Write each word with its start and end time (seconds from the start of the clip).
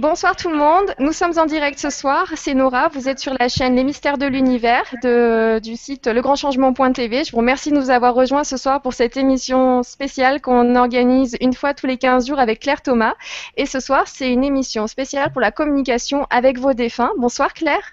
Bonsoir 0.00 0.34
tout 0.34 0.48
le 0.48 0.56
monde. 0.56 0.94
Nous 0.98 1.12
sommes 1.12 1.36
en 1.36 1.44
direct 1.44 1.78
ce 1.78 1.90
soir. 1.90 2.26
C'est 2.34 2.54
Nora. 2.54 2.88
Vous 2.88 3.06
êtes 3.06 3.18
sur 3.18 3.34
la 3.38 3.50
chaîne 3.50 3.76
Les 3.76 3.84
Mystères 3.84 4.16
de 4.16 4.24
l'Univers 4.24 4.94
du 5.60 5.76
site 5.76 6.06
legrandchangement.tv. 6.06 7.24
Je 7.24 7.32
vous 7.32 7.36
remercie 7.36 7.70
de 7.70 7.76
nous 7.76 7.90
avoir 7.90 8.14
rejoints 8.14 8.44
ce 8.44 8.56
soir 8.56 8.80
pour 8.80 8.94
cette 8.94 9.18
émission 9.18 9.82
spéciale 9.82 10.40
qu'on 10.40 10.74
organise 10.74 11.36
une 11.42 11.52
fois 11.52 11.74
tous 11.74 11.84
les 11.84 11.98
15 11.98 12.28
jours 12.28 12.38
avec 12.38 12.60
Claire 12.60 12.80
Thomas. 12.80 13.12
Et 13.58 13.66
ce 13.66 13.78
soir, 13.78 14.04
c'est 14.06 14.32
une 14.32 14.42
émission 14.42 14.86
spéciale 14.86 15.32
pour 15.32 15.42
la 15.42 15.50
communication 15.50 16.26
avec 16.30 16.58
vos 16.58 16.72
défunts. 16.72 17.10
Bonsoir 17.18 17.52
Claire. 17.52 17.92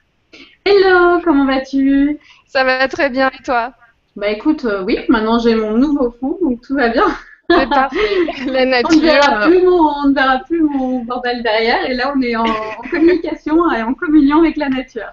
Hello, 0.64 1.20
comment 1.26 1.46
vas-tu? 1.46 2.20
Ça 2.46 2.64
va 2.64 2.88
très 2.88 3.10
bien 3.10 3.30
et 3.38 3.44
toi? 3.44 3.74
Bah 4.16 4.30
écoute, 4.30 4.64
euh, 4.64 4.82
oui, 4.82 4.98
maintenant 5.10 5.40
j'ai 5.40 5.56
mon 5.56 5.74
nouveau 5.74 6.16
fond, 6.22 6.38
donc 6.42 6.62
tout 6.62 6.74
va 6.74 6.88
bien. 6.88 7.06
C'est 7.50 7.70
parfait. 7.70 7.98
La 8.46 8.66
nature. 8.66 8.90
On 8.92 8.96
ne 8.96 9.02
verra 9.02 9.48
plus 9.48 9.64
mon, 9.64 9.80
on 9.80 10.08
ne 10.10 10.14
verra 10.14 10.40
plus 10.40 10.62
mon 10.62 11.04
bordel 11.04 11.44
derrière. 11.44 11.90
Et 11.90 11.94
là, 11.94 12.14
on 12.16 12.22
est 12.22 12.36
en, 12.36 12.46
en 12.46 12.82
communication 12.90 13.72
et 13.72 13.82
en 13.82 13.94
communion 13.94 14.40
avec 14.40 14.58
la 14.58 14.70
nature. 14.70 15.08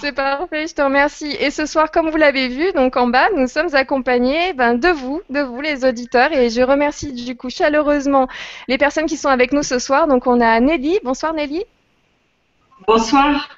C'est 0.00 0.12
parfait, 0.12 0.66
je 0.66 0.74
te 0.74 0.82
remercie. 0.82 1.34
Et 1.40 1.50
ce 1.50 1.64
soir, 1.64 1.90
comme 1.90 2.10
vous 2.10 2.16
l'avez 2.16 2.48
vu, 2.48 2.72
donc 2.72 2.96
en 2.96 3.06
bas, 3.06 3.28
nous 3.34 3.46
sommes 3.46 3.74
accompagnés 3.74 4.52
ben, 4.52 4.74
de 4.74 4.88
vous, 4.88 5.22
de 5.30 5.40
vous 5.40 5.60
les 5.60 5.84
auditeurs. 5.84 6.32
Et 6.32 6.50
je 6.50 6.60
remercie 6.60 7.12
du 7.12 7.36
coup 7.36 7.48
chaleureusement 7.48 8.28
les 8.68 8.76
personnes 8.76 9.06
qui 9.06 9.16
sont 9.16 9.28
avec 9.28 9.52
nous 9.52 9.62
ce 9.62 9.78
soir. 9.78 10.06
Donc 10.06 10.26
on 10.26 10.40
a 10.40 10.60
Nelly. 10.60 10.98
Bonsoir 11.02 11.32
Nelly. 11.32 11.64
Bonsoir. 12.86 13.48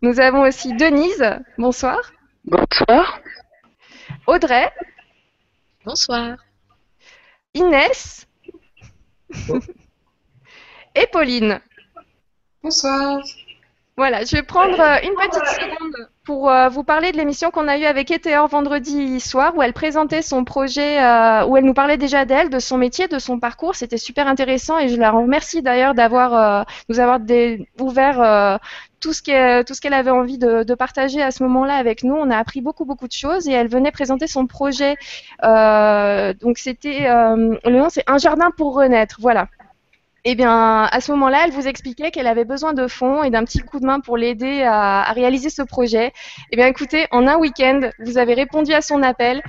Nous 0.00 0.18
avons 0.18 0.42
aussi 0.42 0.72
Denise. 0.74 1.24
Bonsoir. 1.58 1.98
Bonsoir. 2.44 3.20
Audrey. 4.26 4.70
Bonsoir. 5.84 6.36
Inès. 7.54 8.26
Et 10.94 11.06
Pauline. 11.10 11.60
Bonsoir. 12.62 13.22
Voilà, 13.96 14.24
je 14.24 14.36
vais 14.36 14.42
prendre 14.42 14.80
euh, 14.80 14.98
une 15.02 15.14
petite 15.14 15.46
seconde 15.46 16.10
pour 16.24 16.50
euh, 16.50 16.68
vous 16.68 16.84
parler 16.84 17.10
de 17.10 17.16
l'émission 17.16 17.50
qu'on 17.50 17.66
a 17.66 17.76
eue 17.78 17.84
avec 17.84 18.10
Etéor 18.10 18.46
vendredi 18.46 19.18
soir, 19.18 19.56
où 19.56 19.62
elle 19.62 19.72
présentait 19.72 20.22
son 20.22 20.44
projet, 20.44 21.02
euh, 21.02 21.44
où 21.46 21.56
elle 21.56 21.64
nous 21.64 21.74
parlait 21.74 21.96
déjà 21.96 22.24
d'elle, 22.24 22.48
de 22.48 22.58
son 22.58 22.78
métier, 22.78 23.08
de 23.08 23.18
son 23.18 23.40
parcours. 23.40 23.74
C'était 23.74 23.98
super 23.98 24.28
intéressant 24.28 24.78
et 24.78 24.88
je 24.88 24.96
la 24.96 25.10
remercie 25.10 25.62
d'ailleurs 25.62 25.94
d'avoir 25.94 26.66
nous 26.88 27.00
avoir 27.00 27.18
ouvert 27.80 28.60
tout 29.00 29.12
ce 29.12 29.22
qu'elle 29.22 29.64
tout 29.64 29.74
ce 29.74 29.80
qu'elle 29.80 29.94
avait 29.94 30.10
envie 30.10 30.38
de, 30.38 30.62
de, 30.62 30.74
partager 30.74 31.20
à 31.20 31.30
ce 31.30 31.42
moment-là 31.42 31.74
avec 31.74 32.04
nous. 32.04 32.14
On 32.14 32.30
a 32.30 32.36
appris 32.36 32.60
beaucoup 32.60 32.84
beaucoup 32.84 33.08
de 33.08 33.12
choses 33.12 33.48
et 33.48 33.52
elle 33.52 33.68
venait 33.68 33.90
présenter 33.90 34.26
son 34.26 34.46
projet. 34.46 34.96
donc 35.42 36.58
c'était 36.58 37.08
le 37.08 37.78
nom 37.78 37.88
c'est 37.90 38.04
un 38.06 38.18
jardin 38.18 38.50
pour 38.56 38.74
renaître. 38.74 39.16
Voilà. 39.20 39.48
Eh 40.24 40.36
bien, 40.36 40.84
à 40.84 41.00
ce 41.00 41.10
moment-là, 41.12 41.42
elle 41.44 41.50
vous 41.50 41.66
expliquait 41.66 42.12
qu'elle 42.12 42.28
avait 42.28 42.44
besoin 42.44 42.74
de 42.74 42.86
fonds 42.86 43.24
et 43.24 43.30
d'un 43.30 43.44
petit 43.44 43.58
coup 43.58 43.80
de 43.80 43.86
main 43.86 43.98
pour 43.98 44.16
l'aider 44.16 44.62
à, 44.62 45.02
à, 45.02 45.12
réaliser 45.12 45.50
ce 45.50 45.62
projet. 45.62 46.12
Eh 46.52 46.56
bien, 46.56 46.68
écoutez, 46.68 47.06
en 47.10 47.26
un 47.26 47.36
week-end, 47.38 47.90
vous 47.98 48.18
avez 48.18 48.34
répondu 48.34 48.72
à 48.72 48.82
son 48.82 49.02
appel. 49.02 49.42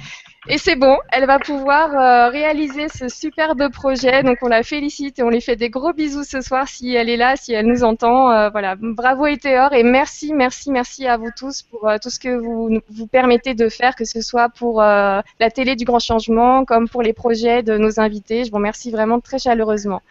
Et 0.49 0.58
c'est 0.58 0.75
bon, 0.75 0.97
elle 1.09 1.25
va 1.25 1.39
pouvoir 1.39 1.95
euh, 1.95 2.30
réaliser 2.30 2.89
ce 2.89 3.08
superbe 3.08 3.72
projet. 3.72 4.23
Donc 4.23 4.39
on 4.41 4.49
la 4.49 4.61
félicite 4.63 5.17
et 5.19 5.23
on 5.23 5.30
lui 5.30 5.39
fait 5.39 5.55
des 5.55 5.69
gros 5.69 5.94
bisous 5.94 6.25
ce 6.25 6.41
soir 6.41 6.67
si 6.67 6.94
elle 6.94 7.09
est 7.09 7.16
là, 7.16 7.38
si 7.38 7.53
elle 7.53 7.66
nous 7.66 7.86
entend. 7.86 8.30
Euh, 8.30 8.49
voilà, 8.49 8.75
bravo 8.77 9.25
Etéor 9.25 9.71
et 9.71 9.83
merci, 9.83 10.33
merci, 10.33 10.69
merci 10.69 11.08
à 11.08 11.16
vous 11.16 11.30
tous 11.38 11.61
pour 11.61 11.88
euh, 11.88 11.95
tout 12.02 12.09
ce 12.09 12.19
que 12.19 12.36
vous 12.36 12.81
vous 12.89 13.08
permettez 13.08 13.53
de 13.53 13.69
faire, 13.69 13.95
que 13.95 14.03
ce 14.03 14.19
soit 14.19 14.49
pour 14.49 14.81
la 14.81 15.23
télé 15.53 15.77
du 15.77 15.86
Grand 15.86 15.99
Changement 15.99 16.66
comme 16.66 16.89
pour 16.89 17.02
les 17.02 17.14
projets 17.14 17.64
de 17.64 17.77
nos 17.77 18.02
invités. 18.02 18.44
Je 18.44 18.52
vous 18.52 18.58
remercie 18.58 18.91
vraiment 18.91 19.21
très 19.21 19.39
chaleureusement. 19.39 20.02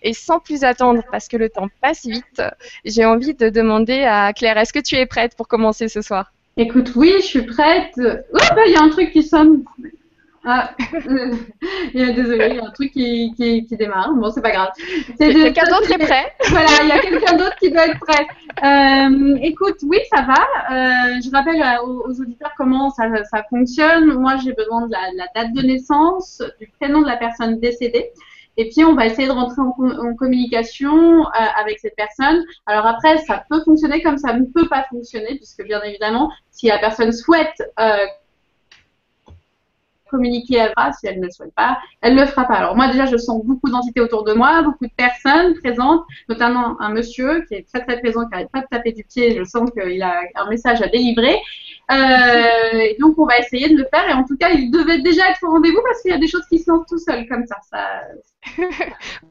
Et 0.00 0.14
sans 0.14 0.40
plus 0.40 0.64
attendre, 0.64 1.02
parce 1.10 1.28
que 1.28 1.36
le 1.36 1.50
temps 1.50 1.68
passe 1.82 2.06
vite, 2.06 2.42
j'ai 2.86 3.04
envie 3.04 3.34
de 3.34 3.50
demander 3.50 4.04
à 4.04 4.32
Claire, 4.32 4.56
est-ce 4.56 4.72
que 4.72 4.78
tu 4.78 4.94
es 4.94 5.04
prête 5.04 5.36
pour 5.36 5.46
commencer 5.46 5.88
ce 5.88 6.00
soir? 6.00 6.32
Écoute, 6.56 6.92
oui, 6.94 7.14
je 7.18 7.26
suis 7.26 7.42
prête. 7.42 7.96
Oups, 7.96 8.50
il 8.66 8.72
y 8.72 8.76
a 8.76 8.82
un 8.82 8.88
truc 8.88 9.10
qui 9.10 9.22
sonne. 9.22 9.64
Ah, 10.46 10.72
désolé, 11.94 12.48
il 12.50 12.56
y 12.56 12.58
a 12.58 12.66
un 12.66 12.70
truc 12.70 12.92
qui, 12.92 13.32
qui, 13.34 13.64
qui 13.64 13.76
démarre. 13.76 14.12
Bon, 14.12 14.30
c'est 14.30 14.42
pas 14.42 14.50
grave. 14.50 14.68
Quelqu'un 15.18 15.64
d'autre 15.64 15.90
est 15.90 15.98
prêt? 15.98 16.32
Voilà, 16.50 16.68
il 16.82 16.88
y 16.88 16.92
a 16.92 16.98
quelqu'un 16.98 17.36
d'autre 17.36 17.56
qui 17.56 17.70
doit 17.70 17.86
être 17.86 17.98
prêt. 17.98 18.26
Euh, 18.62 19.38
écoute, 19.40 19.78
oui, 19.84 19.98
ça 20.14 20.20
va. 20.20 20.34
Euh, 20.34 21.20
je 21.24 21.30
rappelle 21.30 21.62
aux, 21.82 22.06
aux, 22.06 22.20
auditeurs 22.20 22.52
comment 22.58 22.90
ça, 22.90 23.04
ça 23.24 23.42
fonctionne. 23.48 24.12
Moi, 24.18 24.36
j'ai 24.36 24.52
besoin 24.52 24.86
de 24.86 24.92
la, 24.92 25.12
de 25.12 25.16
la, 25.16 25.28
date 25.34 25.54
de 25.54 25.62
naissance, 25.62 26.42
du 26.60 26.68
prénom 26.78 27.00
de 27.00 27.06
la 27.06 27.16
personne 27.16 27.58
décédée. 27.58 28.10
Et 28.56 28.68
puis, 28.70 28.84
on 28.84 28.94
va 28.94 29.06
essayer 29.06 29.28
de 29.28 29.32
rentrer 29.32 29.60
en, 29.60 30.14
communication 30.14 31.26
euh, 31.26 31.30
avec 31.56 31.78
cette 31.80 31.96
personne. 31.96 32.44
Alors 32.66 32.86
après, 32.86 33.18
ça 33.18 33.44
peut 33.48 33.62
fonctionner 33.64 34.02
comme 34.02 34.18
ça 34.18 34.32
ne 34.32 34.44
peut 34.44 34.68
pas 34.68 34.84
fonctionner, 34.90 35.36
puisque 35.36 35.64
bien 35.64 35.82
évidemment, 35.82 36.30
si 36.50 36.68
la 36.68 36.78
personne 36.78 37.12
souhaite 37.12 37.62
euh, 37.80 38.06
communiquer, 40.14 40.56
elle 40.56 40.70
fera. 40.70 40.92
Si 40.92 41.06
elle 41.06 41.20
ne 41.20 41.26
le 41.26 41.30
souhaite 41.30 41.54
pas, 41.54 41.78
elle 42.00 42.14
le 42.14 42.26
fera 42.26 42.44
pas. 42.44 42.54
Alors 42.54 42.76
moi 42.76 42.88
déjà, 42.88 43.06
je 43.06 43.16
sens 43.16 43.44
beaucoup 43.44 43.70
d'entités 43.70 44.00
autour 44.00 44.24
de 44.24 44.32
moi, 44.32 44.62
beaucoup 44.62 44.86
de 44.86 44.92
personnes 44.96 45.54
présentes, 45.54 46.02
notamment 46.28 46.80
un 46.80 46.90
monsieur 46.90 47.44
qui 47.46 47.54
est 47.54 47.66
très 47.68 47.84
très 47.84 48.00
présent, 48.00 48.24
qui 48.24 48.30
n'arrête 48.30 48.50
pas 48.52 48.60
de 48.60 48.66
taper 48.70 48.92
du 48.92 49.04
pied. 49.04 49.36
Je 49.36 49.44
sens 49.44 49.70
qu'il 49.70 50.02
a 50.02 50.20
un 50.36 50.48
message 50.48 50.82
à 50.82 50.88
délivrer. 50.88 51.36
Euh, 51.90 52.94
donc 53.00 53.18
on 53.18 53.26
va 53.26 53.38
essayer 53.38 53.68
de 53.68 53.76
le 53.76 53.86
faire. 53.92 54.08
Et 54.08 54.12
en 54.12 54.24
tout 54.24 54.36
cas, 54.36 54.50
il 54.50 54.70
devait 54.70 55.00
déjà 55.00 55.30
être 55.30 55.42
au 55.42 55.50
rendez-vous 55.50 55.80
parce 55.84 56.02
qu'il 56.02 56.10
y 56.10 56.14
a 56.14 56.18
des 56.18 56.28
choses 56.28 56.46
qui 56.48 56.58
se 56.58 56.70
lancent 56.70 56.86
tout 56.88 56.98
seul 56.98 57.26
comme 57.28 57.44
ça. 57.46 57.56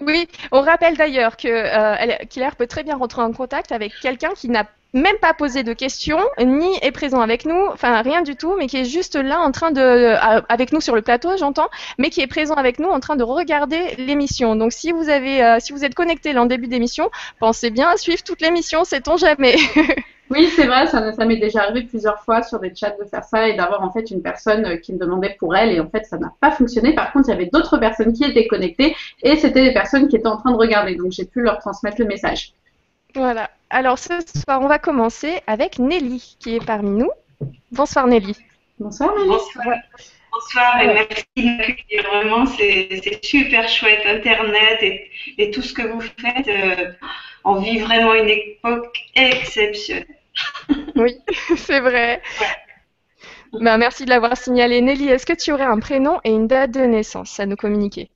oui, 0.02 0.28
on 0.52 0.62
rappelle 0.62 0.98
d'ailleurs 0.98 1.38
que 1.38 1.48
euh, 1.48 2.52
peut 2.58 2.68
très 2.68 2.84
bien 2.84 2.98
rentrer 2.98 3.22
en 3.22 3.32
contact 3.32 3.72
avec 3.72 3.94
quelqu'un 4.02 4.32
qui 4.36 4.50
n'a 4.50 4.66
même 4.94 5.18
pas 5.20 5.34
posé 5.34 5.64
de 5.64 5.74
questions, 5.74 6.20
ni 6.40 6.68
est 6.81 6.92
présent 6.92 7.22
avec 7.22 7.46
nous, 7.46 7.66
enfin 7.72 8.02
rien 8.02 8.22
du 8.22 8.36
tout, 8.36 8.56
mais 8.58 8.68
qui 8.68 8.78
est 8.78 8.86
juste 8.86 9.16
là 9.16 9.40
en 9.40 9.52
train 9.52 9.72
de, 9.72 9.81
euh, 9.81 10.42
avec 10.50 10.72
nous 10.72 10.81
sur 10.81 10.96
le 10.96 11.02
plateau, 11.02 11.36
j'entends, 11.38 11.70
mais 11.98 12.12
qui 12.12 12.22
est 12.22 12.28
présent 12.28 12.54
avec 12.54 12.80
nous 12.80 12.90
en 12.90 13.00
train 13.00 13.16
de 13.16 13.24
regarder 13.24 13.96
l'émission. 13.98 14.56
Donc 14.56 14.72
si 14.72 14.92
vous 14.92 15.09
avez, 15.09 15.44
euh, 15.44 15.58
si 15.59 15.74
vous 15.74 15.84
êtes 15.84 15.96
connecté 15.96 16.32
là 16.34 16.44
en 16.44 16.46
début 16.46 16.68
d'émission, 16.68 17.09
pensez 17.40 17.72
bien 17.72 17.90
à 17.90 17.98
suivre 17.98 18.24
toute 18.24 18.42
l'émission, 18.42 18.84
sait-on 18.84 19.18
jamais. 19.18 19.56
Oui, 20.30 20.48
c'est 20.56 20.66
vrai, 20.66 20.88
ça, 20.88 21.12
ça 21.12 21.26
m'est 21.26 21.38
déjà 21.38 21.64
arrivé 21.64 21.84
plusieurs 21.84 22.24
fois 22.24 22.42
sur 22.42 22.59
des 22.59 22.74
chats 22.74 22.96
de 23.00 23.06
faire 23.06 23.24
ça 23.24 23.50
et 23.50 23.56
d'avoir 23.56 23.84
en 23.84 23.92
fait 23.92 24.09
une 24.09 24.24
personne 24.24 24.80
qui 24.80 24.94
me 24.94 24.98
demandait 24.98 25.36
pour 25.38 25.56
elle 25.56 25.72
et 25.72 25.80
en 25.80 25.90
fait 25.90 26.06
ça 26.06 26.18
n'a 26.18 26.34
pas 26.40 26.50
fonctionné. 26.50 26.96
Par 26.96 27.12
contre, 27.12 27.28
il 27.28 27.34
y 27.34 27.36
avait 27.36 27.50
d'autres 27.52 27.78
personnes 27.78 28.14
qui 28.14 28.24
étaient 28.24 28.48
connectées 28.48 28.96
et 29.22 29.36
c'était 29.36 29.64
des 29.64 29.74
personnes 29.74 30.08
qui 30.08 30.16
étaient 30.16 30.28
en 30.28 30.38
train 30.38 30.52
de 30.52 30.58
regarder, 30.58 30.96
donc 30.96 31.12
j'ai 31.12 31.26
pu 31.26 31.42
leur 31.42 31.59
transmettre 31.59 31.98
le 32.00 32.06
message. 32.06 32.53
Voilà. 33.16 33.50
Alors 33.69 34.00
ce 34.00 34.13
soir, 34.44 34.62
on 34.62 34.68
va 34.68 34.79
commencer 34.79 35.41
avec 35.47 35.79
Nelly 35.79 36.35
qui 36.40 36.56
est 36.56 36.66
parmi 36.66 36.91
nous. 36.91 37.12
Bonsoir 37.72 38.07
Nelly. 38.07 38.35
Bonsoir 38.79 39.13
Nelly. 39.16 39.28
Bonsoir. 39.29 39.78
Bonsoir 40.31 40.81
et 40.81 40.88
merci 40.88 41.25
de 41.38 41.57
m'accueillir. 41.57 42.03
Vraiment, 42.09 42.46
c'est 42.47 43.23
super 43.23 43.68
chouette. 43.69 44.02
Internet 44.06 44.79
et, 44.81 45.12
et, 45.38 45.52
tout 45.52 45.62
ce 45.62 45.73
que 45.73 45.84
vous 45.84 46.02
faites, 46.02 46.47
euh, 46.47 46.91
on 47.44 47.59
vit 47.59 47.79
vraiment 47.79 48.16
une 48.16 48.29
époque 48.29 48.97
exceptionnelle. 49.16 50.07
oui, 50.96 51.19
c'est 51.56 51.79
vrai. 51.79 52.22
Ouais. 52.41 53.59
Ben, 53.59 53.78
merci 53.78 54.06
de 54.06 54.09
l'avoir 54.09 54.35
signalé. 54.35 54.81
Nelly, 54.81 55.09
est-ce 55.09 55.28
que 55.28 55.34
tu 55.34 55.52
aurais 55.52 55.66
un 55.66 55.79
prénom 55.79 56.19
et 56.23 56.31
une 56.31 56.47
date 56.47 56.72
de 56.72 56.81
naissance 56.81 57.40
à 57.40 57.46
nous 57.46 57.56
communiquer? 57.56 58.09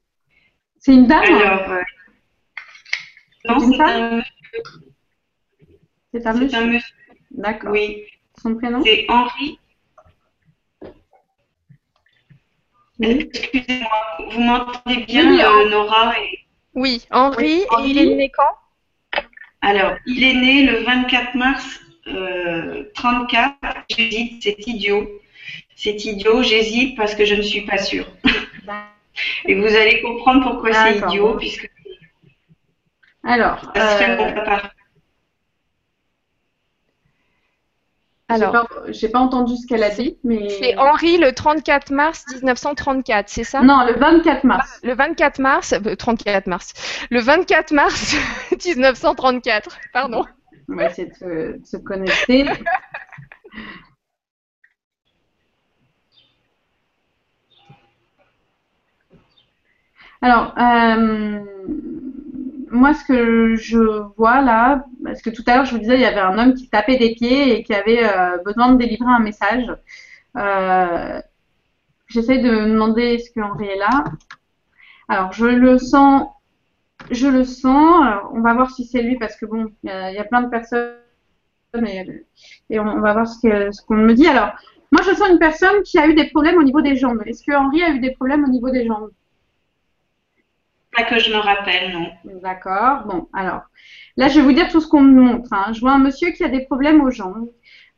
C'est 0.80 0.94
une 0.94 1.06
dame 1.06 1.24
Alors, 1.24 1.72
euh, 1.72 1.82
non, 3.46 3.60
c'est 3.60 3.82
un 3.82 4.24
c'est 6.14 6.26
un 6.26 6.34
monsieur. 6.34 6.58
un 6.58 6.66
monsieur. 6.68 6.96
D'accord. 7.32 7.72
Oui. 7.72 8.04
Son 8.42 8.56
prénom 8.56 8.84
C'est 8.84 9.06
Henri. 9.10 9.60
Oui. 13.00 13.30
Excusez-moi, 13.32 14.30
vous 14.32 14.42
m'entendez 14.42 15.04
bien, 15.06 15.30
Oui, 15.30 15.42
euh, 15.42 15.70
Nora 15.70 16.20
et... 16.20 16.40
Oui, 16.74 17.06
Henri. 17.12 17.64
Oui, 17.70 17.84
Et 17.86 17.90
il 17.90 17.98
est 17.98 18.16
né 18.16 18.32
quand? 18.36 19.22
Alors, 19.62 19.96
il 20.06 20.24
est 20.24 20.34
né 20.34 20.64
le 20.64 20.84
24 20.84 21.36
mars 21.36 21.80
euh, 22.08 22.84
34. 22.96 23.56
J'hésite, 23.90 24.44
c'est 24.44 24.68
idiot. 24.68 25.08
C'est 25.76 26.06
idiot, 26.06 26.42
j'hésite 26.42 26.98
parce 26.98 27.14
que 27.16 27.26
je 27.26 27.36
ne 27.36 27.42
suis 27.42 27.62
pas 27.62 27.78
sûre. 27.78 28.08
et 29.46 29.56
vous 29.56 29.68
allez 29.68 30.02
comprendre 30.02 30.50
pourquoi 30.50 30.74
c'est 30.74 30.98
idiot, 30.98 31.36
puisque 31.38 31.70
Alors, 33.24 33.60
ça 33.76 33.98
serait 33.98 34.12
euh, 34.12 34.18
mon 34.18 34.34
papa. 34.34 34.72
Alors, 38.30 38.68
j'ai 38.90 39.08
pas, 39.08 39.20
pas 39.20 39.26
entendu 39.26 39.56
ce 39.56 39.66
qu'elle 39.66 39.84
a 39.84 39.90
dit, 39.90 40.18
mais 40.26 40.50
c'est 40.50 40.78
Henri 40.78 41.18
le 41.18 41.32
34 41.32 41.92
mars 41.92 42.26
1934, 42.34 43.30
c'est 43.30 43.46
ça? 43.46 43.62
Non, 43.62 43.86
le 43.86 43.94
24 43.94 44.44
mars. 44.44 44.80
Le 44.84 44.94
24 44.96 45.40
mars, 45.40 45.74
euh, 45.74 45.96
34 45.96 46.48
mars, 46.48 46.74
le 47.10 47.22
24 47.22 47.72
mars 47.72 48.16
1934, 48.66 49.78
pardon. 49.94 50.26
On 50.70 50.76
va 50.76 50.88
essayer 50.88 51.08
de 51.08 51.14
se, 51.14 51.58
de 51.58 51.66
se 51.66 51.78
connecter. 51.78 52.46
Alors, 60.22 60.54
euh, 60.58 61.40
moi, 62.70 62.94
ce 62.94 63.04
que 63.06 63.56
je 63.56 63.78
vois 64.18 64.42
là, 64.42 64.86
parce 65.04 65.22
que 65.22 65.30
tout 65.30 65.44
à 65.48 65.56
l'heure, 65.56 65.66
je 65.66 65.72
vous 65.72 65.80
disais, 65.80 65.96
il 65.96 66.02
y 66.02 66.06
avait 66.06 66.20
un 66.20 66.38
homme 66.38 66.54
qui 66.54 66.70
tapait 66.70 66.98
des 66.98 67.14
pieds 67.14 67.58
et 67.58 67.64
qui 67.64 67.74
avait 67.74 68.04
euh, 68.04 68.38
besoin 68.44 68.72
de 68.72 68.78
délivrer 68.78 69.10
un 69.10 69.20
message. 69.20 69.72
Euh, 70.36 71.22
J'essaie 72.08 72.38
de 72.38 72.50
me 72.50 72.72
demander 72.72 73.04
est-ce 73.16 73.32
que 73.32 73.42
Henri 73.42 73.68
est 73.68 73.78
là. 73.78 74.06
Alors, 75.10 75.34
je 75.34 75.46
le 75.46 75.78
sens. 75.78 76.28
Je 77.12 77.28
le 77.28 77.44
sens. 77.44 78.06
Alors, 78.06 78.32
on 78.34 78.42
va 78.42 78.54
voir 78.54 78.72
si 78.72 78.86
c'est 78.86 79.02
lui 79.02 79.18
parce 79.18 79.36
que 79.36 79.46
bon, 79.46 79.72
il 79.84 79.90
y, 79.90 80.18
a 80.18 80.24
plein 80.24 80.42
de 80.42 80.50
personnes 80.50 80.96
et 82.70 82.80
on, 82.80 83.02
va 83.02 83.14
voir 83.14 83.28
ce 83.28 83.82
qu'on 83.86 83.96
me 83.96 84.14
dit. 84.14 84.28
Alors, 84.28 84.54
moi, 84.92 85.02
je 85.06 85.14
sens 85.16 85.30
une 85.30 85.40
personne 85.40 85.84
qui 85.84 86.00
a 86.00 86.08
eu 86.08 86.14
des 86.14 86.30
problèmes 86.30 86.58
au 86.58 86.64
niveau 86.64 86.82
des 86.82 86.96
jambes. 86.96 87.22
Est-ce 87.26 87.44
que 87.44 87.54
Henri 87.54 87.84
a 87.84 87.90
eu 87.90 88.00
des 88.00 88.12
problèmes 88.12 88.46
au 88.46 88.50
niveau 88.50 88.70
des 88.70 88.88
jambes? 88.88 89.10
Que 91.04 91.20
je 91.20 91.32
me 91.32 91.38
rappelle, 91.38 91.94
non. 91.94 92.08
D'accord. 92.42 93.04
Bon, 93.06 93.30
alors, 93.34 93.62
là, 94.18 94.30
je 94.30 94.40
vais 94.40 94.46
vous 94.46 94.52
dire 94.52 94.68
tout 94.70 94.82
ce 94.82 94.88
qu'on 94.88 95.02
me 95.02 95.22
montre. 95.22 95.54
Hein. 95.54 95.72
Je 95.74 95.80
vois 95.80 95.92
un 95.92 96.00
monsieur 96.00 96.32
qui 96.32 96.44
a 96.44 96.50
des 96.50 96.66
problèmes 96.66 97.02
aux 97.02 97.12
jambes. 97.12 97.50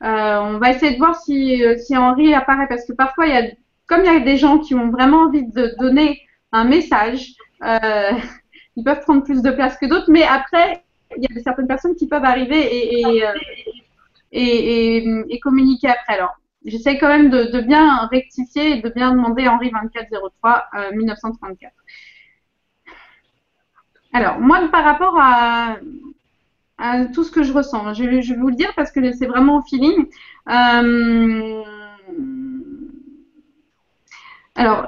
Euh, 0.04 0.40
on 0.40 0.57
va 0.60 0.72
essayer 0.72 0.94
de 0.94 0.98
voir 0.98 1.16
si, 1.16 1.63
euh, 1.63 1.78
si 1.78 1.96
Henri 1.96 2.34
apparaît 2.34 2.68
parce 2.68 2.86
que 2.86 2.94
parfois, 2.94 3.28
il 3.28 3.34
y 3.34 3.38
a, 3.38 3.44
comme 3.88 4.01
il 4.01 4.12
y 4.12 4.16
a 4.16 4.19
des 4.19 4.38
gens 4.38 4.60
qui 4.60 4.75
ont 4.75 4.90
vraiment 4.90 5.24
envie 5.24 5.46
de 5.46 5.75
donner 5.80 6.22
un 6.51 6.66
message, 6.66 7.34
euh, 7.63 8.12
ils 8.75 8.84
peuvent 8.84 9.01
prendre 9.01 9.24
plus 9.24 9.42
de 9.42 9.51
place 9.51 9.78
que 9.78 9.86
d'autres. 9.86 10.12
Mais 10.12 10.24
après, 10.24 10.84
il 11.18 11.24
y 11.24 11.40
a 11.40 11.42
certaines 11.42 11.68
personnes 11.68 11.96
qui 11.96 12.07
peuvent 12.07 12.25
arriver 12.25 12.60
et, 12.60 13.01
et, 13.01 13.24
et, 14.31 15.24
et 15.30 15.40
communiquer 15.40 15.88
après. 15.88 16.16
Alors, 16.16 16.36
j'essaie 16.66 16.98
quand 16.98 17.07
même 17.07 17.30
de, 17.30 17.62
bien 17.62 18.07
rectifier 18.07 18.78
et 18.78 18.81
de 18.81 18.90
bien 18.90 19.12
demander 19.12 19.48
Henri 19.48 19.72
2403 19.72 20.66
euh, 20.75 20.96
1934. 20.96 21.74
Alors, 24.13 24.39
moi, 24.39 24.67
par 24.71 24.83
rapport 24.83 25.15
à, 25.19 25.77
tout 27.13 27.23
ce 27.23 27.31
que 27.31 27.44
je 27.44 27.53
ressens, 27.53 27.94
je, 27.94 28.03
vais 28.03 28.21
vous 28.35 28.50
le 28.50 28.56
dire 28.56 28.73
parce 28.75 28.91
que 28.91 29.11
c'est 29.11 29.27
vraiment 29.27 29.57
au 29.57 29.61
feeling. 29.61 30.06
Euh, 30.50 31.63
alors, 34.56 34.88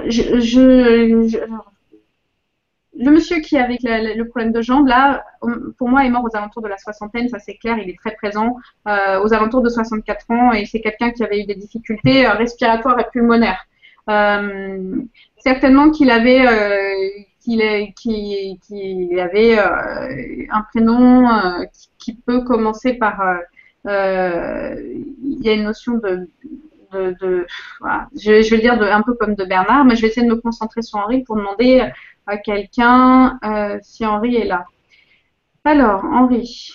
le 2.94 3.10
monsieur 3.10 3.40
qui 3.40 3.58
avec 3.58 3.82
le 3.84 4.24
problème 4.24 4.52
de 4.52 4.62
jambe, 4.62 4.88
là, 4.88 5.24
pour 5.78 5.90
moi, 5.90 6.06
est 6.06 6.10
mort 6.10 6.24
aux 6.24 6.36
alentours 6.36 6.62
de 6.62 6.68
la 6.68 6.78
soixantaine, 6.78 7.30
ça 7.30 7.40
c'est 7.40 7.56
clair, 7.56 7.78
il 7.78 7.90
est 7.90 7.98
très 7.98 8.16
présent, 8.16 8.58
euh, 8.88 9.22
aux 9.22 9.34
alentours 9.34 9.62
de 9.62 9.70
64 9.70 10.32
ans, 10.32 10.52
et 10.54 10.66
c'est 10.66 10.82
quelqu'un 10.82 11.12
qui 11.12 11.24
avait 11.24 11.42
eu 11.42 11.46
des 11.46 11.56
difficultés 11.56 12.26
euh, 12.26 12.34
respiratoires 12.34 13.00
et 13.00 13.06
pulmonaires. 13.12 13.66
Certainement 15.38 15.90
qu'il 15.92 16.12
avait, 16.12 16.46
qu'il 17.42 19.20
avait 19.20 19.60
un 19.60 20.62
prénom 20.72 21.28
qui, 21.98 22.14
peut 22.14 22.44
commencer 22.44 22.94
par, 22.94 23.22
il 23.86 25.40
y 25.42 25.50
a 25.50 25.54
une 25.54 25.64
notion 25.64 25.98
de, 25.98 26.30
je, 26.94 27.46
vais 28.30 28.42
le 28.42 28.62
dire 28.62 28.82
un 28.82 29.02
peu 29.02 29.14
comme 29.14 29.36
de 29.36 29.46
Bernard, 29.46 29.86
mais 29.86 29.96
je 29.96 30.02
vais 30.02 30.08
essayer 30.08 30.28
de 30.28 30.34
me 30.34 30.40
concentrer 30.40 30.82
sur 30.82 31.00
Henri 31.00 31.24
pour 31.24 31.36
demander 31.36 31.90
à 32.28 32.38
quelqu'un 32.38 33.40
euh, 33.44 33.78
si 33.82 34.06
Henri 34.06 34.36
est 34.36 34.46
là. 34.46 34.66
Alors, 35.64 36.04
Henri. 36.06 36.72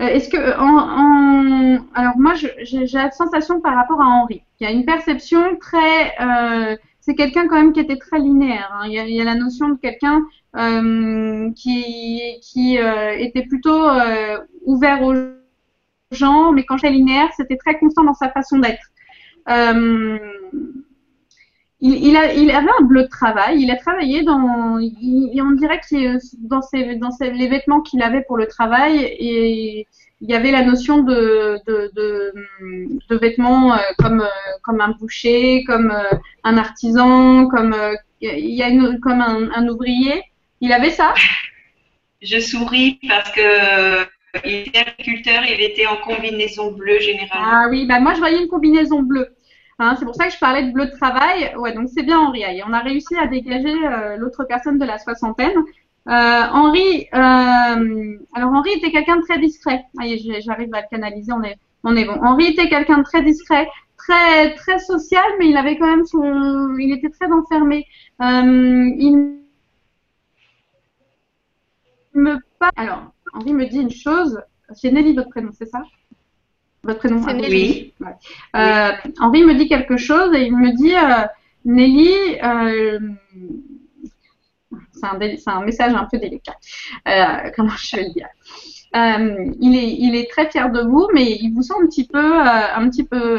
Euh, 0.00 0.06
est-ce 0.06 0.30
que 0.30 0.38
alors 0.38 2.16
moi 2.16 2.32
j'ai 2.34 2.86
la 2.86 3.10
sensation 3.10 3.60
par 3.60 3.74
rapport 3.74 4.00
à 4.00 4.06
Henri, 4.06 4.42
il 4.58 4.64
y 4.64 4.66
a 4.66 4.72
une 4.72 4.86
perception 4.86 5.58
très 5.58 6.14
euh, 6.20 6.76
c'est 7.10 7.16
quelqu'un 7.16 7.48
quand 7.48 7.56
même 7.56 7.72
qui 7.72 7.80
était 7.80 7.96
très 7.96 8.20
linéaire. 8.20 8.70
Hein. 8.72 8.86
Il, 8.86 8.92
y 8.92 9.20
a, 9.20 9.24
la 9.24 9.34
notion 9.34 9.70
de 9.70 9.78
quelqu'un 9.78 10.22
qui, 11.56 12.22
qui 12.40 12.76
était 12.76 13.46
plutôt 13.46 13.82
ouvert 14.64 15.02
aux 15.02 15.14
gens, 16.12 16.52
mais 16.52 16.62
quand 16.64 16.78
c'est 16.78 16.90
linéaire, 16.90 17.30
c'était 17.36 17.56
très 17.56 17.78
constant 17.80 18.04
dans 18.04 18.14
sa 18.14 18.30
façon 18.30 18.60
d'être 18.60 18.92
il, 21.80 22.16
a, 22.16 22.32
il, 22.34 22.50
avait 22.50 22.70
un 22.78 22.84
bleu 22.84 23.04
de 23.04 23.08
travail. 23.08 23.62
Il 23.62 23.70
a 23.70 23.76
travaillé 23.76 24.22
dans. 24.22 24.78
on 24.78 25.50
dirait 25.52 25.80
que 25.80 26.18
dans, 26.46 26.62
ses, 26.62 26.96
dans 26.96 27.10
les 27.20 27.48
vêtements 27.48 27.80
qu'il 27.80 28.02
avait 28.02 28.22
pour 28.22 28.36
le 28.36 28.46
travail, 28.46 28.98
et 29.02 29.86
il 30.20 30.30
y 30.30 30.34
avait 30.34 30.50
la 30.50 30.62
notion 30.62 31.02
de, 31.02 31.58
de, 31.66 31.90
de, 33.08 33.16
vêtements 33.16 33.72
euh, 33.72 33.78
comme, 33.98 34.20
euh, 34.20 34.58
comme 34.62 34.80
un 34.80 34.90
boucher, 34.90 35.64
comme 35.64 35.90
euh, 35.90 36.16
un 36.44 36.58
artisan, 36.58 37.48
comme, 37.48 37.74
il 38.20 38.54
y 38.54 38.62
a 38.62 38.68
une, 38.68 39.00
comme 39.00 39.20
un, 39.22 39.68
ouvrier. 39.68 40.22
Il 40.60 40.72
avait 40.72 40.90
ça 40.90 41.14
Je 42.20 42.38
souris 42.38 42.98
parce 43.08 43.30
que 43.32 44.04
il 44.44 44.68
était 44.68 44.78
agriculteur, 44.78 45.42
il 45.44 45.60
était 45.60 45.86
en 45.86 45.96
combinaison 45.96 46.70
bleue 46.72 47.00
généralement. 47.00 47.50
Ah 47.50 47.66
oui, 47.70 47.86
bah 47.86 47.98
moi 47.98 48.14
je 48.14 48.20
voyais 48.20 48.40
une 48.40 48.48
combinaison 48.48 49.02
bleue. 49.02 49.34
Hein, 49.80 49.96
c'est 49.98 50.04
pour 50.04 50.14
ça 50.14 50.26
que 50.26 50.34
je 50.34 50.38
parlais 50.38 50.64
de 50.64 50.72
bleu 50.72 50.86
de 50.86 50.90
travail. 50.90 51.54
Ouais, 51.56 51.72
donc 51.72 51.88
c'est 51.88 52.02
bien 52.02 52.18
Henri. 52.20 52.44
on 52.66 52.72
a 52.74 52.80
réussi 52.80 53.16
à 53.16 53.26
dégager 53.26 53.74
euh, 53.86 54.16
l'autre 54.18 54.44
personne 54.44 54.78
de 54.78 54.84
la 54.84 54.98
soixantaine. 54.98 55.56
Euh, 56.06 56.42
Henri, 56.52 57.08
euh, 57.14 58.18
alors 58.34 58.52
Henri 58.52 58.72
était 58.76 58.90
quelqu'un 58.90 59.16
de 59.16 59.22
très 59.22 59.38
discret. 59.38 59.86
J'arrive 60.40 60.74
à 60.74 60.82
le 60.82 60.86
canaliser, 60.90 61.32
on 61.32 61.42
est, 61.42 61.56
on 61.82 61.96
est 61.96 62.04
bon. 62.04 62.22
Henri 62.22 62.48
était 62.48 62.68
quelqu'un 62.68 62.98
de 62.98 63.04
très 63.04 63.22
discret, 63.22 63.66
très 63.96 64.54
très 64.54 64.78
social, 64.80 65.24
mais 65.38 65.48
il 65.48 65.56
avait 65.56 65.78
quand 65.78 65.88
même 65.88 66.04
son, 66.04 66.76
il 66.78 66.92
était 66.92 67.08
très 67.08 67.32
enfermé. 67.32 67.86
il 68.20 69.38
me 72.12 72.36
alors 72.76 73.14
Henri 73.32 73.54
me 73.54 73.64
dit 73.64 73.80
une 73.80 73.90
chose. 73.90 74.42
C'est 74.74 74.92
Nelly 74.92 75.14
votre 75.14 75.30
prénom, 75.30 75.50
c'est 75.52 75.66
ça? 75.66 75.82
Votre 76.82 76.98
prénom 77.00 77.22
C'est 77.22 77.34
Nelly. 77.34 77.92
Euh, 78.56 78.92
Henri 79.20 79.44
me 79.44 79.54
dit 79.54 79.68
quelque 79.68 79.96
chose 79.96 80.34
et 80.34 80.46
il 80.46 80.56
me 80.56 80.72
dit 80.76 80.94
euh, 80.94 81.26
Nelly, 81.64 82.38
euh, 82.42 82.98
c'est 84.92 85.50
un, 85.50 85.60
message 85.60 85.94
un 85.94 86.06
peu 86.10 86.18
délicat. 86.18 86.56
comment 87.56 87.76
je 87.76 87.96
vais 87.96 88.04
le 88.04 88.12
dire 88.12 88.28
il, 88.92 89.76
est, 89.76 89.92
il 89.92 90.16
est 90.16 90.28
très 90.28 90.50
fier 90.50 90.70
de 90.70 90.80
vous, 90.80 91.08
mais 91.14 91.38
il 91.40 91.52
vous 91.54 91.62
sent 91.62 91.74
un 91.80 91.86
petit 91.86 92.06
peu, 92.06 92.40
un 92.40 92.88
petit 92.88 93.04
peu 93.04 93.38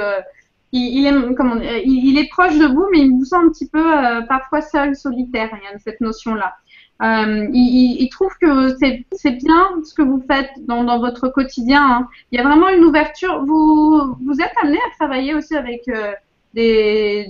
il, 0.72 1.06
est, 1.06 1.36
comment, 1.36 1.56
il, 1.60 2.18
est 2.18 2.30
proche 2.30 2.58
de 2.58 2.68
vous, 2.68 2.88
mais 2.92 3.00
il 3.00 3.12
vous 3.12 3.26
sent 3.26 3.36
un 3.36 3.50
petit 3.50 3.68
peu 3.68 3.84
parfois 4.30 4.62
seul, 4.62 4.96
solitaire. 4.96 5.50
Il 5.52 5.64
y 5.66 5.76
a 5.76 5.78
cette 5.80 6.00
notion-là. 6.00 6.56
Euh, 7.02 7.48
il, 7.52 8.08
trouve 8.10 8.32
que 8.40 8.78
c'est 8.78 9.32
bien 9.32 9.82
ce 9.84 9.94
que 9.96 10.04
vous 10.04 10.24
faites 10.28 10.52
dans, 10.68 10.84
dans 10.84 11.00
votre 11.00 11.30
quotidien. 11.30 11.84
Hein. 11.84 12.08
Il 12.32 12.38
y 12.38 12.40
a 12.40 12.44
vraiment 12.44 12.70
une 12.70 12.84
ouverture. 12.84 13.44
Vous, 13.44 14.16
vous 14.24 14.42
êtes 14.42 14.54
amené 14.62 14.78
à 14.78 14.96
travailler 14.98 15.34
aussi 15.34 15.56
avec 15.56 15.88
euh, 15.88 16.14
des, 16.54 17.28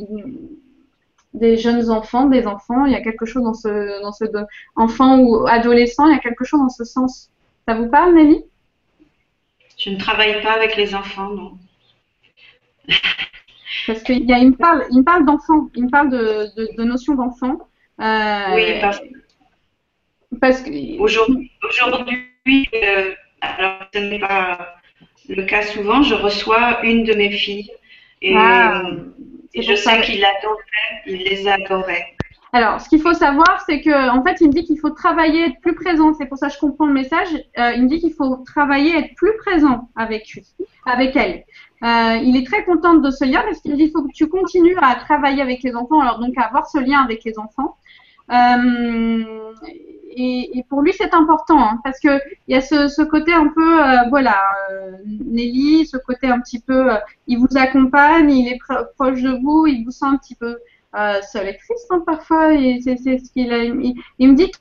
des 1.34 1.58
jeunes 1.58 1.90
enfants, 1.90 2.25
des 2.25 2.48
enfants. 2.48 2.86
Il 2.86 2.92
y 2.92 2.96
a 2.96 3.01
quelque 3.01 3.25
chose 3.25 3.44
dans 3.44 3.54
ce, 3.54 4.01
dans 4.01 4.12
ce 4.12 4.25
enfant 4.75 5.20
ou 5.20 5.48
adolescent. 5.48 6.06
Il 6.08 6.16
y 6.16 6.18
a 6.18 6.22
quelque 6.22 6.44
chose 6.44 6.60
dans 6.60 6.70
ce 6.70 6.84
sens. 6.84 7.30
Ça 7.66 7.75
vous 7.75 7.88
parle, 7.88 8.16
Nelly? 8.16 8.44
Je 9.78 9.90
ne 9.92 9.98
travaille 9.98 10.42
pas 10.42 10.51
avec 10.51 10.75
les 10.75 10.94
enfants, 10.94 11.30
non. 11.30 11.58
Parce 13.88 14.04
qu'il 14.04 14.25
y 14.25 14.34
a, 14.34 14.38
il 14.38 14.50
me 14.50 14.56
parle, 14.56 14.86
il 14.92 15.00
me 15.00 15.04
parle 15.04 15.25
d'enfants. 15.25 15.70
Il 15.75 15.86
me 15.86 15.90
parle 15.90 16.10
de, 16.10 16.54
de, 16.58 16.75
de 16.78 16.84
notion 16.84 17.16
d'enfant. 17.16 17.58
Euh, 18.01 18.56
oui, 18.56 18.80
parce 18.82 19.00
que 19.00 19.06
parce 20.39 20.61
que 20.61 21.00
aujourd'hui, 21.00 21.51
euh, 22.73 23.11
alors 23.41 23.83
ce 23.93 24.00
n'est 24.00 24.19
pas 24.19 24.75
le 25.29 25.43
cas 25.43 25.61
souvent, 25.63 26.01
je 26.03 26.15
reçois 26.15 26.83
une 26.83 27.03
de 27.03 27.13
mes 27.13 27.31
filles 27.31 27.71
et, 28.21 28.35
ah, 28.35 28.83
je 29.55 29.75
sais 29.75 30.01
qu'il 30.01 30.23
adorait, 30.23 31.03
il 31.07 31.23
les 31.23 31.47
adorait. 31.47 32.15
Alors, 32.53 32.81
ce 32.81 32.89
qu'il 32.89 33.01
faut 33.01 33.13
savoir, 33.13 33.63
c'est 33.65 33.81
que 33.81 34.09
en 34.09 34.23
fait, 34.23 34.41
il 34.41 34.47
me 34.47 34.53
dit 34.53 34.65
qu'il 34.65 34.77
faut 34.77 34.89
travailler, 34.89 35.45
être 35.45 35.61
plus 35.61 35.73
présent. 35.73 36.13
C'est 36.13 36.25
pour 36.25 36.38
ça 36.38 36.50
que 36.50 36.53
je 36.53 36.59
comprends 36.59 36.85
le 36.85 36.93
message. 36.93 37.29
Euh, 37.57 37.71
il 37.75 37.83
me 37.83 37.88
dit 37.88 38.00
qu'il 38.00 38.13
faut 38.13 38.43
travailler, 38.45 38.97
être 38.97 39.15
plus 39.15 39.35
présent 39.38 39.89
avec 39.95 40.27
lui, 40.33 40.45
avec 40.85 41.15
elle. 41.15 41.45
Euh, 41.83 42.17
il 42.21 42.35
est 42.35 42.45
très 42.45 42.65
content 42.65 42.95
de 42.95 43.09
ce 43.09 43.23
lien 43.23 43.41
parce 43.41 43.59
qu'il 43.61 43.75
dit 43.77 43.83
qu'il 43.83 43.91
faut 43.91 44.03
que 44.03 44.13
tu 44.13 44.27
continues 44.27 44.75
à 44.81 44.95
travailler 44.95 45.41
avec 45.41 45.63
les 45.63 45.75
enfants, 45.75 46.01
alors 46.01 46.19
donc 46.19 46.38
à 46.38 46.43
avoir 46.43 46.67
ce 46.67 46.77
lien 46.77 47.00
avec 47.00 47.23
les 47.23 47.39
enfants. 47.39 47.77
Euh, 48.31 49.53
et, 50.15 50.65
pour 50.70 50.82
lui, 50.82 50.94
c'est 50.94 51.13
important 51.13 51.60
hein, 51.60 51.80
parce 51.84 52.00
que 52.00 52.20
il 52.48 52.53
y 52.53 52.56
a 52.56 52.62
ce, 52.62 53.03
côté 53.03 53.34
un 53.34 53.48
peu, 53.48 53.84
euh, 53.84 54.10
voilà, 54.10 54.39
euh, 54.72 54.98
Nelly, 55.06 55.86
ce 55.86 55.98
côté 55.98 56.27
un 56.27 56.39
petit 56.39 56.60
peu, 56.60 56.89
il 57.27 57.39
vous 57.39 57.58
accompagne, 57.58 58.32
il 58.32 58.48
est 58.48 58.60
proche 58.96 59.22
de 59.22 59.39
vous, 59.41 59.68
il 59.68 59.84
vous 59.84 59.91
sent 59.91 60.06
un 60.06 60.18
petit 60.18 60.36
peu 60.36 60.58
seul 61.32 61.48
et 61.48 61.58
triste 61.58 61.88
hein, 61.89 62.03
parfois. 62.06 62.53
Et 62.53 62.80
c'est 62.82 62.98
ce 62.98 63.32
qu'il. 63.32 63.94
Il, 64.20 64.30
me 64.30 64.36
dit 64.36 64.51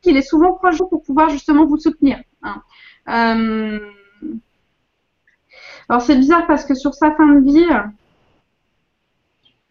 qu'il 0.00 0.16
est 0.16 0.22
souvent 0.22 0.52
proche 0.52 0.78
de 0.78 0.84
vous 0.84 0.88
pour 0.88 1.02
pouvoir 1.02 1.30
justement 1.30 1.66
vous 1.66 1.78
soutenir. 1.78 2.18
Hein. 2.44 2.62
alors 5.88 6.02
c'est 6.02 6.16
bizarre 6.16 6.46
parce 6.46 6.64
que 6.64 6.74
sur 6.74 6.94
sa 6.94 7.12
fin 7.14 7.26
de 7.34 7.44
vie, 7.44 7.66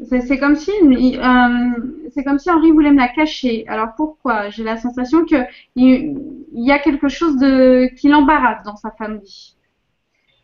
c'est 0.09 0.39
comme 0.39 0.55
si 0.55 0.71
euh, 0.71 1.57
c'est 2.13 2.23
comme 2.23 2.39
si 2.39 2.49
Henri 2.49 2.71
voulait 2.71 2.91
me 2.91 2.97
la 2.97 3.07
cacher. 3.07 3.65
Alors 3.67 3.89
pourquoi? 3.95 4.49
J'ai 4.49 4.63
la 4.63 4.77
sensation 4.77 5.25
que 5.25 5.35
il, 5.75 6.17
y 6.53 6.71
a 6.71 6.79
quelque 6.79 7.07
chose 7.07 7.37
qui 7.97 8.07
l'embarrasse 8.09 8.63
dans 8.63 8.75
sa 8.75 8.91
famille. 8.91 9.55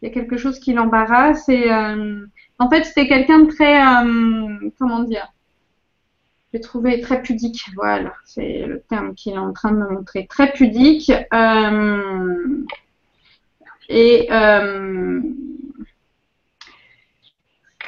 Il 0.01 0.07
y 0.07 0.11
a 0.11 0.13
quelque 0.13 0.37
chose 0.37 0.59
qui 0.59 0.73
l'embarrasse 0.73 1.49
euh, 1.49 2.25
en 2.59 2.69
fait 2.69 2.83
c'était 2.83 3.07
quelqu'un 3.07 3.39
de 3.39 3.47
très 3.47 3.81
euh, 3.81 4.69
comment 4.77 5.03
dire? 5.03 5.31
J'ai 6.53 6.61
trouvé 6.61 7.01
très 7.01 7.21
pudique. 7.21 7.65
Voilà, 7.75 8.13
c'est 8.25 8.65
le 8.65 8.81
terme 8.81 9.15
qu'il 9.15 9.33
est 9.33 9.37
en 9.37 9.53
train 9.53 9.71
de 9.71 9.77
me 9.77 9.89
montrer. 9.89 10.27
Très 10.27 10.51
pudique. 10.53 11.11
Et 13.89 14.27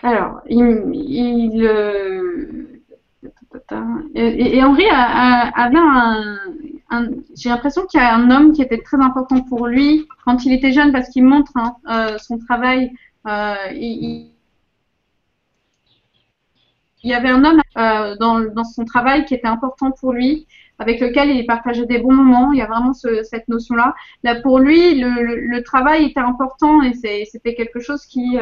alors, 0.03 0.41
il, 0.47 0.91
il 0.93 1.65
euh, 1.65 2.79
et, 4.15 4.63
Henri 4.63 4.85
avait 4.89 5.77
un, 5.77 6.37
j'ai 7.35 7.49
l'impression 7.49 7.85
qu'il 7.85 7.99
y 7.99 8.03
a 8.03 8.13
un 8.13 8.31
homme 8.31 8.51
qui 8.51 8.61
était 8.61 8.81
très 8.81 8.97
important 8.97 9.41
pour 9.41 9.67
lui 9.67 10.07
quand 10.25 10.45
il 10.45 10.53
était 10.53 10.71
jeune 10.71 10.91
parce 10.91 11.09
qu'il 11.09 11.23
montre 11.23 11.51
hein, 11.55 11.75
euh, 11.89 12.17
son 12.17 12.37
travail. 12.37 12.91
Euh, 13.27 13.55
il, 13.71 14.31
y 17.03 17.13
avait 17.13 17.29
un 17.29 17.43
homme 17.45 17.61
euh, 17.77 18.15
dans, 18.17 18.63
son 18.63 18.85
travail 18.85 19.25
qui 19.25 19.33
était 19.33 19.47
important 19.47 19.91
pour 19.91 20.11
lui, 20.13 20.47
avec 20.79 20.99
lequel 20.99 21.29
il 21.29 21.45
partageait 21.45 21.85
des 21.85 21.99
bons 21.99 22.13
moments. 22.13 22.51
Il 22.51 22.59
y 22.59 22.61
a 22.61 22.67
vraiment 22.67 22.93
ce, 22.93 23.23
cette 23.23 23.47
notion-là. 23.47 23.95
Là, 24.23 24.35
pour 24.41 24.59
lui, 24.59 24.99
le, 24.99 25.47
le, 25.47 25.63
travail 25.63 26.05
était 26.05 26.19
important 26.19 26.81
et 26.81 26.93
c'était 26.93 27.55
quelque 27.55 27.79
chose 27.79 28.05
qui, 28.05 28.37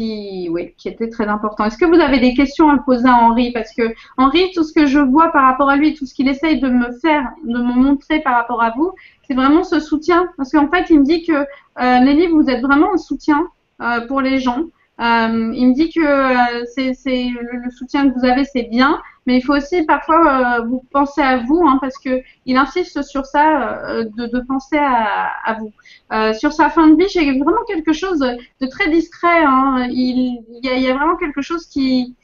qui, 0.00 0.48
oui, 0.50 0.72
qui 0.78 0.88
était 0.88 1.10
très 1.10 1.28
important. 1.28 1.66
Est-ce 1.66 1.76
que 1.76 1.84
vous 1.84 2.00
avez 2.00 2.20
des 2.20 2.32
questions 2.32 2.70
à 2.70 2.78
poser 2.78 3.06
à 3.06 3.16
Henri? 3.16 3.52
Parce 3.52 3.70
que 3.74 3.82
Henri, 4.16 4.50
tout 4.54 4.64
ce 4.64 4.72
que 4.72 4.86
je 4.86 4.98
vois 4.98 5.30
par 5.30 5.44
rapport 5.44 5.68
à 5.68 5.76
lui, 5.76 5.92
tout 5.92 6.06
ce 6.06 6.14
qu'il 6.14 6.26
essaye 6.26 6.58
de 6.58 6.70
me 6.70 6.90
faire, 7.00 7.28
de 7.44 7.58
me 7.58 7.74
montrer 7.74 8.20
par 8.20 8.34
rapport 8.34 8.62
à 8.62 8.70
vous, 8.70 8.92
c'est 9.26 9.34
vraiment 9.34 9.62
ce 9.62 9.78
soutien. 9.78 10.26
Parce 10.38 10.52
qu'en 10.52 10.68
fait, 10.68 10.86
il 10.88 11.00
me 11.00 11.04
dit 11.04 11.22
que 11.22 11.32
euh, 11.32 11.44
Nelly, 11.76 12.28
vous 12.28 12.48
êtes 12.48 12.62
vraiment 12.62 12.94
un 12.94 12.96
soutien 12.96 13.46
euh, 13.82 14.06
pour 14.06 14.22
les 14.22 14.38
gens. 14.38 14.64
Euh, 15.00 15.52
il 15.54 15.68
me 15.68 15.74
dit 15.74 15.90
que 15.90 16.00
euh, 16.00 16.64
c'est, 16.66 17.30
le 17.30 17.70
soutien 17.70 18.10
que 18.10 18.18
vous 18.18 18.26
avez, 18.26 18.44
c'est 18.44 18.64
bien, 18.64 19.00
mais 19.26 19.38
il 19.38 19.40
faut 19.40 19.54
aussi 19.54 19.82
parfois 19.84 20.58
euh, 20.58 20.64
vous 20.66 20.84
penser 20.90 21.22
à 21.22 21.38
vous, 21.38 21.62
hein, 21.66 21.78
parce 21.80 21.96
que 21.98 22.20
il 22.44 22.58
insiste 22.58 23.00
sur 23.02 23.24
ça, 23.24 24.02
de, 24.04 24.40
penser 24.46 24.76
à, 24.78 25.56
vous. 25.58 25.72
Sur 26.34 26.52
sa 26.52 26.68
fin 26.68 26.88
de 26.88 26.96
vie, 26.96 27.08
j'ai 27.08 27.38
vraiment 27.38 27.64
quelque 27.66 27.94
chose 27.94 28.18
de, 28.18 28.66
très 28.66 28.90
discret. 28.90 29.42
Hein. 29.42 29.88
Il, 29.90 30.42
y 30.62 30.90
a, 30.90 30.94
vraiment 30.94 31.16
quelque 31.16 31.40
chose 31.40 31.66
qui, 31.66 32.14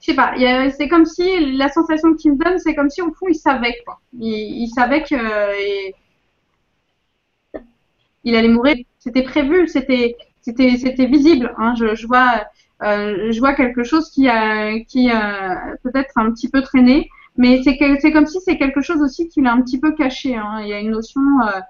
je 0.00 0.06
sais 0.06 0.14
pas, 0.14 0.34
c'est 0.76 0.88
comme 0.88 1.06
si 1.06 1.56
la 1.56 1.68
sensation 1.68 2.14
qu'il 2.14 2.32
me 2.32 2.44
donne, 2.44 2.58
c'est 2.58 2.74
comme 2.74 2.90
si 2.90 3.00
au 3.00 3.12
fond 3.14 3.26
il 3.28 3.36
savait 3.36 3.76
quoi. 3.84 4.00
Il, 4.18 4.62
il 4.62 4.68
savait 4.68 5.02
que 5.04 5.14
et, 5.60 5.94
il 8.24 8.34
allait 8.34 8.48
mourir. 8.48 8.76
C'était 8.98 9.22
prévu, 9.22 9.68
c'était 9.68 10.16
c'était 10.44 10.76
c'était 10.76 11.06
visible. 11.06 11.54
Hein. 11.58 11.74
Je, 11.78 11.94
je, 11.94 12.06
vois 12.06 12.44
euh, 12.82 13.32
je 13.32 13.38
vois 13.38 13.54
quelque 13.54 13.84
chose 13.84 14.10
qui 14.10 14.28
a 14.28 14.78
qui 14.80 15.08
peut-être 15.82 16.12
un 16.16 16.30
petit 16.32 16.48
peu 16.48 16.62
traîné, 16.62 17.08
mais 17.36 17.62
c'est 17.62 17.78
c'est 18.00 18.12
comme 18.12 18.26
si 18.26 18.40
c'est 18.40 18.58
quelque 18.58 18.80
chose 18.80 19.00
aussi 19.02 19.28
qu'il 19.28 19.46
a 19.46 19.52
un 19.52 19.62
petit 19.62 19.80
peu 19.80 19.92
caché. 19.92 20.36
Hein. 20.36 20.60
Il 20.62 20.68
y 20.68 20.72
a 20.72 20.80
une 20.80 20.90
notion 20.90 21.20
euh, 21.42 21.60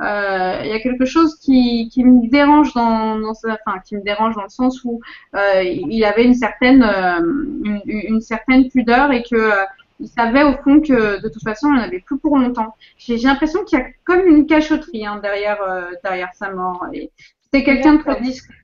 euh, 0.00 0.60
il 0.62 0.68
y 0.68 0.72
a 0.72 0.80
quelque 0.80 1.06
chose 1.06 1.38
qui, 1.38 1.88
qui 1.88 2.04
me 2.04 2.28
dérange 2.28 2.74
dans, 2.74 3.18
dans 3.18 3.30
enfin 3.30 3.78
qui 3.84 3.96
me 3.96 4.02
dérange 4.02 4.34
dans 4.34 4.42
le 4.42 4.50
sens 4.50 4.84
où 4.84 5.00
euh, 5.34 5.62
il 5.62 6.04
avait 6.04 6.24
une 6.24 6.34
certaine 6.34 6.82
euh, 6.82 7.20
une, 7.64 7.80
une, 7.86 8.20
certaine 8.20 8.68
pudeur 8.68 9.10
et 9.12 9.22
que 9.22 9.36
euh, 9.36 9.64
il 9.98 10.08
savait 10.08 10.42
au 10.44 10.52
fond 10.58 10.80
que 10.80 11.22
de 11.22 11.28
toute 11.30 11.42
façon 11.42 11.68
il 11.68 11.76
n'en 11.76 11.82
avait 11.82 12.00
plus 12.00 12.18
pour 12.18 12.36
longtemps. 12.36 12.74
J'ai 12.98 13.16
l'impression 13.16 13.64
qu'il 13.64 13.78
y 13.78 13.82
a 13.82 13.86
comme 14.04 14.26
une 14.26 14.46
cachotterie 14.46 15.06
hein, 15.06 15.18
derrière 15.22 15.58
derrière 16.04 16.34
sa 16.34 16.50
mort. 16.50 16.84
C'est 17.56 17.64
quelqu'un 17.64 17.94
de 17.94 18.02
très 18.02 18.20
discret. 18.20 18.54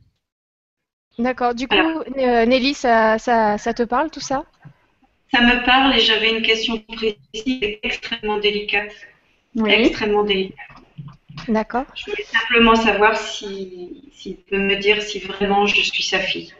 D'accord. 1.18 1.54
Du 1.54 1.66
coup, 1.68 2.02
Nelly, 2.16 2.74
ça, 2.74 3.18
ça, 3.18 3.58
ça, 3.58 3.74
te 3.74 3.82
parle 3.82 4.10
tout 4.10 4.20
ça? 4.20 4.44
Ça 5.32 5.40
me 5.40 5.64
parle 5.64 5.94
et 5.94 6.00
j'avais 6.00 6.30
une 6.36 6.42
question 6.42 6.78
précise 6.78 7.78
extrêmement 7.82 8.38
délicate. 8.38 8.92
Oui. 9.54 9.70
Extrêmement 9.70 10.24
délicate. 10.24 10.58
D'accord. 11.48 11.84
Je 11.94 12.10
voulais 12.10 12.24
simplement 12.24 12.74
savoir 12.74 13.16
s'il 13.16 14.02
si, 14.12 14.34
peut 14.34 14.58
me 14.58 14.76
dire 14.76 15.00
si 15.00 15.18
vraiment 15.20 15.66
je 15.66 15.80
suis 15.80 16.02
sa 16.02 16.18
fille. 16.18 16.52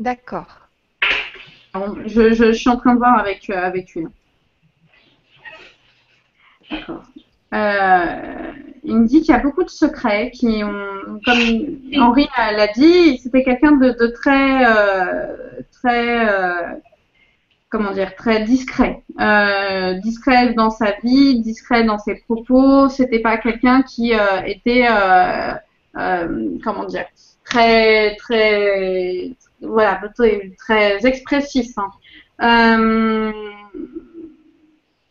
D'accord. 0.00 0.68
Je, 1.74 2.34
je, 2.34 2.34
je, 2.34 2.52
suis 2.52 2.68
en 2.68 2.76
train 2.76 2.94
de 2.94 2.98
voir 2.98 3.18
avec, 3.18 3.48
euh, 3.48 3.54
avec 3.54 3.94
lui. 3.94 4.06
D'accord. 6.70 7.04
Euh, 7.52 8.52
il 8.84 8.96
me 8.96 9.06
dit 9.06 9.20
qu'il 9.20 9.34
y 9.34 9.36
a 9.36 9.40
beaucoup 9.40 9.64
de 9.64 9.70
secrets 9.70 10.30
qui 10.30 10.62
ont, 10.64 11.20
comme 11.24 11.80
Henri 11.96 12.28
l'a 12.36 12.68
dit, 12.68 13.18
c'était 13.18 13.42
quelqu'un 13.42 13.72
de, 13.72 13.90
de, 13.90 14.06
très, 14.06 14.64
euh, 14.64 15.26
très, 15.72 16.28
euh, 16.28 16.74
comment 17.68 17.90
dire, 17.92 18.14
très 18.14 18.44
discret, 18.44 19.02
discret 20.02 20.54
dans 20.54 20.70
sa 20.70 20.92
vie, 21.02 21.40
discret 21.40 21.84
dans 21.84 21.98
ses 21.98 22.14
propos. 22.14 22.88
C'était 22.88 23.18
pas 23.18 23.36
quelqu'un 23.36 23.82
qui 23.82 24.12
était, 24.46 24.86
comment 25.94 26.84
dire, 26.84 27.06
très, 27.44 28.16
très, 28.16 29.32
voilà, 29.60 30.00
très, 30.14 30.52
très 30.56 31.04
expressif. 31.06 31.72
Hein. 32.38 33.32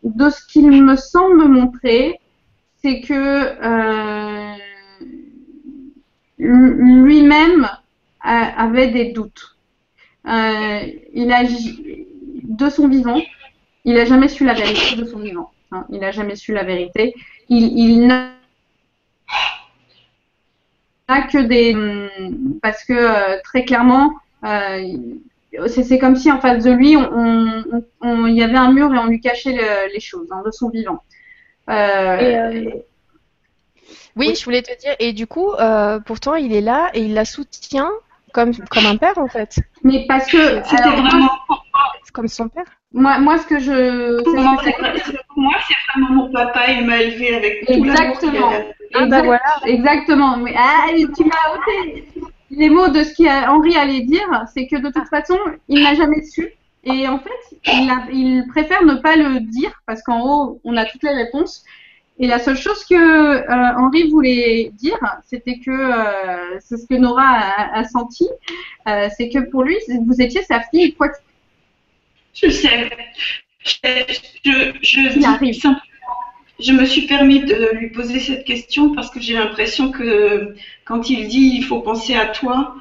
de 0.04 0.30
ce 0.30 0.46
qu'il 0.48 0.72
me 0.72 0.96
semble 0.96 1.48
montrer, 1.48 2.20
c'est 2.82 3.02
que 3.02 3.14
euh, 3.14 4.56
lui-même 6.38 7.70
avait 8.22 8.92
des 8.92 9.12
doutes. 9.12 9.58
Euh, 10.28 10.82
il 11.14 11.28
de 12.44 12.70
son 12.70 12.88
vivant, 12.88 13.22
il 13.86 13.94
n'a 13.96 14.06
jamais 14.06 14.28
su 14.28 14.46
la 14.46 14.54
vérité 14.54 14.96
de 14.96 15.06
son 15.06 15.20
vivant. 15.20 15.52
Hein. 15.72 15.86
il 15.92 16.00
n'a 16.00 16.12
jamais 16.12 16.36
su 16.36 16.54
la 16.54 16.64
vérité. 16.64 17.14
Il, 17.50 18.08
n'a 18.08 18.32
que 21.32 21.40
des. 21.40 21.76
Parce 22.62 22.84
que 22.84 22.94
euh, 22.94 23.40
très 23.44 23.66
clairement, 23.66 24.14
euh, 24.44 24.96
c'est 25.68 26.00
comme 26.00 26.16
si 26.16 26.32
en 26.32 26.40
face 26.40 26.64
de 26.64 26.72
lui, 26.72 26.92
il 26.92 27.84
on, 28.02 28.28
y 28.28 28.44
avait 28.44 28.58
un 28.58 28.72
mur 28.72 28.94
et 28.94 28.98
on 28.98 29.08
lui 29.08 29.20
cachait 29.20 29.54
le, 29.54 29.92
les 29.94 30.00
choses 30.00 30.28
hein, 30.32 30.42
de 30.46 30.52
son 30.52 30.70
vivant. 30.70 31.04
Euh, 31.70 31.74
euh, 31.74 32.72
oui, 34.16 34.34
je 34.36 34.44
voulais 34.44 34.62
te 34.62 34.78
dire. 34.80 34.96
Et 35.00 35.14
du 35.14 35.28
coup, 35.28 35.52
euh, 35.54 36.00
pourtant, 36.00 36.36
il 36.36 36.54
est 36.54 36.62
là 36.62 36.90
et 36.94 37.02
il 37.02 37.14
la 37.14 37.26
soutient 37.26 37.92
comme, 38.34 38.54
comme 38.70 38.86
un 38.86 38.98
père, 38.98 39.18
en 39.18 39.28
fait. 39.28 39.60
Mais 39.84 40.06
parce 40.08 40.28
que 40.28 40.62
c'était 40.64 40.90
vraiment 40.90 41.30
comme 42.14 42.28
son 42.28 42.50
père. 42.50 42.66
Moi, 42.92 43.20
moi, 43.20 43.38
ce 43.38 43.46
que 43.46 43.60
je. 43.60 44.24
Pour 44.24 44.36
moi, 44.36 44.58
c'est 45.68 45.76
vraiment 45.94 46.24
mon 46.24 46.32
papa. 46.32 46.72
Il 46.72 46.86
m'a 46.88 47.02
élevé 47.02 47.36
avec 47.36 47.70
Exactement. 47.70 48.52
Ah 48.96 49.06
bah 49.06 49.22
voilà. 49.22 49.42
Exactement. 49.66 50.38
Mais 50.38 50.56
ah, 50.58 50.88
tu 50.96 51.24
m'as 51.24 51.54
ôté 51.54 52.08
les 52.50 52.70
mots 52.70 52.90
de 52.90 53.04
ce 53.04 53.14
qu'Henri 53.14 53.78
allait 53.78 54.02
dire. 54.02 54.28
C'est 54.54 54.66
que 54.66 54.78
de 54.78 54.90
toute 54.90 55.08
façon, 55.08 55.38
il 55.68 55.84
n'a 55.84 55.94
jamais 55.94 56.24
su 56.24 56.52
et 56.84 57.08
en 57.08 57.20
fait, 57.20 57.58
il, 57.66 57.90
a, 57.90 58.08
il, 58.12 58.46
préfère 58.48 58.84
ne 58.84 58.96
pas 58.96 59.16
le 59.16 59.42
dire 59.42 59.72
parce 59.86 60.02
qu'en 60.02 60.22
haut, 60.22 60.62
on 60.64 60.78
a 60.78 60.86
toutes 60.86 61.04
les 61.04 61.14
réponses. 61.14 61.64
Et 62.22 62.28
la 62.28 62.40
seule 62.40 62.58
chose 62.58 62.84
que 62.84 62.96
euh, 62.96 63.78
Henri 63.78 64.10
voulait 64.10 64.72
dire, 64.74 65.00
c'était 65.26 65.60
que 65.60 65.72
euh, 65.72 66.60
c'est 66.60 66.78
ce 66.78 66.86
que 66.86 66.96
Nora 66.96 67.24
a, 67.24 67.80
a 67.80 67.84
senti, 67.86 68.28
euh, 68.88 69.08
c'est 69.16 69.30
que 69.30 69.40
pour 69.40 69.64
lui, 69.64 69.78
vous 70.06 70.22
étiez 70.22 70.44
sa 70.44 70.62
fille. 70.62 70.94
Quoi 70.96 71.10
je 72.34 72.50
sais. 72.50 72.90
Je, 73.64 74.74
je, 74.82 75.20
je, 75.20 75.26
arrive. 75.26 75.54
Simplement, 75.54 75.82
je 76.60 76.74
me 76.74 76.86
suis 76.86 77.04
permis 77.04 77.42
de 77.42 77.76
lui 77.76 77.90
poser 77.90 78.20
cette 78.20 78.46
question 78.46 78.94
parce 78.94 79.10
que 79.10 79.20
j'ai 79.20 79.34
l'impression 79.34 79.92
que 79.92 80.56
quand 80.86 81.10
il 81.10 81.28
dit 81.28 81.52
il 81.56 81.64
faut 81.64 81.80
penser 81.82 82.16
à 82.16 82.28
toi, 82.28 82.76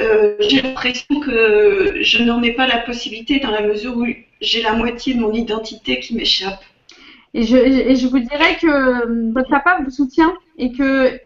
euh, 0.00 0.34
j'ai 0.40 0.60
l'impression 0.60 1.20
que 1.20 1.98
je 2.00 2.22
n'en 2.22 2.42
ai 2.42 2.52
pas 2.52 2.66
la 2.66 2.78
possibilité 2.78 3.38
dans 3.38 3.50
la 3.50 3.62
mesure 3.62 3.96
où 3.96 4.06
j'ai 4.40 4.62
la 4.62 4.72
moitié 4.72 5.14
de 5.14 5.20
mon 5.20 5.32
identité 5.32 6.00
qui 6.00 6.16
m'échappe. 6.16 6.60
Et 7.32 7.44
je, 7.44 7.56
et 7.56 7.96
je 7.96 8.06
vous 8.06 8.18
dirais 8.18 8.56
que 8.60 9.32
votre 9.32 9.50
papa 9.50 9.78
vous 9.82 9.90
soutient 9.90 10.34
et 10.58 10.72
que 10.72 11.18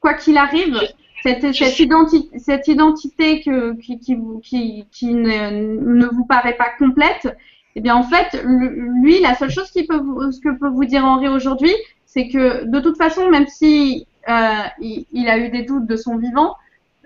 quoi 0.00 0.14
qu'il 0.14 0.36
arrive, 0.36 0.80
cette, 1.22 1.54
cette, 1.54 1.78
identi 1.78 2.30
cette, 2.36 2.68
identité 2.68 3.42
que, 3.42 3.74
qui, 3.80 3.98
qui, 3.98 4.16
qui, 4.42 4.86
qui 4.90 5.06
ne, 5.14 5.78
ne, 5.80 6.06
vous 6.06 6.26
paraît 6.26 6.56
pas 6.56 6.70
complète, 6.78 7.34
eh 7.76 7.80
bien 7.80 7.94
en 7.94 8.02
fait, 8.02 8.42
lui, 8.44 9.20
la 9.20 9.34
seule 9.34 9.50
chose 9.50 9.70
qui 9.70 9.86
peut 9.86 9.98
vous, 9.98 10.30
ce 10.32 10.40
que 10.40 10.58
peut 10.58 10.68
vous 10.68 10.84
dire 10.84 11.04
Henri 11.04 11.28
aujourd'hui, 11.28 11.74
c'est 12.04 12.28
que 12.28 12.64
de 12.64 12.80
toute 12.80 12.98
façon, 12.98 13.30
même 13.30 13.46
si 13.46 14.06
euh, 14.28 14.62
il, 14.80 15.06
il, 15.12 15.28
a 15.28 15.38
eu 15.38 15.48
des 15.48 15.62
doutes 15.62 15.86
de 15.86 15.96
son 15.96 16.18
vivant, 16.18 16.54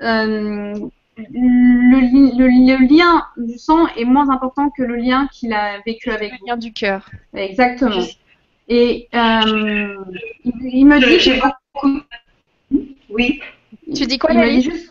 euh, 0.02 0.88
le, 1.17 2.87
lien 2.97 3.26
du 3.37 3.59
sang 3.59 3.87
est 3.97 4.05
moins 4.05 4.31
important 4.31 4.71
que 4.71 4.83
le 4.83 4.97
lien 4.97 5.28
qu'il 5.33 5.52
a 5.52 5.81
vécu 5.85 6.11
avec 6.11 6.33
Le 6.33 6.47
lien 6.47 6.57
du 6.57 6.73
cœur. 6.73 7.09
Exactement. 7.35 8.05
Et 8.69 9.09
euh, 9.14 9.97
il, 10.45 10.87
me 10.87 10.99
dit. 10.99 11.21
J'ai 11.21 11.40
beaucoup. 11.40 12.00
Oui. 13.09 13.40
Tu 13.95 14.07
dis 14.07 14.19
quoi, 14.19 14.33
il 14.33 14.62
juste... 14.62 14.90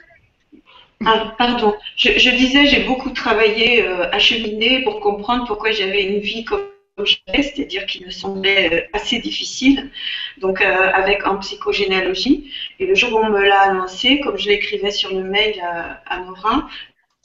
Ah, 1.06 1.36
pardon. 1.38 1.76
Je, 1.96 2.36
disais, 2.36 2.66
j'ai 2.66 2.84
beaucoup 2.84 3.12
travaillé, 3.12 3.84
euh, 3.84 4.10
acheminé 4.12 4.84
pour 4.84 5.00
comprendre 5.00 5.46
pourquoi 5.46 5.72
j'avais 5.72 6.04
une 6.04 6.20
vie 6.20 6.44
comme 6.44 6.62
c'est-à-dire 7.06 7.86
qu'il 7.86 8.06
me 8.06 8.12
semblait 8.12 8.74
euh, 8.74 8.82
assez 8.94 9.20
difficile, 9.20 9.90
donc 10.38 10.62
euh, 10.62 10.92
avec 10.94 11.26
en 11.28 11.38
psychogénéalogie. 11.38 12.52
Et 12.80 12.86
le 12.86 12.96
jour 12.96 13.14
où 13.14 13.18
on 13.18 13.30
me 13.30 13.44
l'a 13.44 13.62
annoncé, 13.62 14.20
comme 14.22 14.38
je 14.38 14.50
l'écrivais 14.50 14.92
sur 14.92 15.14
le 15.14 15.24
mail 15.24 15.60
à, 15.62 16.02
à 16.08 16.20
Morin, 16.20 16.68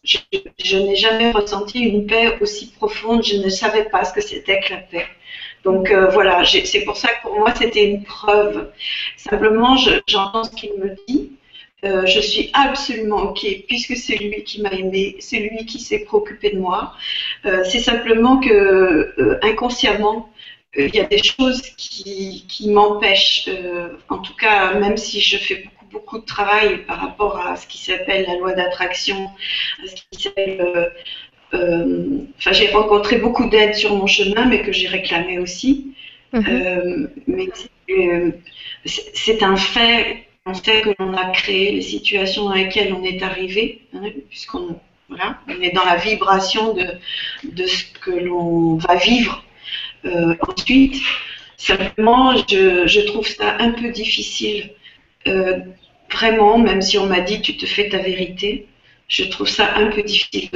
je, 0.05 0.19
je 0.65 0.77
n'ai 0.77 0.97
jamais 0.97 1.31
ressenti 1.31 1.81
une 1.81 2.07
paix 2.07 2.39
aussi 2.41 2.73
profonde. 2.73 3.25
Je 3.25 3.37
ne 3.37 3.49
savais 3.49 3.85
pas 3.85 4.05
ce 4.05 4.13
que 4.13 4.21
c'était 4.21 4.61
que 4.61 4.73
la 4.75 4.81
paix. 4.81 5.07
Donc 5.65 5.91
euh, 5.91 6.09
voilà, 6.09 6.45
c'est 6.45 6.85
pour 6.85 6.97
ça 6.97 7.09
que 7.09 7.23
pour 7.23 7.39
moi 7.39 7.55
c'était 7.55 7.85
une 7.85 8.03
preuve. 8.03 8.73
Simplement, 9.17 9.77
j'entends 10.07 10.45
ce 10.45 10.51
qu'il 10.51 10.75
me 10.75 10.97
dit. 11.09 11.33
Euh, 11.85 12.07
je 12.07 12.21
suis 12.21 12.51
absolument 12.53 13.23
OK, 13.23 13.45
puisque 13.67 13.97
c'est 13.97 14.17
lui 14.17 14.45
qui 14.45 14.63
m'a 14.63 14.71
aimé, 14.71 15.17
c'est 15.19 15.39
lui 15.39 15.67
qui 15.67 15.81
s'est 15.81 16.01
préoccupé 16.01 16.51
de 16.51 16.59
moi. 16.59 16.95
Euh, 17.45 17.65
c'est 17.65 17.81
simplement 17.81 18.39
que 18.39 19.15
inconsciemment, 19.43 20.31
il 20.77 20.95
y 20.95 21.01
a 21.01 21.05
des 21.05 21.23
choses 21.23 21.61
qui, 21.77 22.47
qui 22.49 22.71
m'empêchent, 22.71 23.51
en 24.09 24.19
tout 24.19 24.35
cas, 24.37 24.75
même 24.75 24.97
si 24.97 25.21
je 25.21 25.37
fais 25.37 25.57
beaucoup, 25.65 25.87
beaucoup 25.91 26.19
de 26.21 26.25
travail 26.25 26.79
par 26.87 26.99
rapport 27.01 27.39
à 27.39 27.57
ce 27.57 27.67
qui 27.67 27.79
s'appelle 27.79 28.25
la 28.27 28.37
loi 28.37 28.55
d'attraction, 28.55 29.29
à 29.83 29.89
ce 29.89 29.95
qui 29.95 30.23
s'appelle 30.23 30.93
euh, 31.55 32.19
enfin, 32.39 32.53
j'ai 32.53 32.69
rencontré 32.71 33.19
beaucoup 33.19 33.49
d'aide 33.49 33.75
sur 33.75 33.95
mon 33.95 34.07
chemin, 34.07 34.47
mais 34.47 34.63
que 34.63 34.73
j'ai 34.73 34.89
réclamé 34.89 35.39
aussi. 35.39 35.95
Mhm. 36.33 36.45
Euh, 36.49 37.07
mais 37.27 37.49
euh, 37.91 38.31
c'est 38.85 39.43
un 39.43 39.57
fait. 39.57 40.27
On 40.47 40.55
sait 40.55 40.83
que 40.83 40.91
l'on 40.99 41.15
a 41.15 41.31
créé 41.31 41.73
les 41.73 41.83
situations 41.83 42.45
dans 42.45 42.55
lesquelles 42.55 42.93
on 42.93 43.05
est 43.05 43.23
arrivé, 43.23 43.83
hein, 43.95 44.11
puisqu'on 44.29 44.79
voilà, 45.09 45.39
on 45.47 45.61
est 45.61 45.71
dans 45.71 45.85
la 45.85 45.97
vibration 45.97 46.75
de, 46.75 46.87
de 47.45 47.67
ce 47.67 47.85
que 48.01 48.11
l'on 48.11 48.77
va 48.77 48.97
vivre 48.97 49.45
ensuite. 50.49 51.01
Simplement, 51.57 52.37
je, 52.37 52.87
je, 52.87 53.01
trouve 53.03 53.27
ça 53.27 53.57
un 53.61 53.71
peu 53.71 53.91
difficile, 53.91 54.71
vraiment, 56.11 56.59
même 56.59 56.83
si 56.83 56.99
on 56.99 57.07
m'a 57.07 57.21
dit 57.21 57.41
tu 57.41 57.57
te 57.57 57.67
fais 57.67 57.89
ta 57.89 57.99
vérité, 57.99 58.67
je 59.09 59.25
trouve 59.25 59.49
ça 59.49 59.77
un 59.77 59.89
peu 59.89 60.03
difficile 60.03 60.49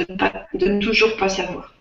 de, 0.53 0.67
ne 0.67 0.81
toujours 0.81 1.15
pas 1.17 1.29
savoir. 1.29 1.73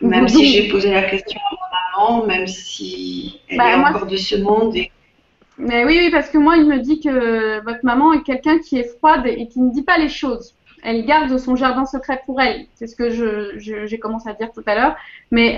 Même 0.00 0.28
si 0.28 0.52
j'ai 0.52 0.68
posé 0.68 0.90
la 0.90 1.02
question 1.02 1.40
à 1.40 1.96
maman, 1.96 2.26
même 2.26 2.46
si 2.48 3.40
elle 3.48 3.58
bah, 3.58 3.70
est 3.70 3.74
encore 3.76 4.06
de 4.06 4.16
ce 4.16 4.34
monde. 4.34 4.74
Mais 5.58 5.84
oui, 5.84 5.98
oui, 6.00 6.10
parce 6.10 6.28
que 6.30 6.38
moi, 6.38 6.56
il 6.56 6.66
me 6.66 6.78
dit 6.78 7.00
que 7.00 7.62
votre 7.64 7.84
maman 7.84 8.12
est 8.12 8.22
quelqu'un 8.22 8.58
qui 8.58 8.78
est 8.78 8.96
froide 8.98 9.26
et 9.26 9.48
qui 9.48 9.60
ne 9.60 9.72
dit 9.72 9.82
pas 9.82 9.98
les 9.98 10.08
choses. 10.08 10.54
Elle 10.82 11.04
garde 11.04 11.36
son 11.38 11.54
jardin 11.54 11.84
secret 11.84 12.22
pour 12.26 12.40
elle. 12.40 12.66
C'est 12.74 12.88
ce 12.88 12.96
que 12.96 13.10
j'ai 13.58 13.98
commencé 13.98 14.28
à 14.28 14.34
dire 14.34 14.50
tout 14.52 14.64
à 14.66 14.74
l'heure. 14.74 14.96
Mais 15.30 15.56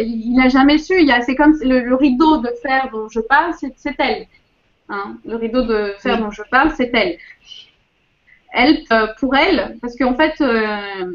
il 0.00 0.34
n'a 0.34 0.48
jamais 0.48 0.78
su. 0.78 0.94
C'est 1.24 1.34
comme 1.34 1.56
le, 1.62 1.94
rideau 1.94 2.36
de 2.38 2.50
fer 2.62 2.88
dont 2.92 3.08
je 3.08 3.20
parle, 3.20 3.54
c'est 3.58 3.94
elle. 3.98 4.26
Hein? 4.88 5.16
le 5.24 5.34
rideau 5.34 5.62
de 5.62 5.94
fer 5.98 6.20
dont 6.20 6.30
je 6.30 6.42
parle, 6.48 6.70
c'est 6.76 6.90
elle 6.94 7.18
elle, 8.56 8.82
euh, 8.90 9.06
pour 9.20 9.36
elle, 9.36 9.76
parce 9.82 9.96
qu'en 9.96 10.14
fait, 10.14 10.40
euh, 10.40 11.12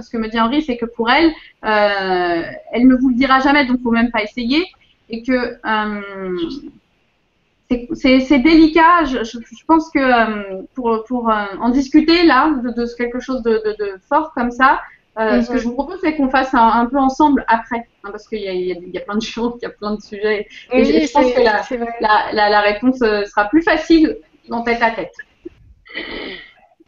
ce 0.00 0.08
que 0.08 0.16
me 0.16 0.28
dit 0.28 0.40
Henri, 0.40 0.62
c'est 0.62 0.78
que 0.78 0.86
pour 0.86 1.10
elle, 1.10 1.30
euh, 1.64 2.42
elle 2.72 2.86
ne 2.86 2.96
vous 2.96 3.10
le 3.10 3.14
dira 3.14 3.40
jamais, 3.40 3.66
donc 3.66 3.76
il 3.76 3.80
ne 3.80 3.84
faut 3.84 3.90
même 3.90 4.10
pas 4.10 4.22
essayer, 4.22 4.64
et 5.10 5.22
que 5.22 5.58
c'est 7.94 8.38
délicat. 8.38 9.04
Je, 9.04 9.64
pense 9.66 9.90
que 9.90 10.64
pour, 10.74 11.04
pour 11.06 11.30
en 11.60 11.68
discuter 11.70 12.24
là, 12.24 12.54
de, 12.62 12.96
quelque 12.96 13.20
chose 13.20 13.42
de, 13.42 13.98
fort 14.08 14.32
comme 14.34 14.50
ça, 14.50 14.80
ce 15.16 15.50
que 15.50 15.58
je 15.58 15.64
vous 15.64 15.74
propose, 15.74 15.98
c'est 16.00 16.16
qu'on 16.16 16.30
fasse 16.30 16.54
un, 16.54 16.86
peu 16.86 16.98
ensemble 16.98 17.44
après, 17.48 17.86
hein, 18.04 18.10
parce 18.10 18.26
qu'il 18.28 18.40
y, 18.40 18.90
y, 18.92 18.98
a 18.98 19.00
plein 19.00 19.16
de 19.16 19.22
choses, 19.22 19.54
il 19.60 19.64
y 19.64 19.66
a 19.66 19.70
plein 19.70 19.96
de 19.96 20.00
sujets. 20.00 20.48
Et 20.72 20.84
je, 20.84 21.12
pense 21.12 21.32
que 21.32 21.40
la, 21.40 21.62
la, 22.32 22.48
la, 22.48 22.60
réponse 22.60 22.98
sera 22.98 23.44
plus 23.46 23.62
facile 23.62 24.18
dans 24.48 24.62
tête 24.62 24.82
à 24.82 24.90
tête. 24.92 25.14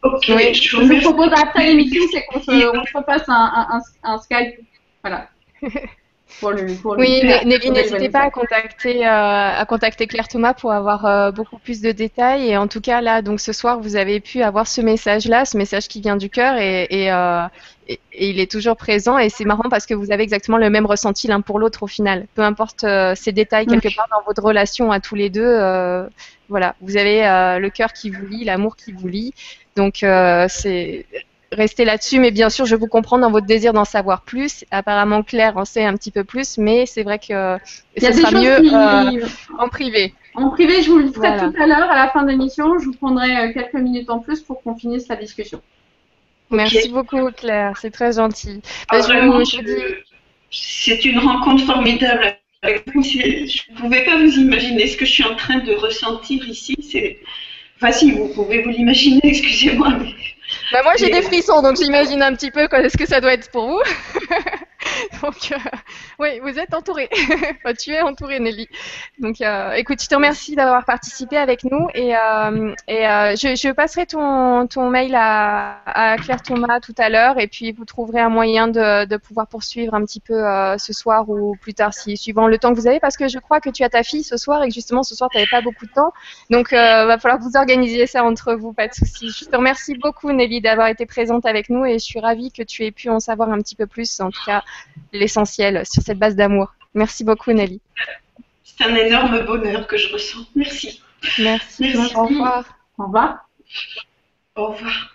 Ok, 0.03 0.25
je, 0.25 0.77
vous 0.77 1.13
propose 1.13 1.31
après 1.39 1.67
l'émission, 1.67 2.01
c'est 2.11 2.25
qu'on 2.25 2.39
se, 2.39 2.65
on 2.65 2.99
repasse 2.99 3.27
un, 3.27 3.69
un, 3.69 3.81
un, 4.03 4.17
Skype. 4.17 4.59
Voilà. 5.03 5.29
oui, 6.43 7.21
Nelly, 7.45 7.71
n'hésitez 7.71 8.09
pas 8.09 8.21
à 8.21 8.29
contacter, 8.29 9.05
euh, 9.05 9.09
à 9.09 9.65
contacter 9.67 10.07
Claire 10.07 10.27
Thomas 10.27 10.53
pour 10.53 10.71
avoir 10.71 11.05
euh, 11.05 11.31
beaucoup 11.31 11.57
plus 11.57 11.81
de 11.81 11.91
détails. 11.91 12.49
Et 12.49 12.57
en 12.57 12.67
tout 12.67 12.81
cas, 12.81 13.01
là, 13.01 13.21
donc 13.21 13.39
ce 13.39 13.53
soir, 13.53 13.79
vous 13.79 13.95
avez 13.95 14.19
pu 14.19 14.41
avoir 14.41 14.67
ce 14.67 14.81
message-là, 14.81 15.45
ce 15.45 15.57
message 15.57 15.87
qui 15.87 16.01
vient 16.01 16.17
du 16.17 16.29
cœur, 16.29 16.57
et, 16.57 16.87
et, 16.89 17.11
euh, 17.11 17.43
et, 17.87 17.99
il 18.13 18.39
est 18.39 18.49
toujours 18.49 18.75
présent. 18.75 19.17
Et 19.17 19.29
c'est 19.29 19.45
marrant 19.45 19.69
parce 19.69 19.85
que 19.85 19.93
vous 19.93 20.11
avez 20.11 20.23
exactement 20.23 20.57
le 20.57 20.69
même 20.69 20.85
ressenti 20.85 21.27
l'un 21.27 21.41
pour 21.41 21.59
l'autre 21.59 21.83
au 21.83 21.87
final. 21.87 22.27
Peu 22.35 22.41
importe 22.41 22.85
ces 23.15 23.31
détails 23.31 23.67
quelque 23.67 23.95
part 23.95 24.07
dans 24.11 24.23
votre 24.25 24.43
relation 24.43 24.91
à 24.91 24.99
tous 24.99 25.15
les 25.15 25.29
deux, 25.29 25.57
voilà, 26.49 26.75
vous 26.81 26.97
avez 26.97 27.21
le 27.59 27.69
cœur 27.69 27.93
qui 27.93 28.09
vous 28.09 28.25
lie, 28.25 28.43
l'amour 28.43 28.75
qui 28.75 28.91
vous 28.91 29.07
lie. 29.07 29.33
Donc 29.75 30.05
c'est 30.49 31.05
rester 31.51 31.85
là-dessus, 31.85 32.19
mais 32.19 32.31
bien 32.31 32.49
sûr, 32.49 32.65
je 32.65 32.75
vous 32.75 32.87
comprends 32.87 33.19
dans 33.19 33.31
votre 33.31 33.45
désir 33.45 33.73
d'en 33.73 33.85
savoir 33.85 34.21
plus. 34.21 34.65
Apparemment, 34.71 35.23
Claire 35.23 35.57
en 35.57 35.65
sait 35.65 35.83
un 35.83 35.95
petit 35.95 36.11
peu 36.11 36.23
plus, 36.23 36.57
mais 36.57 36.85
c'est 36.85 37.03
vrai 37.03 37.19
que 37.19 37.57
ce 37.97 38.13
sera 38.13 38.31
mieux 38.31 38.73
euh, 38.73 39.25
en 39.57 39.67
privé. 39.69 40.13
En 40.35 40.49
privé, 40.49 40.81
je 40.81 40.89
vous 40.89 40.99
le 40.99 41.11
ferai 41.11 41.37
tout 41.37 41.53
à 41.61 41.67
l'heure, 41.67 41.91
à 41.91 41.95
la 41.95 42.09
fin 42.09 42.23
de 42.23 42.29
l'émission. 42.29 42.79
Je 42.79 42.85
vous 42.85 42.93
prendrai 42.93 43.37
euh, 43.37 43.53
quelques 43.53 43.73
minutes 43.73 44.09
en 44.09 44.19
plus 44.19 44.41
pour 44.41 44.61
qu'on 44.63 44.75
finisse 44.75 45.07
la 45.09 45.17
discussion. 45.17 45.61
Merci 46.49 46.89
beaucoup, 46.89 47.31
Claire. 47.31 47.77
C'est 47.79 47.91
très 47.91 48.13
gentil. 48.13 48.61
Ah, 48.89 48.99
c'est 50.53 51.05
une 51.05 51.19
rencontre 51.19 51.65
formidable. 51.65 52.37
Je 52.63 52.69
ne 52.69 53.77
pouvais 53.77 54.03
pas 54.03 54.17
vous 54.17 54.37
imaginer 54.37 54.87
ce 54.87 54.97
que 54.97 55.05
je 55.05 55.11
suis 55.11 55.23
en 55.23 55.35
train 55.35 55.59
de 55.59 55.73
ressentir 55.73 56.47
ici. 56.47 56.75
C'est 56.81 57.19
Enfin, 57.81 57.91
si, 57.91 58.11
vous 58.11 58.27
pouvez 58.27 58.61
vous 58.61 58.69
l'imaginer, 58.69 59.21
excusez-moi. 59.23 59.97
Mais... 59.99 60.13
Bah, 60.71 60.83
moi, 60.83 60.93
j'ai 60.97 61.09
des 61.09 61.21
frissons, 61.21 61.61
donc 61.61 61.75
j'imagine 61.77 62.21
un 62.23 62.33
petit 62.33 62.49
peu 62.51 62.67
ce 62.71 62.97
que 62.97 63.05
ça 63.05 63.19
doit 63.19 63.33
être 63.33 63.51
pour 63.51 63.67
vous. 63.67 63.81
Donc, 65.21 65.51
euh, 65.51 65.57
oui, 66.19 66.39
vous 66.39 66.59
êtes 66.59 66.73
entouré. 66.73 67.09
tu 67.79 67.91
es 67.91 68.01
entouré, 68.01 68.39
Nelly. 68.39 68.67
Donc, 69.19 69.41
euh, 69.41 69.73
écoute, 69.73 70.01
je 70.01 70.07
te 70.07 70.15
remercie 70.15 70.55
d'avoir 70.55 70.85
participé 70.85 71.37
avec 71.37 71.63
nous 71.63 71.87
et, 71.93 72.15
euh, 72.15 72.73
et 72.87 73.03
je, 73.35 73.55
je, 73.55 73.71
passerai 73.71 74.05
ton, 74.05 74.67
ton 74.67 74.89
mail 74.89 75.15
à, 75.15 75.81
à, 75.85 76.17
Claire 76.17 76.41
Thomas 76.41 76.79
tout 76.79 76.95
à 76.97 77.09
l'heure 77.09 77.39
et 77.39 77.47
puis 77.47 77.71
vous 77.71 77.85
trouverez 77.85 78.19
un 78.19 78.29
moyen 78.29 78.67
de, 78.67 79.05
de 79.05 79.17
pouvoir 79.17 79.47
poursuivre 79.47 79.93
un 79.93 80.03
petit 80.05 80.19
peu 80.19 80.43
ce 80.77 80.93
soir 80.93 81.29
ou 81.29 81.55
plus 81.55 81.73
tard, 81.73 81.93
si, 81.93 82.17
suivant 82.17 82.47
le 82.47 82.57
temps 82.57 82.73
que 82.73 82.79
vous 82.79 82.87
avez, 82.87 82.99
parce 82.99 83.17
que 83.17 83.27
je 83.27 83.39
crois 83.39 83.59
que 83.59 83.69
tu 83.69 83.83
as 83.83 83.89
ta 83.89 84.03
fille 84.03 84.23
ce 84.23 84.37
soir 84.37 84.63
et 84.63 84.67
que 84.67 84.73
justement 84.73 85.03
ce 85.03 85.15
soir 85.15 85.29
tu 85.29 85.37
n'avais 85.37 85.49
pas 85.49 85.61
beaucoup 85.61 85.85
de 85.85 85.91
temps. 85.91 86.13
Donc, 86.49 86.71
va 86.71 87.17
falloir 87.17 87.41
vous 87.41 87.57
organiser 87.57 88.07
ça 88.07 88.23
entre 88.23 88.53
vous, 88.53 88.73
pas 88.73 88.87
de 88.87 88.93
souci. 88.93 89.29
Je 89.29 89.45
te 89.45 89.55
remercie 89.55 89.95
beaucoup, 89.95 90.31
Nelly, 90.31 90.61
d'avoir 90.61 90.87
été 90.87 91.05
présente 91.05 91.45
avec 91.45 91.69
nous 91.69 91.85
et 91.85 91.93
je 91.93 92.05
suis 92.05 92.19
ravie 92.19 92.51
que 92.51 92.63
tu 92.63 92.83
aies 92.85 92.91
pu 92.91 93.09
en 93.09 93.19
savoir 93.19 93.49
un 93.49 93.57
petit 93.59 93.75
peu 93.75 93.87
plus, 93.87 94.19
en 94.19 94.29
tout 94.29 94.43
cas 94.45 94.63
l'essentiel 95.13 95.83
sur 95.91 96.03
cette 96.03 96.19
base 96.19 96.35
d'amour. 96.35 96.73
Merci 96.93 97.23
beaucoup, 97.23 97.51
Nelly. 97.51 97.81
C'est 98.63 98.83
un 98.83 98.95
énorme 98.95 99.45
bonheur 99.45 99.87
que 99.87 99.97
je 99.97 100.11
ressens. 100.11 100.45
Merci. 100.55 101.01
Merci. 101.39 101.95
Au 102.15 102.25
revoir. 102.25 102.65
Au 102.97 103.03
revoir. 103.03 103.49
Au 104.55 104.67
revoir. 104.67 105.13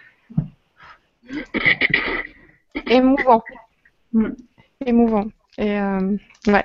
Émouvant. 2.87 3.43
Mm. 4.13 4.29
Émouvant. 4.85 5.27
Et 5.59 5.79
euh, 5.79 6.17
ouais. 6.47 6.65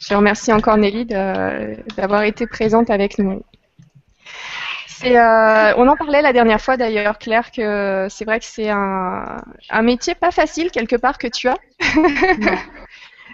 Je 0.00 0.14
remercie 0.14 0.52
encore 0.52 0.76
Nelly 0.76 1.06
d'avoir 1.06 2.22
été 2.22 2.46
présente 2.46 2.90
avec 2.90 3.18
nous. 3.18 3.42
Euh, 5.04 5.74
on 5.76 5.88
en 5.88 5.96
parlait 5.96 6.22
la 6.22 6.32
dernière 6.32 6.60
fois 6.60 6.76
d'ailleurs, 6.76 7.18
Claire, 7.18 7.50
que 7.50 8.06
c'est 8.08 8.24
vrai 8.24 8.38
que 8.38 8.44
c'est 8.44 8.70
un, 8.70 9.42
métier 9.82 10.14
pas 10.14 10.30
facile 10.30 10.70
quelque 10.70 10.96
part 10.96 11.18
que 11.18 11.26
tu 11.26 11.48
as. 11.48 11.58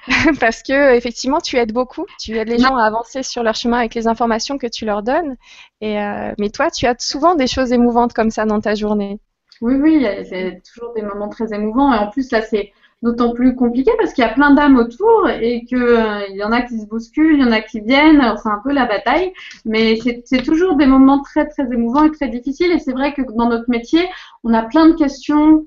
Parce 0.41 0.63
que 0.63 0.95
effectivement, 0.95 1.41
tu 1.41 1.57
aides 1.57 1.73
beaucoup, 1.73 2.07
tu 2.19 2.37
aides 2.37 2.49
les 2.49 2.59
gens 2.59 2.77
à 2.77 2.85
avancer 2.85 3.23
sur 3.23 3.43
leur 3.43 3.55
chemin 3.55 3.79
avec 3.79 3.95
les 3.95 4.07
informations 4.07 4.59
que 4.59 4.67
tu 4.67 4.85
leur 4.85 5.03
donnes. 5.03 5.37
Et, 5.81 6.01
euh, 6.01 6.33
mais 6.39 6.51
toi, 6.51 6.71
tu 6.71 6.87
as 6.87 6.97
souvent 6.99 7.35
des 7.35 7.47
choses 7.47 7.73
émouvantes 7.73 8.13
comme 8.13 8.31
ça 8.31 8.47
dans 8.47 8.61
ta 8.61 8.75
journée. 8.75 9.19
Oui, 9.61 9.75
oui, 9.75 10.07
c'est 10.29 10.63
toujours 10.73 10.95
des 10.95 11.03
moments 11.03 11.29
très 11.29 11.53
émouvants. 11.53 11.93
Et 11.93 11.99
en 11.99 12.09
plus, 12.09 12.31
là, 12.31 12.43
c'est 12.43 12.73
d'autant 13.03 13.33
plus 13.33 13.55
compliqué 13.55 13.93
parce 13.99 14.13
qu'il 14.13 14.23
y 14.23 14.27
a 14.27 14.33
plein 14.33 14.53
d'âmes 14.53 14.77
autour 14.77 15.29
et 15.29 15.65
que 15.71 15.77
euh, 15.77 16.27
y 16.31 16.43
en 16.43 16.51
a 16.51 16.63
qui 16.63 16.81
se 16.81 16.87
bousculent, 16.87 17.35
il 17.35 17.41
y 17.41 17.45
en 17.45 17.53
a 17.53 17.61
qui 17.61 17.81
viennent. 17.81 18.21
Alors 18.21 18.39
c'est 18.39 18.49
un 18.49 18.61
peu 18.63 18.73
la 18.73 18.87
bataille, 18.87 19.33
mais 19.65 19.99
c'est 20.25 20.43
toujours 20.43 20.77
des 20.77 20.87
moments 20.87 21.23
très 21.23 21.47
très 21.47 21.65
émouvants 21.73 22.05
et 22.05 22.11
très 22.11 22.29
difficiles. 22.29 22.73
Et 22.73 22.79
c'est 22.79 22.93
vrai 22.93 23.15
que 23.15 23.23
dans 23.23 23.49
notre 23.49 23.69
métier, 23.71 24.09
on 24.43 24.53
a 24.53 24.63
plein 24.63 24.89
de 24.89 24.95
questions 24.95 25.67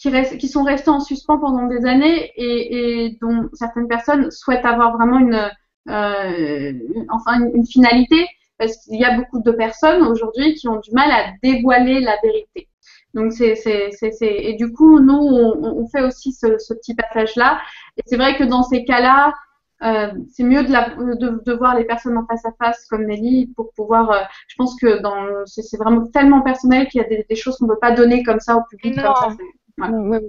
qui, 0.00 0.08
restent, 0.08 0.38
qui 0.38 0.48
sont 0.48 0.62
restées 0.62 0.90
en 0.90 1.00
suspens 1.00 1.38
pendant 1.38 1.66
des 1.66 1.84
années 1.86 2.32
et, 2.36 3.04
et 3.04 3.18
dont 3.20 3.48
certaines 3.52 3.86
personnes 3.86 4.30
souhaitent 4.30 4.64
avoir 4.64 4.96
vraiment 4.96 5.18
une, 5.18 5.50
euh, 5.88 6.72
enfin 7.10 7.40
une, 7.40 7.56
une 7.56 7.66
finalité 7.66 8.26
parce 8.58 8.76
qu'il 8.78 8.98
y 8.98 9.04
a 9.04 9.16
beaucoup 9.16 9.42
de 9.42 9.50
personnes 9.50 10.02
aujourd'hui 10.02 10.54
qui 10.54 10.68
ont 10.68 10.80
du 10.80 10.90
mal 10.92 11.10
à 11.10 11.32
dévoiler 11.42 12.00
la 12.00 12.16
vérité. 12.22 12.68
Donc 13.12 13.32
c'est 13.32 13.56
c'est 13.56 13.90
c'est 13.90 14.12
et 14.22 14.54
du 14.54 14.72
coup 14.72 15.00
nous 15.00 15.18
on, 15.18 15.82
on 15.82 15.88
fait 15.88 16.02
aussi 16.02 16.32
ce, 16.32 16.58
ce 16.58 16.74
petit 16.74 16.94
passage 16.94 17.34
là 17.34 17.60
et 17.96 18.02
c'est 18.06 18.16
vrai 18.16 18.36
que 18.36 18.44
dans 18.44 18.62
ces 18.62 18.84
cas-là 18.84 19.34
euh, 19.82 20.12
c'est 20.30 20.44
mieux 20.44 20.62
de, 20.62 20.70
la, 20.70 20.90
de, 20.90 21.42
de, 21.44 21.52
voir 21.54 21.74
les 21.74 21.84
personnes 21.84 22.18
en 22.18 22.26
face 22.26 22.44
à 22.44 22.52
face 22.62 22.86
comme 22.86 23.06
Nelly 23.06 23.46
pour 23.56 23.72
pouvoir. 23.72 24.10
Euh, 24.10 24.20
je 24.46 24.54
pense 24.56 24.78
que 24.78 25.00
dans 25.00 25.24
c'est 25.46 25.78
vraiment 25.78 26.06
tellement 26.08 26.42
personnel 26.42 26.86
qu'il 26.88 27.00
y 27.00 27.04
a 27.04 27.08
des, 27.08 27.24
des 27.28 27.34
choses 27.34 27.56
qu'on 27.56 27.64
ne 27.64 27.72
peut 27.72 27.78
pas 27.80 27.92
donner 27.92 28.22
comme 28.22 28.40
ça 28.40 28.56
au 28.56 28.62
public. 28.68 28.96
Non. 28.98 29.14
Comme 29.14 29.30
ça, 29.30 29.36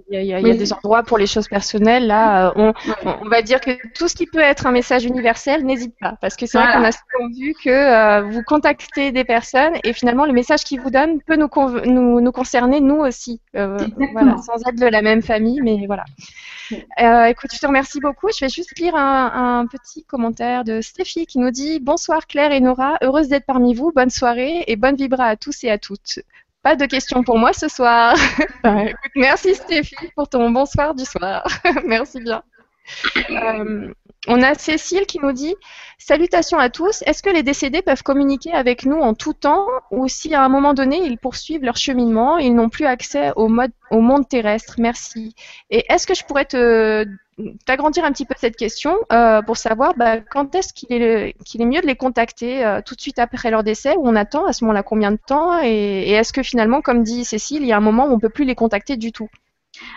il 0.10 0.24
y 0.24 0.34
a, 0.34 0.42
des 0.42 0.74
endroits 0.74 1.04
pour 1.04 1.18
les 1.18 1.28
choses 1.28 1.48
personnelles. 1.48 2.08
Là, 2.08 2.54
euh, 2.58 2.74
on, 3.06 3.30
va 3.30 3.42
dire 3.42 3.60
que 3.60 3.72
tout 3.94 4.08
ce 4.08 4.16
qui 4.16 4.26
peut 4.26 4.40
être 4.40 4.68
un 4.68 4.72
message 4.72 5.06
universel, 5.06 5.66
n'hésite 5.66 5.96
pas. 6.00 6.18
Parce 6.22 6.36
que 6.36 6.46
c'est 6.46 6.58
vrai 6.58 6.72
qu'on 6.74 6.84
a 6.84 6.92
souvent 6.92 7.30
vu 7.38 7.54
que 7.64 7.70
euh, 7.70 8.22
vous 8.24 8.42
contactez 8.44 9.12
des 9.12 9.24
personnes 9.24 9.74
et 9.84 9.94
finalement, 9.94 10.26
le 10.26 10.34
message 10.34 10.64
qu'ils 10.64 10.82
vous 10.82 10.90
donnent 10.90 11.22
peut 11.22 11.36
nous, 11.36 11.50
nous, 11.86 12.22
nous, 12.22 12.32
concerner, 12.32 12.82
nous 12.82 12.98
aussi. 12.98 13.42
Euh, 13.56 13.78
voilà, 14.14 14.38
sans 14.38 14.68
être 14.68 14.80
de 14.80 14.88
la 14.88 15.02
même 15.02 15.22
famille, 15.22 15.62
mais 15.62 15.86
voilà. 15.88 16.06
écoute, 17.30 17.52
je 17.54 17.60
te 17.60 17.68
remercie 17.68 18.00
beaucoup. 18.00 18.30
Je 18.34 18.46
vais 18.46 18.50
juste 18.50 18.78
lire 18.80 18.96
un, 18.96 19.60
un, 19.60 19.68
petit 19.68 20.04
commentaire 20.04 20.64
de 20.64 20.82
Stéphie 20.82 21.26
qui 21.26 21.40
nous 21.40 21.52
dit 21.52 21.80
Bonsoir 21.80 22.28
Claire 22.28 22.52
et 22.52 22.60
Nora, 22.60 22.98
heureuse 23.02 23.28
d'être 23.28 23.46
parmi 23.46 23.74
vous. 23.74 23.92
Bonne 23.94 24.10
soirée 24.10 24.64
et 24.68 24.76
bonne 24.76 24.96
vibra 24.96 25.26
à 25.26 25.36
tous 25.36 25.64
et 25.64 25.70
à 25.70 25.78
toutes. 25.78 26.20
Pas 26.64 26.76
de 26.76 26.86
questions 26.86 27.24
pour 27.24 27.38
moi 27.38 27.54
ce 27.54 27.68
soir. 27.68 28.16
merci 29.16 29.56
Stéphie 29.56 29.96
pour 30.16 30.30
ton 30.30 30.52
bonsoir 30.52 30.94
du 30.94 31.06
soir. 31.06 31.44
merci 31.86 32.20
bien. 32.22 32.44
Euh, 33.30 33.94
on 34.28 34.42
a 34.42 34.54
Cécile 34.54 35.06
qui 35.06 35.20
nous 35.20 35.32
dit 35.32 35.56
Salutations 35.98 36.58
à 36.58 36.70
tous. 36.70 37.04
Est-ce 37.06 37.22
que 37.22 37.30
les 37.30 37.44
décédés 37.44 37.82
peuvent 37.82 38.02
communiquer 38.04 38.52
avec 38.54 38.86
nous 38.86 38.98
en 38.98 39.14
tout 39.14 39.34
temps 39.34 39.68
ou 39.92 40.08
si 40.08 40.34
à 40.34 40.44
un 40.44 40.50
moment 40.50 40.74
donné 40.74 40.98
ils 40.98 41.18
poursuivent 41.18 41.64
leur 41.64 41.78
cheminement, 41.78 42.38
ils 42.38 42.56
n'ont 42.56 42.70
plus 42.70 42.86
accès 42.86 43.32
au, 43.36 43.48
monde 43.48 44.28
terrestre? 44.28 44.76
Merci. 44.80 45.36
Et 45.70 45.86
est-ce 45.90 46.08
que 46.08 46.16
je 46.16 46.24
pourrais 46.26 46.46
t'agrandir 47.66 48.04
un 48.04 48.12
petit 48.12 48.26
peu 48.26 48.36
cette 48.38 48.56
question 48.56 48.96
euh, 49.12 49.42
pour 49.42 49.58
savoir 49.58 49.94
bah, 49.96 50.20
quand 50.20 50.54
est-ce 50.56 50.74
qu'il 50.74 50.92
est, 50.92 51.36
mieux 51.60 51.82
de 51.82 51.88
les 51.88 51.96
contacter 51.96 52.66
euh, 52.66 52.82
tout 52.84 52.96
de 52.96 53.02
suite 53.02 53.20
après 53.20 53.50
leur 53.52 53.64
décès 53.64 53.96
ou 53.96 54.08
on 54.08 54.16
attend 54.16 54.46
à 54.46 54.54
ce 54.54 54.64
moment-là 54.66 54.84
combien 54.84 55.12
de 55.12 55.20
temps 55.24 55.62
et, 55.64 55.68
et 55.70 56.12
est-ce 56.12 56.34
que 56.34 56.44
finalement, 56.44 56.82
comme 56.82 57.04
dit 57.04 57.26
Cécile, 57.26 57.62
il 57.62 57.68
y 57.68 57.74
a 57.74 57.78
un 57.78 57.82
moment 57.82 58.06
où 58.06 58.12
on 58.12 58.16
ne 58.16 58.22
peut 58.22 58.30
plus 58.30 58.46
les 58.46 58.56
contacter 58.56 58.98
du 58.98 59.12
tout? 59.12 59.30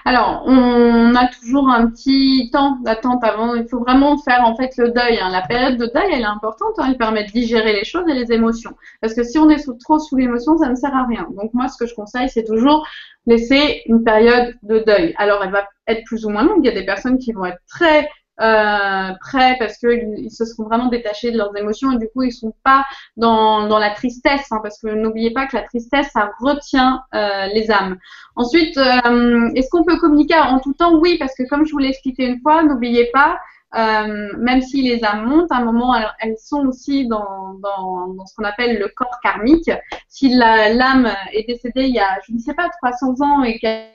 Alors, 0.05 0.42
on 0.47 1.14
a 1.14 1.29
toujours 1.29 1.70
un 1.70 1.87
petit 1.87 2.51
temps 2.53 2.79
d'attente 2.83 3.25
avant. 3.25 3.55
Il 3.55 3.66
faut 3.66 3.81
vraiment 3.81 4.18
faire 4.18 4.44
en 4.44 4.55
fait 4.55 4.77
le 4.77 4.90
deuil. 4.90 5.18
Hein. 5.18 5.31
La 5.31 5.42
période 5.42 5.79
de 5.79 5.87
deuil, 5.87 6.11
elle 6.12 6.20
est 6.20 6.25
importante. 6.25 6.75
Hein. 6.79 6.87
Elle 6.88 6.99
permet 6.99 7.25
de 7.25 7.31
digérer 7.31 7.73
les 7.73 7.85
choses 7.85 8.07
et 8.09 8.14
les 8.14 8.31
émotions. 8.31 8.73
Parce 9.01 9.14
que 9.14 9.23
si 9.23 9.38
on 9.38 9.49
est 9.49 9.66
trop 9.81 9.99
sous 9.99 10.16
l'émotion, 10.16 10.59
ça 10.59 10.68
ne 10.68 10.75
sert 10.75 10.94
à 10.94 11.07
rien. 11.07 11.27
Donc 11.37 11.55
moi, 11.55 11.68
ce 11.68 11.79
que 11.79 11.87
je 11.87 11.94
conseille, 11.94 12.29
c'est 12.29 12.44
toujours 12.44 12.87
laisser 13.27 13.83
une 13.87 14.05
période 14.05 14.55
de 14.62 14.81
deuil. 14.81 15.14
Alors, 15.16 15.42
elle 15.42 15.53
va 15.53 15.66
être 15.87 16.05
plus 16.05 16.27
ou 16.27 16.29
moins 16.29 16.44
longue. 16.44 16.61
Il 16.62 16.66
y 16.66 16.70
a 16.70 16.79
des 16.79 16.87
personnes 16.87 17.18
qui 17.18 17.33
vont 17.33 17.47
être 17.47 17.61
très 17.66 18.09
euh, 18.40 19.12
parce 19.59 19.79
qu'ils 19.79 20.31
se 20.31 20.44
seront 20.44 20.64
vraiment 20.64 20.87
détachés 20.87 21.31
de 21.31 21.38
leurs 21.38 21.57
émotions 21.57 21.92
et 21.92 21.99
du 21.99 22.09
coup 22.09 22.23
ils 22.23 22.33
sont 22.33 22.53
pas 22.64 22.85
dans, 23.16 23.68
dans 23.68 23.79
la 23.79 23.90
tristesse 23.90 24.51
hein, 24.51 24.59
parce 24.62 24.81
que 24.81 24.88
n'oubliez 24.88 25.31
pas 25.33 25.47
que 25.47 25.57
la 25.57 25.62
tristesse 25.62 26.09
ça 26.12 26.31
retient 26.40 27.03
euh, 27.14 27.47
les 27.47 27.70
âmes. 27.70 27.97
Ensuite, 28.37 28.77
euh, 28.77 29.51
est-ce 29.55 29.68
qu'on 29.70 29.85
peut 29.85 29.99
communiquer 29.99 30.35
en 30.35 30.59
tout 30.59 30.75
temps? 30.75 30.99
Oui, 30.99 31.16
parce 31.18 31.35
que 31.35 31.44
comme 31.49 31.64
je 31.64 31.73
vous 31.73 31.79
l'ai 31.79 31.88
expliqué 31.88 32.27
une 32.27 32.40
fois, 32.40 32.62
n'oubliez 32.64 33.11
pas, 33.12 33.38
euh, 33.77 34.33
même 34.38 34.62
si 34.62 34.83
les 34.83 35.05
âmes 35.05 35.27
montent, 35.27 35.53
à 35.53 35.57
un 35.57 35.64
moment 35.64 35.94
elles, 35.94 36.11
elles 36.20 36.38
sont 36.38 36.66
aussi 36.66 37.07
dans, 37.07 37.55
dans, 37.62 38.09
dans 38.09 38.27
ce 38.27 38.35
qu'on 38.35 38.44
appelle 38.44 38.79
le 38.79 38.88
corps 38.88 39.18
karmique. 39.23 39.70
Si 40.09 40.29
l'âme 40.35 41.12
est 41.33 41.47
décédée 41.47 41.85
il 41.85 41.94
y 41.94 42.01
a, 42.01 42.18
je 42.27 42.33
ne 42.33 42.38
sais 42.38 42.55
pas, 42.55 42.68
300 42.83 43.20
ans 43.20 43.42
et 43.44 43.59
qu'elle 43.59 43.87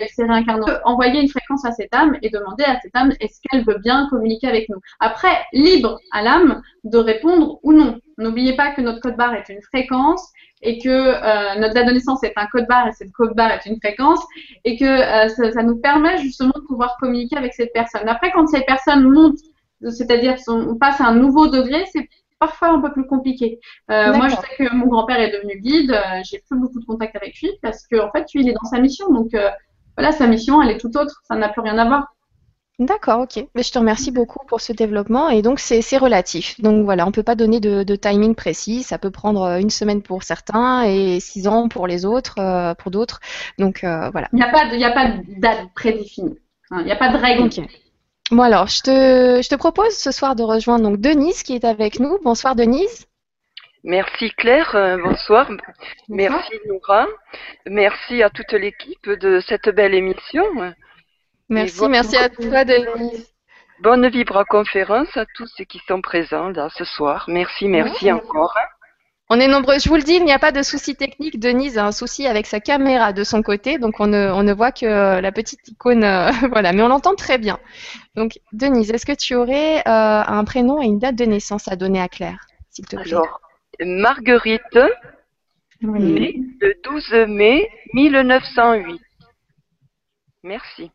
elle 0.00 0.08
s'est 0.08 0.24
réincarnée, 0.24 0.66
envoyer 0.84 1.20
une 1.20 1.28
fréquence 1.28 1.64
à 1.64 1.72
cette 1.72 1.94
âme 1.94 2.16
et 2.22 2.30
demander 2.30 2.64
à 2.64 2.78
cette 2.80 2.94
âme 2.94 3.12
est-ce 3.20 3.40
qu'elle 3.42 3.64
veut 3.64 3.78
bien 3.78 4.08
communiquer 4.08 4.48
avec 4.48 4.68
nous? 4.68 4.78
Après, 4.98 5.44
libre 5.52 5.98
à 6.12 6.22
l'âme 6.22 6.62
de 6.84 6.98
répondre 6.98 7.58
ou 7.62 7.72
non. 7.72 7.98
N'oubliez 8.18 8.54
pas 8.54 8.72
que 8.72 8.80
notre 8.80 9.00
code 9.00 9.16
barre 9.16 9.34
est 9.34 9.48
une 9.48 9.62
fréquence 9.62 10.22
et 10.62 10.78
que 10.78 10.88
euh, 10.88 11.58
notre 11.58 11.74
date 11.74 11.86
de 11.86 11.92
naissance 11.92 12.22
est 12.22 12.32
un 12.36 12.46
code 12.46 12.66
barre 12.68 12.88
et 12.88 12.92
cette 12.92 13.12
code 13.12 13.34
barre 13.34 13.52
est 13.52 13.66
une 13.66 13.78
fréquence 13.78 14.20
et 14.64 14.76
que 14.76 14.84
euh, 14.84 15.28
ça, 15.28 15.52
ça, 15.52 15.62
nous 15.62 15.76
permet 15.76 16.18
justement 16.18 16.52
de 16.54 16.60
pouvoir 16.66 16.96
communiquer 16.98 17.36
avec 17.36 17.54
cette 17.54 17.72
personne. 17.72 18.08
Après, 18.08 18.30
quand 18.32 18.46
ces 18.46 18.60
personnes 18.62 19.08
montent, 19.08 19.38
c'est-à-dire 19.82 20.36
on 20.48 20.76
passe 20.76 21.00
à 21.00 21.06
un 21.06 21.14
nouveau 21.14 21.46
degré, 21.46 21.86
c'est 21.92 22.08
parfois 22.38 22.68
un 22.70 22.80
peu 22.80 22.92
plus 22.92 23.06
compliqué. 23.06 23.58
Euh, 23.90 24.12
moi, 24.12 24.28
je 24.28 24.34
sais 24.34 24.56
que 24.58 24.74
mon 24.74 24.86
grand-père 24.86 25.20
est 25.20 25.32
devenu 25.32 25.58
guide, 25.60 25.98
j'ai 26.24 26.42
plus 26.46 26.58
beaucoup 26.58 26.80
de 26.80 26.84
contact 26.84 27.16
avec 27.16 27.40
lui 27.40 27.50
parce 27.62 27.86
qu'en 27.86 28.08
en 28.08 28.10
fait, 28.10 28.26
lui, 28.34 28.42
il 28.42 28.48
est 28.48 28.54
dans 28.54 28.68
sa 28.68 28.78
mission. 28.78 29.10
Donc, 29.10 29.34
voilà, 30.00 30.16
sa 30.16 30.26
mission, 30.26 30.62
elle 30.62 30.70
est 30.70 30.78
tout 30.78 30.96
autre, 30.96 31.20
ça 31.28 31.34
n'a 31.36 31.50
plus 31.50 31.60
rien 31.60 31.76
à 31.76 31.84
voir. 31.84 32.14
D'accord, 32.78 33.20
ok. 33.20 33.44
Mais 33.54 33.62
je 33.62 33.70
te 33.70 33.78
remercie 33.78 34.10
beaucoup 34.10 34.38
pour 34.46 34.62
ce 34.62 34.72
développement. 34.72 35.28
Et 35.28 35.42
donc, 35.42 35.60
c'est 35.60 35.98
relatif. 35.98 36.58
Donc, 36.62 36.86
voilà, 36.86 37.04
on 37.04 37.08
ne 37.08 37.12
peut 37.12 37.22
pas 37.22 37.34
donner 37.34 37.60
de, 37.60 37.82
de, 37.82 37.96
timing 37.96 38.34
précis. 38.34 38.82
Ça 38.82 38.96
peut 38.96 39.10
prendre 39.10 39.58
une 39.60 39.68
semaine 39.68 40.00
pour 40.00 40.22
certains 40.22 40.84
et 40.84 41.20
six 41.20 41.46
ans 41.46 41.68
pour 41.68 41.86
les 41.86 42.06
autres, 42.06 42.36
euh, 42.38 42.72
pour 42.74 42.90
d'autres. 42.90 43.20
Donc, 43.58 43.84
euh, 43.84 44.08
voilà. 44.08 44.28
Il 44.32 44.36
n'y 44.36 44.42
a 44.42 44.50
pas 44.50 44.70
de, 44.70 44.76
il 44.76 44.82
a 44.82 44.92
pas 44.92 45.08
de 45.08 45.38
date 45.38 45.66
prédéfinie. 45.74 46.38
Il 46.70 46.84
n'y 46.86 46.92
a 46.92 46.96
pas 46.96 47.12
de 47.12 47.18
règle. 47.18 47.42
Okay. 47.42 47.68
Bon, 48.30 48.42
alors, 48.42 48.68
je 48.68 48.80
te, 48.80 49.42
je 49.42 49.48
te 49.50 49.56
propose 49.56 49.92
ce 49.94 50.10
soir 50.10 50.34
de 50.34 50.42
rejoindre 50.42 50.84
donc 50.84 50.98
Denise 50.98 51.42
qui 51.42 51.54
est 51.54 51.66
avec 51.66 52.00
nous. 52.00 52.16
Bonsoir, 52.24 52.56
Denise. 52.56 53.06
Merci 53.82 54.30
Claire, 54.36 54.74
euh, 54.74 54.98
bonsoir. 55.02 55.50
Merci 56.08 56.52
Nora. 56.66 57.06
Merci 57.66 58.22
à 58.22 58.28
toute 58.28 58.52
l'équipe 58.52 59.08
de 59.08 59.40
cette 59.40 59.68
belle 59.70 59.94
émission. 59.94 60.44
Merci, 61.48 61.88
merci 61.88 62.16
à 62.16 62.28
toi 62.28 62.64
Denise. 62.64 63.32
Bonne 63.80 64.06
Vibra 64.08 64.44
conférence 64.44 65.16
à 65.16 65.24
tous 65.34 65.46
ceux 65.56 65.64
qui 65.64 65.80
sont 65.88 66.02
présents 66.02 66.50
là 66.50 66.68
ce 66.76 66.84
soir. 66.84 67.24
Merci, 67.28 67.68
merci 67.68 68.06
ouais. 68.06 68.12
encore. 68.12 68.54
On 69.30 69.40
est 69.40 69.48
nombreux, 69.48 69.78
je 69.78 69.88
vous 69.88 69.94
le 69.94 70.02
dis, 70.02 70.16
il 70.16 70.24
n'y 70.24 70.32
a 70.32 70.38
pas 70.40 70.52
de 70.52 70.60
souci 70.62 70.96
technique. 70.96 71.38
Denise 71.38 71.78
a 71.78 71.86
un 71.86 71.92
souci 71.92 72.26
avec 72.26 72.46
sa 72.46 72.60
caméra 72.60 73.12
de 73.12 73.22
son 73.24 73.42
côté, 73.42 73.78
donc 73.78 74.00
on 74.00 74.08
ne, 74.08 74.30
on 74.32 74.42
ne 74.42 74.52
voit 74.52 74.72
que 74.72 75.20
la 75.20 75.32
petite 75.32 75.66
icône, 75.68 76.04
euh, 76.04 76.30
voilà, 76.50 76.72
mais 76.72 76.82
on 76.82 76.88
l'entend 76.88 77.14
très 77.14 77.38
bien. 77.38 77.58
Donc 78.16 78.40
Denise, 78.52 78.90
est-ce 78.90 79.06
que 79.06 79.16
tu 79.16 79.36
aurais 79.36 79.78
euh, 79.78 79.82
un 79.86 80.44
prénom 80.44 80.82
et 80.82 80.86
une 80.86 80.98
date 80.98 81.14
de 81.14 81.24
naissance 81.24 81.68
à 81.68 81.76
donner 81.76 82.02
à 82.02 82.08
Claire, 82.08 82.40
s'il 82.70 82.86
te 82.86 82.96
plaît? 82.96 83.14
Alors, 83.14 83.40
Marguerite, 83.84 84.78
oui. 85.82 86.00
née 86.00 86.40
le 86.60 86.74
12 86.82 87.26
mai 87.28 87.68
1908. 87.94 89.00
Merci. 90.42 90.90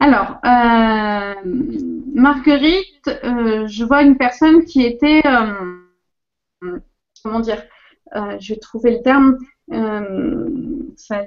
Alors, 0.00 0.38
euh, 0.44 1.34
Marguerite, 2.12 3.08
euh, 3.22 3.68
je 3.68 3.84
vois 3.84 4.02
une 4.02 4.16
personne 4.18 4.64
qui 4.64 4.84
était, 4.84 5.22
euh, 5.24 6.80
comment 7.22 7.38
dire, 7.38 7.62
je 8.12 8.52
vais 8.52 8.58
trouver 8.58 8.96
le 8.96 9.02
terme, 9.02 9.38
ça, 9.70 11.22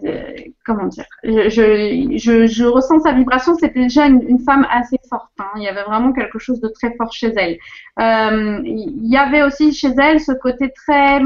comment 0.66 0.88
dire, 0.88 1.06
je, 1.24 2.66
ressens 2.66 3.00
sa 3.00 3.14
vibration, 3.14 3.56
c'était 3.56 3.82
déjà 3.82 4.06
une, 4.08 4.40
femme 4.40 4.68
assez 4.70 4.98
forte, 5.10 5.32
hein. 5.40 5.50
il 5.56 5.64
y 5.64 5.68
avait 5.68 5.84
vraiment 5.84 6.14
quelque 6.14 6.38
chose 6.38 6.60
de 6.62 6.68
très 6.68 6.94
fort 6.96 7.12
chez 7.12 7.34
elle. 7.36 7.58
il 7.98 9.08
y 9.08 9.18
avait 9.18 9.44
aussi 9.44 9.74
chez 9.74 9.94
elle 9.98 10.20
ce 10.20 10.34
côté 10.34 10.72
très, 10.72 11.22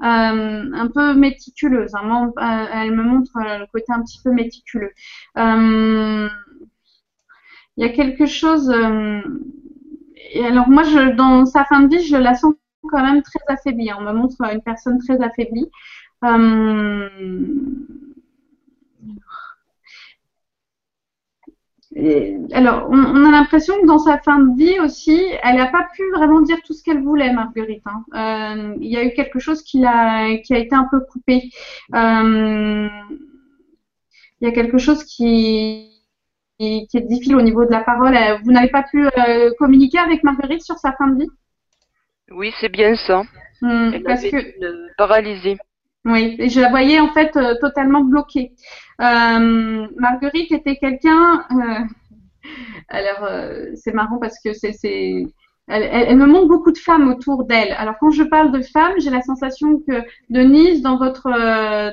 un 0.00 0.88
peu 0.92 1.14
méticuleuse, 1.14 1.94
hein. 1.94 2.32
elle 2.72 2.92
me 2.92 3.02
montre 3.02 3.32
le 3.36 3.66
côté 3.70 3.92
un 3.92 4.02
petit 4.02 4.20
peu 4.24 4.32
méticuleux 4.32 4.92
il 7.76 7.86
y 7.86 7.88
a 7.88 7.92
quelque 7.92 8.26
chose. 8.26 8.70
Euh, 8.70 9.20
alors 10.44 10.68
moi, 10.68 10.82
dans 11.14 11.46
sa 11.46 11.64
fin 11.64 11.82
de 11.82 11.96
vie, 11.96 12.04
je 12.04 12.16
la 12.16 12.34
sens 12.34 12.54
quand 12.90 13.02
même 13.02 13.22
très 13.22 13.40
affaiblie. 13.48 13.90
On 13.98 14.02
me 14.02 14.12
montre 14.12 14.36
une 14.52 14.62
personne 14.62 14.98
très 14.98 15.20
affaiblie. 15.22 15.70
Euh, 16.24 17.08
alors, 22.52 22.88
on, 22.90 23.24
a 23.24 23.30
l'impression 23.30 23.74
que 23.80 23.86
dans 23.86 23.98
sa 23.98 24.18
fin 24.18 24.38
de 24.38 24.56
vie 24.56 24.78
aussi, 24.80 25.18
elle 25.42 25.56
n'a 25.56 25.68
pas 25.68 25.88
pu 25.94 26.02
vraiment 26.14 26.42
dire 26.42 26.58
tout 26.64 26.74
ce 26.74 26.82
qu'elle 26.82 27.02
voulait, 27.02 27.32
Marguerite. 27.32 27.82
Hein. 27.86 28.04
Euh, 28.14 28.76
il 28.80 28.90
y 28.90 28.96
a 28.96 29.04
eu 29.04 29.14
quelque 29.14 29.38
chose 29.38 29.62
qui 29.62 29.84
a, 29.84 30.36
qui 30.38 30.54
a 30.54 30.58
été 30.58 30.74
un 30.74 30.86
peu 30.90 31.00
coupé. 31.00 31.50
Euh, 31.94 32.88
il 34.40 34.46
y 34.46 34.46
a 34.46 34.52
quelque 34.52 34.76
chose 34.76 35.04
qui, 35.04 35.90
qui, 36.58 36.86
est 36.92 37.00
difficile 37.00 37.36
au 37.36 37.42
niveau 37.42 37.64
de 37.64 37.70
la 37.70 37.80
parole. 37.80 38.14
Vous 38.44 38.52
n'avez 38.52 38.68
pas 38.68 38.82
pu 38.82 39.06
euh, 39.06 39.50
communiquer 39.58 39.98
avec 39.98 40.22
Marguerite 40.22 40.62
sur 40.62 40.76
sa 40.76 40.92
fin 40.92 41.08
de 41.08 41.20
vie? 41.20 41.30
Oui, 42.30 42.52
c'est 42.60 42.68
bien 42.68 42.94
ça. 42.94 43.22
Parce 43.60 44.22
que 44.22 44.36
une 44.36 44.90
paralysée. 44.98 45.56
Oui, 46.06 46.36
et 46.38 46.48
je 46.48 46.60
la 46.60 46.70
voyais 46.70 47.00
en 47.00 47.08
fait 47.12 47.36
euh, 47.36 47.56
totalement 47.60 48.04
bloquée. 48.04 48.52
Euh, 49.00 49.88
Marguerite 49.96 50.52
était 50.52 50.76
quelqu'un. 50.76 51.44
Euh, 51.50 51.84
alors, 52.88 53.28
c'est 53.74 53.92
marrant 53.92 54.18
parce 54.18 54.38
que 54.38 54.52
c'est. 54.52 55.26
Elle, 55.68 55.82
elle, 55.82 56.16
me 56.16 56.26
montre 56.26 56.46
beaucoup 56.46 56.70
de 56.70 56.78
femmes 56.78 57.10
autour 57.10 57.44
d'elle. 57.44 57.72
Alors, 57.72 57.96
quand 57.98 58.10
je 58.12 58.22
parle 58.22 58.52
de 58.52 58.62
femmes, 58.62 58.94
j'ai 58.98 59.10
la 59.10 59.22
sensation 59.22 59.80
que 59.80 60.04
Denise, 60.30 60.80
dans 60.80 60.96
votre, 60.96 61.28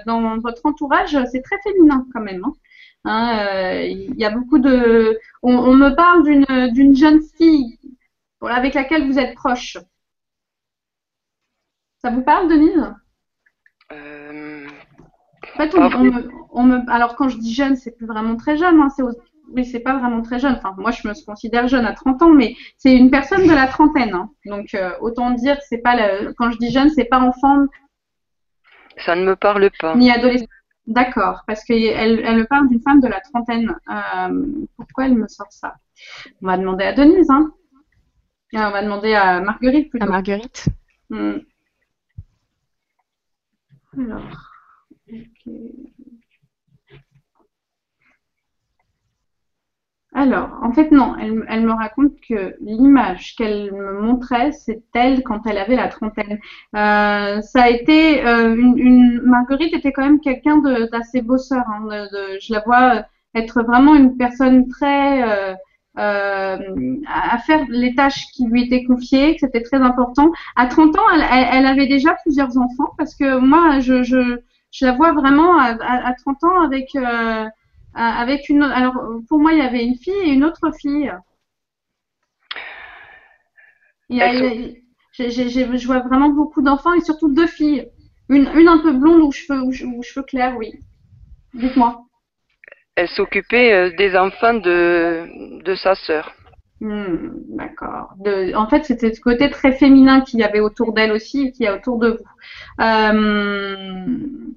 dans 0.05 0.37
votre 0.37 0.61
entourage, 0.65 1.17
c'est 1.31 1.41
très 1.41 1.57
féminin 1.63 2.05
quand 2.13 2.21
même. 2.21 2.43
Hein. 2.45 2.53
Hein, 3.05 3.81
il 3.81 4.15
y 4.15 4.25
a 4.25 4.29
beaucoup 4.29 4.59
de. 4.59 5.17
On, 5.41 5.55
on 5.55 5.73
me 5.73 5.89
parle 5.95 6.71
d'une 6.71 6.95
jeune 6.95 7.21
fille 7.35 7.79
avec 8.41 8.75
laquelle 8.75 9.07
vous 9.07 9.17
êtes 9.17 9.33
proche. 9.33 9.77
Ça 12.03 12.11
vous 12.11 12.21
parle, 12.21 12.47
Denise? 12.47 12.93
En 15.53 15.57
fait, 15.57 15.75
on, 16.51 16.63
me, 16.63 16.91
alors 16.91 17.15
quand 17.15 17.29
je 17.29 17.37
dis 17.37 17.53
jeune, 17.53 17.75
c'est 17.75 17.95
plus 17.95 18.07
vraiment 18.07 18.35
très 18.35 18.57
jeune. 18.57 18.79
Hein, 18.79 18.89
c'est 18.95 19.03
oui, 19.49 19.65
c'est 19.65 19.81
pas 19.81 19.97
vraiment 19.97 20.21
très 20.21 20.39
jeune. 20.39 20.55
Enfin, 20.55 20.73
moi, 20.77 20.91
je 20.91 21.07
me 21.07 21.25
considère 21.25 21.67
jeune 21.67 21.85
à 21.85 21.93
30 21.93 22.21
ans, 22.23 22.33
mais 22.33 22.55
c'est 22.77 22.93
une 22.93 23.11
personne 23.11 23.45
de 23.47 23.53
la 23.53 23.67
trentaine. 23.67 24.13
Hein. 24.13 24.29
Donc, 24.45 24.73
euh, 24.73 24.91
autant 25.01 25.31
dire 25.31 25.57
que 25.57 25.63
c'est 25.67 25.79
pas 25.79 25.95
quand 26.37 26.51
je 26.51 26.57
dis 26.57 26.71
jeune, 26.71 26.89
c'est 26.89 27.05
pas 27.05 27.19
enfant. 27.19 27.65
Ça 28.97 29.15
ne 29.15 29.25
me 29.25 29.35
parle 29.35 29.69
pas. 29.79 29.95
Ni 29.95 30.11
adolescent. 30.11 30.45
D'accord, 30.85 31.43
parce 31.47 31.63
qu'elle 31.63 32.19
elle 32.19 32.37
me 32.37 32.45
parle 32.45 32.67
d'une 32.67 32.81
femme 32.81 32.99
de 32.99 33.07
la 33.07 33.21
trentaine. 33.21 33.73
Euh, 33.89 34.45
pourquoi 34.75 35.05
elle 35.05 35.15
me 35.15 35.27
sort 35.29 35.51
ça? 35.51 35.75
On 36.41 36.47
va 36.47 36.57
demander 36.57 36.83
à 36.83 36.93
Denise. 36.93 37.29
Hein. 37.29 37.51
on 38.53 38.71
va 38.71 38.83
demander 38.83 39.13
à 39.13 39.39
Marguerite 39.39 39.89
plutôt. 39.89 40.05
À 40.05 40.09
Marguerite. 40.09 40.65
Hmm. 41.09 41.37
Alors. 43.97 44.52
Alors, 50.15 50.59
en 50.61 50.71
fait, 50.71 50.91
non, 50.91 51.15
elle, 51.17 51.65
me 51.65 51.71
raconte 51.71 52.13
que 52.27 52.55
l'image 52.61 53.35
qu'elle 53.35 53.71
me 53.73 53.99
montrait, 53.99 54.51
c'est 54.51 54.83
elle 54.93 55.23
quand 55.23 55.47
elle 55.47 55.57
avait 55.57 55.75
la 55.75 55.87
trentaine. 55.87 56.39
Euh, 56.75 57.41
ça 57.41 57.63
a 57.63 57.69
été 57.69 58.23
euh, 58.25 58.55
une, 58.55 59.21
Marguerite 59.23 59.73
était 59.73 59.91
quand 59.91 60.03
même 60.03 60.19
quelqu'un 60.19 60.59
d'assez 60.91 61.21
bosseur. 61.23 61.63
Hein, 61.67 62.07
je 62.39 62.53
la 62.53 62.59
vois 62.59 63.05
être 63.35 63.63
vraiment 63.63 63.95
une 63.95 64.17
personne 64.17 64.67
très 64.67 65.23
euh, 65.23 65.55
euh, 65.97 66.57
à 67.07 67.37
faire 67.39 67.65
les 67.69 67.93
tâches 67.95 68.27
qui 68.33 68.45
lui 68.45 68.63
étaient 68.63 68.83
confiées, 68.83 69.33
que 69.33 69.39
c'était 69.41 69.61
très 69.61 69.77
important. 69.77 70.31
À 70.55 70.67
30 70.67 70.97
ans, 70.97 71.09
elle, 71.11 71.65
avait 71.65 71.87
déjà 71.87 72.15
plusieurs 72.23 72.57
enfants 72.57 72.93
parce 72.97 73.15
que 73.15 73.37
moi, 73.37 73.79
je 73.79 74.39
je 74.73 74.85
la 74.85 74.91
vois 74.91 75.13
vraiment 75.13 75.57
à, 75.59 75.77
à, 75.79 76.13
30 76.15 76.43
ans 76.43 76.61
avec, 76.63 76.95
euh, 76.95 77.45
avec 77.93 78.49
une. 78.49 78.63
Alors, 78.63 78.95
pour 79.29 79.39
moi, 79.39 79.53
il 79.53 79.59
y 79.59 79.61
avait 79.61 79.85
une 79.85 79.95
fille 79.95 80.13
et 80.13 80.31
une 80.31 80.43
autre 80.43 80.71
fille. 80.81 81.11
je 84.09 85.85
vois 85.85 85.99
vraiment 85.99 86.29
beaucoup 86.29 86.63
d'enfants 86.63 86.93
et 86.93 87.01
surtout 87.01 87.31
deux 87.31 87.47
filles. 87.47 87.87
Une, 88.29 88.49
une 88.55 88.67
un 88.67 88.79
peu 88.79 88.93
blonde 88.93 89.21
ou 89.21 89.31
cheveux, 89.31 89.61
ou, 89.61 90.01
cheveux 90.01 90.25
clairs, 90.25 90.57
oui. 90.57 90.73
Dites-moi. 91.53 92.01
Elle 92.95 93.09
s'occupait 93.09 93.73
euh, 93.73 93.95
des 93.95 94.15
enfants 94.15 94.55
de, 94.55 95.61
de 95.63 95.75
sa 95.75 95.93
sœur. 95.93 96.33
Hmm, 96.79 97.29
d'accord. 97.49 98.15
En 98.55 98.67
fait, 98.67 98.85
c'était 98.85 99.13
ce 99.13 99.21
côté 99.21 99.51
très 99.51 99.73
féminin 99.73 100.21
qu'il 100.21 100.39
y 100.39 100.43
avait 100.43 100.59
autour 100.59 100.93
d'elle 100.93 101.11
aussi 101.11 101.47
et 101.47 101.51
qu'il 101.51 101.65
y 101.65 101.67
a 101.67 101.75
autour 101.75 101.99
de 101.99 102.09
vous. 102.09 102.83
Euh, 102.83 104.53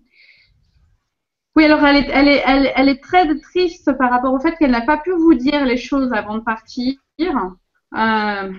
oui, 1.56 1.64
alors 1.64 1.84
elle 1.86 1.96
est, 1.96 2.10
elle 2.12 2.28
est, 2.28 2.72
elle, 2.76 2.88
est 2.90 3.02
très 3.02 3.26
triste 3.40 3.90
par 3.96 4.10
rapport 4.10 4.34
au 4.34 4.38
fait 4.38 4.54
qu'elle 4.56 4.72
n'a 4.72 4.82
pas 4.82 4.98
pu 4.98 5.12
vous 5.12 5.32
dire 5.34 5.64
les 5.64 5.78
choses 5.78 6.12
avant 6.12 6.34
de 6.36 6.42
partir. 6.42 6.94
Euh, 7.18 8.52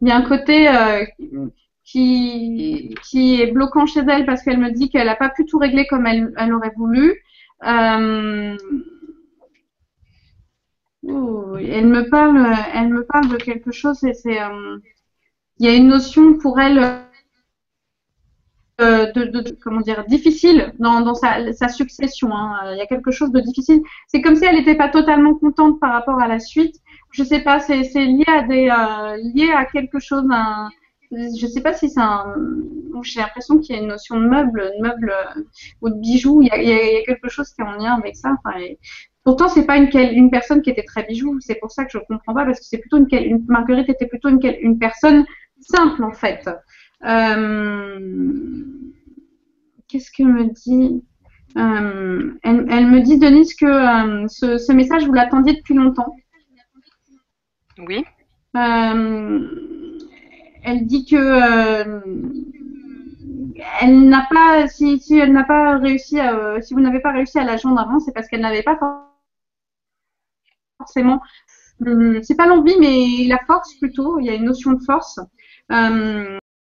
il 0.00 0.08
y 0.08 0.10
a 0.10 0.16
un 0.16 0.22
côté 0.22 0.66
euh, 0.68 1.04
qui, 1.84 2.94
qui 3.04 3.42
est 3.42 3.52
bloquant 3.52 3.84
chez 3.84 4.00
elle 4.08 4.24
parce 4.24 4.42
qu'elle 4.42 4.58
me 4.58 4.70
dit 4.70 4.88
qu'elle 4.88 5.06
n'a 5.08 5.16
pas 5.16 5.28
pu 5.28 5.44
tout 5.44 5.58
régler 5.58 5.86
comme 5.86 6.06
elle, 6.06 6.32
elle 6.38 6.54
aurait 6.54 6.72
voulu. 6.74 7.22
Euh, 7.64 8.56
elle 11.02 11.86
me 11.86 12.08
parle, 12.08 12.46
elle 12.72 12.88
me 12.88 13.04
parle 13.04 13.28
de 13.28 13.36
quelque 13.36 13.72
chose 13.72 14.02
et 14.04 14.14
c'est, 14.14 14.38
il 15.58 15.66
y 15.66 15.68
a 15.68 15.74
une 15.74 15.88
notion 15.88 16.38
pour 16.38 16.58
elle 16.58 17.05
de, 18.78 19.24
de, 19.24 19.56
comment 19.62 19.80
dire 19.80 20.04
difficile 20.06 20.74
dans, 20.78 21.00
dans 21.00 21.14
sa, 21.14 21.52
sa, 21.52 21.68
succession. 21.68 22.34
Hein. 22.34 22.72
Il 22.72 22.78
y 22.78 22.82
a 22.82 22.86
quelque 22.86 23.10
chose 23.10 23.32
de 23.32 23.40
difficile. 23.40 23.80
C'est 24.06 24.20
comme 24.20 24.36
si 24.36 24.44
elle 24.44 24.56
n'était 24.56 24.74
pas 24.74 24.88
totalement 24.88 25.34
contente 25.34 25.80
par 25.80 25.92
rapport 25.92 26.20
à 26.20 26.28
la 26.28 26.38
suite. 26.38 26.76
Je 27.12 27.24
sais 27.24 27.40
pas, 27.40 27.60
c'est 27.60 27.82
lié 27.94 28.24
à 28.26 28.42
des 28.42 28.68
euh, 28.68 29.16
lié 29.34 29.50
à 29.50 29.64
quelque 29.64 29.98
chose. 29.98 30.24
Un, 30.30 30.68
je 31.10 31.46
sais 31.46 31.62
pas 31.62 31.72
si 31.72 31.88
c'est 31.88 32.00
un. 32.00 32.34
J'ai 33.02 33.20
l'impression 33.20 33.58
qu'il 33.58 33.76
y 33.76 33.78
a 33.78 33.82
une 33.82 33.88
notion 33.88 34.20
de 34.20 34.26
meuble, 34.26 34.72
de 34.78 34.82
meuble 34.82 35.10
euh, 35.10 35.42
ou 35.80 35.90
de 35.90 35.98
bijoux. 35.98 36.42
Il 36.42 36.48
y, 36.48 36.50
a, 36.50 36.60
il 36.60 36.68
y 36.68 36.96
a, 36.98 37.02
quelque 37.04 37.28
chose 37.28 37.50
qui 37.52 37.62
est 37.62 37.64
en 37.64 37.72
lien 37.72 37.94
avec 37.94 38.16
ça. 38.16 38.34
Enfin, 38.44 38.58
et, 38.58 38.78
pourtant, 39.24 39.48
c'est 39.48 39.66
pas 39.66 39.76
une, 39.76 39.88
une 39.94 40.30
personne 40.30 40.62
qui 40.62 40.70
était 40.70 40.84
très 40.84 41.04
bijou. 41.04 41.38
C'est 41.40 41.56
pour 41.56 41.70
ça 41.70 41.84
que 41.84 41.90
je 41.92 41.98
comprends 41.98 42.34
pas 42.34 42.44
parce 42.44 42.58
que 42.58 42.66
c'est 42.66 42.78
plutôt 42.78 42.98
une, 42.98 43.06
une 43.10 43.44
Marguerite 43.48 43.88
était 43.88 44.06
plutôt 44.06 44.28
une, 44.28 44.40
une 44.60 44.78
personne 44.78 45.24
simple 45.60 46.04
en 46.04 46.12
fait. 46.12 46.48
Euh, 47.04 48.64
qu'est-ce 49.88 50.10
qu'elle 50.10 50.32
me 50.32 50.44
dit 50.44 51.04
euh, 51.56 52.34
elle, 52.42 52.86
me 52.86 53.00
dit, 53.00 53.18
Denise, 53.18 53.54
que 53.54 53.64
euh, 53.64 54.26
ce, 54.28 54.72
message, 54.72 55.06
vous 55.06 55.12
l'attendiez 55.12 55.54
depuis 55.54 55.74
longtemps. 55.74 56.14
Oui. 57.78 58.04
elle 58.54 59.48
dit 60.86 61.06
que 61.06 62.02
elle 63.80 64.08
n'a 64.08 64.26
pas, 64.30 64.68
si, 64.68 65.02
elle 65.10 65.32
n'a 65.32 65.44
pas 65.44 65.78
réussi, 65.78 66.20
à, 66.20 66.60
si 66.60 66.74
vous 66.74 66.80
n'avez 66.80 67.00
pas 67.00 67.12
réussi 67.12 67.38
à 67.38 67.44
la 67.44 67.56
joindre 67.56 67.80
avant, 67.80 68.00
c'est 68.00 68.12
parce 68.12 68.28
qu'elle 68.28 68.42
n'avait 68.42 68.62
pas 68.62 68.78
forcément, 70.78 71.20
c'est 72.22 72.36
pas 72.36 72.46
l'envie, 72.46 72.76
mais 72.78 73.26
la 73.28 73.38
force 73.46 73.74
plutôt. 73.74 74.20
Il 74.20 74.26
y 74.26 74.30
a 74.30 74.34
une 74.34 74.44
notion 74.44 74.72
de 74.72 74.82
force 74.82 75.18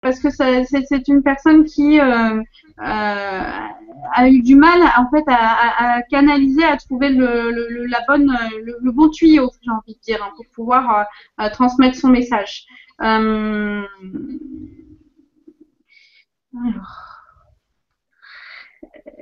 parce 0.05 0.19
que 0.19 0.29
c'est 0.29 1.07
une 1.07 1.23
personne 1.23 1.63
qui 1.63 1.99
euh, 1.99 2.37
euh, 2.37 2.43
a 2.79 4.29
eu 4.29 4.43
du 4.43 4.55
mal 4.55 4.79
en 4.99 5.09
fait 5.09 5.23
à, 5.27 6.03
canaliser, 6.11 6.63
à 6.63 6.77
trouver 6.77 7.09
le, 7.09 8.91
bon 8.91 9.09
tuyau, 9.09 9.49
j'ai 9.63 9.71
envie 9.71 9.95
de 9.95 9.99
dire, 10.01 10.23
hein, 10.23 10.31
pour 10.35 10.45
pouvoir 10.53 11.07
euh, 11.41 11.49
transmettre 11.49 11.95
son 11.97 12.09
message. 12.09 12.67
alors. 12.99 13.49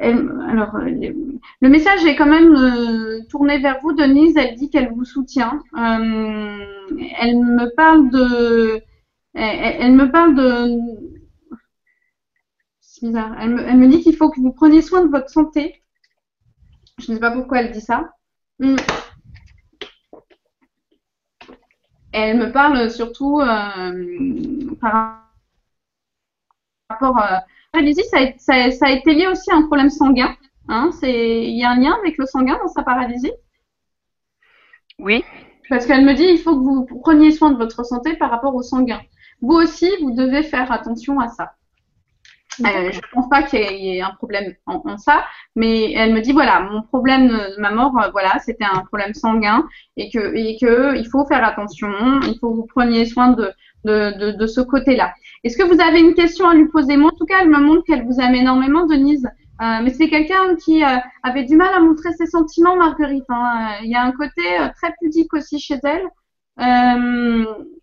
alors, 0.02 0.78
le 1.62 1.70
message 1.70 2.04
est 2.04 2.18
quand 2.18 2.26
même 2.26 3.24
tourné 3.30 3.60
vers 3.60 3.80
vous, 3.82 3.94
Denise. 3.94 4.36
Elle 4.36 4.56
dit 4.56 4.70
qu'elle 4.70 4.92
vous 4.92 5.06
soutient. 5.06 5.62
elle 5.78 7.38
me 7.40 7.74
parle 7.74 8.10
de 8.10 8.84
elle, 9.34 9.94
me 9.94 10.12
parle 10.12 10.36
de. 10.36 10.80
C'est 12.82 13.08
bizarre. 13.08 13.36
Elle 13.40 13.78
me, 13.78 13.88
dit 13.88 14.02
qu'il 14.02 14.16
faut 14.16 14.30
que 14.30 14.40
vous 14.40 14.54
preniez 14.54 14.82
soin 14.82 15.04
de 15.04 15.10
votre 15.10 15.30
santé. 15.30 15.82
Je 17.00 17.12
ne 17.12 17.16
sais 17.16 17.20
pas 17.20 17.32
pourquoi 17.32 17.62
elle 17.62 17.72
dit 17.72 17.82
ça. 17.82 18.14
Hmm. 18.60 18.76
Elle 22.12 22.38
me 22.38 22.52
parle 22.52 22.92
surtout 22.92 23.40
euh, 23.40 24.76
par 24.80 25.24
rapport 26.90 27.18
à. 27.18 27.44
paralysie, 27.72 28.04
ça 28.04 28.20
a, 28.20 28.72
ça, 28.72 28.86
a, 28.86 28.92
été 28.92 29.16
lié 29.16 29.26
aussi 29.26 29.52
à 29.52 29.56
un 29.56 29.64
problème 29.64 29.90
sanguin. 29.90 30.36
Hein, 30.70 30.92
il 31.02 31.58
y 31.58 31.64
a 31.64 31.72
un 31.72 31.80
lien 31.80 31.96
avec 32.00 32.18
le 32.18 32.26
sanguin 32.26 32.58
dans 32.62 32.70
sa 32.70 32.84
paralysie 32.84 33.34
Oui. 35.00 35.26
Parce 35.70 35.88
qu'elle 35.88 36.06
me 36.06 36.14
dit 36.14 36.24
il 36.24 36.38
faut 36.38 36.56
que 36.56 36.64
vous 36.64 36.86
preniez 37.02 37.32
soin 37.32 37.52
de 37.52 37.58
votre 37.58 37.84
santé 37.84 38.16
par 38.16 38.30
rapport 38.30 38.54
au 38.54 38.62
sanguin 38.62 39.02
vous 39.44 39.56
aussi, 39.56 39.92
vous 40.02 40.16
devez 40.16 40.42
faire 40.42 40.72
attention 40.72 41.20
à 41.20 41.28
ça. 41.28 41.52
Euh, 42.62 42.92
je 42.92 43.00
pense 43.12 43.28
pas 43.30 43.44
qu'il 43.44 43.60
y, 43.60 43.98
ait 43.98 44.02
un 44.02 44.12
problème 44.12 44.54
en, 44.68 44.98
ça, 44.98 45.26
mais 45.56 45.92
elle 45.94 46.14
me 46.14 46.22
dit 46.22 46.32
voilà, 46.32 46.60
mon 46.62 46.84
problème 46.84 47.28
de 47.28 47.60
ma 47.60 47.72
mort, 47.72 47.98
euh, 48.00 48.10
voilà, 48.12 48.38
c'était 48.40 48.64
un 48.64 48.82
problème 48.86 49.14
sanguin 49.14 49.68
et 49.98 50.10
que 50.12 50.36
et 50.36 50.58
que 50.62 50.96
il 50.96 51.08
faut 51.08 51.26
faire 51.26 51.44
attention, 51.44 51.90
il 52.22 52.38
faut 52.40 52.52
que 52.52 52.56
vous 52.56 52.68
preniez 52.68 53.06
soin 53.06 53.30
de 53.30 53.52
de, 53.86 54.38
de, 54.38 54.48
ce 54.48 54.62
côté-là. 54.62 55.14
Est-ce 55.44 55.58
que 55.58 55.64
vous 55.64 55.82
avez 55.82 56.00
une 56.00 56.14
question 56.14 56.48
à 56.48 56.54
lui 56.54 56.70
poser? 56.70 56.96
Moi, 56.96 57.12
en 57.14 57.18
tout 57.18 57.26
cas, 57.26 57.40
elle 57.42 57.50
me 57.50 57.60
montre 57.60 57.84
qu'elle 57.84 58.06
vous 58.06 58.22
aime 58.22 58.34
énormément, 58.34 58.86
Denise. 58.86 59.28
Euh, 59.62 59.80
mais 59.84 59.90
c'est 59.90 60.08
quelqu'un 60.08 60.56
qui 60.56 60.86
euh, 60.86 60.98
avait 61.22 61.44
du 61.44 61.58
mal 61.58 61.74
à 61.74 61.82
montrer 61.82 62.14
ses 62.14 62.28
sentiments, 62.28 62.78
Marguerite. 62.78 63.26
Hein. 63.28 63.72
Il 63.84 63.90
y 63.90 63.96
a 63.96 64.04
un 64.04 64.14
côté 64.14 64.42
très 64.78 64.94
pudique 65.02 65.34
aussi 65.34 65.60
chez 65.60 65.80
elle. 65.84 66.08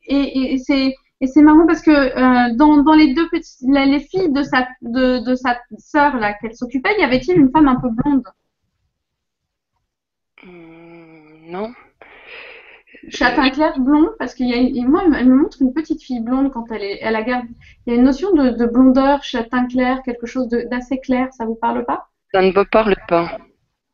et, 0.07 0.55
et 0.55 0.59
c'est 0.59 0.95
et 1.21 1.27
c'est 1.27 1.43
marrant 1.43 1.67
parce 1.67 1.83
que 1.83 1.91
euh, 1.91 2.55
dans, 2.57 2.83
dans, 2.83 2.95
les 2.95 3.15
deux 3.15 3.29
petites, 3.29 3.61
les 3.63 4.01
filles 4.01 4.33
de 4.33 4.43
sa, 4.43 4.69
de, 4.83 5.25
de 5.25 5.35
sa 5.35 5.59
sœur 5.79 6.17
là 6.17 6.35
qu'elle 6.35 6.55
s'occupait, 6.55 6.99
y 6.99 7.05
avait-il 7.05 7.39
une 7.39 7.51
femme 7.51 7.69
un 7.69 7.77
peu 7.81 7.89
blonde? 7.91 8.25
Hmm, 10.43 11.51
Non. 11.51 11.75
Châtain 13.09 13.51
clair 13.51 13.79
blond 13.79 14.11
parce 14.19 14.35
qu'il 14.35 14.49
y 14.49 14.81
a 14.81 14.89
moi 14.89 15.03
elle 15.17 15.29
me 15.29 15.37
montre 15.37 15.61
une 15.63 15.73
petite 15.73 16.03
fille 16.03 16.21
blonde 16.21 16.51
quand 16.53 16.71
elle 16.73 16.83
est 16.83 16.99
elle 17.03 17.17
a 17.17 17.23
gardé 17.23 17.49
il 17.87 17.93
y 17.93 17.97
a 17.97 17.99
une 17.99 18.05
notion 18.05 18.33
de, 18.33 18.51
de 18.51 18.67
blondeur 18.67 19.23
châtain 19.23 19.67
clair 19.67 20.03
quelque 20.03 20.27
chose 20.27 20.49
d'assez 20.49 20.99
clair 20.99 21.29
ça 21.33 21.45
vous 21.45 21.55
parle 21.55 21.85
pas? 21.85 22.09
Ça 22.33 22.43
ne 22.43 22.49
me 22.49 22.65
parle 22.65 22.97
pas. 23.09 23.39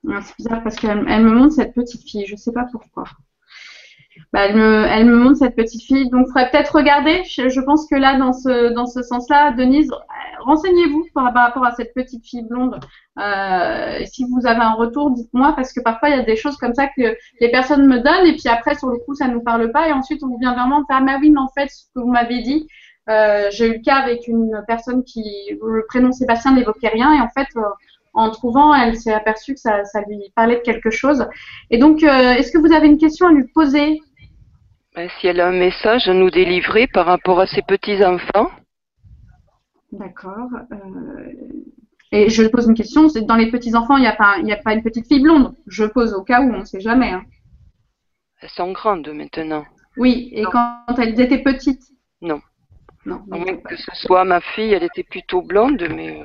Ah, 0.09 0.21
c'est 0.23 0.37
bizarre 0.37 0.63
parce 0.63 0.77
qu'elle 0.77 1.05
elle 1.09 1.25
me 1.25 1.35
montre 1.35 1.55
cette 1.55 1.75
petite 1.75 2.09
fille 2.09 2.27
je 2.27 2.37
sais 2.37 2.53
pas 2.53 2.67
pourquoi 2.71 3.05
bah, 4.33 4.47
elle, 4.47 4.57
me, 4.57 4.85
elle 4.85 5.07
me 5.07 5.17
montre 5.17 5.39
cette 5.39 5.57
petite 5.57 5.83
fille. 5.83 6.09
Donc, 6.11 6.27
il 6.27 6.33
faudrait 6.33 6.51
peut-être 6.51 6.75
regarder. 6.75 7.23
Je, 7.25 7.61
pense 7.61 7.89
que 7.89 7.97
là, 7.97 8.19
dans 8.19 8.33
ce, 8.33 8.73
dans 8.73 8.87
ce 8.87 9.03
sens-là, 9.03 9.53
Denise, 9.53 9.91
renseignez-vous 10.41 11.07
par, 11.15 11.33
rapport 11.33 11.65
à 11.65 11.73
cette 11.73 11.95
petite 11.95 12.25
fille 12.27 12.45
blonde. 12.45 12.79
Euh, 13.19 13.99
si 14.05 14.25
vous 14.25 14.47
avez 14.47 14.61
un 14.61 14.75
retour, 14.75 15.11
dites-moi, 15.11 15.55
parce 15.57 15.73
que 15.73 15.81
parfois, 15.81 16.11
il 16.11 16.17
y 16.17 16.21
a 16.21 16.25
des 16.25 16.37
choses 16.37 16.57
comme 16.57 16.75
ça 16.75 16.87
que 16.89 17.17
les 17.41 17.51
personnes 17.51 17.87
me 17.87 17.99
donnent, 17.99 18.27
et 18.27 18.37
puis 18.37 18.49
après, 18.49 18.75
sur 18.75 18.89
le 18.89 18.99
coup, 18.99 19.15
ça 19.15 19.29
ne 19.29 19.35
nous 19.35 19.43
parle 19.43 19.71
pas, 19.73 19.89
et 19.89 19.93
ensuite, 19.93 20.23
on 20.23 20.37
vient 20.39 20.55
vraiment 20.55 20.85
faire, 20.87 21.03
mais 21.03 21.17
oui, 21.21 21.31
mais 21.31 21.41
en 21.41 21.49
fait, 21.49 21.69
ce 21.71 21.85
que 21.95 22.01
vous 22.01 22.11
m'avez 22.11 22.43
dit, 22.43 22.67
euh, 23.09 23.49
j'ai 23.53 23.69
eu 23.69 23.73
le 23.75 23.83
cas 23.83 23.97
avec 23.97 24.27
une 24.27 24.63
personne 24.67 25.05
qui, 25.05 25.23
le 25.51 25.85
prénom 25.87 26.13
Sébastien 26.13 26.53
n'évoquait 26.53 26.89
rien, 26.89 27.13
et 27.15 27.21
en 27.21 27.29
fait, 27.29 27.49
euh, 27.57 27.63
en 28.17 28.31
trouvant, 28.31 28.75
elle 28.75 28.97
s'est 28.97 29.13
aperçue 29.13 29.55
que 29.55 29.61
ça, 29.61 29.85
ça, 29.85 30.01
lui 30.09 30.33
parlait 30.35 30.57
de 30.57 30.63
quelque 30.63 30.91
chose. 30.91 31.27
Et 31.71 31.79
donc, 31.79 32.03
euh, 32.03 32.33
est-ce 32.33 32.51
que 32.51 32.59
vous 32.59 32.73
avez 32.73 32.87
une 32.87 32.99
question 32.99 33.29
à 33.29 33.33
lui 33.33 33.45
poser? 33.45 34.01
Si 35.19 35.27
elle 35.27 35.41
a 35.41 35.49
un 35.49 35.53
message 35.53 36.09
à 36.09 36.15
nous 36.15 36.31
délivrer 36.31 36.87
par 36.87 37.05
rapport 37.05 37.39
à 37.41 37.47
ses 37.47 37.61
petits-enfants. 37.61 38.51
D'accord. 39.93 40.49
Euh, 40.73 41.33
et 42.13 42.31
je 42.31 42.43
pose 42.47 42.67
une 42.67 42.75
question, 42.75 43.09
c'est 43.09 43.27
dans 43.27 43.37
les 43.37 43.51
petits-enfants, 43.51 43.99
il 43.99 44.03
n'y 44.03 44.07
a, 44.07 44.17
pas, 44.17 44.37
a 44.39 44.57
pas 44.57 44.73
une 44.73 44.83
petite 44.83 45.07
fille 45.07 45.21
blonde? 45.21 45.55
Je 45.67 45.85
pose 45.85 46.15
au 46.15 46.23
cas 46.23 46.41
où, 46.41 46.51
on 46.51 46.61
ne 46.61 46.65
sait 46.65 46.81
jamais. 46.81 47.11
Hein. 47.11 47.25
Elles 48.41 48.49
sont 48.51 48.73
grandes 48.73 49.09
maintenant. 49.09 49.65
Oui, 49.99 50.31
et 50.33 50.45
quand 50.45 50.99
elles 50.99 51.21
étaient 51.21 51.43
petites? 51.43 51.93
Non. 52.23 52.41
Non. 53.05 53.23
Que 53.65 53.77
ce 53.77 53.91
soit 53.95 54.25
ma 54.25 54.41
fille, 54.41 54.73
elle 54.73 54.85
était 54.85 55.05
plutôt 55.05 55.43
blonde, 55.43 55.87
mais... 55.91 56.25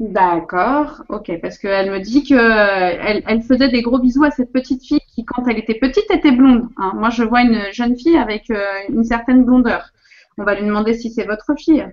Euh, 0.00 0.04
D'accord, 0.08 1.02
ok, 1.08 1.40
parce 1.42 1.58
qu'elle 1.58 1.90
me 1.90 2.00
dit 2.00 2.24
que 2.24 2.34
elle, 2.34 3.22
elle, 3.26 3.42
faisait 3.42 3.68
des 3.68 3.82
gros 3.82 3.98
bisous 3.98 4.24
à 4.24 4.30
cette 4.30 4.52
petite 4.52 4.84
fille 4.84 5.00
qui, 5.14 5.24
quand 5.24 5.46
elle 5.48 5.58
était 5.58 5.74
petite, 5.74 6.10
était 6.10 6.32
blonde. 6.32 6.68
Hein. 6.76 6.92
Moi, 6.94 7.10
je 7.10 7.24
vois 7.24 7.42
une 7.42 7.72
jeune 7.72 7.96
fille 7.96 8.16
avec 8.16 8.50
euh, 8.50 8.64
une 8.88 9.04
certaine 9.04 9.44
blondeur. 9.44 9.90
On 10.38 10.44
va 10.44 10.54
lui 10.54 10.66
demander 10.66 10.94
si 10.94 11.10
c'est 11.10 11.24
votre 11.24 11.54
fille. 11.58 11.84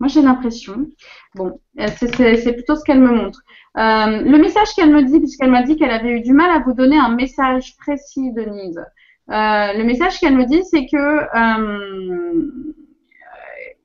Moi, 0.00 0.08
j'ai 0.08 0.22
l'impression. 0.22 0.86
Bon, 1.34 1.60
euh, 1.78 1.86
c'est 1.98 2.54
plutôt 2.54 2.74
ce 2.74 2.84
qu'elle 2.84 3.00
me 3.00 3.12
montre. 3.12 3.42
Euh, 3.76 4.22
le 4.22 4.38
message 4.38 4.68
qu'elle 4.74 4.90
me 4.90 5.02
dit, 5.02 5.18
puisqu'elle 5.18 5.50
m'a 5.50 5.62
dit 5.62 5.76
qu'elle 5.76 5.90
avait 5.90 6.12
eu 6.12 6.20
du 6.22 6.32
mal 6.32 6.50
à 6.50 6.60
vous 6.60 6.72
donner 6.72 6.98
un 6.98 7.14
message 7.14 7.76
précis, 7.76 8.32
Denise. 8.32 8.82
Euh, 9.30 9.72
le 9.74 9.84
message 9.84 10.18
qu'elle 10.18 10.36
me 10.36 10.46
dit, 10.46 10.62
c'est 10.64 10.86
que 10.86 11.26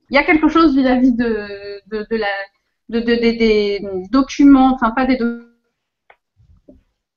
il 0.09 0.15
y 0.15 0.17
a 0.17 0.23
quelque 0.23 0.47
chose 0.47 0.75
vis-à-vis 0.77 1.13
de, 1.13 1.81
la 1.91 2.27
de, 2.89 2.99
de, 2.99 3.15
des 3.15 3.81
documents, 4.11 4.73
enfin 4.73 4.91
pas 4.91 5.05
des 5.05 5.17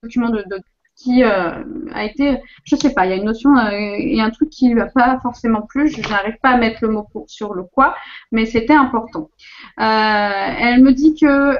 documents 0.02 0.30
de, 0.30 0.44
qui 0.98 1.22
euh, 1.22 1.62
a 1.92 2.04
été, 2.04 2.38
je 2.64 2.76
sais 2.76 2.92
pas, 2.92 3.06
il 3.06 3.10
y 3.10 3.12
a 3.12 3.16
une 3.16 3.24
notion 3.24 3.56
euh, 3.56 3.70
et 3.70 4.20
un 4.20 4.30
truc 4.30 4.50
qui 4.50 4.68
lui 4.68 4.80
a 4.80 4.86
pas 4.86 5.18
forcément 5.22 5.62
plu. 5.62 5.88
Je 5.88 6.00
n'arrive 6.08 6.36
pas 6.42 6.50
à 6.50 6.56
mettre 6.56 6.78
le 6.82 6.88
mot 6.88 7.06
sur 7.28 7.54
le 7.54 7.62
quoi, 7.62 7.94
mais 8.32 8.46
c'était 8.46 8.74
important. 8.74 9.30
Euh, 9.80 9.84
elle 9.84 10.82
me 10.82 10.92
dit 10.92 11.14
que 11.14 11.56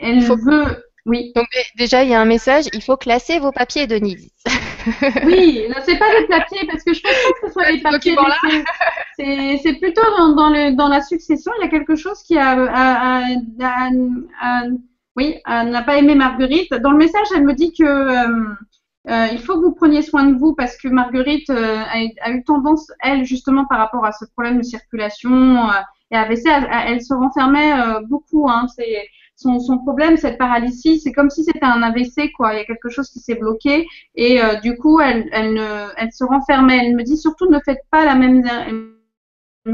elle 0.00 0.20
veut. 0.20 0.84
Oui. 1.06 1.32
Donc 1.34 1.46
déjà, 1.78 2.02
il 2.02 2.10
y 2.10 2.14
a 2.14 2.20
un 2.20 2.26
message. 2.26 2.64
Il 2.74 2.82
faut 2.82 2.96
classer 2.96 3.38
vos 3.38 3.52
papiers, 3.52 3.86
Denise. 3.86 4.30
oui, 5.24 5.64
c'est 5.84 5.98
pas 5.98 6.12
les 6.18 6.26
papiers 6.26 6.66
parce 6.70 6.82
que 6.84 6.94
je 6.94 7.02
pense 7.02 7.12
pas 7.12 7.32
que 7.32 7.46
ce 7.46 7.52
soit 7.52 7.70
les 7.70 7.80
papiers. 7.80 8.16
C'est 9.62 9.74
plutôt 9.80 10.08
dans, 10.16 10.34
dans, 10.34 10.50
le, 10.50 10.76
dans 10.76 10.88
la 10.88 11.00
succession. 11.00 11.52
Il 11.58 11.64
y 11.64 11.66
a 11.66 11.70
quelque 11.70 11.96
chose 11.96 12.22
qui 12.22 12.38
a, 12.38 12.52
a, 12.52 13.22
a, 13.60 14.62
oui, 15.16 15.40
n'a 15.46 15.82
pas 15.82 15.96
aimé 15.96 16.14
Marguerite. 16.14 16.72
Dans 16.74 16.92
le 16.92 16.98
message, 16.98 17.26
elle 17.34 17.44
me 17.44 17.54
dit 17.54 17.72
que 17.72 17.84
euh, 17.84 18.54
euh, 19.08 19.26
il 19.32 19.38
faut 19.38 19.54
que 19.54 19.64
vous 19.64 19.74
preniez 19.74 20.02
soin 20.02 20.24
de 20.24 20.36
vous 20.36 20.54
parce 20.54 20.76
que 20.76 20.88
Marguerite 20.88 21.48
euh, 21.50 21.82
a, 22.20 22.30
eu 22.30 22.44
tendance, 22.44 22.92
elle, 23.00 23.24
justement, 23.24 23.64
par 23.64 23.78
rapport 23.78 24.04
à 24.04 24.12
ce 24.12 24.24
problème 24.26 24.58
de 24.58 24.62
circulation 24.62 25.68
et 26.10 26.16
AVC, 26.16 26.46
elle 26.46 27.02
se 27.02 27.14
renfermait 27.14 27.72
beaucoup. 28.08 28.48
Hein, 28.48 28.66
c'est 28.76 29.08
son, 29.36 29.60
son, 29.60 29.78
problème, 29.78 30.16
cette 30.16 30.38
paralysie, 30.38 30.98
c'est 30.98 31.12
comme 31.12 31.30
si 31.30 31.44
c'était 31.44 31.64
un 31.64 31.82
AVC, 31.82 32.32
quoi. 32.36 32.54
Il 32.54 32.58
y 32.58 32.60
a 32.60 32.64
quelque 32.64 32.88
chose 32.88 33.10
qui 33.10 33.20
s'est 33.20 33.34
bloqué 33.34 33.86
et 34.14 34.42
euh, 34.42 34.56
du 34.60 34.76
coup, 34.76 35.00
elle, 35.00 35.28
elle, 35.32 35.54
ne, 35.54 35.88
elle 35.96 36.12
se 36.12 36.24
renfermait. 36.24 36.86
Elle 36.86 36.96
me 36.96 37.02
dit 37.02 37.16
surtout 37.16 37.48
ne 37.50 37.60
faites 37.60 37.82
pas 37.90 38.04
la 38.04 38.14
même 38.14 38.42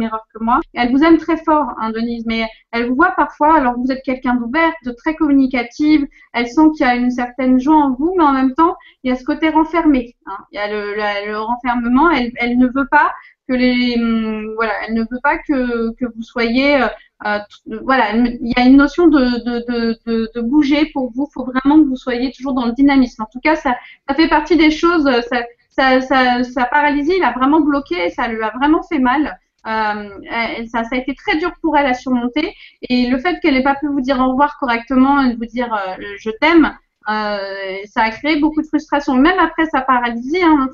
erreur 0.00 0.24
que 0.32 0.42
moi. 0.42 0.60
Elle 0.74 0.90
vous 0.90 1.02
aime 1.02 1.18
très 1.18 1.36
fort, 1.36 1.74
hein, 1.78 1.90
Denise, 1.90 2.24
mais 2.26 2.46
elle 2.70 2.88
vous 2.88 2.94
voit 2.94 3.12
parfois, 3.16 3.56
alors 3.56 3.74
vous 3.78 3.90
êtes 3.92 4.02
quelqu'un 4.02 4.34
d'ouverte, 4.36 4.74
de 4.84 4.92
très 4.92 5.14
communicative, 5.14 6.06
elle 6.32 6.48
sent 6.48 6.70
qu'il 6.76 6.86
y 6.86 6.88
a 6.88 6.94
une 6.94 7.10
certaine 7.10 7.60
joie 7.60 7.76
en 7.76 7.94
vous, 7.94 8.14
mais 8.16 8.24
en 8.24 8.32
même 8.32 8.54
temps, 8.54 8.76
il 9.02 9.10
y 9.10 9.12
a 9.12 9.16
ce 9.16 9.24
côté 9.24 9.50
renfermé. 9.50 10.14
Hein. 10.26 10.38
Il 10.52 10.56
y 10.56 10.58
a 10.58 10.68
le, 10.68 10.94
le 11.26 11.38
renfermement, 11.38 12.10
elle, 12.10 12.32
elle 12.36 12.56
ne 12.56 12.66
veut 12.66 12.88
pas 12.90 13.12
hum, 13.54 14.56
elle 14.86 14.94
ne 14.94 15.02
veut 15.02 15.20
pas 15.22 15.38
que, 15.38 15.90
vous 16.00 16.22
soyez 16.22 16.82
euh, 16.82 16.86
euh, 17.26 17.38
voilà, 17.82 18.14
il 18.14 18.52
y 18.56 18.60
a 18.60 18.64
une 18.64 18.76
notion 18.76 19.06
de, 19.06 20.40
bouger 20.40 20.86
pour 20.92 21.12
vous. 21.12 21.28
Il 21.30 21.32
faut 21.32 21.44
vraiment 21.44 21.82
que 21.82 21.88
vous 21.88 21.96
soyez 21.96 22.32
toujours 22.32 22.54
dans 22.54 22.66
le 22.66 22.72
dynamisme. 22.72 23.22
En 23.22 23.28
tout 23.32 23.40
cas, 23.40 23.56
ça, 23.56 23.76
fait 24.16 24.28
partie 24.28 24.56
des 24.56 24.70
choses. 24.70 25.08
Ça, 25.28 25.42
ça, 25.70 26.00
ça, 26.00 26.42
sa 26.44 26.64
paralysie 26.66 27.18
l'a 27.18 27.32
vraiment 27.32 27.60
bloqué, 27.60 28.10
ça 28.10 28.28
lui 28.28 28.42
a 28.42 28.50
vraiment 28.50 28.82
fait 28.82 28.98
mal. 28.98 29.38
Euh, 29.66 30.66
ça, 30.70 30.82
a 30.90 30.96
été 30.96 31.14
très 31.14 31.36
dur 31.38 31.52
pour 31.60 31.76
elle 31.76 31.86
à 31.86 31.94
surmonter. 31.94 32.54
Et 32.88 33.08
le 33.08 33.18
fait 33.18 33.38
qu'elle 33.40 33.54
n'ait 33.54 33.62
pas 33.62 33.76
pu 33.76 33.86
vous 33.86 34.00
dire 34.00 34.18
au 34.18 34.30
revoir 34.30 34.58
correctement 34.58 35.20
et 35.22 35.34
vous 35.34 35.46
dire 35.46 35.72
euh, 35.72 35.96
je 36.18 36.30
t'aime, 36.40 36.76
euh, 37.08 37.76
ça 37.86 38.02
a 38.02 38.10
créé 38.10 38.40
beaucoup 38.40 38.62
de 38.62 38.66
frustration. 38.66 39.14
Même 39.14 39.38
après 39.38 39.66
sa 39.66 39.80
paralysie, 39.82 40.42
hein, 40.42 40.68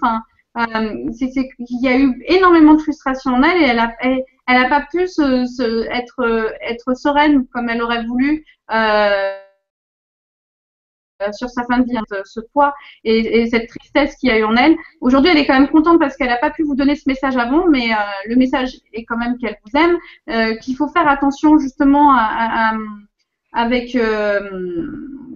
euh, 0.59 1.11
c'est 1.13 1.31
qu'il 1.31 1.81
y 1.83 1.89
a 1.89 1.99
eu 1.99 2.21
énormément 2.27 2.75
de 2.75 2.81
frustration 2.81 3.33
en 3.33 3.43
elle 3.43 3.63
et 3.63 4.25
elle 4.47 4.57
n'a 4.57 4.69
pas 4.69 4.87
pu 4.91 5.03
être, 5.03 6.95
sereine 6.95 7.47
comme 7.53 7.69
elle 7.69 7.83
aurait 7.83 8.05
voulu 8.05 8.45
euh, 8.73 9.35
sur 11.33 11.49
sa 11.49 11.65
fin 11.65 11.79
de 11.79 11.85
vie, 11.85 11.97
hein, 11.97 12.05
ce, 12.25 12.41
poids 12.53 12.75
et, 13.05 13.41
et, 13.41 13.47
cette 13.47 13.69
tristesse 13.69 14.17
qu'il 14.17 14.31
y 14.31 14.33
a 14.33 14.39
eu 14.39 14.45
en 14.45 14.57
elle. 14.57 14.77
Aujourd'hui, 15.01 15.31
elle 15.31 15.39
est 15.39 15.47
quand 15.47 15.59
même 15.59 15.69
contente 15.69 15.99
parce 15.99 16.17
qu'elle 16.17 16.29
n'a 16.29 16.37
pas 16.37 16.51
pu 16.51 16.63
vous 16.63 16.75
donner 16.75 16.95
ce 16.95 17.05
message 17.07 17.37
avant, 17.37 17.67
mais 17.67 17.93
euh, 17.93 17.97
le 18.27 18.37
message 18.37 18.79
est 18.93 19.05
quand 19.05 19.17
même 19.17 19.37
qu'elle 19.39 19.57
vous 19.65 19.79
aime, 19.79 19.97
euh, 20.31 20.57
qu'il 20.57 20.77
faut 20.77 20.89
faire 20.89 21.09
attention 21.09 21.59
justement 21.59 22.17
avec 23.53 23.97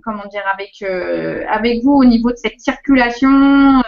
comment 0.04 0.26
dire 0.30 0.44
avec 1.48 1.82
vous 1.82 1.92
au 1.92 2.04
niveau 2.04 2.30
de 2.30 2.36
cette 2.36 2.60
circulation 2.60 3.82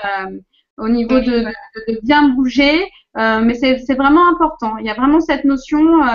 au 0.79 0.89
niveau 0.89 1.21
de, 1.21 1.45
de, 1.45 2.01
bien 2.03 2.29
bouger, 2.31 2.85
euh, 3.17 3.41
mais 3.41 3.55
c'est 3.55 3.95
vraiment 3.95 4.29
important. 4.29 4.77
Il 4.79 4.87
y 4.87 4.91
a 4.91 4.95
vraiment 4.95 5.21
cette 5.21 5.45
notion 5.45 6.03
euh, 6.03 6.07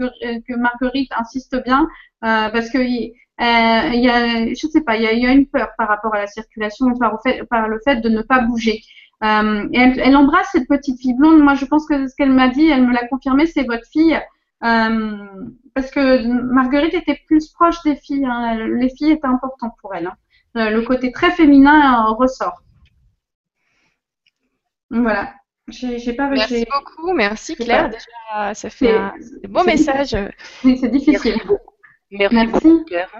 euh, 0.00 0.38
que 0.48 0.54
Marguerite 0.56 1.10
insiste 1.16 1.62
bien 1.62 1.88
euh, 2.24 2.48
parce 2.48 2.70
que 2.70 2.78
il 2.78 3.12
y 3.40 4.08
a, 4.08 4.48
je 4.48 4.66
sais 4.66 4.80
pas, 4.80 4.96
il 4.96 5.02
y 5.02 5.06
a, 5.06 5.12
il 5.12 5.22
y 5.22 5.26
a, 5.26 5.32
une 5.32 5.46
peur 5.46 5.68
par 5.76 5.88
rapport 5.88 6.14
à 6.14 6.20
la 6.20 6.26
circulation 6.26 6.92
par, 6.94 7.20
fait, 7.22 7.44
par 7.44 7.68
le 7.68 7.78
fait 7.84 7.96
de 7.96 8.08
ne 8.08 8.22
pas 8.22 8.40
bouger. 8.40 8.80
et 9.22 9.78
elle, 9.78 10.00
elle, 10.00 10.16
embrasse 10.16 10.48
cette 10.52 10.68
petite 10.68 11.00
fille 11.00 11.14
blonde. 11.14 11.40
Moi, 11.40 11.54
je 11.54 11.66
pense 11.66 11.86
que 11.86 12.08
ce 12.08 12.14
qu'elle 12.16 12.32
m'a 12.32 12.48
dit, 12.48 12.66
elle 12.68 12.86
me 12.86 12.92
l'a 12.92 13.06
confirmé, 13.08 13.46
c'est 13.46 13.64
votre 13.64 13.86
fille. 13.92 14.18
parce 14.60 15.90
que 15.92 16.26
Marguerite 16.26 16.94
était 16.94 17.20
plus 17.26 17.48
proche 17.48 17.80
des 17.84 17.96
filles. 17.96 18.24
Hein. 18.26 18.56
Les 18.80 18.88
filles 18.88 19.12
étaient 19.12 19.26
importantes 19.26 19.74
pour 19.82 19.94
elle. 19.94 20.06
Hein. 20.06 20.70
Le 20.70 20.80
côté 20.80 21.12
très 21.12 21.30
féminin 21.30 22.06
ressort. 22.18 22.62
Voilà. 24.90 25.34
J'ai 25.68 26.12
pas. 26.14 26.28
Merci 26.28 26.64
beaucoup, 26.64 27.12
merci 27.12 27.54
Claire. 27.54 27.90
Déjà, 27.90 28.54
ça 28.54 28.70
fait 28.70 28.96
un 28.96 29.12
beau 29.48 29.64
message. 29.64 30.16
C'est 30.62 30.88
difficile. 30.90 31.36
Merci, 32.10 32.34
merci. 32.34 32.46
beaucoup 32.46 32.84
Claire. 32.84 33.10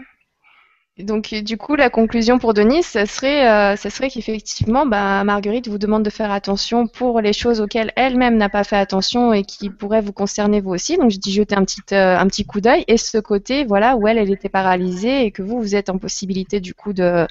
Donc, 0.99 1.32
du 1.32 1.57
coup, 1.57 1.76
la 1.76 1.90
conclusion 1.90 2.40
pour 2.40 2.55
Denise, 2.55 2.84
ça 2.84 3.07
serait, 3.07 3.49
euh, 3.49 3.76
serait 3.76 4.11
qu'effectivement, 4.11 4.84
bah, 4.84 5.22
Marguerite 5.22 5.68
vous 5.68 5.78
demande 5.78 6.03
de 6.03 6.11
faire 6.11 6.32
attention 6.32 6.88
pour 6.88 7.20
les 7.20 7.32
choses 7.32 7.61
auxquelles 7.61 7.92
elle-même 7.94 8.36
n'a 8.36 8.49
pas 8.49 8.64
fait 8.64 8.76
attention 8.76 9.32
et 9.32 9.44
qui 9.44 9.70
pourraient 9.70 10.01
vous 10.01 10.12
concerner 10.12 10.61
vous 10.61 10.70
aussi. 10.70 10.96
Donc, 10.96 11.12
je 11.12 11.18
dis 11.18 11.32
jeter 11.32 11.55
un 11.55 11.64
petit, 11.64 11.82
euh, 11.92 12.18
un 12.18 12.26
petit 12.26 12.44
coup 12.44 12.61
d'œil. 12.61 12.82
Et 12.88 12.96
ce 12.96 13.18
côté, 13.18 13.64
voilà, 13.64 13.94
où 13.96 14.09
elle, 14.09 14.18
elle 14.18 14.32
était 14.32 14.49
paralysée 14.49 15.22
et 15.24 15.30
que 15.30 15.40
vous, 15.40 15.61
vous 15.61 15.76
êtes 15.76 15.88
en 15.88 15.99
possibilité, 15.99 16.59
du 16.59 16.74
coup, 16.74 16.92
de, 16.92 17.28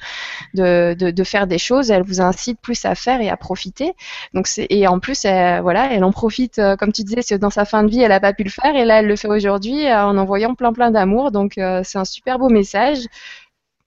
de, 0.54 0.96
de, 0.96 1.24
faire 1.26 1.46
des 1.46 1.58
choses. 1.58 1.92
Elle 1.92 2.04
vous 2.04 2.22
incite 2.22 2.62
plus 2.62 2.86
à 2.86 2.96
faire 2.96 3.20
et 3.20 3.30
à 3.30 3.36
profiter. 3.36 3.96
Donc, 4.34 4.48
et 4.58 4.88
en 4.88 5.00
plus, 5.00 5.26
elle, 5.26 5.62
voilà, 5.62 5.92
elle 5.92 6.06
en 6.06 6.14
profite, 6.14 6.58
euh, 6.60 6.78
comme 6.78 6.94
tu 6.94 7.04
disais, 7.04 7.38
dans 7.38 7.50
sa 7.50 7.66
fin 7.66 7.84
de 7.84 7.90
vie, 7.90 8.02
elle 8.02 8.10
n'a 8.10 8.22
pas 8.22 8.32
pu 8.32 8.44
le 8.44 8.50
faire 8.50 8.78
et 8.78 8.86
là, 8.86 9.00
elle 9.00 9.08
le 9.08 9.18
fait 9.18 9.28
aujourd'hui 9.28 9.92
en 9.92 10.18
envoyant 10.18 10.56
plein, 10.56 10.72
plein 10.72 10.90
d'amour. 10.90 11.32
Donc, 11.32 11.56
c'est 11.56 11.98
un 11.98 12.06
super 12.06 12.40
beau 12.40 12.48
message. 12.48 13.00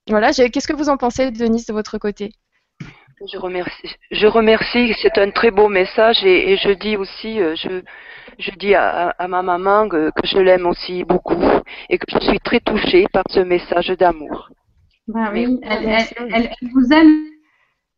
Voilà, 0.08 0.32
qu'est-ce 0.32 0.66
que 0.66 0.76
vous 0.76 0.88
en 0.88 0.96
pensez, 0.96 1.30
Denise, 1.30 1.66
de 1.66 1.72
votre 1.72 1.98
côté? 1.98 2.32
Je 3.32 3.36
remercie. 3.36 3.94
Je 4.10 4.26
remercie. 4.26 4.94
C'est 5.02 5.18
un 5.18 5.30
très 5.30 5.50
beau 5.50 5.68
message 5.68 6.24
et, 6.24 6.56
je 6.56 6.70
dis 6.70 6.96
aussi, 6.96 7.38
euh, 7.38 7.54
je, 7.54 7.82
je 8.38 8.50
dis 8.52 8.74
à, 8.74 9.14
ma 9.28 9.42
maman 9.42 9.88
que, 9.88 10.10
je 10.24 10.38
l'aime 10.38 10.66
aussi 10.66 11.04
beaucoup 11.04 11.42
et 11.90 11.98
que 11.98 12.06
je 12.08 12.18
suis 12.18 12.40
très 12.40 12.60
touchée 12.60 13.06
par 13.12 13.24
ce 13.28 13.40
message 13.40 13.88
d'amour. 13.88 14.50
Bah 15.06 15.30
oui, 15.32 15.58
elle, 15.62 16.50
vous 16.72 16.92
aime 16.92 17.26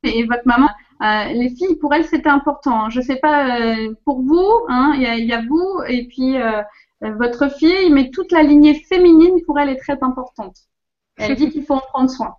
et 0.02 0.24
votre 0.24 0.42
maman. 0.44 0.68
Euh, 1.02 1.32
les 1.34 1.50
filles, 1.50 1.76
pour 1.80 1.94
elle, 1.94 2.04
c'était 2.04 2.28
important. 2.28 2.90
Je 2.90 2.98
ne 2.98 3.04
sais 3.04 3.16
pas 3.16 3.60
euh, 3.60 3.94
pour 4.04 4.22
vous, 4.22 4.48
hein, 4.68 4.94
il 4.96 5.24
y, 5.24 5.32
a 5.32 5.42
vous 5.42 5.82
et 5.86 6.08
puis 6.08 6.36
votre 7.00 7.48
fille, 7.58 7.90
mais 7.90 8.10
toute 8.10 8.32
la 8.32 8.42
lignée 8.42 8.74
féminine 8.88 9.40
pour 9.46 9.58
elle 9.60 9.68
est 9.68 9.78
très 9.78 10.02
importante. 10.02 10.56
Elle 11.16 11.36
dit 11.36 11.50
qu'il 11.50 11.64
faut 11.64 11.74
en 11.74 11.80
prendre 11.80 12.10
soin. 12.10 12.36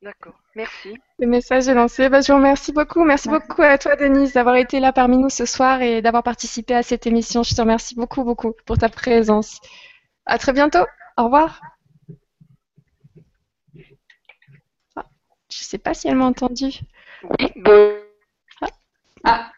D'accord, 0.00 0.40
merci. 0.54 0.96
Le 1.18 1.26
message 1.26 1.66
est 1.66 1.74
lancé. 1.74 2.08
Bah, 2.08 2.20
je 2.20 2.30
vous 2.30 2.38
remercie 2.38 2.72
beaucoup. 2.72 3.04
Merci, 3.04 3.28
beaucoup 3.28 3.62
à 3.62 3.78
toi, 3.78 3.96
Denise, 3.96 4.32
d'avoir 4.32 4.54
été 4.54 4.78
là 4.78 4.92
parmi 4.92 5.18
nous 5.18 5.28
ce 5.28 5.44
soir 5.44 5.82
et 5.82 6.02
d'avoir 6.02 6.22
participé 6.22 6.74
à 6.74 6.84
cette 6.84 7.06
émission. 7.06 7.42
Je 7.42 7.54
te 7.54 7.60
remercie 7.60 7.96
beaucoup, 7.96 8.22
beaucoup 8.22 8.52
pour 8.64 8.78
ta 8.78 8.88
présence. 8.88 9.60
À 10.24 10.38
très 10.38 10.52
bientôt. 10.52 10.84
Au 11.16 11.24
revoir. 11.24 11.60
Ah, 14.94 15.04
je 15.50 15.62
ne 15.62 15.64
sais 15.64 15.78
pas 15.78 15.94
si 15.94 16.06
elle 16.06 16.16
m'a 16.16 16.26
entendu. 16.26 16.80
Ah. 18.60 18.66
ah. 19.24 19.52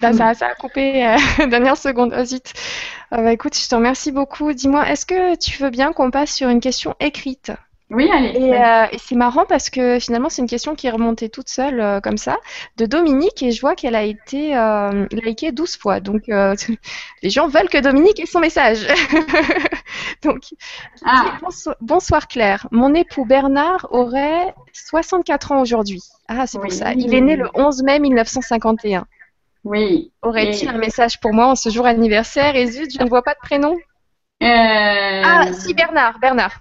Bah, 0.00 0.12
ça, 0.12 0.34
ça, 0.34 0.48
a 0.48 0.54
coupé 0.54 1.06
euh, 1.06 1.46
dernière 1.46 1.76
seconde. 1.76 2.14
Oh, 2.16 2.24
zut. 2.24 2.52
Euh, 3.12 3.22
bah, 3.22 3.32
écoute, 3.32 3.56
je 3.56 3.68
te 3.68 3.74
remercie 3.74 4.12
beaucoup. 4.12 4.52
Dis-moi, 4.52 4.88
est-ce 4.88 5.06
que 5.06 5.36
tu 5.36 5.62
veux 5.62 5.70
bien 5.70 5.92
qu'on 5.92 6.10
passe 6.10 6.32
sur 6.32 6.48
une 6.48 6.60
question 6.60 6.94
écrite? 7.00 7.52
Oui, 7.88 8.10
allez. 8.10 8.34
Euh, 8.36 8.86
et, 8.90 8.98
c'est 8.98 9.14
marrant 9.14 9.44
parce 9.46 9.70
que 9.70 10.00
finalement, 10.00 10.28
c'est 10.28 10.42
une 10.42 10.48
question 10.48 10.74
qui 10.74 10.88
est 10.88 10.90
remontée 10.90 11.28
toute 11.28 11.48
seule, 11.48 11.80
euh, 11.80 12.00
comme 12.00 12.16
ça, 12.16 12.36
de 12.78 12.86
Dominique, 12.86 13.44
et 13.44 13.52
je 13.52 13.60
vois 13.60 13.76
qu'elle 13.76 13.94
a 13.94 14.02
été 14.02 14.56
euh, 14.56 15.06
likée 15.12 15.52
12 15.52 15.76
fois. 15.76 16.00
Donc, 16.00 16.24
les 17.22 17.30
gens 17.30 17.46
veulent 17.46 17.68
que 17.68 17.80
Dominique 17.80 18.18
ait 18.18 18.26
son 18.26 18.40
message. 18.40 18.88
Donc, 20.22 20.42
ah. 21.04 21.38
bonsoir, 21.80 22.26
Claire. 22.26 22.66
Mon 22.72 22.92
époux 22.92 23.24
Bernard 23.24 23.86
aurait 23.90 24.52
64 24.72 25.52
ans 25.52 25.60
aujourd'hui. 25.60 26.02
Ah, 26.26 26.48
c'est 26.48 26.58
pour 26.58 26.72
ça. 26.72 26.92
Il 26.92 27.14
est 27.14 27.20
né 27.20 27.36
le 27.36 27.48
11 27.54 27.84
mai 27.84 28.00
1951. 28.00 29.06
Oui. 29.66 30.12
Aurait-il 30.22 30.68
un 30.68 30.78
message 30.78 31.18
pour 31.18 31.34
moi 31.34 31.48
en 31.48 31.56
ce 31.56 31.70
jour 31.70 31.86
anniversaire? 31.86 32.54
Et 32.54 32.66
zut, 32.66 32.88
je 32.96 33.02
ne 33.02 33.08
vois 33.08 33.22
pas 33.22 33.34
de 33.34 33.40
prénom. 33.40 33.76
Ah, 34.40 35.52
si, 35.52 35.74
Bernard, 35.74 36.20
Bernard. 36.20 36.60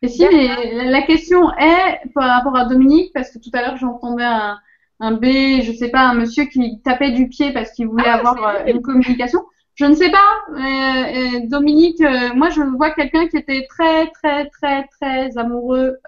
Et 0.00 0.08
si, 0.08 0.24
mais 0.32 0.84
la 0.84 1.02
question 1.02 1.52
est 1.58 2.00
par 2.14 2.30
rapport 2.30 2.56
à 2.56 2.64
Dominique, 2.64 3.12
parce 3.12 3.30
que 3.30 3.38
tout 3.38 3.50
à 3.52 3.60
l'heure 3.60 3.76
j'entendais 3.76 4.24
un, 4.24 4.58
un 5.00 5.12
B, 5.12 5.26
je 5.62 5.72
sais 5.72 5.90
pas, 5.90 6.00
un 6.00 6.14
monsieur 6.14 6.46
qui 6.46 6.80
tapait 6.82 7.10
du 7.10 7.28
pied 7.28 7.52
parce 7.52 7.72
qu'il 7.72 7.86
voulait 7.86 8.04
ah, 8.06 8.14
avoir 8.14 8.46
euh, 8.46 8.64
une 8.66 8.80
communication. 8.80 9.40
Je 9.74 9.84
ne 9.84 9.94
sais 9.94 10.10
pas. 10.10 10.18
Euh, 10.52 10.56
euh 10.56 11.40
Dominique, 11.48 12.00
euh, 12.00 12.32
moi 12.34 12.48
je 12.48 12.62
vois 12.62 12.92
quelqu'un 12.92 13.28
qui 13.28 13.36
était 13.36 13.66
très 13.68 14.08
très 14.10 14.48
très 14.48 14.86
très 14.86 15.36
amoureux. 15.36 15.98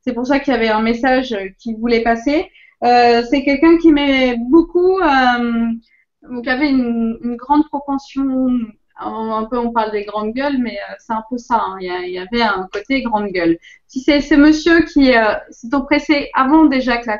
c'est 0.00 0.14
pour 0.14 0.26
ça 0.26 0.40
qu'il 0.40 0.54
y 0.54 0.56
avait 0.56 0.70
un 0.70 0.82
message 0.82 1.36
qu'il 1.58 1.76
voulait 1.76 2.02
passer. 2.02 2.50
C'est 2.84 3.42
quelqu'un 3.44 3.78
qui 3.78 3.92
m'aimait 3.92 4.36
beaucoup, 4.38 4.98
qui 4.98 6.50
avait 6.50 6.70
une, 6.70 7.36
grande 7.36 7.66
propension 7.68 8.48
un 8.96 9.44
peu 9.44 9.58
on 9.58 9.72
parle 9.72 9.92
des 9.92 10.04
grandes 10.04 10.32
gueules, 10.32 10.58
mais 10.58 10.78
euh, 10.78 10.94
c'est 10.98 11.12
un 11.12 11.24
peu 11.28 11.38
ça. 11.38 11.60
Hein. 11.60 11.76
Il, 11.80 12.10
y 12.10 12.18
avait 12.18 12.42
un 12.42 12.68
côté 12.72 13.02
grande 13.02 13.28
gueule. 13.28 13.58
Si 13.86 14.00
c'est 14.00 14.20
ce 14.20 14.34
monsieur 14.34 14.84
qui 14.84 15.14
euh, 15.14 15.34
s'est 15.50 15.74
oppressé 15.74 16.30
avant 16.34 16.66
déjà 16.66 16.98
que 16.98 17.06
la, 17.06 17.16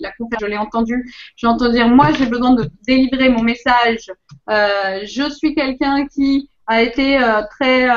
la 0.00 0.12
conférence, 0.12 0.40
je 0.40 0.46
l'ai 0.46 0.56
entendu, 0.56 1.12
j'ai 1.36 1.46
entendu 1.46 1.72
dire 1.72 1.88
moi 1.88 2.12
j'ai 2.12 2.26
besoin 2.26 2.54
de 2.54 2.68
délivrer 2.86 3.28
mon 3.28 3.42
message. 3.42 4.10
Euh, 4.50 5.00
je 5.04 5.30
suis 5.30 5.54
quelqu'un 5.54 6.06
qui 6.06 6.50
a 6.66 6.82
été 6.82 7.18
très 7.50 7.88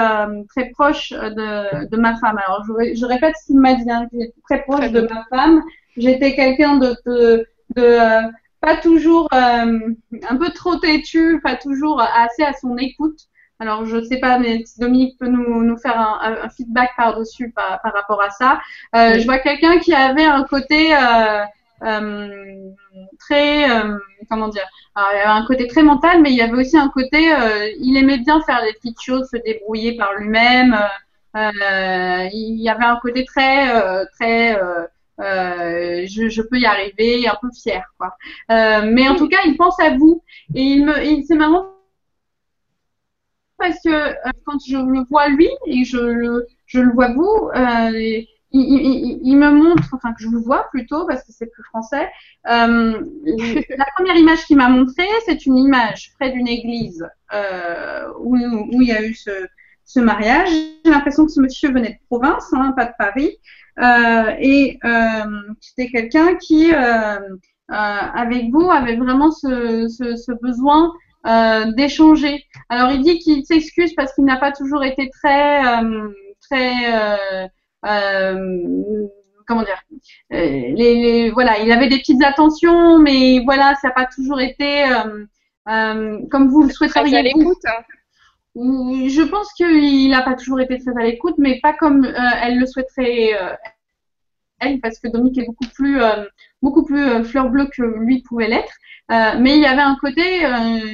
très 0.49 0.69
proche 0.71 1.11
de, 1.11 1.87
de, 1.87 1.97
ma 1.97 2.17
femme. 2.17 2.37
Alors 2.45 2.65
je, 2.67 2.95
je 2.95 3.05
répète 3.05 3.35
ce 3.41 3.47
qu'il 3.47 3.59
m'a 3.59 3.75
dit, 3.75 3.89
hein, 3.89 4.07
très 4.43 4.63
proche 4.63 4.91
de 4.91 5.01
ma 5.01 5.25
femme. 5.29 5.63
J'étais 5.95 6.35
quelqu'un 6.35 6.77
de, 6.77 6.95
de, 7.05 7.47
de 7.75 7.97
pas 8.61 8.77
toujours 8.77 9.27
euh, 9.33 9.79
un 10.29 10.35
peu 10.35 10.49
trop 10.49 10.75
têtu, 10.77 11.39
pas 11.43 11.55
toujours 11.55 12.01
assez 12.01 12.43
à 12.43 12.53
son 12.53 12.77
écoute. 12.77 13.19
Alors 13.59 13.85
je 13.85 14.03
sais 14.03 14.19
pas, 14.19 14.37
mais 14.37 14.63
si 14.65 14.79
Dominique 14.79 15.17
peut 15.19 15.27
nous, 15.27 15.63
nous 15.63 15.77
faire 15.77 15.99
un, 15.99 16.43
un 16.43 16.49
feedback 16.49 16.91
par-dessus 16.95 17.51
par, 17.51 17.81
par, 17.81 17.93
rapport 17.93 18.21
à 18.21 18.29
ça. 18.29 18.59
Euh, 18.95 19.19
Je 19.19 19.25
vois 19.25 19.39
quelqu'un 19.39 19.79
qui 19.79 19.93
avait 19.93 20.25
un 20.25 20.43
côté 20.43 20.93
euh, 20.93 20.97
euh, 20.99 21.43
très, 21.79 23.69
euh, 23.69 23.97
comment 24.29 24.47
dire, 24.49 24.65
alors, 24.95 25.09
il 25.13 25.17
y 25.17 25.19
avait 25.19 25.29
un 25.29 25.45
côté 25.45 25.67
très 25.67 25.83
mental, 25.83 26.21
mais 26.21 26.31
il 26.31 26.37
y 26.37 26.41
avait 26.41 26.57
aussi 26.57 26.77
un 26.77 26.89
côté, 26.89 27.33
euh, 27.33 27.69
il 27.79 27.97
aimait 27.97 28.19
bien 28.19 28.41
faire 28.41 28.61
des 28.63 28.73
petites 28.73 29.01
choses, 29.01 29.29
se 29.29 29.37
débrouiller 29.37 29.95
par 29.97 30.13
lui-même. 30.15 30.75
il 31.35 32.61
y 32.61 32.69
avait 32.69 32.85
un 32.85 32.99
côté 33.01 33.25
très, 33.25 34.05
très 34.13 34.59
euh, 35.19 36.05
je, 36.07 36.29
je, 36.29 36.41
peux 36.41 36.59
y 36.59 36.65
arriver, 36.65 37.27
un 37.27 37.35
peu 37.41 37.49
fier, 37.51 37.83
quoi. 37.97 38.15
Euh, 38.51 38.89
mais 38.91 39.07
en 39.07 39.15
tout 39.15 39.27
cas, 39.27 39.39
il 39.45 39.57
pense 39.57 39.79
à 39.79 39.95
vous 39.95 40.23
et 40.53 40.61
il 40.61 40.85
me, 40.85 41.23
c'est 41.25 41.35
marrant 41.35 41.73
parce 43.57 43.81
que 43.83 43.89
euh, 43.89 44.13
quand 44.45 44.59
je 44.67 44.77
le 44.77 45.03
vois 45.09 45.29
lui 45.29 45.49
et 45.65 45.83
je 45.83 45.97
le, 45.97 46.47
je 46.67 46.79
le 46.79 46.91
vois 46.93 47.11
vous, 47.13 47.49
euh, 47.55 48.21
il, 48.59 49.37
me 49.37 49.49
montre, 49.51 49.83
enfin 49.93 50.13
que 50.13 50.23
je 50.23 50.29
le 50.29 50.39
vois 50.39 50.67
plutôt 50.71 51.05
parce 51.05 51.23
que 51.23 51.31
c'est 51.31 51.47
plus 51.47 51.63
français. 51.63 52.09
Euh, 52.49 53.01
la 53.77 53.85
première 53.95 54.15
image 54.15 54.45
qu'il 54.45 54.57
m'a 54.57 54.69
montrée, 54.69 55.07
c'est 55.25 55.45
une 55.45 55.57
image 55.57 56.11
près 56.19 56.31
d'une 56.31 56.47
église 56.47 57.07
euh, 57.33 58.07
où, 58.19 58.35
il 58.35 58.87
y 58.87 58.91
a 58.91 59.03
eu 59.03 59.13
ce, 59.13 59.99
mariage. 59.99 60.49
J'ai 60.85 60.91
l'impression 60.91 61.25
que 61.25 61.31
ce 61.31 61.41
monsieur 61.41 61.71
venait 61.71 61.91
de 61.91 62.05
province, 62.09 62.51
hein, 62.53 62.73
pas 62.75 62.85
de 62.85 62.93
Paris. 62.97 63.37
Euh, 63.79 64.35
et 64.39 64.79
euh, 64.83 65.53
c'était 65.59 65.89
quelqu'un 65.89 66.35
qui, 66.35 66.71
avec 67.69 68.51
vous, 68.51 68.69
avait 68.69 68.95
vraiment 68.95 69.31
ce, 69.31 69.87
ce, 69.87 70.15
ce 70.15 70.31
besoin 70.41 70.93
d'échanger. 71.75 72.43
Alors 72.69 72.91
il 72.91 73.01
dit 73.01 73.19
qu'il 73.19 73.45
s'excuse 73.45 73.93
parce 73.95 74.13
qu'il 74.13 74.23
n'a 74.23 74.37
pas 74.37 74.51
toujours 74.51 74.83
été 74.83 75.09
très, 75.09 75.61
très 76.49 77.49
comment 77.83 79.63
dire, 79.63 79.81
les, 80.29 80.73
les, 80.73 81.31
voilà, 81.31 81.59
il 81.59 81.71
avait 81.71 81.87
des 81.87 81.99
petites 81.99 82.23
attentions, 82.23 82.99
mais 82.99 83.39
voilà, 83.45 83.75
ça 83.81 83.89
n'a 83.89 83.93
pas 83.93 84.05
toujours 84.05 84.41
été 84.41 84.83
euh, 84.83 85.25
euh, 85.69 86.19
comme 86.29 86.49
vous 86.49 86.63
le 86.63 86.69
souhaiteriez. 86.69 87.17
à 87.17 87.21
l'écoute. 87.21 87.63
Je 88.57 89.21
pense 89.21 89.53
qu'il 89.53 90.09
n'a 90.09 90.23
pas 90.23 90.33
toujours 90.33 90.59
été 90.59 90.79
très 90.79 90.97
à 90.99 91.03
l'écoute, 91.03 91.35
mais 91.37 91.59
pas 91.61 91.73
comme 91.73 92.05
euh, 92.05 92.29
elle 92.41 92.57
le 92.57 92.65
souhaiterait 92.65 93.39
euh, 93.39 93.53
elle, 94.59 94.79
parce 94.79 94.97
que 94.99 95.07
Dominique 95.07 95.37
est 95.37 95.45
beaucoup 95.45 95.67
plus, 95.75 96.01
euh, 96.01 96.25
beaucoup 96.63 96.83
plus 96.83 97.23
fleur 97.23 97.49
bleue 97.49 97.69
que 97.71 97.83
lui 97.83 98.23
pouvait 98.23 98.47
l'être. 98.47 98.73
mais 99.39 99.55
il 99.55 99.61
y 99.61 99.67
avait 99.67 99.83
un 99.83 99.95
côté, 100.01 100.41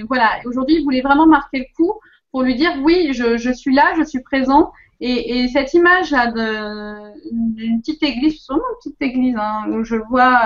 voilà, 0.09 0.41
aujourd'hui, 0.45 0.75
il 0.75 0.83
voulait 0.83 1.01
vraiment 1.01 1.25
marquer 1.25 1.59
le 1.59 1.75
coup 1.75 1.93
pour 2.33 2.43
lui 2.43 2.55
dire 2.55 2.73
oui, 2.81 3.13
je, 3.13 3.37
je 3.37 3.51
suis 3.51 3.73
là, 3.73 3.93
je 3.97 4.03
suis 4.03 4.19
présent. 4.21 4.73
Et, 4.99 5.43
et 5.43 5.47
cette 5.47 5.73
image-là 5.73 6.31
d'une 7.31 7.79
petite 7.79 8.03
église, 8.03 8.41
sûrement 8.41 8.61
une 8.69 8.77
petite 8.77 9.01
église, 9.01 9.35
hein, 9.37 9.65
où 9.69 9.85
je 9.85 9.95
vois. 9.95 10.41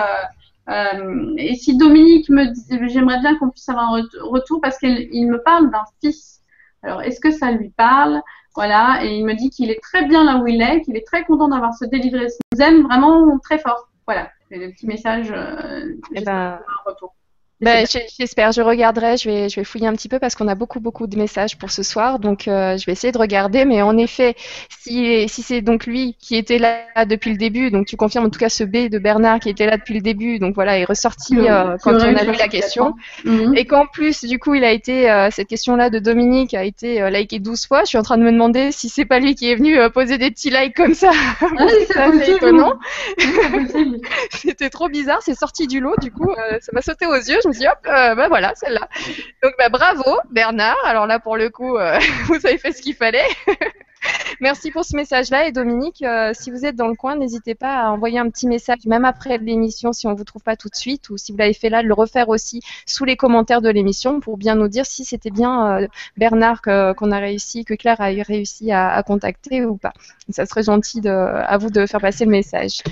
et 1.37 1.55
si 1.55 1.75
Dominique 1.77 2.29
me 2.29 2.45
dit, 2.45 2.89
j'aimerais 2.89 3.19
bien 3.19 3.35
qu'on 3.37 3.49
puisse 3.49 3.67
avoir 3.69 3.93
un 3.93 4.03
retour 4.21 4.61
parce 4.61 4.77
qu'il 4.77 5.27
me 5.27 5.41
parle 5.41 5.71
d'un 5.71 5.85
fils 6.01 6.37
alors, 6.83 7.01
est-ce 7.01 7.19
que 7.19 7.31
ça 7.31 7.51
lui 7.51 7.69
parle? 7.69 8.21
Voilà, 8.55 8.99
et 9.03 9.17
il 9.17 9.25
me 9.25 9.33
dit 9.33 9.49
qu'il 9.49 9.69
est 9.69 9.81
très 9.81 10.05
bien 10.05 10.23
là 10.23 10.37
où 10.37 10.47
il 10.47 10.61
est, 10.61 10.81
qu'il 10.81 10.95
est 10.95 11.05
très 11.05 11.23
content 11.25 11.47
d'avoir 11.47 11.73
se 11.75 11.85
délivré. 11.85 12.27
Il 12.27 12.57
nous 12.57 12.65
aime 12.65 12.83
vraiment 12.83 13.37
très 13.39 13.59
fort. 13.59 13.89
Voilà. 14.05 14.29
le 14.49 14.71
petit 14.71 14.87
message. 14.87 15.31
Euh, 15.31 15.93
eh 16.13 16.21
ben, 16.21 16.59
un 16.59 16.89
retour. 16.89 17.13
Ben, 17.61 17.87
J'espère, 18.19 18.51
je 18.51 18.61
regarderai, 18.61 19.17
je 19.17 19.29
vais, 19.29 19.49
je 19.49 19.55
vais 19.55 19.63
fouiller 19.63 19.87
un 19.87 19.93
petit 19.93 20.09
peu 20.09 20.19
parce 20.19 20.35
qu'on 20.35 20.47
a 20.47 20.53
beaucoup, 20.53 20.79
beaucoup 20.79 21.07
de 21.07 21.17
messages 21.17 21.57
pour 21.57 21.71
ce 21.71 21.81
soir, 21.81 22.19
donc 22.19 22.47
euh, 22.47 22.77
je 22.77 22.85
vais 22.85 22.91
essayer 22.91 23.11
de 23.11 23.17
regarder. 23.17 23.65
Mais 23.65 23.81
en 23.81 23.97
effet, 23.97 24.35
si, 24.69 25.27
si 25.27 25.41
c'est 25.41 25.61
donc 25.61 25.87
lui 25.87 26.15
qui 26.19 26.35
était 26.35 26.59
là 26.59 26.83
depuis 27.05 27.31
le 27.31 27.37
début, 27.37 27.71
donc 27.71 27.87
tu 27.87 27.97
confirmes 27.97 28.25
en 28.25 28.29
tout 28.29 28.39
cas 28.39 28.49
ce 28.49 28.63
B 28.63 28.89
de 28.89 28.99
Bernard 28.99 29.39
qui 29.39 29.49
était 29.49 29.65
là 29.65 29.77
depuis 29.77 29.95
le 29.95 30.01
début, 30.01 30.37
donc 30.37 30.53
voilà, 30.53 30.77
est 30.77 30.85
ressorti 30.85 31.35
euh, 31.39 31.77
quand 31.81 31.95
on 31.95 32.15
a 32.15 32.23
vu 32.23 32.33
la 32.37 32.47
question. 32.47 32.93
Mhm. 33.25 33.55
Et 33.57 33.65
qu'en 33.65 33.87
plus, 33.87 34.23
du 34.23 34.37
coup, 34.37 34.53
il 34.53 34.63
a 34.63 34.71
été, 34.71 35.09
euh, 35.09 35.29
cette 35.31 35.47
question-là 35.47 35.89
de 35.89 35.97
Dominique 35.97 36.53
a 36.53 36.63
été 36.63 37.09
likée 37.09 37.39
12 37.39 37.65
fois. 37.65 37.81
Je 37.81 37.87
suis 37.87 37.97
en 37.97 38.03
train 38.03 38.19
de 38.19 38.23
me 38.23 38.31
demander 38.31 38.71
si 38.71 38.87
c'est 38.87 39.05
pas 39.05 39.17
lui 39.17 39.33
qui 39.33 39.49
est 39.49 39.55
venu 39.55 39.77
poser 39.91 40.19
des 40.19 40.29
petits 40.29 40.51
likes 40.51 40.75
comme 40.75 40.93
ça. 40.93 41.11
Ah, 41.99 42.11
c'est 42.13 42.33
étonnant. 42.33 42.73
C'était 44.31 44.69
trop 44.69 44.89
bizarre, 44.89 45.21
c'est 45.23 45.33
sorti 45.33 45.65
du 45.65 45.79
lot, 45.79 45.95
du 46.01 46.11
coup, 46.11 46.31
ça 46.61 46.71
m'a 46.73 46.81
sauté 46.81 47.07
aux 47.07 47.15
yeux 47.15 47.39
je 47.47 47.57
me 47.57 47.59
dis 47.59 47.67
hop, 47.67 47.79
euh, 47.87 48.15
ben 48.15 48.27
voilà, 48.27 48.53
celle-là. 48.55 48.87
Donc 49.43 49.53
bah, 49.57 49.69
bravo 49.69 50.19
Bernard. 50.31 50.77
Alors 50.85 51.07
là 51.07 51.19
pour 51.19 51.37
le 51.37 51.49
coup, 51.49 51.77
euh, 51.77 51.97
vous 52.25 52.45
avez 52.45 52.57
fait 52.57 52.71
ce 52.71 52.81
qu'il 52.81 52.95
fallait. 52.95 53.27
Merci 54.41 54.71
pour 54.71 54.85
ce 54.85 54.95
message-là. 54.95 55.47
Et 55.47 55.51
Dominique, 55.51 56.03
euh, 56.03 56.31
si 56.33 56.51
vous 56.51 56.65
êtes 56.65 56.75
dans 56.75 56.87
le 56.87 56.95
coin, 56.95 57.15
n'hésitez 57.15 57.55
pas 57.55 57.83
à 57.83 57.89
envoyer 57.89 58.19
un 58.19 58.29
petit 58.29 58.47
message, 58.47 58.85
même 58.85 59.05
après 59.05 59.37
l'émission, 59.37 59.93
si 59.93 60.07
on 60.07 60.11
ne 60.11 60.15
vous 60.15 60.23
trouve 60.23 60.43
pas 60.43 60.55
tout 60.55 60.69
de 60.69 60.75
suite, 60.75 61.09
ou 61.09 61.17
si 61.17 61.31
vous 61.31 61.37
l'avez 61.37 61.53
fait 61.53 61.69
là, 61.69 61.81
de 61.81 61.87
le 61.87 61.93
refaire 61.93 62.29
aussi 62.29 62.61
sous 62.85 63.05
les 63.05 63.15
commentaires 63.15 63.61
de 63.61 63.69
l'émission 63.69 64.19
pour 64.19 64.37
bien 64.37 64.55
nous 64.55 64.67
dire 64.67 64.85
si 64.85 65.05
c'était 65.05 65.31
bien 65.31 65.87
Bernard 66.17 66.61
qu'on 66.61 67.11
a 67.11 67.19
réussi, 67.19 67.65
que 67.65 67.73
Claire 67.73 67.99
a 67.99 68.07
réussi 68.07 68.71
à, 68.71 69.01
contacter 69.03 69.65
ou 69.65 69.77
pas. 69.77 69.93
Ça 70.29 70.45
serait 70.45 70.63
gentil 70.63 71.01
de, 71.01 71.09
à 71.09 71.57
vous 71.57 71.69
de 71.69 71.85
faire 71.85 72.01
passer 72.01 72.25
le 72.25 72.31
message. 72.31 72.83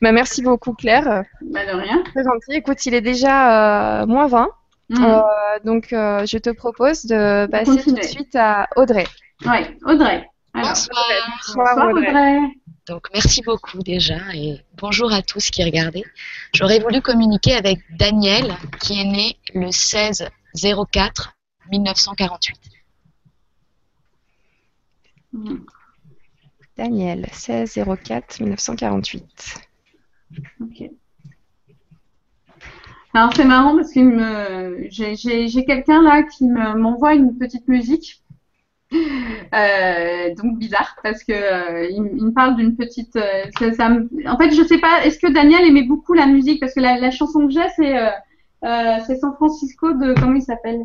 Bah, 0.00 0.12
merci 0.12 0.42
beaucoup 0.42 0.74
Claire. 0.74 1.24
Bah, 1.42 1.66
de 1.66 1.78
rien. 1.78 2.02
Très 2.04 2.24
gentil. 2.24 2.52
Écoute, 2.52 2.84
il 2.86 2.94
est 2.94 3.00
déjà 3.00 4.04
moins 4.06 4.26
20. 4.26 4.48
Mm. 4.92 5.04
Euh, 5.04 5.20
donc, 5.64 5.92
euh, 5.92 6.26
je 6.26 6.38
te 6.38 6.50
propose 6.50 7.06
de 7.06 7.46
passer 7.46 7.82
tout 7.82 7.92
de 7.92 8.02
suite 8.02 8.36
à 8.36 8.68
Audrey. 8.76 9.06
Oui, 9.46 9.76
Audrey. 9.84 10.28
Bonsoir. 10.54 11.88
Audrey. 11.88 12.38
Donc, 12.86 13.06
merci 13.12 13.42
beaucoup 13.42 13.78
déjà 13.82 14.18
et 14.34 14.60
bonjour 14.76 15.12
à 15.12 15.22
tous 15.22 15.50
qui 15.50 15.62
regardaient. 15.62 16.04
J'aurais 16.52 16.80
voulu 16.80 17.00
communiquer 17.00 17.54
avec 17.54 17.78
Daniel 17.96 18.52
qui 18.80 19.00
est 19.00 19.04
né 19.04 19.36
le 19.54 19.70
16 19.70 20.28
04 20.90 21.34
1948. 21.70 22.56
Daniel, 26.76 27.26
16 27.32 27.78
04 28.04 28.40
1948. 28.40 29.60
Ok. 30.60 30.90
Alors 33.14 33.34
c'est 33.36 33.44
marrant 33.44 33.76
parce 33.76 33.92
que 33.92 34.86
j'ai 34.88 35.64
quelqu'un 35.64 36.02
là 36.02 36.22
qui 36.22 36.46
m'envoie 36.46 37.14
une 37.14 37.36
petite 37.36 37.68
musique. 37.68 38.21
Euh, 39.54 40.34
donc 40.34 40.58
bizarre 40.58 40.96
parce 41.02 41.22
que 41.24 41.32
euh, 41.32 41.86
il, 41.90 42.02
me 42.02 42.32
parle 42.32 42.56
d'une 42.56 42.74
petite. 42.74 43.16
Euh, 43.16 43.44
en 44.26 44.38
fait, 44.38 44.50
je 44.50 44.62
sais 44.62 44.78
pas. 44.78 45.04
Est-ce 45.04 45.18
que 45.18 45.30
Daniel 45.30 45.66
aimait 45.66 45.82
beaucoup 45.82 46.14
la 46.14 46.24
musique? 46.24 46.58
Parce 46.58 46.72
que 46.72 46.80
la, 46.80 47.10
chanson 47.10 47.46
que 47.46 47.52
j'ai 47.52 47.68
c'est 47.76 47.94
c'est 49.06 49.16
San 49.16 49.34
Francisco 49.34 49.92
de 49.92 50.14
comment 50.18 50.36
il 50.36 50.42
s'appelle? 50.42 50.84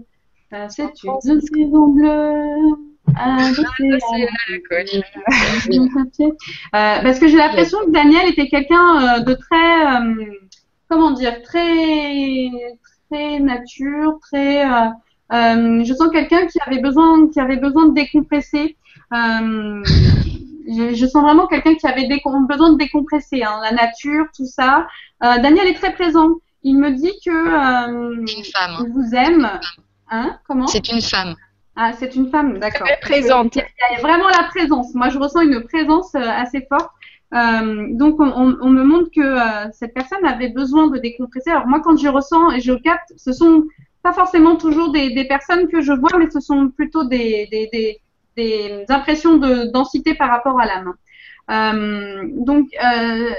C'est 0.67 1.01
une 1.03 1.39
saison 1.39 1.87
bleue. 1.87 2.75
Ah, 3.15 3.37
parce 7.03 7.19
que 7.19 7.29
j'ai 7.29 7.37
l'impression 7.37 7.77
que 7.85 7.91
Daniel 7.91 8.27
était 8.27 8.49
quelqu'un 8.49 9.21
de 9.21 9.33
très 9.33 9.85
comment 10.89 11.11
dire, 11.11 11.41
très, 11.41 12.49
très 13.09 13.39
nature, 13.39 14.19
très. 14.29 14.65
Euh, 15.31 15.35
euh, 15.35 15.83
je 15.83 15.93
sens 15.93 16.09
quelqu'un 16.11 16.47
qui 16.47 16.59
avait 16.65 16.79
besoin, 16.79 17.27
qui 17.29 17.39
avait 17.39 17.57
besoin 17.57 17.87
de 17.87 17.93
décompresser. 17.93 18.77
Euh, 19.13 19.83
je, 20.67 21.05
sens 21.05 21.23
vraiment 21.23 21.47
quelqu'un 21.47 21.75
qui 21.75 21.87
avait 21.87 22.07
besoin 22.07 22.73
de 22.73 22.77
décompresser, 22.77 23.43
hein, 23.43 23.59
la 23.63 23.71
nature, 23.71 24.25
tout 24.35 24.45
ça. 24.45 24.87
Daniel 25.21 25.67
est 25.67 25.75
très 25.75 25.93
présent. 25.93 26.29
Il 26.63 26.77
me 26.77 26.91
dit 26.91 27.13
que 27.25 28.19
une 28.19 28.43
femme. 28.43 28.85
il 28.85 28.91
vous 28.91 29.15
aime. 29.15 29.49
Hein 30.09 30.37
Comment? 30.47 30.67
C'est 30.67 30.89
une 30.89 31.01
femme. 31.01 31.35
Ah, 31.75 31.93
c'est 31.93 32.15
une 32.15 32.29
femme, 32.29 32.57
d'accord. 32.59 32.87
Présente. 33.01 33.55
Il 33.55 33.93
y 33.93 33.97
a 33.97 34.01
vraiment 34.01 34.27
la 34.27 34.43
présence. 34.45 34.93
Moi, 34.95 35.09
je 35.09 35.19
ressens 35.19 35.41
une 35.41 35.63
présence 35.63 36.15
assez 36.15 36.65
forte. 36.67 36.89
Euh, 37.33 37.87
donc, 37.91 38.19
on, 38.19 38.57
on, 38.61 38.69
me 38.69 38.83
montre 38.83 39.09
que 39.13 39.21
euh, 39.21 39.69
cette 39.73 39.93
personne 39.93 40.25
avait 40.25 40.49
besoin 40.49 40.87
de 40.87 40.97
décompresser. 40.97 41.49
Alors, 41.49 41.67
moi, 41.67 41.81
quand 41.83 41.97
je 41.97 42.07
ressens 42.07 42.51
et 42.51 42.61
je 42.61 42.73
capte, 42.73 43.11
ce 43.17 43.33
sont 43.33 43.65
pas 44.07 44.13
forcément 44.13 44.55
toujours 44.55 44.93
des, 44.93 45.25
personnes 45.25 45.67
que 45.67 45.81
je 45.81 45.91
vois, 45.91 46.17
mais 46.17 46.29
ce 46.29 46.39
sont 46.39 46.69
plutôt 46.69 47.03
des, 47.03 47.47
des, 47.51 47.99
des, 48.37 48.85
impressions 48.87 49.35
de 49.35 49.65
densité 49.65 50.15
par 50.15 50.29
rapport 50.29 50.57
à 50.61 50.65
l'âme. 50.65 50.93
Euh, 51.51 52.29
donc, 52.31 52.69
euh, 52.81 53.29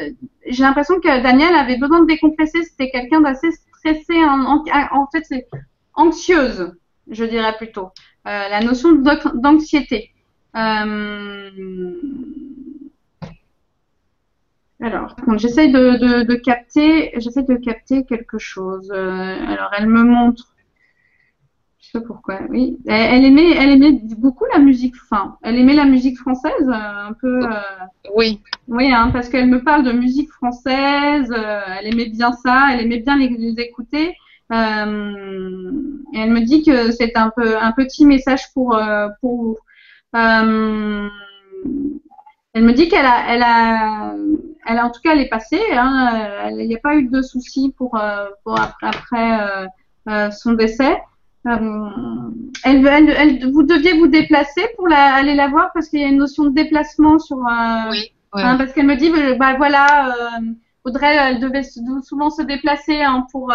j'ai 0.47 0.63
l'impression 0.63 1.01
que 1.01 1.23
Daniel 1.23 1.55
avait 1.55 1.79
besoin 1.79 2.01
de 2.03 2.07
décompresser. 2.07 2.63
C'était 2.65 2.91
quelqu'un 2.91 3.23
d'assez 3.23 3.51
stressé. 3.51 4.23
En, 4.23 5.07
fait, 5.11 5.25
c'est 5.25 5.47
anxieuse, 5.95 6.75
je 7.11 7.25
dirais 7.25 7.57
plutôt. 7.57 7.87
Euh, 8.27 8.49
la 8.51 8.61
notion 8.61 8.93
d'anxiété. 8.93 10.13
Alors, 14.81 15.17
j'essaye 15.37 15.73
de, 15.73 16.35
capter, 16.35 17.13
j'essaie 17.17 17.43
de 17.43 17.57
capter 17.57 18.05
quelque 18.05 18.37
chose. 18.37 18.93
Alors, 18.93 19.71
elle 19.79 19.87
me 19.87 20.03
montre, 20.03 20.53
je 21.89 21.93
sais 21.93 22.01
pas 22.01 22.07
pourquoi, 22.07 22.41
oui, 22.51 22.77
elle, 22.87 23.25
aimait, 23.25 23.53
elle 23.57 23.71
aimait 23.71 23.99
beaucoup 24.19 24.45
la 24.53 24.59
musique, 24.59 24.95
enfin, 25.05 25.39
elle 25.43 25.59
aimait 25.59 25.75
la 25.75 25.87
musique 25.87 26.19
française, 26.19 26.53
euh, 26.69 27.09
un 27.09 27.15
peu. 27.15 27.45
Euh, 27.45 27.61
oui. 28.15 28.41
Oui, 28.69 28.93
hein, 28.93 29.09
parce 29.11 29.31
qu'elle 29.31 29.49
me 29.49 29.63
parle 29.63 29.85
de 29.85 29.93
musique 29.93 30.31
française, 30.31 31.33
elle 31.33 31.87
aimait 31.87 32.11
bien 32.11 32.33
ça, 32.33 32.69
elle 32.73 32.81
aimait 32.81 33.01
bien 33.01 33.17
les, 33.17 33.55
écouter. 33.59 34.09
et 34.09 34.15
elle 34.53 36.31
me 36.31 36.41
dit 36.45 36.63
que 36.63 36.91
c'est 36.91 37.17
un 37.17 37.31
peu 37.35 37.57
un 37.57 37.73
petit 37.73 38.05
message 38.05 38.53
pour 38.53 38.79
pour 39.21 39.37
vous. 39.37 39.59
Elle 42.55 42.65
me 42.65 42.73
dit 42.73 42.89
qu'elle 42.89 43.07
a, 43.07 43.33
elle 43.33 43.43
a, 43.43 44.15
elle 44.67 44.79
a, 44.79 44.85
en 44.85 44.91
tout 44.91 45.01
cas, 45.01 45.13
elle 45.13 45.21
est 45.21 45.29
passée. 45.29 45.61
Hein, 45.73 46.51
il 46.51 46.67
n'y 46.69 46.77
a 46.77 46.81
pas 46.81 46.97
eu 46.97 47.05
de 47.05 47.23
soucis 47.23 47.75
pour, 47.77 47.97
euh, 47.97 48.27
pour 48.45 48.59
après, 48.59 49.41
euh, 49.41 49.67
euh, 50.09 50.31
son 50.31 50.53
décès. 50.53 51.01
Elle, 52.65 52.87
elle, 52.87 53.11
elle, 53.11 53.53
vous 53.53 53.63
deviez 53.63 53.99
vous 53.99 54.09
déplacer 54.09 54.63
pour 54.77 54.89
la, 54.89 55.15
aller 55.15 55.35
la 55.35 55.49
voir 55.49 55.71
parce 55.73 55.89
qu'il 55.89 56.01
y 56.01 56.05
a 56.05 56.09
une 56.09 56.19
notion 56.19 56.45
de 56.45 56.51
déplacement 56.51 57.19
sur. 57.19 57.39
oui. 57.91 58.13
Hein, 58.35 58.59
parce 58.59 58.75
qu'elle 58.75 58.87
me 58.87 58.97
dit, 58.97 59.11
bah 59.39 59.55
voilà, 59.57 60.15
Audrey, 60.85 61.17
elle 61.17 61.41
devait 61.41 61.63
souvent 61.63 62.29
se 62.29 62.43
déplacer 62.43 63.01
hein, 63.01 63.27
pour 63.33 63.53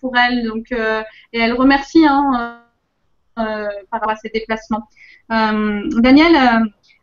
pour 0.00 0.16
elle, 0.16 0.44
donc 0.44 0.72
et 0.72 1.38
elle 1.38 1.54
remercie 1.54 2.04
hein, 2.06 2.60
par 3.34 3.68
rapport 3.90 4.10
à 4.10 4.16
ces 4.16 4.28
déplacements. 4.28 4.86
Daniel 5.30 6.36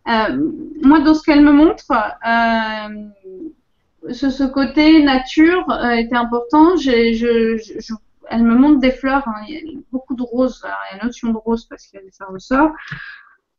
euh, 0.07 0.51
moi, 0.82 0.99
dans 0.99 1.13
ce 1.13 1.24
qu'elle 1.24 1.41
me 1.41 1.51
montre, 1.51 1.91
euh, 1.91 4.11
ce, 4.11 4.30
ce, 4.30 4.43
côté 4.43 5.03
nature 5.03 5.69
euh, 5.69 5.91
était 5.91 6.15
important. 6.15 6.76
Je, 6.76 7.13
je, 7.13 7.93
elle 8.32 8.44
me 8.44 8.56
montre 8.56 8.80
des 8.80 8.92
fleurs, 8.92 9.28
hein. 9.28 9.46
beaucoup 9.92 10.16
de 10.16 10.24
roses, 10.24 10.64
il 10.64 10.68
y 10.68 10.94
a 10.94 11.02
une 11.02 11.08
notion 11.08 11.32
de 11.32 11.38
rose 11.38 11.66
parce 11.66 11.88
que 11.88 11.98
ça 12.12 12.26
ressort. 12.26 12.72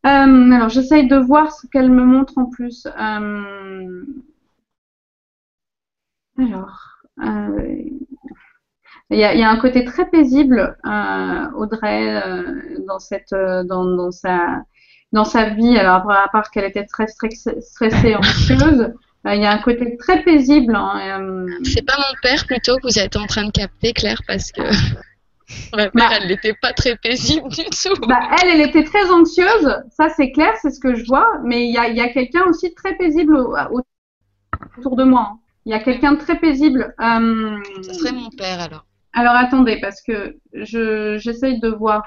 Euh, 0.05 0.51
alors 0.51 0.69
j'essaye 0.69 1.07
de 1.07 1.17
voir 1.17 1.53
ce 1.53 1.69
qu'elle 1.69 1.91
me 1.91 2.05
montre 2.05 2.37
en 2.39 2.47
plus. 2.47 2.87
Euh, 2.87 4.05
alors, 6.39 6.99
euh, 7.23 7.85
il 9.11 9.19
y, 9.19 9.25
a, 9.25 9.51
un 9.51 9.59
côté 9.59 9.85
très 9.85 10.09
paisible, 10.09 10.79
Audrey, 11.55 12.23
dans 12.87 12.99
sa, 12.99 13.21
vie, 15.51 15.77
alors 15.77 16.11
à 16.11 16.29
part 16.33 16.51
qu'elle 16.51 16.65
était 16.65 16.87
très 16.87 17.07
stressée, 17.07 18.17
anxieuse, 18.17 18.81
euh, 18.81 18.89
il 19.27 19.41
y 19.41 19.45
a 19.45 19.53
un 19.53 19.59
côté 19.59 19.97
très 19.97 20.23
paisible. 20.23 20.75
Hein, 20.75 21.21
euh, 21.21 21.47
C'est 21.65 21.87
pas 21.87 21.97
mon 21.97 22.19
père 22.23 22.45
plutôt 22.47 22.77
que 22.77 22.83
vous 22.83 22.99
êtes 22.99 23.17
en 23.17 23.27
train 23.27 23.45
de 23.45 23.51
capter, 23.51 23.93
Claire, 23.93 24.21
parce 24.27 24.51
que 24.51 24.63
ma 25.73 25.85
mère, 25.85 25.91
bah. 25.95 26.09
elle 26.21 26.29
n'était 26.29 26.55
pas 26.61 26.73
très 26.73 26.97
paisible 26.97 27.49
du 27.49 27.65
tout. 27.65 28.07
Bah, 28.07 28.21
elle, 28.43 28.61
elle 28.61 28.69
était 28.69 28.85
très 28.85 29.11
anxieuse, 29.11 29.77
ça 29.91 30.09
c'est 30.17 30.33
clair, 30.33 30.53
c'est 30.61 30.71
ce 30.71 30.81
que 30.81 30.95
je 30.95 31.05
vois, 31.05 31.29
mais 31.45 31.67
il 31.67 31.73
y 31.73 31.79
a, 31.79 31.89
y 31.89 32.01
a 32.01 32.09
quelqu'un 32.09 32.45
aussi 32.49 32.75
très 32.75 32.97
paisible 32.97 33.37
autour 34.77 34.97
de 34.97 35.05
moi. 35.05 35.29
Hein. 35.33 35.39
Il 35.65 35.71
y 35.71 35.75
a 35.75 35.79
quelqu'un 35.79 36.13
de 36.13 36.19
très 36.19 36.39
paisible. 36.39 36.95
Euh... 37.01 37.59
Ce 37.83 37.95
serait 37.95 38.13
mon 38.13 38.31
père 38.31 38.61
alors. 38.61 38.85
Alors 39.13 39.35
attendez, 39.35 39.79
parce 39.81 40.01
que 40.03 40.37
je 40.53 41.19
j'essaye 41.19 41.61
de 41.61 41.69
voir. 41.69 42.03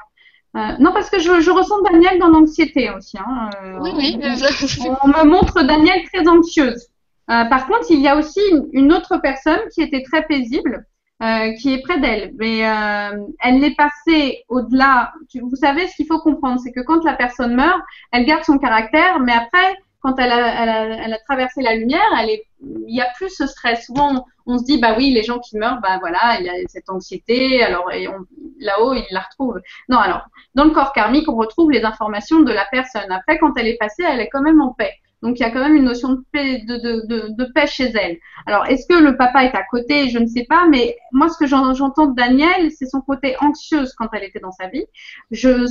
Euh, 0.55 0.59
non, 0.80 0.93
parce 0.93 1.09
que 1.09 1.20
je, 1.20 1.41
je, 1.41 1.51
ressens 1.51 1.82
Daniel 1.82 2.18
dans 2.18 2.30
l'anxiété 2.30 2.89
aussi. 2.89 3.18
Hein. 3.18 3.49
Euh, 3.61 3.78
oui, 3.82 3.91
oui. 3.97 4.20
On, 5.03 5.07
me 5.09 5.26
montre 5.26 5.63
Daniel 5.63 6.01
très 6.11 6.26
anxieuse. 6.30 6.88
Par 7.28 7.67
contre, 7.67 7.89
il 7.89 8.01
y 8.01 8.07
a 8.07 8.17
aussi 8.17 8.41
une, 8.73 8.93
autre 8.93 9.17
personne 9.17 9.59
qui 9.73 9.82
était 9.82 10.03
très 10.03 10.23
paisible, 10.26 10.86
qui 11.59 11.73
est 11.73 11.82
près 11.82 11.99
d'elle. 11.99 12.34
Mais 12.38 12.59
elle 13.39 13.59
l'est 13.59 13.76
passée 13.76 14.43
au-delà. 14.49 15.13
Vous 15.41 15.55
savez, 15.55 15.88
ce 15.88 15.95
qu'il 15.95 16.07
faut 16.07 16.19
comprendre, 16.19 16.59
c'est 16.59 16.71
que 16.71 16.82
quand 16.82 17.03
la 17.03 17.13
personne 17.13 17.55
meurt, 17.55 17.82
elle 18.11 18.26
garde 18.26 18.43
son 18.43 18.57
caractère, 18.57 19.19
mais 19.19 19.34
après, 19.34 19.76
quand 20.05 20.19
elle 20.19 20.32
a, 20.32 21.17
traversé 21.28 21.63
la 21.63 21.76
lumière, 21.76 21.99
elle 22.21 22.30
est, 22.30 22.43
il 22.61 22.93
n'y 22.93 23.01
a 23.01 23.07
plus 23.15 23.30
ce 23.30 23.47
stress. 23.47 23.88
Souvent, 23.88 24.23
on, 24.45 24.59
se 24.59 24.63
dit, 24.63 24.80
bah 24.80 24.93
oui, 24.95 25.09
les 25.09 25.23
gens 25.23 25.39
qui 25.39 25.57
meurent, 25.57 25.82
bah 25.82 25.97
voilà, 25.99 26.39
il 26.39 26.45
y 26.45 26.49
a 26.49 26.53
cette 26.67 26.91
anxiété, 26.91 27.63
alors 27.63 27.89
là-haut, 28.59 28.93
ils 28.93 29.07
la 29.09 29.21
retrouvent. 29.21 29.59
Non, 29.89 29.97
alors, 29.97 30.21
dans 30.53 30.65
le 30.65 30.69
corps 30.69 30.93
karmique, 30.93 31.28
on 31.28 31.36
retrouve 31.36 31.71
les 31.71 31.84
informations 31.84 32.41
de 32.41 32.51
la 32.51 32.65
personne. 32.71 33.11
Après, 33.11 33.39
quand 33.39 33.53
elle 33.57 33.67
est 33.67 33.78
passée, 33.78 34.03
elle 34.07 34.19
est 34.19 34.30
quand 34.30 34.43
même 34.43 34.61
en 34.61 34.73
paix. 34.73 34.93
Donc, 35.22 35.39
il 35.39 35.41
y 35.41 35.45
a 35.45 35.49
quand 35.49 35.61
même 35.61 35.76
une 35.76 35.86
notion 35.86 36.09
de 36.09 36.24
paix, 36.32 37.68
chez 37.68 37.86
elle. 37.86 38.18
Alors, 38.45 38.66
est-ce 38.68 38.86
que 38.88 38.93
le 38.93 39.18
papa 39.18 39.45
est 39.45 39.55
à 39.55 39.63
côté? 39.63 40.09
Je 40.09 40.20
ne 40.20 40.28
sais 40.28 40.45
pas, 40.47 40.68
mais 40.68 40.97
moi, 41.11 41.30
ce 41.30 41.38
que 41.38 41.47
j'entends 41.47 42.07
de 42.07 42.16
Daniel, 42.16 42.72
c'est 42.72 42.86
son 42.86 43.01
côté 43.01 43.36
anxieuse 43.39 43.93
quand 43.93 44.07
elle 44.13 44.24
était 44.24 44.39
dans 44.39 44.51
sa 44.51 44.68
vie. 44.68 44.86
Je, 45.32 45.66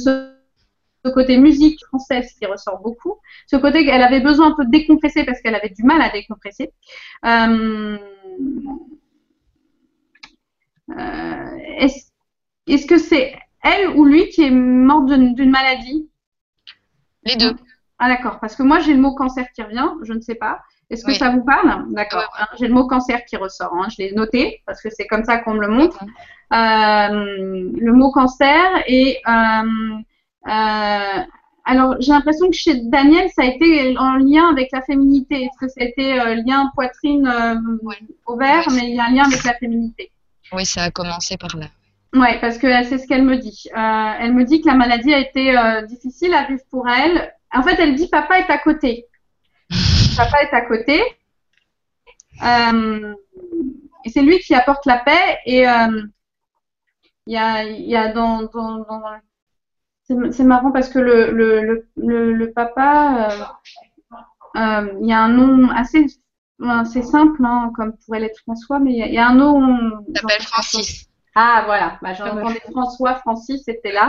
ce 1.05 1.11
côté 1.11 1.37
musique 1.37 1.85
française 1.87 2.33
qui 2.33 2.47
ressort 2.47 2.81
beaucoup, 2.81 3.17
ce 3.47 3.57
côté 3.57 3.85
qu'elle 3.85 4.03
avait 4.03 4.21
besoin 4.21 4.53
un 4.53 4.55
peu 4.57 4.65
de 4.65 4.71
décompresser 4.71 5.25
parce 5.25 5.41
qu'elle 5.41 5.55
avait 5.55 5.69
du 5.69 5.83
mal 5.83 6.01
à 6.01 6.09
décompresser. 6.09 6.73
Euh, 7.27 7.99
euh, 10.91 11.57
est-ce 12.67 12.87
que 12.87 12.99
c'est 12.99 13.37
elle 13.63 13.89
ou 13.91 14.05
lui 14.05 14.29
qui 14.29 14.43
est 14.43 14.51
mort 14.51 15.05
d'une 15.05 15.51
maladie? 15.51 16.09
Les 17.25 17.37
deux. 17.37 17.55
Ah 18.05 18.09
d'accord, 18.09 18.39
parce 18.39 18.55
que 18.55 18.63
moi 18.63 18.81
j'ai 18.81 18.93
le 18.93 19.01
mot 19.01 19.15
cancer 19.15 19.47
qui 19.55 19.63
revient, 19.63 19.89
je 20.03 20.13
ne 20.13 20.21
sais 20.21 20.35
pas. 20.35 20.61
Est-ce 20.91 21.07
que 21.07 21.15
ça 21.15 21.31
vous 21.31 21.43
parle? 21.43 21.87
D'accord. 21.95 22.31
J'ai 22.59 22.69
le 22.69 22.75
mot 22.75 22.87
cancer 22.87 23.25
qui 23.25 23.39
ressort. 23.39 23.73
Hein. 23.75 23.89
Je 23.89 24.03
l'ai 24.03 24.13
noté 24.13 24.63
parce 24.67 24.83
que 24.83 24.91
c'est 24.91 25.07
comme 25.07 25.25
ça 25.25 25.39
qu'on 25.39 25.55
me 25.55 25.63
le 25.63 25.69
montre. 25.69 26.05
Euh, 26.53 27.71
le 27.75 27.93
mot 27.95 28.11
cancer 28.13 28.83
et 28.87 29.23
euh, 29.27 31.23
alors, 31.65 31.97
j'ai 31.99 32.13
l'impression 32.13 32.51
que 32.51 32.57
chez 32.57 32.75
Daniel, 32.83 33.31
ça 33.35 33.41
a 33.41 33.47
été 33.47 33.97
en 33.97 34.17
lien 34.17 34.51
avec 34.51 34.69
la 34.71 34.83
féminité. 34.83 35.45
Est-ce 35.45 35.59
que 35.59 35.69
ça 35.69 35.81
a 35.81 35.85
été 35.85 36.21
euh, 36.21 36.35
lien 36.47 36.71
poitrine 36.75 37.27
euh, 37.27 37.55
ovaire, 38.27 38.65
mais 38.73 38.91
il 38.91 38.97
y 38.97 39.01
a 39.01 39.07
un 39.07 39.13
lien 39.13 39.25
avec 39.25 39.43
la 39.45 39.55
féminité 39.55 40.13
Oui, 40.53 40.67
ça 40.67 40.83
a 40.83 40.91
commencé 40.91 41.39
par 41.39 41.57
là. 41.57 41.69
Oui, 42.15 42.29
parce 42.41 42.59
que 42.59 42.69
c'est 42.85 42.99
ce 42.99 43.09
qu'elle 43.09 43.25
me 43.25 43.37
dit. 43.37 43.65
Euh, 43.77 44.13
elle 44.21 44.35
me 44.35 44.45
dit 44.45 44.61
que 44.61 44.69
la 44.69 44.75
maladie 44.75 45.13
a 45.13 45.19
été 45.19 45.57
euh, 45.57 45.83
difficile 45.83 46.33
à 46.33 46.45
vivre 46.45 46.63
pour 46.71 46.89
elle. 46.89 47.33
En 47.55 47.63
fait, 47.63 47.77
elle 47.79 47.95
dit 47.95 48.09
papa 48.09 48.39
est 48.39 48.51
à 48.51 48.59
côté. 48.59 49.07
papa 50.17 50.43
est 50.43 50.55
à 50.55 50.61
côté. 50.63 51.03
Euh, 52.45 53.15
et 54.05 54.11
c'est 54.11 54.23
lui 54.23 54.39
qui 54.41 54.55
apporte 54.55 54.85
la 54.87 54.99
paix. 54.99 55.39
Et 55.47 55.63
il 57.27 57.33
y 57.33 57.37
a, 57.37 57.65
y 57.65 57.97
a 57.97 58.13
dans, 58.13 58.43
dans, 58.43 58.79
dans 58.79 59.01
c'est 60.07 60.45
marrant 60.45 60.71
parce 60.71 60.91
que 60.91 60.99
le, 60.99 61.31
le, 61.31 61.89
le, 61.97 62.33
le 62.35 62.53
papa, 62.53 63.31
euh, 63.31 64.59
euh, 64.61 64.99
il 65.01 65.09
y 65.09 65.13
a 65.13 65.21
un 65.21 65.29
nom 65.29 65.71
assez, 65.71 66.07
simple, 67.03 67.45
hein, 67.45 67.73
comme 67.75 67.97
pourrait 68.05 68.21
l'être 68.21 68.39
François, 68.41 68.79
mais 68.79 68.93
il 68.93 69.15
y, 69.15 69.19
a 69.19 69.29
un 69.29 69.35
nom. 69.35 70.05
Il 70.09 70.19
s'appelle 70.19 70.43
Francis. 70.43 71.09
Ah 71.35 71.64
voilà, 71.66 71.99
bah, 72.01 72.14
j'entendais 72.14 72.61
François, 72.70 73.16
Francis, 73.16 73.62
c'était 73.64 73.93
là. 73.93 74.09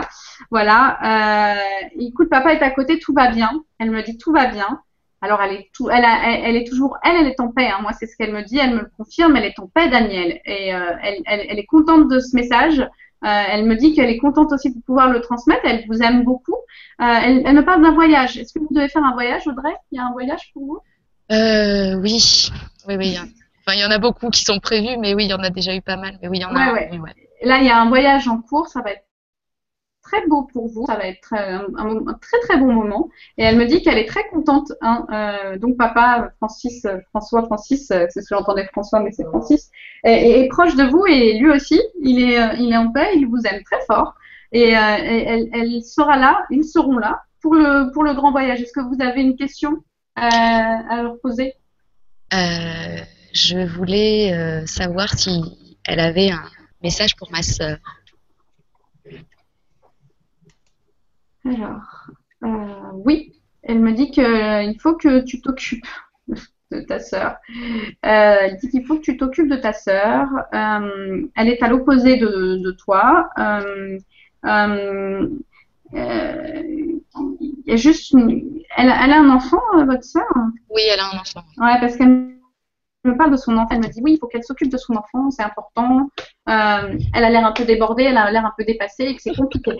Voilà. 0.50 1.56
Euh, 1.56 1.88
écoute, 1.98 2.28
papa 2.28 2.52
est 2.52 2.62
à 2.62 2.70
côté, 2.70 2.98
tout 2.98 3.12
va 3.12 3.30
bien. 3.30 3.50
Elle 3.78 3.90
me 3.90 4.02
dit 4.02 4.16
tout 4.16 4.32
va 4.32 4.46
bien. 4.46 4.80
Alors 5.22 5.40
elle 5.42 5.54
est 5.54 5.70
tout, 5.72 5.88
elle, 5.90 6.04
elle, 6.04 6.56
est 6.56 6.66
toujours, 6.66 6.98
elle, 7.02 7.16
elle 7.16 7.26
est 7.26 7.40
en 7.40 7.48
paix. 7.48 7.68
Hein. 7.68 7.78
Moi, 7.80 7.92
c'est 7.92 8.06
ce 8.06 8.16
qu'elle 8.16 8.32
me 8.32 8.42
dit. 8.42 8.58
Elle 8.58 8.74
me 8.74 8.80
le 8.80 8.90
confirme. 8.96 9.36
Elle 9.36 9.46
est 9.46 9.58
en 9.58 9.66
paix, 9.66 9.88
Daniel. 9.88 10.40
Et 10.44 10.68
elle, 10.68 11.22
elle, 11.26 11.46
elle, 11.48 11.58
est 11.58 11.66
contente 11.66 12.08
de 12.08 12.20
ce 12.20 12.36
message. 12.36 12.86
Euh, 13.24 13.42
elle 13.50 13.64
me 13.64 13.74
dit 13.76 13.94
qu'elle 13.94 14.10
est 14.10 14.18
contente 14.18 14.52
aussi 14.52 14.72
de 14.72 14.80
pouvoir 14.82 15.10
le 15.10 15.20
transmettre. 15.20 15.62
Elle 15.64 15.84
vous 15.88 16.02
aime 16.02 16.22
beaucoup. 16.24 16.56
Euh, 17.00 17.04
elle, 17.44 17.54
me 17.54 17.64
parle 17.64 17.82
d'un 17.82 17.92
voyage. 17.92 18.36
Est-ce 18.36 18.52
que 18.52 18.58
vous 18.58 18.68
devez 18.70 18.88
faire 18.88 19.04
un 19.04 19.14
voyage, 19.14 19.46
Audrey? 19.46 19.74
Il 19.90 19.96
y 19.96 19.98
a 19.98 20.04
un 20.04 20.12
voyage 20.12 20.50
pour 20.52 20.66
vous? 20.66 20.78
Euh, 21.32 21.96
Oui, 21.96 22.50
oui, 22.86 22.96
oui. 22.96 23.18
Enfin, 23.66 23.76
il 23.76 23.80
y 23.80 23.84
en 23.84 23.90
a 23.90 23.98
beaucoup 23.98 24.30
qui 24.30 24.44
sont 24.44 24.60
prévus, 24.60 24.96
mais 24.98 25.14
oui, 25.14 25.24
il 25.24 25.30
y 25.30 25.34
en 25.34 25.42
a 25.42 25.50
déjà 25.50 25.74
eu 25.74 25.82
pas 25.82 25.96
mal. 25.96 26.18
Mais 26.22 26.28
oui, 26.28 26.38
il 26.38 26.42
y 26.42 26.44
en 26.44 26.54
a. 26.54 26.72
Là, 27.42 27.58
il 27.58 27.64
y 27.64 27.70
a 27.70 27.80
un 27.80 27.88
voyage 27.88 28.28
en 28.28 28.40
cours. 28.40 28.68
Ça 28.68 28.80
va 28.80 28.92
être 28.92 29.04
très 30.02 30.24
beau 30.28 30.44
pour 30.44 30.68
vous. 30.68 30.86
Ça 30.86 30.94
va 30.94 31.06
être 31.06 31.34
un, 31.34 32.04
très 32.20 32.38
très 32.46 32.58
bon 32.58 32.72
moment. 32.72 33.08
Et 33.38 33.42
elle 33.42 33.56
me 33.56 33.66
dit 33.66 33.82
qu'elle 33.82 33.98
est 33.98 34.06
très 34.06 34.28
contente. 34.28 34.72
Hein, 34.82 35.06
euh, 35.10 35.58
donc 35.58 35.76
papa, 35.76 36.30
Francis, 36.36 36.86
François, 37.10 37.42
Francis, 37.44 37.90
euh, 37.90 38.06
c'est 38.10 38.22
ce 38.22 38.28
que 38.28 38.36
j'entendais 38.36 38.66
François, 38.66 39.00
mais 39.00 39.10
c'est 39.10 39.24
Francis, 39.24 39.70
est, 40.04 40.48
proche 40.48 40.76
de 40.76 40.84
vous 40.84 41.04
et 41.06 41.36
lui 41.38 41.50
aussi, 41.50 41.80
il 42.00 42.22
est, 42.22 42.40
euh, 42.40 42.54
il 42.58 42.72
est 42.72 42.76
en 42.76 42.92
paix, 42.92 43.14
il 43.16 43.26
vous 43.26 43.40
aime 43.44 43.62
très 43.64 43.84
fort. 43.86 44.14
Et, 44.52 44.70
elle, 44.70 45.48
elle, 45.52 45.82
sera 45.82 46.16
là, 46.16 46.44
ils 46.50 46.64
seront 46.64 46.98
là 46.98 47.22
pour 47.42 47.56
le, 47.56 47.90
pour 47.92 48.04
le 48.04 48.14
grand 48.14 48.30
voyage. 48.30 48.62
Est-ce 48.62 48.72
que 48.72 48.80
vous 48.80 49.02
avez 49.02 49.22
une 49.22 49.36
question 49.36 49.78
à 50.14 51.02
leur 51.02 51.18
poser? 51.18 51.54
Je 53.36 53.66
voulais 53.66 54.64
savoir 54.66 55.10
si 55.18 55.42
elle 55.84 56.00
avait 56.00 56.30
un 56.30 56.42
message 56.82 57.16
pour 57.16 57.30
ma 57.30 57.42
sœur. 57.42 57.76
Alors, 61.44 62.10
euh, 62.44 62.90
oui, 62.94 63.32
elle 63.62 63.80
me 63.80 63.92
dit 63.92 64.10
qu'il 64.10 64.24
euh, 64.24 64.72
faut 64.80 64.94
que 64.94 65.20
tu 65.20 65.42
t'occupes 65.42 65.86
de 66.70 66.80
ta 66.80 66.98
sœur. 66.98 67.36
Euh, 67.48 67.98
elle 68.02 68.56
dit 68.56 68.70
qu'il 68.70 68.84
faut 68.86 68.96
que 68.96 69.02
tu 69.02 69.16
t'occupes 69.16 69.50
de 69.50 69.56
ta 69.56 69.72
sœur. 69.72 70.26
elle 70.52 71.48
est 71.48 71.62
à 71.62 71.68
l'opposé 71.68 72.16
de, 72.16 72.70
toi. 72.72 73.28
il 73.36 74.00
y 77.66 77.72
a 77.72 77.76
juste 77.76 78.14
elle, 78.76 78.90
a 78.90 79.20
un 79.20 79.30
enfant, 79.30 79.60
votre 79.84 80.04
sœur? 80.04 80.24
Oui, 80.70 80.82
elle 80.90 81.00
a 81.00 81.10
un 81.14 81.18
enfant. 81.18 81.44
Ouais, 81.58 81.78
parce 81.80 81.96
qu'elle 81.96 82.35
me 83.06 83.16
parle 83.16 83.30
de 83.30 83.36
son 83.36 83.56
enfant. 83.56 83.68
Elle 83.70 83.80
me 83.80 83.88
dit 83.88 84.00
oui, 84.02 84.14
il 84.14 84.18
faut 84.18 84.26
qu'elle 84.26 84.44
s'occupe 84.44 84.70
de 84.70 84.78
son 84.78 84.94
enfant, 84.94 85.30
c'est 85.30 85.42
important. 85.42 86.08
elle 86.46 86.54
a 87.24 87.30
l'air 87.30 87.46
un 87.46 87.52
peu 87.52 87.64
débordée, 87.64 88.04
elle 88.04 88.18
a 88.18 88.30
l'air 88.30 88.44
un 88.44 88.52
peu 88.56 88.64
dépassée 88.64 89.04
et 89.04 89.16
que 89.16 89.22
c'est 89.22 89.34
compliqué. 89.36 89.72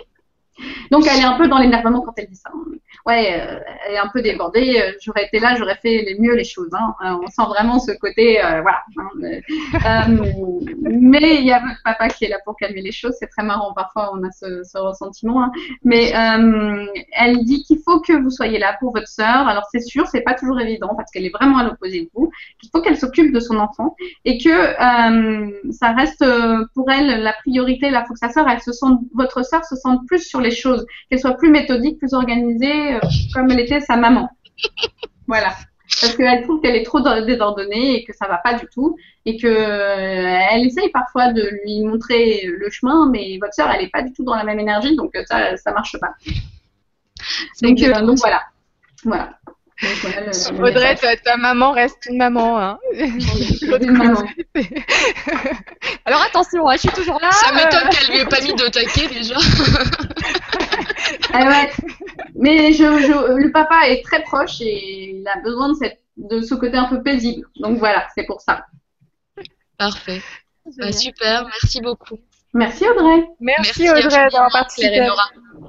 Donc 0.91 1.07
elle 1.07 1.21
est 1.21 1.25
un 1.25 1.37
peu 1.37 1.49
dans 1.49 1.59
l'énervement 1.59 2.01
quand 2.01 2.13
elle 2.17 2.29
dit 2.29 2.37
ça. 2.37 2.51
Ouais, 3.07 3.41
euh, 3.41 3.61
elle 3.87 3.95
est 3.95 3.99
un 3.99 4.09
peu 4.09 4.21
débordée. 4.21 4.81
Euh, 4.81 4.93
j'aurais 5.01 5.27
été 5.27 5.39
là, 5.39 5.55
j'aurais 5.57 5.77
fait 5.77 6.03
les 6.03 6.19
mieux 6.19 6.35
les 6.35 6.45
choses. 6.45 6.71
Hein. 6.73 6.95
Euh, 7.05 7.19
on 7.23 7.27
sent 7.29 7.49
vraiment 7.49 7.79
ce 7.79 7.93
côté, 7.93 8.41
voilà. 8.41 8.83
Mais 10.83 11.37
il 11.37 11.47
y 11.47 11.53
a 11.53 11.61
votre 11.61 11.83
papa 11.85 12.09
qui 12.09 12.25
est 12.25 12.29
là 12.29 12.39
pour 12.45 12.57
calmer 12.57 12.83
les 12.83 12.93
choses. 12.93 13.15
C'est 13.19 13.29
très 13.29 13.45
marrant. 13.45 13.73
Parfois, 13.75 14.11
on 14.13 14.25
a 14.25 14.31
ce, 14.33 14.79
ressentiment. 14.79 15.45
Hein. 15.45 15.53
Mais 15.85 16.13
elle 17.13 17.45
dit 17.45 17.63
qu'il 17.63 17.79
faut 17.85 18.01
que 18.01 18.13
vous 18.13 18.31
soyez 18.31 18.59
là 18.59 18.77
pour 18.81 18.93
votre 18.93 19.09
sœur. 19.09 19.47
Alors 19.47 19.65
c'est 19.71 19.81
sûr, 19.81 20.07
c'est 20.07 20.23
pas 20.23 20.35
toujours 20.35 20.61
évident 20.61 20.95
parce 20.97 21.11
qu'elle 21.11 21.25
est 21.25 21.33
vraiment 21.33 21.59
à 21.59 21.65
l'opposé 21.65 22.03
de 22.03 22.11
vous. 22.15 22.31
Il 22.63 22.71
faut 22.71 22.81
qu'elle 22.81 22.97
s'occupe 22.97 23.33
de 23.33 23.41
son 23.41 23.59
enfant 23.59 23.95
et 24.25 24.39
que 24.39 24.75
ça 25.73 25.93
reste 25.93 26.25
pour 26.75 26.91
elle 26.91 27.23
la 27.23 27.33
priorité. 27.35 27.91
Là, 27.91 28.05
faut 28.07 28.15
que 28.15 28.19
sa 28.19 28.31
sœur, 28.31 28.49
elle 28.49 28.61
se 28.61 28.73
sente, 28.73 29.01
votre 29.15 29.45
sœur 29.45 29.65
se 29.65 29.77
sente 29.77 30.07
plus 30.07 30.27
sur 30.27 30.41
les 30.41 30.45
choses, 30.51 30.86
qu'elle 31.09 31.18
soit 31.18 31.36
plus 31.36 31.51
méthodique, 31.51 31.99
plus 31.99 32.14
organisée, 32.14 32.94
euh, 32.94 33.01
comme 33.34 33.51
elle 33.51 33.61
était 33.61 33.80
sa 33.80 33.97
maman. 33.97 34.28
Voilà. 35.26 35.55
Parce 36.01 36.16
qu'elle 36.16 36.42
trouve 36.42 36.61
qu'elle 36.61 36.74
est 36.74 36.82
trop 36.82 37.01
désordonnée 37.01 37.97
et 37.97 38.05
que 38.05 38.12
ça 38.12 38.26
va 38.26 38.38
pas 38.38 38.55
du 38.55 38.66
tout. 38.72 38.97
Et 39.24 39.36
que 39.36 39.47
euh, 39.47 40.38
elle 40.51 40.66
essaye 40.66 40.90
parfois 40.90 41.32
de 41.32 41.42
lui 41.42 41.84
montrer 41.84 42.47
le 42.47 42.70
chemin, 42.70 43.09
mais 43.11 43.38
votre 43.40 43.55
sœur, 43.55 43.70
elle 43.70 43.84
est 43.84 43.90
pas 43.90 44.03
du 44.03 44.12
tout 44.12 44.24
dans 44.24 44.34
la 44.34 44.44
même 44.44 44.61
énergie, 44.61 44.97
donc 44.97 45.14
euh, 45.16 45.22
ça, 45.26 45.57
ça 45.57 45.72
marche 45.72 45.97
pas. 46.01 46.14
Donc, 47.62 47.78
donc 47.78 48.18
voilà. 48.18 48.42
Voilà. 49.05 49.38
Audrey, 49.83 50.97
ta, 50.97 51.37
maman 51.37 51.72
reste 51.72 52.07
une 52.09 52.16
maman. 52.16 52.59
Hein. 52.59 52.79
une 52.95 53.91
maman. 53.93 54.22
Alors 56.07 56.22
attention, 56.22 56.66
hein, 56.66 56.74
je 56.77 56.81
suis 56.81 56.89
toujours 56.89 57.20
là. 57.20 57.31
Ça 57.33 57.53
m'étonne 57.53 57.89
qu'elle 57.91 58.09
lui 58.11 58.20
ait 58.20 58.27
pas 58.27 58.41
mis 58.41 58.55
de 58.55 58.68
taquet 58.68 59.09
déjà. 59.09 59.35
ah 61.35 61.47
ouais. 61.47 61.70
Mais 62.37 62.72
je, 62.72 62.85
le 62.85 63.53
papa 63.53 63.89
est 63.89 64.03
très 64.03 64.22
proche 64.22 64.61
et 64.61 65.11
il 65.11 65.29
a 65.29 65.41
besoin 65.43 65.68
de, 65.68 65.74
cette, 65.74 66.01
de 66.16 66.41
ce 66.41 66.55
côté 66.55 66.77
un 66.79 66.87
peu 66.87 67.03
paisible. 67.03 67.47
Donc 67.57 67.79
voilà, 67.79 68.07
c'est 68.14 68.24
pour 68.24 68.41
ça. 68.41 68.64
Parfait. 69.77 70.22
Bah, 70.79 70.91
super, 70.91 71.45
merci 71.45 71.81
beaucoup. 71.83 72.18
Merci 72.55 72.89
Audrey. 72.89 73.29
Merci, 73.41 73.91
Audrey 73.91 74.29
d'avoir 74.31 74.51
participé. 74.51 75.07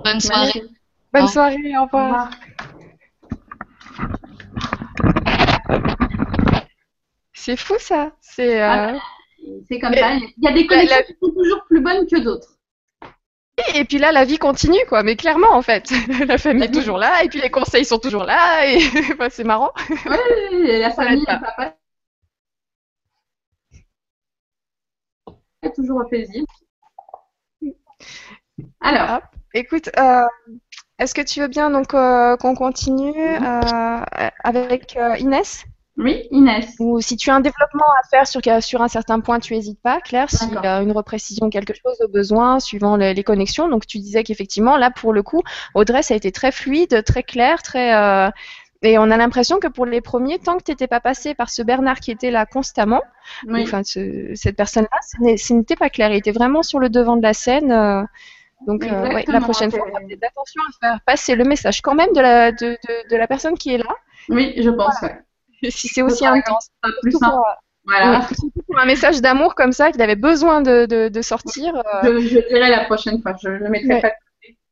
Bonne 0.05 0.20
soirée. 0.22 0.64
Bonne 1.12 1.28
soirée, 1.28 1.78
au 1.78 1.84
revoir. 1.84 2.30
C'est 7.40 7.56
fou 7.56 7.76
ça. 7.78 8.12
C'est 8.20 8.62
euh, 8.62 8.68
ah, 8.68 8.94
comme 9.80 9.94
ça. 9.94 10.16
Il 10.16 10.34
y 10.42 10.48
a 10.48 10.52
des 10.52 10.66
connexions 10.66 11.04
qui 11.06 11.16
sont 11.22 11.32
toujours 11.32 11.64
plus 11.66 11.82
bonnes 11.82 12.08
que 12.08 12.20
d'autres. 12.20 12.58
Et, 13.76 13.86
puis 13.86 14.00
là, 14.00 14.12
la 14.12 14.26
vie 14.26 14.40
continue, 14.40 14.84
quoi. 14.90 15.04
Mais 15.04 15.16
clairement, 15.16 15.52
en 15.54 15.62
fait, 15.62 15.90
la 16.28 16.38
famille 16.40 16.66
est 16.66 16.72
toujours 16.72 16.98
là, 16.98 17.24
et 17.24 17.30
puis 17.30 17.40
les 17.40 17.52
conseils 17.52 17.86
sont 17.86 18.00
toujours 18.00 18.24
là, 18.24 18.68
et 18.68 18.80
c'est 19.30 19.44
marrant. 19.44 19.72
Oui, 19.90 20.80
la 20.80 20.92
famille, 20.92 21.26
le 21.28 21.40
papa. 21.40 21.78
Est 25.62 25.74
toujours 25.74 26.02
au 26.02 26.06
plaisir. 26.06 26.44
Alors. 28.82 29.22
Écoute, 29.54 29.90
euh, 29.98 30.26
est-ce 31.00 31.16
que 31.16 31.22
tu 31.22 31.40
veux 31.40 31.48
bien 31.48 31.70
donc 31.70 31.94
euh, 31.94 32.36
qu'on 32.36 32.54
continue 32.54 33.38
avec 34.44 34.98
Inès? 35.20 35.66
Oui, 35.98 36.28
Inès. 36.32 36.76
Ou 36.80 37.02
si 37.02 37.18
tu 37.18 37.32
as 37.32 37.36
un 37.36 37.39
développement 37.39 37.86
à 38.00 38.08
faire 38.08 38.28
sur, 38.28 38.41
sur 38.62 38.82
un 38.84 38.88
certain 38.88 39.20
point, 39.20 39.39
tu 39.39 39.56
n'hésites 39.56 39.82
pas, 39.82 40.00
Claire, 40.00 40.30
s'il 40.30 40.54
y 40.54 40.58
a 40.68 40.82
une 40.82 40.91
reprécision, 40.91 41.50
quelque 41.50 41.74
chose 41.74 41.98
de 42.00 42.06
besoin, 42.06 42.60
suivant 42.60 42.98
les, 42.98 43.16
les 43.16 43.24
connexions. 43.24 43.68
Donc 43.68 43.88
tu 43.88 43.98
disais 43.98 44.24
qu'effectivement, 44.24 44.78
là, 44.78 44.91
pour 44.91 45.12
le 45.12 45.24
coup, 45.24 45.41
Audrey, 45.74 46.04
ça 46.04 46.14
a 46.14 46.18
été 46.18 46.32
très 46.32 46.52
fluide, 46.52 47.04
très 47.04 47.24
clair, 47.24 47.64
très 47.64 48.32
et 48.82 48.98
on 48.98 49.10
a 49.10 49.18
l'impression 49.18 49.60
que 49.60 49.68
pour 49.68 49.86
les 49.86 50.02
premiers, 50.02 50.39
tant 50.39 50.58
que 50.58 50.64
tu 50.64 50.72
n'étais 50.72 50.88
pas 50.88 51.00
passé 51.00 51.34
par 51.34 51.50
ce 51.50 51.62
Bernard 51.62 52.00
qui 52.00 52.12
était 52.12 52.32
là 52.32 52.45
constamment, 52.45 53.02
enfin 53.52 53.82
cette 53.84 54.56
personne-là, 54.56 55.36
ce 55.38 55.54
n'était 55.54 55.76
pas 55.76 55.89
clair. 55.89 56.12
Il 56.12 56.18
était 56.18 56.32
vraiment 56.32 56.64
sur 56.64 56.80
le 56.80 56.89
devant 56.89 57.18
de 57.18 57.24
la 57.24 57.34
scène. 57.34 57.72
Euh, 57.72 58.04
donc 58.66 58.86
euh, 58.86 59.22
la 59.28 59.41
prochaine 59.41 59.72
fois, 59.72 59.86
attention 59.88 60.62
à 60.62 60.88
faire 60.88 61.00
passer 61.06 61.36
le 61.36 61.43
message 61.43 61.82
quand 61.82 61.95
même 61.95 62.12
de 62.14 62.22
la, 62.22 62.52
de, 62.52 62.78
de, 63.10 63.16
la 63.16 63.28
personne 63.28 63.56
qui 63.56 63.74
est 63.74 63.78
là. 63.78 63.95
Oui, 64.30 64.54
je 64.58 64.70
pense. 64.70 64.95
Si 65.70 65.88
c'est 65.88 66.01
aussi 66.01 66.26
intense. 66.26 66.70
Plus 67.01 67.14
pour, 67.14 67.45
voilà. 67.86 68.28
pour 68.68 68.80
un 68.80 68.86
message 68.86 69.22
d'amour 69.22 69.55
comme 69.55 69.72
ça 69.72 69.91
qu'il 69.91 70.01
avait 70.01 70.16
besoin 70.16 70.62
de, 70.62 70.86
de 70.86 71.22
sortir. 71.22 71.76
Euh. 71.76 71.82
Je, 72.03 72.28
je, 72.28 72.47
dirai 72.47 72.70
la 72.70 72.86
prochaine 72.86 73.22
fois. 73.22 73.36
Je 73.41 73.49
ne 73.49 73.70
mettrai 73.70 74.01
pas 74.01 74.10
de 74.10 74.14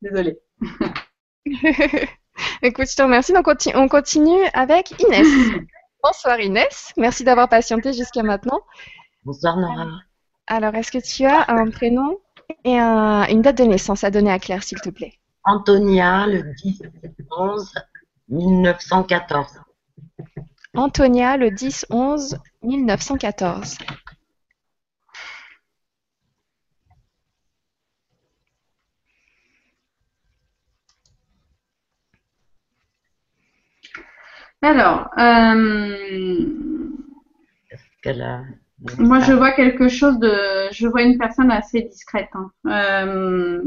Désolée. 0.01 0.37
Écoute, 2.61 2.89
je 2.89 2.95
te 2.95 3.01
remercie. 3.01 3.33
Donc, 3.33 3.47
on 3.75 3.87
continue 3.87 4.43
avec 4.53 4.93
Inès. 5.01 5.27
Bonsoir 6.03 6.39
Inès. 6.39 6.93
Merci 6.97 7.23
d'avoir 7.23 7.49
patienté 7.49 7.93
jusqu'à 7.93 8.21
maintenant. 8.21 8.59
Bonsoir 9.23 9.57
Nora. 9.57 9.87
Alors, 10.47 10.75
est-ce 10.75 10.91
que 10.91 10.99
tu 10.99 11.25
as 11.25 11.45
un 11.47 11.69
prénom 11.71 12.19
et 12.63 12.77
une 12.77 13.41
date 13.41 13.57
de 13.57 13.63
naissance 13.63 14.03
à 14.03 14.11
donner 14.11 14.31
à 14.31 14.37
Claire, 14.37 14.61
s'il 14.61 14.79
te 14.79 14.89
plaît? 14.89 15.13
Antonia, 15.45 16.27
le 16.27 16.43
10 16.63 16.83
11 17.35 17.73
1914. 18.29 19.61
Antonia, 20.75 21.37
le 21.37 21.51
10 21.51 21.85
11 21.89 22.37
1914. 22.63 23.77
Alors, 34.61 35.09
euh, 35.19 36.47
moi 38.97 39.19
je 39.19 39.33
vois 39.33 39.51
quelque 39.51 39.89
chose 39.89 40.17
de, 40.19 40.33
je 40.71 40.87
vois 40.87 41.03
une 41.03 41.19
personne 41.19 41.51
assez 41.51 41.83
discrète. 41.83 42.29
Hein. 42.33 42.51
Euh, 42.65 43.61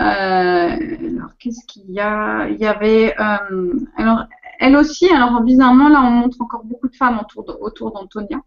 alors 0.00 1.30
qu'est-ce 1.38 1.66
qu'il 1.66 1.90
y 1.90 2.00
a? 2.00 2.48
Il 2.48 2.56
y 2.56 2.66
avait, 2.66 3.14
alors 3.16 4.24
elle 4.60 4.76
aussi, 4.76 5.08
alors 5.10 5.40
bizarrement 5.42 5.88
là 5.88 6.00
on 6.02 6.10
montre 6.10 6.40
encore 6.40 6.64
beaucoup 6.64 6.88
de 6.88 6.96
femmes 6.96 7.20
autour, 7.20 7.60
autour 7.60 7.92
d'Antonia. 7.92 8.38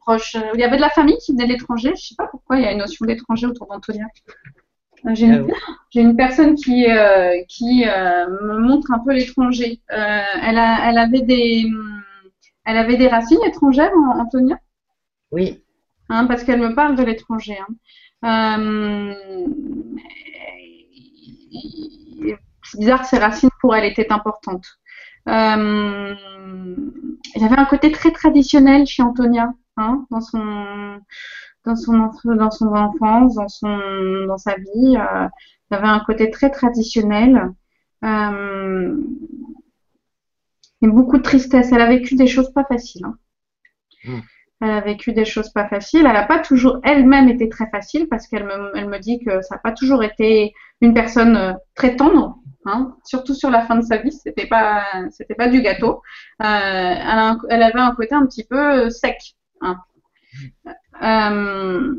proche, 0.00 0.36
il 0.54 0.60
y 0.60 0.64
avait 0.64 0.76
de 0.76 0.80
la 0.82 0.90
famille 0.90 1.16
qui 1.18 1.32
venait 1.32 1.46
de 1.46 1.52
l'étranger. 1.52 1.88
Je 1.88 1.92
ne 1.92 1.96
sais 1.96 2.14
pas 2.16 2.26
pourquoi 2.26 2.56
il 2.58 2.62
y 2.62 2.66
a 2.66 2.72
une 2.72 2.78
notion 2.78 3.06
d'étranger 3.06 3.46
autour 3.46 3.66
d'Antonia. 3.68 4.06
Ah 5.04 5.14
j'ai 5.14 5.26
une, 6.00 6.16
personne 6.16 6.54
qui, 6.54 6.88
euh, 6.88 7.32
qui 7.48 7.84
euh, 7.86 8.26
me 8.28 8.58
montre 8.58 8.92
un 8.92 9.00
peu 9.00 9.12
l'étranger. 9.12 9.80
Euh, 9.90 10.22
elle, 10.42 10.58
a, 10.58 10.88
elle, 10.88 10.98
avait 10.98 11.22
des, 11.22 11.66
elle 12.64 12.76
avait 12.76 12.96
des 12.96 13.08
racines 13.08 13.42
étrangères, 13.44 13.90
Antonia? 14.16 14.58
Oui. 15.32 15.64
Hein, 16.08 16.26
parce 16.26 16.44
qu'elle 16.44 16.60
me 16.60 16.74
parle 16.74 16.94
de 16.94 17.02
l'étranger. 17.02 17.58
Hein. 17.58 17.74
C'est 22.64 22.78
bizarre 22.78 23.02
que 23.02 23.16
racines 23.16 23.50
pour 23.60 23.74
elle 23.74 23.84
étaient 23.84 24.12
importantes. 24.12 24.66
il 25.26 25.32
y 27.36 27.44
avait 27.44 27.58
un 27.58 27.64
côté 27.66 27.90
très 27.92 28.12
traditionnel 28.12 28.86
chez 28.86 29.02
Antonia, 29.02 29.52
hein, 29.76 30.06
dans 30.10 30.20
son 30.20 31.00
dans 31.64 31.76
son, 31.76 31.94
enfance, 32.00 33.34
dans, 33.34 33.48
son, 33.48 34.26
dans 34.26 34.38
sa 34.38 34.56
vie. 34.56 34.96
Euh, 34.96 35.28
il 35.70 35.74
avait 35.76 35.86
un 35.86 36.00
côté 36.00 36.30
très 36.30 36.50
traditionnel. 36.50 37.52
Euh, 38.04 38.96
et 40.82 40.88
beaucoup 40.88 41.18
de 41.18 41.22
tristesse. 41.22 41.70
Elle 41.72 41.80
a 41.80 41.88
vécu 41.88 42.16
des 42.16 42.26
choses 42.26 42.52
pas 42.52 42.64
faciles. 42.64 43.04
Hein. 43.04 43.16
Hmm. 44.04 44.20
Elle 44.62 44.70
a 44.70 44.80
vécu 44.80 45.12
des 45.12 45.24
choses 45.24 45.50
pas 45.52 45.68
faciles. 45.68 46.06
Elle 46.06 46.12
n'a 46.12 46.24
pas 46.24 46.38
toujours 46.38 46.78
elle-même 46.84 47.28
été 47.28 47.48
très 47.48 47.68
facile 47.70 48.06
parce 48.08 48.28
qu'elle 48.28 48.44
me, 48.44 48.98
dit 49.00 49.18
que 49.18 49.42
ça 49.42 49.56
n'a 49.56 49.60
pas 49.60 49.72
toujours 49.72 50.04
été 50.04 50.54
une 50.80 50.94
personne 50.94 51.36
euh, 51.36 51.52
très 51.74 51.96
tendre. 51.96 52.36
Hein. 52.64 52.94
Surtout 53.04 53.34
sur 53.34 53.50
la 53.50 53.62
fin 53.62 53.74
de 53.74 53.82
sa 53.82 53.96
vie, 53.96 54.12
c'était 54.12 54.46
pas, 54.46 54.84
pas 55.36 55.48
du 55.48 55.62
gâteau. 55.62 56.00
Euh, 56.42 56.44
elle, 56.44 57.62
avait 57.62 57.80
un 57.80 57.94
côté 57.96 58.14
un 58.14 58.24
petit 58.24 58.44
peu 58.44 58.88
sec. 58.88 59.18
Hein. 59.62 59.78
Euh, 61.02 61.92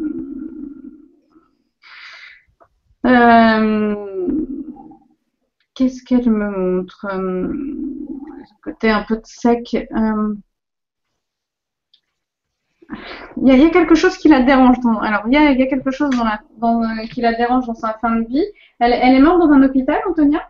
euh, 3.05 3.95
qu'est-ce 5.75 6.03
qu'elle 6.03 6.29
me 6.31 6.49
montre 6.49 7.07
euh, 7.11 7.53
Côté 8.63 8.89
un 8.89 9.03
peu 9.03 9.19
sec. 9.25 9.75
Il 13.37 13.47
y, 13.47 13.65
a, 13.65 13.69
quelque 13.69 13.95
chose 13.95 14.17
qui 14.17 14.27
la 14.27 14.41
dérange. 14.41 14.77
alors, 15.01 15.23
il 15.27 15.33
y, 15.33 15.37
a, 15.37 15.55
quelque 15.67 15.91
chose 15.91 16.11
qui 17.11 17.21
la 17.21 17.33
dérange 17.33 17.65
dans 17.67 17.73
sa 17.73 17.93
fin 18.01 18.15
de 18.15 18.27
vie. 18.27 18.45
Elle, 18.79 18.93
elle 18.93 19.15
est 19.15 19.19
morte 19.19 19.39
dans 19.39 19.51
un 19.51 19.63
hôpital, 19.63 20.01
Antonia? 20.07 20.47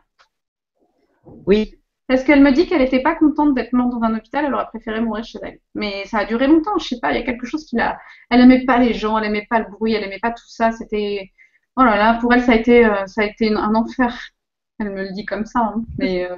Oui. 1.45 1.75
Parce 2.07 2.23
qu'elle 2.23 2.43
me 2.43 2.51
dit 2.51 2.67
qu'elle 2.67 2.81
n'était 2.81 3.01
pas 3.01 3.15
contente 3.15 3.55
d'être 3.55 3.73
morte 3.73 3.91
dans 3.91 4.03
un 4.03 4.15
hôpital, 4.15 4.45
elle 4.45 4.53
aurait 4.53 4.67
préféré 4.67 4.99
mourir 4.99 5.23
chez 5.23 5.39
elle. 5.41 5.59
Mais 5.73 6.05
ça 6.05 6.19
a 6.19 6.25
duré 6.25 6.47
longtemps, 6.47 6.77
je 6.77 6.89
sais 6.89 6.99
pas, 6.99 7.11
il 7.11 7.17
y 7.17 7.21
a 7.21 7.23
quelque 7.23 7.45
chose 7.45 7.65
qui 7.65 7.77
l'a. 7.77 7.97
Elle 8.29 8.41
aimait 8.41 8.65
pas 8.65 8.77
les 8.77 8.93
gens, 8.93 9.17
elle 9.17 9.25
aimait 9.25 9.47
pas 9.49 9.59
le 9.59 9.65
bruit, 9.71 9.93
elle 9.93 10.03
aimait 10.03 10.19
pas 10.19 10.31
tout 10.31 10.47
ça. 10.47 10.71
C'était. 10.71 11.31
Oh 11.77 11.84
là 11.84 11.95
là, 11.97 12.17
pour 12.19 12.34
elle, 12.34 12.43
ça 12.43 12.51
a 12.53 12.55
été, 12.55 12.86
euh, 12.86 13.05
ça 13.07 13.21
a 13.21 13.25
été 13.25 13.51
un 13.53 13.73
enfer. 13.75 14.15
Elle 14.79 14.91
me 14.91 15.03
le 15.03 15.13
dit 15.13 15.25
comme 15.25 15.45
ça. 15.45 15.59
Hein. 15.61 15.84
Mais 15.97 16.29
euh, 16.29 16.36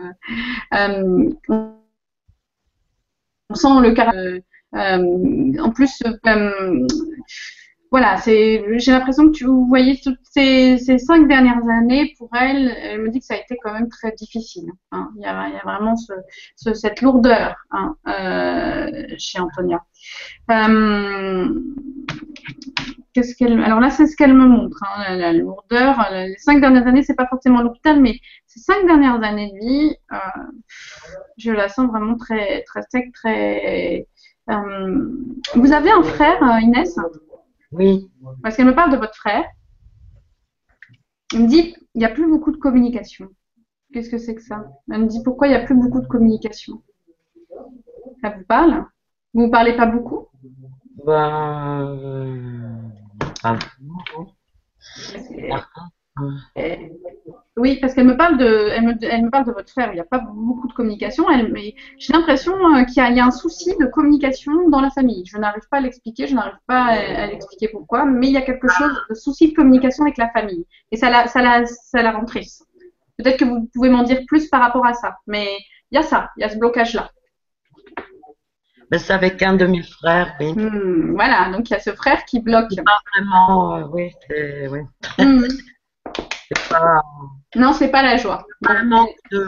euh, 0.73 1.29
on 3.49 3.55
sent 3.55 3.67
le 3.81 3.91
caractère. 3.93 4.41
En 4.74 5.72
plus, 5.72 6.01
voilà, 7.91 8.18
c'est, 8.18 8.61
j'ai 8.78 8.91
l'impression 8.91 9.32
que 9.32 9.45
vous 9.45 9.68
voyez 9.68 9.97
toutes 10.03 10.20
ces, 10.24 10.78
cinq 10.97 11.30
dernières 11.30 11.66
années 11.70 12.13
pour 12.18 12.30
elle, 12.38 12.76
elle 12.82 13.01
me 13.01 13.09
dit 13.09 13.20
que 13.20 13.26
ça 13.26 13.36
a 13.36 13.38
été 13.38 13.57
quand 13.63 13.72
même 13.72 13.88
très 13.88 14.11
difficile. 14.11 14.70
Hein. 14.91 15.11
Il, 15.16 15.22
y 15.22 15.26
a, 15.26 15.61
vraiment 15.63 15.95
ce, 15.95 16.74
cette 16.74 17.01
lourdeur 17.01 17.55
hein, 17.72 17.95
euh, 18.07 19.05
chez 19.18 19.39
Antonia. 19.39 19.82
Euh, 20.51 21.47
alors 23.63 23.80
là, 23.80 23.89
c'est 23.91 24.07
ce 24.07 24.18
qu'elle 24.18 24.34
me 24.34 24.45
montre, 24.45 24.84
hein, 24.84 25.16
la, 25.16 25.32
lourdeur. 25.32 26.05
Les 26.11 26.36
cinq 26.38 26.59
dernières 26.59 26.88
années, 26.88 27.03
c'est 27.03 27.16
pas 27.16 27.28
forcément 27.28 27.61
l'hôpital, 27.61 28.01
mais 28.01 28.20
ces 28.45 28.59
cinq 28.59 28.86
dernières 28.86 29.24
années 29.24 29.53
de 29.53 29.66
vie, 29.66 29.95
euh, 30.11 30.18
je 31.38 31.51
la 31.51 31.70
sens 31.70 31.88
vraiment 31.88 32.18
très, 32.18 32.63
très 32.63 32.82
sec, 32.89 33.13
très. 33.13 34.05
Vous 34.47 35.71
avez 35.71 35.91
un 35.91 36.03
frère, 36.03 36.39
Inès 36.61 36.97
oui. 37.71 38.09
Parce 38.41 38.55
qu'elle 38.55 38.67
me 38.67 38.75
parle 38.75 38.91
de 38.91 38.97
votre 38.97 39.15
frère. 39.15 39.45
Elle 41.33 41.43
me 41.43 41.47
dit, 41.47 41.75
il 41.93 41.99
n'y 41.99 42.05
a 42.05 42.09
plus 42.09 42.27
beaucoup 42.27 42.51
de 42.51 42.57
communication. 42.57 43.29
Qu'est-ce 43.91 44.09
que 44.09 44.17
c'est 44.17 44.35
que 44.35 44.41
ça? 44.41 44.65
Elle 44.91 45.01
me 45.01 45.07
dit, 45.07 45.21
pourquoi 45.23 45.47
il 45.47 45.51
n'y 45.51 45.57
a 45.57 45.65
plus 45.65 45.75
beaucoup 45.75 46.01
de 46.01 46.07
communication? 46.07 46.81
Ça 48.21 48.29
vous 48.29 48.43
parle? 48.45 48.85
Vous 49.33 49.43
ne 49.43 49.49
parlez 49.49 49.75
pas 49.75 49.85
beaucoup? 49.85 50.27
Ben... 51.05 52.91
Oui, 57.57 57.78
parce 57.80 57.93
qu'elle 57.93 58.05
me 58.05 58.18
parle 58.18 58.38
de, 58.38 58.70
elle 58.72 58.84
me, 58.84 58.93
elle 59.01 59.24
me, 59.24 59.30
parle 59.30 59.45
de 59.45 59.51
votre 59.51 59.70
frère. 59.70 59.89
Il 59.91 59.95
n'y 59.95 60.01
a 60.01 60.05
pas 60.05 60.20
beaucoup 60.20 60.68
de 60.68 60.74
communication. 60.74 61.26
j'ai 61.97 62.13
l'impression 62.13 62.53
euh, 62.76 62.84
qu'il 62.84 62.97
y, 62.97 63.20
a 63.20 63.26
un 63.26 63.32
souci 63.32 63.76
de 63.80 63.86
communication 63.86 64.70
dans 64.70 64.82
la 64.82 64.89
famille. 64.89 65.24
Je 65.26 65.38
n'arrive 65.38 65.63
pas 65.72 65.78
à 65.78 65.82
l'expliquer, 65.82 66.28
je 66.28 66.36
n'arrive 66.36 66.59
pas 66.68 66.84
à, 66.84 67.28
l'expliquer 67.28 67.70
pourquoi, 67.70 68.05
mais 68.05 68.28
il 68.28 68.34
y 68.34 68.38
a 68.38 68.41
quelque 68.41 68.68
chose 68.68 69.01
de 69.09 69.16
souci 69.16 69.49
de 69.49 69.55
communication 69.55 70.03
avec 70.03 70.18
la 70.18 70.30
famille. 70.30 70.66
Et 70.91 70.97
ça 70.97 71.09
la, 71.09 71.28
ça 71.28 71.41
la, 71.41 71.66
ça 71.66 72.01
la 72.01 72.11
rend 72.11 72.26
triste. 72.26 72.66
Peut-être 73.18 73.38
que 73.38 73.45
vous 73.45 73.70
pouvez 73.74 73.89
m'en 73.89 74.03
dire 74.03 74.22
plus 74.28 74.49
par 74.49 74.59
rapport 74.59 74.86
à 74.86 74.93
ça, 74.93 75.18
mais 75.26 75.47
il 75.91 75.95
y 75.95 75.97
a 75.97 76.03
ça, 76.03 76.32
il 76.36 76.41
y 76.41 76.43
a 76.43 76.49
ce 76.49 76.57
blocage-là. 76.57 77.09
Ben, 78.91 78.99
c'est 78.99 79.13
avec 79.13 79.41
un 79.41 79.55
de 79.55 79.66
mes 79.66 79.82
frères, 79.82 80.36
oui. 80.39 80.53
Hmm, 80.53 81.13
voilà, 81.16 81.49
donc 81.51 81.70
il 81.70 81.74
y 81.74 81.76
a 81.78 81.80
ce 81.80 81.91
frère 81.91 82.26
qui 82.26 82.41
bloque. 82.41 82.70
Pas 82.76 82.99
vraiment, 83.16 83.78
euh, 83.78 83.88
oui, 83.91 84.11
oui. 84.70 84.80
Hmm. 86.51 86.69
pas... 86.69 87.01
Non, 87.55 87.73
c'est 87.73 87.89
pas 87.89 88.03
la 88.03 88.17
joie. 88.17 88.45
Un 88.67 88.83
manque 88.83 89.15
de. 89.31 89.47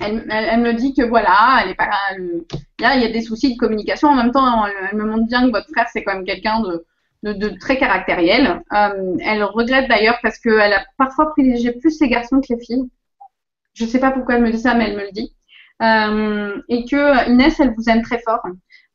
Elle, 0.00 0.26
elle, 0.30 0.60
me 0.60 0.74
dit 0.74 0.92
que 0.94 1.02
voilà, 1.02 1.60
elle 1.62 1.70
est 1.70 1.74
pas, 1.74 1.88
il 2.18 2.44
y, 2.80 2.84
a, 2.84 2.94
il 2.96 3.02
y 3.02 3.06
a 3.06 3.12
des 3.12 3.22
soucis 3.22 3.54
de 3.54 3.58
communication. 3.58 4.08
En 4.08 4.14
même 4.14 4.32
temps, 4.32 4.66
elle, 4.66 4.74
elle 4.90 4.98
me 4.98 5.04
montre 5.04 5.26
bien 5.26 5.46
que 5.46 5.50
votre 5.50 5.68
frère 5.70 5.86
c'est 5.90 6.04
quand 6.04 6.14
même 6.14 6.26
quelqu'un 6.26 6.60
de, 6.60 6.84
de, 7.22 7.32
de, 7.32 7.48
très 7.58 7.78
caractériel. 7.78 8.62
Euh, 8.72 9.16
elle 9.20 9.42
regrette 9.44 9.88
d'ailleurs 9.88 10.18
parce 10.22 10.38
qu'elle 10.38 10.72
a 10.72 10.84
parfois 10.96 11.30
privilégié 11.30 11.72
plus 11.72 12.00
les 12.00 12.08
garçons 12.08 12.40
que 12.40 12.52
les 12.52 12.60
filles. 12.60 12.88
Je 13.74 13.84
ne 13.84 13.88
sais 13.88 14.00
pas 14.00 14.10
pourquoi 14.10 14.36
elle 14.36 14.42
me 14.42 14.50
dit 14.50 14.58
ça, 14.58 14.74
mais 14.74 14.90
elle 14.90 14.96
me 14.96 15.04
le 15.04 15.12
dit. 15.12 15.34
Euh, 15.80 16.60
et 16.68 16.84
que 16.84 17.30
Inès, 17.30 17.58
elle 17.60 17.74
vous 17.76 17.88
aime 17.88 18.02
très 18.02 18.20
fort. 18.20 18.42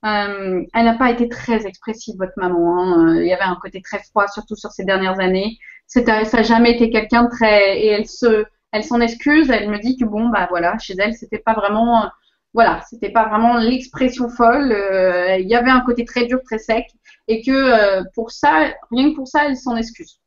Euh, 0.06 0.64
elle 0.74 0.86
n'a 0.86 0.96
pas 0.96 1.12
été 1.12 1.30
très 1.30 1.66
expressive, 1.66 2.16
votre 2.18 2.34
maman. 2.38 2.78
Hein. 2.78 3.16
Il 3.22 3.28
y 3.28 3.34
avait 3.34 3.44
un 3.44 3.58
côté 3.62 3.82
très 3.82 4.00
froid, 4.00 4.28
surtout 4.28 4.56
sur 4.56 4.72
ces 4.72 4.84
dernières 4.84 5.20
années. 5.20 5.58
Ça 5.94 6.02
n'a 6.02 6.44
jamais 6.44 6.72
été 6.72 6.90
quelqu'un 6.90 7.26
de 7.26 7.30
très. 7.30 7.80
Et 7.80 7.88
elle 7.88 8.08
se, 8.08 8.46
elle 8.72 8.84
s'en 8.84 9.00
excuse. 9.00 9.50
Elle 9.52 9.70
me 9.70 9.78
dit 9.80 9.96
que 9.96 10.06
bon, 10.06 10.30
bah 10.30 10.48
voilà, 10.50 10.78
chez 10.80 10.96
elle, 10.98 11.14
c'était 11.14 11.38
pas 11.38 11.54
vraiment, 11.54 12.10
voilà, 12.54 12.82
c'était 12.90 13.12
pas 13.12 13.30
vraiment 13.30 13.58
l'expression 13.58 14.28
folle. 14.28 14.72
Euh, 14.72 15.38
il 15.38 15.48
y 15.48 15.56
avait 15.56 15.70
un 15.70 15.82
côté 15.82 16.04
très 16.04 16.26
dur, 16.26 16.42
très 16.44 16.58
sec, 16.58 16.88
et 17.28 17.44
que 17.44 17.52
euh, 17.52 18.04
pour 18.16 18.32
ça, 18.32 18.74
rien 18.92 19.12
que 19.12 19.16
pour 19.16 19.28
ça, 19.28 19.46
elle 19.46 19.56
s'en 19.56 19.78
excuse. 19.78 20.20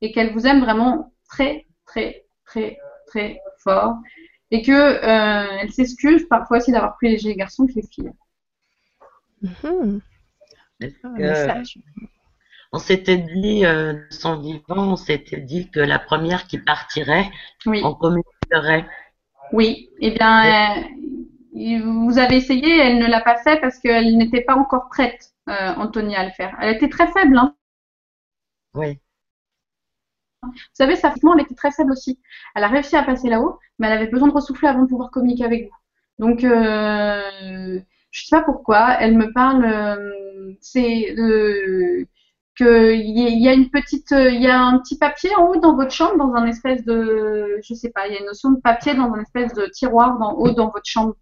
Et 0.00 0.12
qu'elle 0.12 0.32
vous 0.32 0.46
aime 0.46 0.60
vraiment 0.60 1.12
très, 1.28 1.66
très, 1.84 2.24
très, 2.46 2.78
très 3.08 3.40
fort. 3.58 3.96
Et 4.52 4.62
que 4.62 4.72
euh, 4.72 5.58
elle 5.60 5.72
s'excuse 5.72 6.26
parfois 6.28 6.58
aussi 6.58 6.70
d'avoir 6.70 6.96
plus 6.96 7.22
les 7.24 7.34
garçons 7.34 7.66
que 7.66 7.72
les 7.74 7.82
filles. 7.82 8.12
Mhm. 9.42 10.00
On 12.72 12.78
s'était 12.78 13.18
dit, 13.18 13.64
euh, 13.64 13.94
son 14.10 14.40
vivant, 14.40 14.92
on 14.92 14.96
s'était 14.96 15.40
dit 15.40 15.70
que 15.70 15.80
la 15.80 15.98
première 15.98 16.46
qui 16.46 16.58
partirait, 16.58 17.30
on 17.66 17.94
communiquerait. 17.94 18.86
Oui, 19.52 19.90
eh 20.00 20.10
bien, 20.10 20.82
euh, 20.82 21.80
vous 21.82 22.18
avez 22.18 22.36
essayé, 22.36 22.78
elle 22.78 22.98
ne 22.98 23.06
l'a 23.06 23.22
pas 23.22 23.36
fait 23.38 23.58
parce 23.60 23.78
qu'elle 23.78 24.16
n'était 24.18 24.42
pas 24.42 24.54
encore 24.54 24.88
prête, 24.90 25.32
euh, 25.48 25.74
Antonia, 25.76 26.20
à 26.20 26.24
le 26.26 26.30
faire. 26.32 26.56
Elle 26.60 26.74
était 26.74 26.90
très 26.90 27.10
faible. 27.10 27.38
Hein. 27.38 27.54
Oui. 28.74 28.98
Vous 30.42 30.52
savez, 30.74 30.94
sa 30.94 31.12
elle 31.14 31.40
était 31.40 31.54
très 31.54 31.72
faible 31.72 31.92
aussi. 31.92 32.20
Elle 32.54 32.64
a 32.64 32.68
réussi 32.68 32.96
à 32.96 33.02
passer 33.02 33.28
là-haut, 33.28 33.58
mais 33.78 33.86
elle 33.86 33.94
avait 33.94 34.06
besoin 34.08 34.28
de 34.28 34.34
ressouffler 34.34 34.68
avant 34.68 34.82
de 34.82 34.88
pouvoir 34.88 35.10
communiquer 35.10 35.44
avec 35.44 35.64
vous. 35.64 36.26
Donc, 36.26 36.44
euh, 36.44 37.80
je 38.10 38.24
sais 38.24 38.36
pas 38.36 38.42
pourquoi, 38.42 38.98
elle 39.00 39.16
me 39.16 39.32
parle, 39.32 39.64
c'est 40.60 41.14
qu'il 42.58 43.38
y 43.40 43.48
a 43.48 43.52
une 43.54 43.70
petite, 43.70 44.10
il 44.10 44.42
y 44.42 44.48
a 44.48 44.60
un 44.60 44.78
petit 44.80 44.98
papier 44.98 45.34
en 45.36 45.46
haut 45.46 45.60
dans 45.60 45.76
votre 45.76 45.92
chambre, 45.92 46.18
dans 46.18 46.34
un 46.34 46.46
espèce 46.46 46.84
de, 46.84 47.58
je 47.62 47.74
sais 47.74 47.90
pas, 47.90 48.08
il 48.08 48.14
y 48.14 48.16
a 48.16 48.20
une 48.20 48.26
notion 48.26 48.50
de 48.50 48.60
papier 48.60 48.94
dans 48.94 49.12
un 49.14 49.20
espèce 49.20 49.54
de 49.54 49.66
tiroir 49.66 50.20
en 50.20 50.32
haut 50.34 50.50
dans 50.50 50.70
votre 50.70 50.84
chambre. 50.84 51.14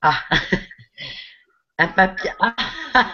Ah, 0.00 0.18
un 1.78 1.88
papier. 1.88 2.30
Ah. 2.40 2.54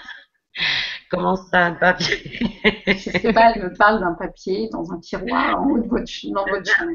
Comment 1.11 1.37
ça, 1.37 1.67
un 1.67 1.75
papier? 1.75 2.17
Je 2.87 2.93
sais 2.99 3.33
pas, 3.33 3.53
elle 3.55 3.65
me 3.65 3.77
parle 3.77 4.01
d'un 4.01 4.15
papier 4.15 4.69
dans 4.71 4.91
un 4.93 4.99
tiroir 4.99 5.61
en 5.61 5.67
haut 5.67 5.79
de 5.79 5.89
votre, 5.89 6.11
dans 6.33 6.45
votre 6.47 6.71
chambre. 6.71 6.93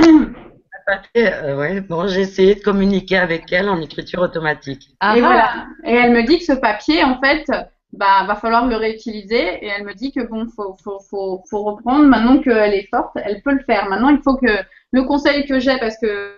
Euh, 0.00 0.96
euh, 1.16 1.56
ouais. 1.56 1.80
Bon, 1.80 2.06
j'ai 2.06 2.22
essayé 2.22 2.54
de 2.54 2.60
communiquer 2.60 3.18
avec 3.18 3.52
elle 3.52 3.68
en 3.68 3.80
écriture 3.80 4.20
automatique. 4.20 4.90
et 4.90 4.96
ah. 5.00 5.14
voilà. 5.18 5.66
Et 5.84 5.94
elle 5.94 6.12
me 6.12 6.24
dit 6.24 6.38
que 6.38 6.44
ce 6.44 6.52
papier, 6.52 7.04
en 7.04 7.20
fait, 7.20 7.44
bah, 7.92 8.24
va 8.26 8.34
falloir 8.36 8.66
le 8.66 8.76
réutiliser. 8.76 9.64
Et 9.64 9.66
elle 9.66 9.84
me 9.84 9.94
dit 9.94 10.12
que 10.12 10.20
bon, 10.20 10.48
faut, 10.48 10.76
faut, 10.82 11.00
faut, 11.00 11.42
faut 11.48 11.62
reprendre. 11.62 12.06
Maintenant 12.06 12.40
qu'elle 12.40 12.74
est 12.74 12.88
forte, 12.90 13.12
elle 13.16 13.42
peut 13.42 13.52
le 13.52 13.62
faire. 13.64 13.88
Maintenant, 13.88 14.08
il 14.08 14.22
faut 14.22 14.36
que 14.36 14.58
le 14.92 15.02
conseil 15.04 15.46
que 15.46 15.58
j'ai, 15.58 15.78
parce 15.78 15.98
que 15.98 16.06
euh, 16.06 16.34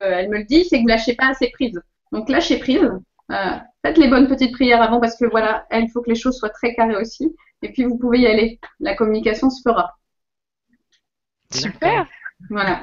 elle 0.00 0.30
me 0.30 0.38
le 0.38 0.44
dit, 0.44 0.64
c'est 0.64 0.78
que 0.78 0.82
vous 0.82 0.88
lâchez 0.88 1.14
pas 1.14 1.28
assez 1.28 1.50
prise. 1.50 1.80
Donc 2.12 2.28
lâchez 2.28 2.58
prise. 2.58 2.90
Euh, 3.30 3.56
faites 3.84 3.98
les 3.98 4.08
bonnes 4.08 4.26
petites 4.26 4.52
prières 4.52 4.82
avant 4.82 5.00
parce 5.00 5.16
que 5.16 5.24
voilà, 5.26 5.66
il 5.72 5.88
faut 5.90 6.02
que 6.02 6.10
les 6.10 6.16
choses 6.16 6.36
soient 6.36 6.50
très 6.50 6.74
carrées 6.74 6.96
aussi. 6.96 7.36
Et 7.62 7.70
puis 7.72 7.84
vous 7.84 7.98
pouvez 7.98 8.20
y 8.20 8.26
aller. 8.26 8.58
La 8.80 8.94
communication 8.94 9.50
se 9.50 9.62
fera. 9.62 9.96
Super. 11.52 12.06
Voilà. 12.48 12.82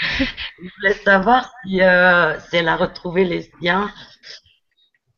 Je 0.00 0.70
voulais 0.78 0.94
savoir 0.94 1.52
si, 1.62 1.82
euh, 1.82 2.34
elle 2.52 2.68
a 2.68 2.76
retrouvé 2.76 3.24
les 3.24 3.50
siens, 3.60 3.90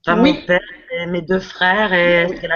enfin, 0.04 0.16
mon 0.16 0.34
père 0.44 0.60
et 0.92 1.06
mes 1.06 1.22
deux 1.22 1.40
frères, 1.40 1.92
et 1.92 2.24
est-ce 2.24 2.40
qu'elle 2.40 2.52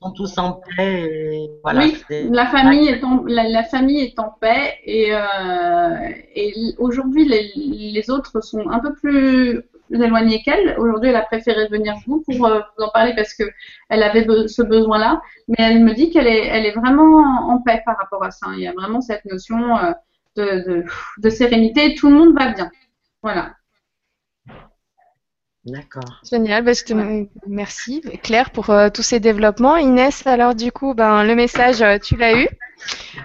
sont 0.00 0.10
tous 0.10 0.38
en 0.38 0.60
paix 0.76 1.02
et 1.02 1.50
voilà, 1.62 1.84
Oui, 1.84 2.04
la 2.30 2.46
famille, 2.46 2.88
est 2.88 3.02
en, 3.04 3.24
la, 3.26 3.62
famille 3.64 4.00
est 4.00 4.18
en 4.18 4.34
paix 4.40 4.74
et, 4.84 5.14
euh, 5.14 6.08
et 6.34 6.52
aujourd'hui 6.78 7.26
les, 7.26 7.52
les, 7.56 8.10
autres 8.10 8.40
sont 8.42 8.68
un 8.68 8.80
peu 8.80 8.94
plus 8.94 9.62
éloignés 9.90 10.42
qu'elle. 10.42 10.76
Aujourd'hui, 10.78 11.10
elle 11.10 11.16
a 11.16 11.22
préféré 11.22 11.68
venir 11.68 11.94
vous 12.06 12.22
pour 12.26 12.46
euh, 12.46 12.60
vous 12.76 12.84
en 12.84 12.90
parler 12.90 13.14
parce 13.14 13.34
que 13.34 13.44
elle 13.88 14.02
avait 14.02 14.26
ce 14.48 14.62
besoin-là, 14.62 15.20
mais 15.48 15.56
elle 15.58 15.84
me 15.84 15.94
dit 15.94 16.10
qu'elle 16.10 16.26
est, 16.26 16.46
elle 16.46 16.66
est 16.66 16.74
vraiment 16.74 17.50
en 17.50 17.60
paix 17.60 17.82
par 17.84 17.96
rapport 17.96 18.24
à 18.24 18.30
ça. 18.30 18.48
Il 18.54 18.60
y 18.60 18.68
a 18.68 18.72
vraiment 18.72 19.00
cette 19.00 19.24
notion 19.24 19.76
euh, 19.78 19.92
de, 20.36 20.84
de, 21.18 21.30
sérénité, 21.30 21.94
tout 21.94 22.10
le 22.10 22.16
monde 22.16 22.38
va 22.38 22.52
bien. 22.52 22.70
Voilà. 23.22 23.55
D'accord. 25.66 26.20
Génial, 26.30 26.64
bah, 26.64 26.72
merci 27.48 28.00
Claire 28.22 28.50
pour 28.50 28.70
euh, 28.70 28.88
tous 28.88 29.02
ces 29.02 29.18
développements. 29.18 29.76
Inès, 29.76 30.26
alors 30.26 30.54
du 30.54 30.70
coup, 30.70 30.94
ben, 30.94 31.24
le 31.24 31.34
message, 31.34 31.82
euh, 31.82 31.98
tu 31.98 32.16
l'as 32.16 32.40
eu? 32.40 32.48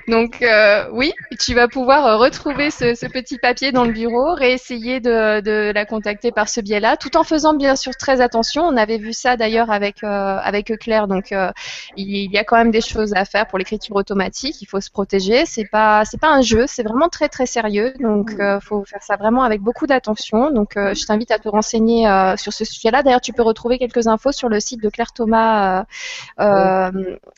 Donc 0.08 0.41
euh, 0.41 0.86
oui, 0.91 1.14
tu 1.39 1.54
vas 1.54 1.68
pouvoir 1.68 2.06
euh, 2.06 2.18
retrouver 2.18 2.72
ce, 2.72 2.95
ce, 2.95 3.06
petit 3.06 3.38
papier 3.38 3.72
dans 3.72 3.84
le 3.84 3.91
bureau, 3.91 4.34
réessayer 4.34 4.99
de, 4.99 5.41
de 5.41 5.72
la 5.74 5.86
contacter 5.86 6.32
par 6.32 6.49
ce 6.49 6.62
biais-là, 6.62 6.97
tout 6.97 7.18
en 7.18 7.24
faisant 7.24 7.54
bien 7.54 7.76
sûr 7.76 7.95
très 7.95 8.22
attention. 8.22 8.64
On 8.64 8.78
avait 8.78 8.97
vu 8.97 9.14
ça 9.14 9.38
d'ailleurs 9.38 9.70
avec 9.70 10.04
euh, 10.04 10.08
avec 10.08 10.78
Claire, 10.80 11.08
donc 11.08 11.32
euh, 11.32 11.52
il, 11.97 12.32
y 12.32 12.38
a 12.38 12.43
quand 12.43 12.58
même 12.58 12.72
des 12.72 12.82
choses 12.82 13.14
à 13.14 13.26
faire 13.26 13.47
pour 13.47 13.58
l'écriture 13.60 13.95
automatique. 13.95 14.62
Il 14.62 14.66
faut 14.66 14.82
se 14.82 14.89
protéger. 14.89 15.45
C'est 15.45 15.66
pas 15.66 16.04
c'est 16.06 16.20
pas 16.20 16.30
un 16.30 16.41
jeu, 16.41 16.66
c'est 16.68 16.84
vraiment 16.84 17.10
très 17.10 17.30
très 17.30 17.45
sérieux. 17.45 17.93
Donc 17.99 18.32
il 18.38 18.60
faut 18.62 18.84
faire 18.86 19.04
ça 19.04 19.18
vraiment 19.18 19.43
avec 19.43 19.62
beaucoup 19.62 19.88
d'attention. 19.88 20.52
Donc 20.52 20.74
je 20.76 21.06
t'invite 21.06 21.32
à 21.32 21.39
te 21.39 21.49
renseigner 21.49 22.06
sur 22.38 22.54
ce 22.54 22.66
sujet-là. 22.66 23.04
D'ailleurs, 23.04 23.22
tu 23.22 23.34
peux 23.34 23.43
retrouver 23.43 23.78
quelques 23.78 24.08
infos 24.08 24.32
sur 24.32 24.49
le 24.49 24.60
site 24.60 24.82
de 24.82 24.89
Claire 24.89 25.12
Thomas 25.14 25.86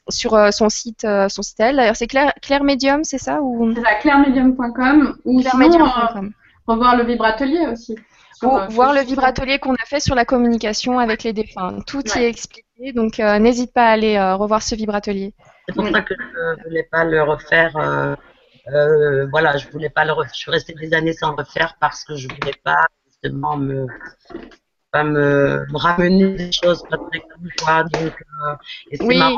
sur 0.10 0.54
son 0.54 0.70
site 0.70 1.08
son 1.30 1.42
site 1.42 1.60
elle. 1.60 1.78
D'ailleurs, 1.78 1.96
c'est 2.04 2.08
Claire, 2.08 2.34
Claire 2.42 2.64
Medium, 2.66 3.06
c'est 3.06 3.18
ça 3.18 3.42
ou... 3.42 3.74
C'est 3.74 4.00
clairemedium.com 4.02 5.18
ou 5.24 5.40
clairemedium.com. 5.40 6.26
Euh, 6.26 6.72
revoir 6.72 6.98
le 6.98 7.06
vibratelier 7.06 7.66
aussi. 7.72 7.96
Ou 8.42 8.58
euh, 8.58 8.68
voir 8.68 8.94
le 8.94 9.02
vibratelier 9.02 9.58
qu'on 9.58 9.74
a 9.76 9.86
fait 9.86 10.02
sur 10.02 10.14
la 10.14 10.26
communication 10.26 11.00
avec 11.00 11.24
les 11.24 11.32
défunts. 11.32 11.80
Tout 11.88 12.04
y 12.18 12.20
est 12.20 12.28
expliqué, 12.28 12.92
donc 12.94 13.22
euh, 13.22 13.40
n'hésite 13.40 13.72
pas 13.74 13.86
à 13.86 13.92
aller 13.92 14.20
revoir 14.34 14.62
ce 14.62 14.76
vibratelier. 14.76 15.34
C'est 15.70 15.76
pour 15.76 15.88
ça 15.88 16.02
que 16.02 16.14
je 16.14 16.60
ne 16.60 16.64
voulais 16.66 16.88
pas 16.92 17.06
le 17.06 17.24
refaire. 17.24 17.72
voilà, 19.32 19.56
je 19.56 19.70
voulais 19.70 19.90
pas 19.90 20.04
le 20.04 20.12
refaire. 20.12 20.34
Je 20.34 20.40
suis 20.40 20.52
restée 20.52 20.74
des 20.74 20.94
années 20.94 21.14
sans 21.14 21.30
le 21.30 21.38
refaire 21.38 21.78
parce 21.80 22.04
que 22.04 22.18
je 22.18 22.28
voulais 22.28 22.60
pas 22.66 22.86
justement 23.08 23.56
me 23.56 23.88
pas 24.92 25.06
me, 25.06 25.66
ramener 25.74 26.36
des 26.36 26.52
choses 26.52 26.84
pas 26.90 26.98
très 26.98 27.24
quoi. 27.62 27.84
Donc, 27.84 28.14
et 28.92 28.98
c'est 28.98 29.16
marrant 29.16 29.38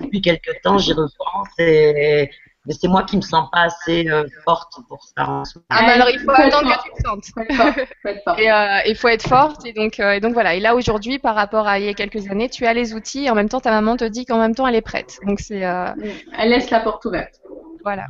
depuis 0.00 0.20
quelques 0.20 0.60
temps, 0.62 0.78
j'y 0.78 0.92
repense 0.92 1.48
et 1.58 2.30
mais 2.66 2.74
c'est 2.74 2.88
moi 2.88 3.04
qui 3.04 3.16
me 3.16 3.22
sens 3.22 3.48
pas 3.52 3.62
assez 3.62 4.08
euh, 4.08 4.26
forte 4.44 4.80
pour 4.88 5.02
ça. 5.04 5.42
Ah 5.70 5.82
bah 5.86 5.92
alors 5.92 6.10
il 6.10 6.18
faut, 6.18 6.30
attendre 6.30 6.74
que 6.76 6.82
tu 6.82 6.90
le 6.96 8.14
sentes. 8.24 8.38
et 8.38 8.50
euh, 8.50 8.78
il 8.86 8.96
faut 8.96 9.08
être 9.08 9.26
forte 9.28 9.64
et 9.64 9.72
donc 9.72 10.00
euh, 10.00 10.12
et 10.12 10.20
donc 10.20 10.32
voilà. 10.32 10.54
Et 10.54 10.60
là 10.60 10.74
aujourd'hui, 10.74 11.18
par 11.18 11.36
rapport 11.36 11.68
à 11.68 11.78
il 11.78 11.84
y 11.84 11.88
a 11.88 11.94
quelques 11.94 12.28
années, 12.28 12.48
tu 12.48 12.66
as 12.66 12.74
les 12.74 12.92
outils 12.92 13.26
et 13.26 13.30
en 13.30 13.34
même 13.34 13.48
temps 13.48 13.60
ta 13.60 13.70
maman 13.70 13.96
te 13.96 14.04
dit 14.04 14.26
qu'en 14.26 14.38
même 14.38 14.54
temps 14.54 14.66
elle 14.66 14.74
est 14.74 14.80
prête. 14.80 15.18
Donc 15.26 15.38
c'est. 15.38 15.60
Elle 15.60 16.50
laisse 16.50 16.70
la 16.70 16.80
porte 16.80 17.04
ouverte. 17.04 17.40
Voilà. 17.84 18.06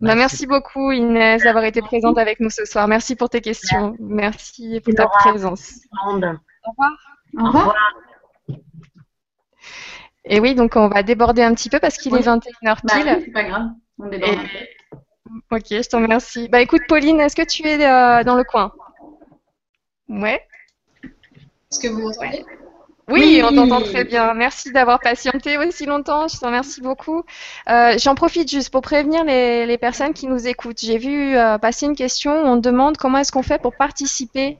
Bah, 0.00 0.16
merci 0.16 0.46
beaucoup 0.46 0.90
Inès 0.90 1.42
d'avoir 1.42 1.64
été 1.64 1.80
présente 1.80 2.18
avec 2.18 2.40
nous 2.40 2.50
ce 2.50 2.64
soir. 2.64 2.86
Merci 2.86 3.16
pour 3.16 3.30
tes 3.30 3.40
questions. 3.40 3.96
Merci 3.98 4.80
pour 4.80 4.94
ta 4.94 5.06
présence. 5.06 5.80
Au 6.06 6.12
revoir. 6.12 6.36
Au 7.36 7.44
revoir. 7.46 7.74
Et 10.24 10.40
oui, 10.40 10.54
donc 10.54 10.76
on 10.76 10.88
va 10.88 11.02
déborder 11.02 11.42
un 11.42 11.54
petit 11.54 11.68
peu 11.68 11.80
parce 11.80 11.96
qu'il 11.98 12.14
est 12.14 12.20
21h 12.20 12.44
bah 12.62 12.74
pile. 12.86 13.22
c'est 13.24 13.32
pas 13.32 13.44
grave, 13.44 13.68
on 13.98 14.08
déborde 14.08 14.38
Ok, 15.50 15.66
je 15.70 15.88
t'en 15.88 16.02
remercie. 16.02 16.48
Bah 16.48 16.60
écoute, 16.60 16.82
Pauline, 16.88 17.20
est-ce 17.20 17.36
que 17.36 17.46
tu 17.46 17.66
es 17.66 17.84
euh, 17.84 18.22
dans 18.22 18.36
le 18.36 18.44
coin? 18.44 18.72
Ouais. 20.08 20.42
Est-ce 21.02 21.80
que 21.80 21.88
vous 21.88 22.02
m'entendez? 22.02 22.44
Oui, 23.08 23.42
on 23.44 23.54
t'entend 23.54 23.82
très 23.82 24.04
bien. 24.04 24.32
Merci 24.34 24.72
d'avoir 24.72 25.00
patienté 25.00 25.58
aussi 25.58 25.86
longtemps. 25.86 26.28
Je 26.28 26.38
t'en 26.38 26.46
remercie 26.46 26.80
beaucoup. 26.80 27.24
Euh, 27.68 27.96
J'en 27.98 28.14
profite 28.14 28.50
juste 28.50 28.70
pour 28.70 28.80
prévenir 28.80 29.24
les, 29.24 29.66
les, 29.66 29.78
personnes 29.78 30.14
qui 30.14 30.26
nous 30.26 30.46
écoutent. 30.46 30.80
J'ai 30.80 30.98
vu 30.98 31.36
euh, 31.36 31.58
passer 31.58 31.86
une 31.86 31.96
question 31.96 32.32
où 32.42 32.46
on 32.46 32.56
demande 32.56 32.96
comment 32.96 33.18
est-ce 33.18 33.32
qu'on 33.32 33.42
fait 33.42 33.60
pour 33.60 33.74
participer 33.74 34.58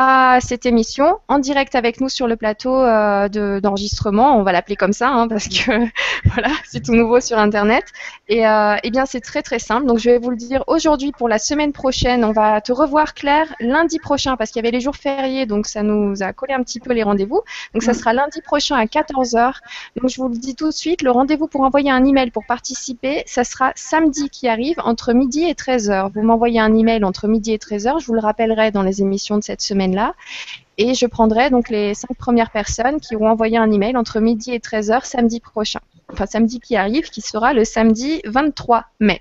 à 0.00 0.38
cette 0.40 0.64
émission 0.64 1.18
en 1.26 1.40
direct 1.40 1.74
avec 1.74 2.00
nous 2.00 2.08
sur 2.08 2.28
le 2.28 2.36
plateau 2.36 2.72
euh, 2.72 3.28
d'enregistrement. 3.58 4.38
On 4.38 4.44
va 4.44 4.52
l'appeler 4.52 4.76
comme 4.76 4.92
ça 4.92 5.08
hein, 5.08 5.26
parce 5.26 5.48
que 5.48 5.72
voilà, 6.24 6.50
c'est 6.64 6.84
tout 6.84 6.92
nouveau 6.92 7.18
sur 7.18 7.36
Internet. 7.36 7.84
Et 8.28 8.46
euh, 8.46 8.76
eh 8.84 8.90
bien, 8.92 9.06
c'est 9.06 9.20
très 9.20 9.42
très 9.42 9.58
simple. 9.58 9.86
Donc, 9.86 9.98
je 9.98 10.08
vais 10.08 10.18
vous 10.18 10.30
le 10.30 10.36
dire 10.36 10.62
aujourd'hui 10.68 11.10
pour 11.10 11.28
la 11.28 11.40
semaine 11.40 11.72
prochaine. 11.72 12.24
On 12.24 12.30
va 12.30 12.60
te 12.60 12.70
revoir 12.70 13.14
Claire 13.14 13.52
lundi 13.58 13.98
prochain 13.98 14.36
parce 14.36 14.52
qu'il 14.52 14.62
y 14.62 14.64
avait 14.64 14.70
les 14.70 14.80
jours 14.80 14.94
fériés, 14.94 15.46
donc 15.46 15.66
ça 15.66 15.82
nous 15.82 16.22
a 16.22 16.32
collé 16.32 16.54
un 16.54 16.62
petit 16.62 16.78
peu 16.78 16.92
les 16.92 17.02
rendez-vous. 17.02 17.40
Donc, 17.74 17.82
ça 17.82 17.92
sera 17.92 18.12
lundi 18.12 18.40
prochain 18.40 18.76
à 18.76 18.84
14h. 18.84 19.54
Donc, 20.00 20.10
je 20.10 20.20
vous 20.22 20.28
le 20.28 20.36
dis 20.36 20.54
tout 20.54 20.68
de 20.68 20.72
suite, 20.72 21.02
le 21.02 21.10
rendez-vous 21.10 21.48
pour 21.48 21.62
envoyer 21.62 21.90
un 21.90 22.04
email 22.04 22.30
pour 22.30 22.44
participer, 22.46 23.24
ça 23.26 23.42
sera 23.42 23.72
samedi 23.74 24.30
qui 24.30 24.46
arrive 24.46 24.76
entre 24.84 25.12
midi 25.12 25.42
et 25.42 25.54
13h. 25.54 26.12
Vous 26.14 26.22
m'envoyez 26.22 26.60
un 26.60 26.76
email 26.76 27.02
entre 27.02 27.26
midi 27.26 27.52
et 27.52 27.58
13h, 27.58 28.00
je 28.00 28.06
vous 28.06 28.14
le 28.14 28.20
rappellerai 28.20 28.70
dans 28.70 28.82
les 28.82 29.02
émissions 29.02 29.38
de 29.38 29.42
cette 29.42 29.60
semaine-là. 29.88 30.14
Et 30.76 30.94
je 30.94 31.06
prendrai 31.06 31.50
donc 31.50 31.68
les 31.70 31.94
cinq 31.94 32.16
premières 32.16 32.50
personnes 32.50 33.00
qui 33.00 33.16
auront 33.16 33.30
envoyé 33.30 33.58
un 33.58 33.70
email 33.70 33.96
entre 33.96 34.20
midi 34.20 34.52
et 34.52 34.58
13h 34.58 35.04
samedi 35.04 35.40
prochain. 35.40 35.80
Enfin, 36.12 36.26
samedi 36.26 36.60
qui 36.60 36.76
arrive, 36.76 37.10
qui 37.10 37.20
sera 37.20 37.52
le 37.52 37.64
samedi 37.64 38.22
23 38.24 38.84
mai. 39.00 39.20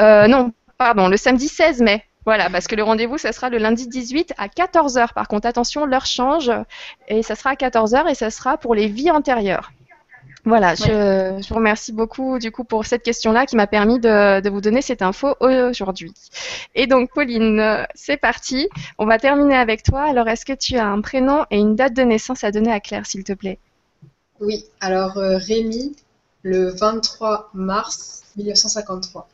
Euh, 0.00 0.26
non, 0.26 0.52
pardon, 0.78 1.08
le 1.08 1.16
samedi 1.16 1.48
16 1.48 1.80
mai. 1.80 2.04
Voilà, 2.24 2.50
parce 2.50 2.68
que 2.68 2.76
le 2.76 2.84
rendez-vous, 2.84 3.18
ça 3.18 3.32
sera 3.32 3.48
le 3.48 3.58
lundi 3.58 3.88
18 3.88 4.34
à 4.38 4.46
14h. 4.46 5.12
Par 5.12 5.26
contre, 5.26 5.46
attention, 5.46 5.86
l'heure 5.86 6.06
change 6.06 6.52
et 7.08 7.22
ça 7.22 7.34
sera 7.34 7.50
à 7.50 7.54
14h 7.54 8.08
et 8.08 8.14
ça 8.14 8.30
sera 8.30 8.58
pour 8.58 8.74
les 8.74 8.86
vies 8.86 9.10
antérieures. 9.10 9.72
Voilà, 10.44 10.74
je, 10.74 10.84
je, 10.84 11.48
vous 11.48 11.54
remercie 11.54 11.92
beaucoup 11.92 12.40
du 12.40 12.50
coup 12.50 12.64
pour 12.64 12.84
cette 12.84 13.04
question-là 13.04 13.46
qui 13.46 13.54
m'a 13.54 13.68
permis 13.68 14.00
de, 14.00 14.40
de, 14.40 14.50
vous 14.50 14.60
donner 14.60 14.82
cette 14.82 15.00
info 15.00 15.36
aujourd'hui. 15.40 16.12
Et 16.74 16.88
donc 16.88 17.10
Pauline, 17.14 17.86
c'est 17.94 18.16
parti. 18.16 18.68
On 18.98 19.06
va 19.06 19.18
terminer 19.18 19.54
avec 19.54 19.84
toi. 19.84 20.02
Alors 20.02 20.28
est-ce 20.28 20.44
que 20.44 20.52
tu 20.52 20.76
as 20.76 20.86
un 20.86 21.00
prénom 21.00 21.44
et 21.52 21.58
une 21.58 21.76
date 21.76 21.94
de 21.94 22.02
naissance 22.02 22.42
à 22.42 22.50
donner 22.50 22.72
à 22.72 22.80
Claire, 22.80 23.06
s'il 23.06 23.22
te 23.22 23.32
plaît? 23.32 23.60
Oui, 24.40 24.64
alors 24.80 25.18
euh, 25.18 25.36
Rémi, 25.36 25.94
le 26.42 26.70
23 26.70 27.50
mars 27.54 28.24
1953. 28.36 29.28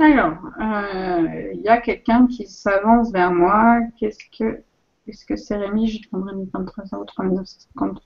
Alors, 0.00 0.38
euh, 0.58 1.52
il 1.52 1.60
y 1.60 1.68
a 1.68 1.76
quelqu'un 1.76 2.26
qui 2.26 2.46
s'avance 2.46 3.12
vers 3.12 3.32
moi. 3.32 3.80
Qu'est-ce 3.98 4.24
que 4.36 4.62
est-ce 5.06 5.26
que 5.26 5.36
c'est 5.36 5.56
Rémi? 5.56 5.88
Je 5.88 6.08
prendrai 6.08 6.34
23 6.54 6.84
ou 6.94 7.22
1953. 7.22 8.00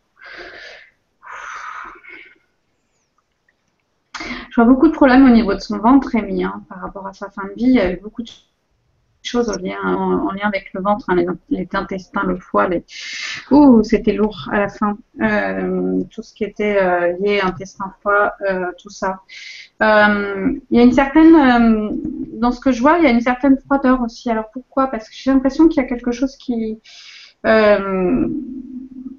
Je 4.51 4.55
vois 4.57 4.64
beaucoup 4.64 4.88
de 4.88 4.92
problèmes 4.92 5.24
au 5.24 5.30
niveau 5.30 5.55
de 5.55 5.61
son 5.61 5.78
ventre, 5.78 6.09
Rémi, 6.09 6.42
hein, 6.42 6.64
par 6.68 6.80
rapport 6.80 7.07
à 7.07 7.12
sa 7.12 7.30
fin 7.30 7.45
de 7.45 7.53
vie. 7.53 7.66
Il 7.66 7.74
y 7.74 7.80
a 7.80 7.92
eu 7.92 7.97
beaucoup 8.01 8.22
de 8.22 8.30
choses 9.27 9.49
en 9.49 9.57
lien, 9.57 9.79
en, 9.83 10.31
lien 10.33 10.47
avec 10.47 10.72
le 10.75 10.81
ventre, 10.81 11.07
hein, 11.09 11.16
les, 11.51 11.68
intestins, 11.72 12.25
le 12.25 12.37
foie. 12.39 12.68
Ouh, 13.51 13.83
c'était 13.83 14.12
lourd 14.12 14.49
à 14.53 14.61
la 14.61 14.68
fin. 14.68 14.97
Euh, 15.20 16.03
tout 16.11 16.22
ce 16.22 16.35
qui 16.35 16.45
était 16.45 16.79
euh, 16.81 17.14
lié 17.20 17.41
intestin, 17.41 17.93
foie, 18.03 18.35
euh, 18.49 18.66
tout 18.79 18.91
ça. 18.91 19.20
il 19.81 20.61
y 20.70 20.79
a 20.79 20.83
une 20.83 20.93
certaine, 20.93 22.01
dans 22.35 22.53
ce 22.53 22.61
que 22.61 22.72
je 22.72 22.81
vois, 22.81 22.99
il 22.99 23.05
y 23.05 23.07
a 23.07 23.11
une 23.11 23.20
certaine 23.20 23.59
froideur 23.59 24.01
aussi. 24.03 24.31
Alors 24.31 24.51
pourquoi? 24.53 24.89
Parce 24.89 25.09
que 25.09 25.14
j'ai 25.16 25.31
l'impression 25.31 25.68
qu'il 25.68 25.83
y 25.83 25.85
a 25.85 25.89
quelque 25.89 26.12
chose 26.12 26.37
qui 26.37 26.81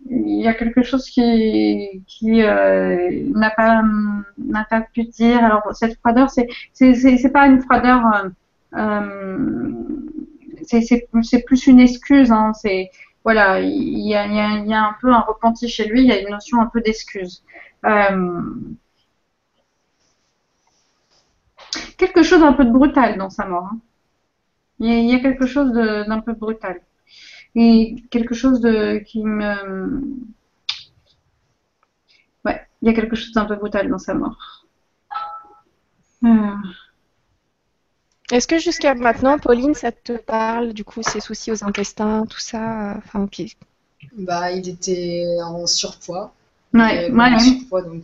il 0.08 0.42
y 0.42 0.48
a 0.48 0.54
quelque 0.54 0.84
chose 0.84 1.06
qui, 1.10 2.02
n'a 2.24 3.50
pas 3.52 3.84
n'a 4.38 4.82
pu 4.94 5.04
dire. 5.04 5.44
Alors 5.44 5.64
cette 5.74 5.98
froideur, 6.00 6.30
c'est 6.30 6.48
c'est 6.74 7.32
pas 7.32 7.48
une 7.48 7.62
froideur 7.62 8.32
euh, 8.76 9.72
c'est 10.68 11.44
plus 11.46 11.68
une 11.68 11.80
excuse. 11.80 12.32
Hein, 12.32 12.54
c'est 12.54 12.92
voilà, 13.24 13.60
il 13.60 14.08
y 14.08 14.14
a, 14.16 14.24
un 14.24 14.96
peu 15.02 15.12
un 15.12 15.22
repenti 15.22 15.68
chez 15.68 15.86
lui. 15.86 16.02
Il 16.02 16.08
y 16.08 16.12
a 16.12 16.20
une 16.22 16.30
notion 16.30 16.62
un 16.62 16.68
peu 16.68 16.82
d'excuse. 16.82 17.44
Euh, 17.86 18.54
quelque 21.98 22.24
chose 22.24 22.42
d'un 22.42 22.54
peu 22.54 22.66
de 22.66 22.72
brutal 22.72 23.18
dans 23.18 23.30
sa 23.30 23.46
mort. 23.46 23.70
Hein. 23.72 23.80
Il, 24.80 25.10
y 25.10 25.16
a, 25.16 25.20
quelque 25.20 25.46
chose 25.48 25.72
d'un 25.72 26.20
peu 26.22 26.34
brutal. 26.34 26.82
Et 27.56 27.96
quelque 28.12 28.36
chose 28.36 28.60
de 28.62 28.98
qui 29.00 29.24
me. 29.24 30.02
Ouais, 32.44 32.62
il 32.82 32.88
y 32.88 32.92
a 32.92 32.94
quelque 32.94 33.16
chose 33.16 33.32
d'un 33.32 33.46
peu 33.46 33.56
brutal 33.56 33.90
dans 33.90 33.98
sa 33.98 34.14
mort. 34.14 34.66
Euh. 36.24 36.56
Est-ce 38.32 38.48
que 38.48 38.58
jusqu'à 38.58 38.96
maintenant, 38.96 39.38
Pauline, 39.38 39.76
ça 39.76 39.92
te 39.92 40.14
parle, 40.14 40.74
du 40.74 40.84
coup, 40.84 41.04
ses 41.04 41.20
soucis 41.20 41.52
aux 41.52 41.64
intestins, 41.64 42.26
tout 42.28 42.40
ça 42.40 42.92
euh, 42.92 42.94
Enfin, 42.98 43.24
ok. 43.24 43.44
Bah, 44.18 44.52
il 44.52 44.68
était 44.68 45.26
en 45.44 45.68
surpoids. 45.68 46.34
Ouais, 46.74 47.12
ouais. 47.12 47.40
surpoids, 47.40 47.84
donc 47.84 48.04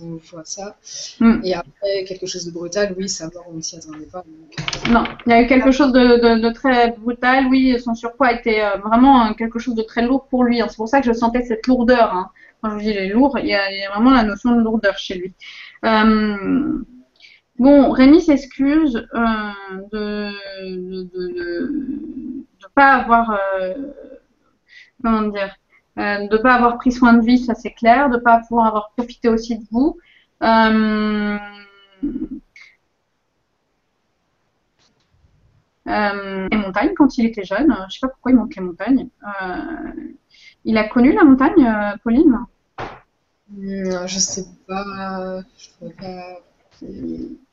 on 0.00 0.18
voit 0.30 0.44
ça. 0.44 0.76
Mm. 1.20 1.40
Et 1.44 1.54
après, 1.54 2.04
quelque 2.06 2.26
chose 2.26 2.44
de 2.46 2.50
brutal, 2.50 2.94
oui, 2.96 3.08
ça 3.08 3.28
mort, 3.32 3.44
on 3.50 3.54
ne 3.54 3.60
s'y 3.60 3.76
attendait 3.76 4.06
pas. 4.06 4.24
Euh. 4.26 4.90
Non, 4.90 5.04
il 5.26 5.30
y 5.30 5.32
a 5.32 5.42
eu 5.42 5.46
quelque 5.46 5.70
chose 5.70 5.92
de, 5.92 6.52
très 6.52 6.92
brutal, 6.92 7.46
oui, 7.50 7.78
son 7.80 7.94
surpoids 7.94 8.32
était 8.32 8.62
euh, 8.62 8.78
vraiment 8.78 9.32
quelque 9.34 9.58
chose 9.58 9.74
de 9.74 9.82
très 9.82 10.02
lourd 10.02 10.26
pour 10.28 10.44
lui. 10.44 10.60
Hein. 10.60 10.66
C'est 10.68 10.76
pour 10.76 10.88
ça 10.88 11.00
que 11.00 11.06
je 11.06 11.12
sentais 11.12 11.42
cette 11.42 11.66
lourdeur. 11.66 12.12
Hein. 12.12 12.30
Quand 12.62 12.70
je 12.70 12.74
vous 12.74 12.80
dis 12.80 12.90
il 12.90 12.96
est 12.96 13.08
lourd, 13.08 13.38
il 13.38 13.46
y, 13.46 13.54
a, 13.54 13.70
il 13.70 13.78
y, 13.78 13.84
a, 13.84 13.90
vraiment 13.90 14.12
la 14.12 14.22
notion 14.22 14.56
de 14.56 14.62
lourdeur 14.62 14.96
chez 14.98 15.14
lui. 15.14 15.32
Euh, 15.84 16.78
Bon, 17.58 17.90
Rémi 17.90 18.20
s'excuse 18.20 19.08
euh, 19.14 19.52
de 19.90 20.30
ne 20.62 22.44
pas 22.74 22.96
avoir 22.96 23.30
euh, 23.30 23.74
comment 25.02 25.22
dire 25.28 25.56
euh, 25.98 26.28
de 26.28 26.36
pas 26.36 26.54
avoir 26.54 26.76
pris 26.76 26.92
soin 26.92 27.14
de 27.14 27.24
vie, 27.24 27.38
ça 27.38 27.54
c'est 27.54 27.72
clair, 27.72 28.10
de 28.10 28.18
pas 28.18 28.40
pouvoir 28.40 28.66
avoir 28.66 28.90
profité 28.90 29.30
aussi 29.30 29.58
de 29.58 29.64
vous. 29.70 29.96
Euh, 30.42 31.38
les 36.50 36.58
montagnes 36.58 36.92
quand 36.94 37.16
il 37.16 37.24
était 37.24 37.44
jeune, 37.44 37.74
je 37.88 37.94
sais 37.94 38.00
pas 38.02 38.08
pourquoi 38.08 38.32
il 38.32 38.36
manque 38.36 38.54
les 38.54 38.62
montagnes. 38.62 39.08
il 40.66 40.76
a 40.76 40.88
connu 40.88 41.14
la 41.14 41.24
montagne, 41.24 41.96
Pauline? 42.04 42.38
Non, 43.50 44.06
je 44.06 44.18
sais 44.18 44.44
pas. 44.66 45.40
Je 45.56 45.88
pas 45.88 46.42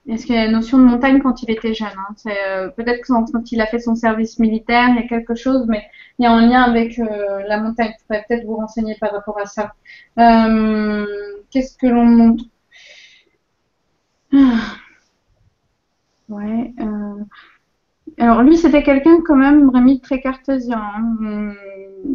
est-ce 0.08 0.26
qu'il 0.26 0.36
y 0.36 0.38
a 0.38 0.46
la 0.46 0.52
notion 0.52 0.78
de 0.78 0.84
montagne 0.84 1.22
quand 1.22 1.44
il 1.44 1.52
était 1.52 1.74
jeune 1.74 1.88
hein 1.88 2.14
euh, 2.28 2.70
peut-être 2.70 3.02
que 3.02 3.08
quand 3.08 3.52
il 3.52 3.62
a 3.62 3.68
fait 3.68 3.80
son 3.80 3.96
service 3.96 4.38
militaire, 4.38 4.90
il 4.90 4.96
y 4.96 5.00
a 5.00 5.08
quelque 5.08 5.34
chose, 5.36 5.66
mais 5.68 5.84
il 6.20 6.24
y 6.24 6.26
a 6.26 6.32
un 6.32 6.46
lien 6.46 6.62
avec 6.62 7.00
euh, 7.00 7.42
la 7.48 7.58
montagne. 7.60 7.94
Je 7.98 8.06
pourrais 8.06 8.26
peut-être 8.28 8.46
vous 8.46 8.58
renseigner 8.58 8.96
par 9.00 9.12
rapport 9.12 9.40
à 9.40 9.46
ça. 9.46 9.74
Euh, 10.20 11.06
Qu'est-ce 11.52 11.78
que 11.78 11.88
l'on 11.88 12.06
montre? 12.06 12.44
Ah. 14.34 14.76
Ouais. 16.30 16.74
Alors 18.18 18.44
lui, 18.44 18.58
c'était 18.58 18.84
quelqu'un 18.84 19.22
quand 19.26 19.36
même 19.36 19.70
vraiment 19.70 19.98
très 19.98 20.20
cartésien. 20.20 20.82
Hein. 20.82 21.54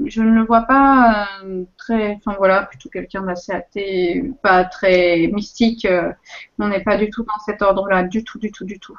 Je 0.06 0.22
ne 0.22 0.30
le 0.32 0.44
vois 0.44 0.62
pas 0.62 1.28
euh, 1.44 1.64
très, 1.76 2.14
enfin 2.16 2.34
voilà, 2.38 2.62
plutôt 2.64 2.88
quelqu'un 2.90 3.22
d'assez 3.22 3.52
athée, 3.52 4.32
pas 4.42 4.64
très 4.64 5.30
mystique. 5.32 5.84
Euh, 5.86 6.12
on 6.58 6.68
n'est 6.68 6.82
pas 6.82 6.96
du 6.96 7.08
tout 7.10 7.22
dans 7.22 7.38
cet 7.46 7.62
ordre-là, 7.62 8.02
du 8.02 8.24
tout, 8.24 8.38
du 8.38 8.50
tout, 8.50 8.64
du 8.64 8.78
tout. 8.78 8.98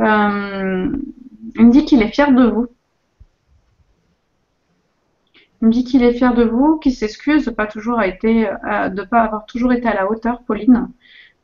Euh, 0.00 0.88
il 1.56 1.66
me 1.66 1.70
dit 1.70 1.84
qu'il 1.84 2.02
est 2.02 2.08
fier 2.08 2.32
de 2.32 2.44
vous. 2.46 2.68
Il 5.62 5.68
me 5.68 5.72
dit 5.72 5.84
qu'il 5.84 6.02
est 6.02 6.14
fier 6.14 6.34
de 6.34 6.44
vous, 6.44 6.78
qu'il 6.78 6.94
s'excuse 6.94 7.44
de 7.46 7.50
pas 7.50 7.66
toujours 7.66 8.02
été, 8.02 8.44
de 8.44 9.02
pas 9.02 9.22
avoir 9.22 9.46
toujours 9.46 9.72
été 9.72 9.88
à 9.88 9.94
la 9.94 10.10
hauteur, 10.10 10.42
Pauline. 10.46 10.88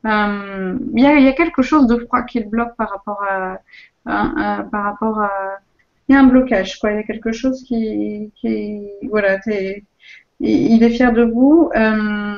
Il 0.05 0.09
y, 0.95 1.27
a, 1.27 1.33
quelque 1.33 1.61
chose 1.63 1.87
de 1.87 1.97
froid 1.97 2.21
qui 2.23 2.39
le 2.39 2.47
bloque 2.47 2.75
par 2.75 2.89
rapport 2.91 3.23
à, 3.23 3.59
par 4.05 4.83
rapport 4.83 5.19
à. 5.19 5.59
Il 6.09 6.13
y 6.13 6.15
a 6.15 6.19
un 6.19 6.27
blocage, 6.27 6.79
quoi. 6.79 6.91
Il 6.91 6.95
y 6.97 6.99
a 6.99 7.03
quelque 7.03 7.31
chose 7.31 7.63
qui. 7.63 8.31
qui 8.35 8.89
voilà, 9.09 9.39
il 10.39 10.83
est 10.83 10.89
fier 10.89 11.13
de 11.13 11.23
vous. 11.23 11.69
Euh, 11.75 12.35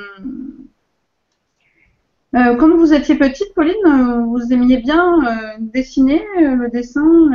euh, 2.35 2.55
quand 2.57 2.75
vous 2.75 2.93
étiez 2.93 3.15
petite, 3.15 3.53
Pauline, 3.55 3.73
euh, 3.87 4.25
vous 4.25 4.53
aimiez 4.53 4.77
bien 4.77 5.55
dessiner 5.59 6.23
le 6.37 6.69
dessin, 6.69 7.31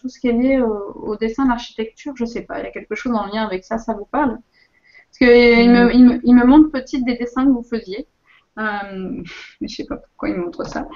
tout 0.00 0.08
ce 0.08 0.18
qui 0.20 0.28
est 0.28 0.32
lié 0.32 0.60
au, 0.62 1.16
dessin, 1.16 1.46
l'architecture, 1.48 2.16
je 2.16 2.24
sais 2.24 2.42
pas, 2.42 2.60
il 2.60 2.64
y 2.64 2.68
a 2.68 2.70
quelque 2.70 2.94
chose 2.94 3.14
en 3.14 3.26
lien 3.26 3.44
avec 3.44 3.64
ça, 3.64 3.78
ça 3.78 3.94
vous 3.94 4.06
parle? 4.06 4.38
Parce 5.10 5.18
qu'il 5.18 5.70
me, 5.70 5.94
il 5.94 6.04
me, 6.04 6.20
il 6.24 6.34
me 6.34 6.44
montre 6.44 6.70
petite 6.70 7.04
des 7.04 7.16
dessins 7.16 7.44
que 7.44 7.50
vous 7.50 7.62
faisiez. 7.62 8.06
Euh, 8.58 9.22
je 9.60 9.64
ne 9.64 9.68
sais 9.68 9.84
pas 9.84 9.96
pourquoi 9.96 10.28
il 10.28 10.36
montre 10.36 10.66
ça. 10.66 10.86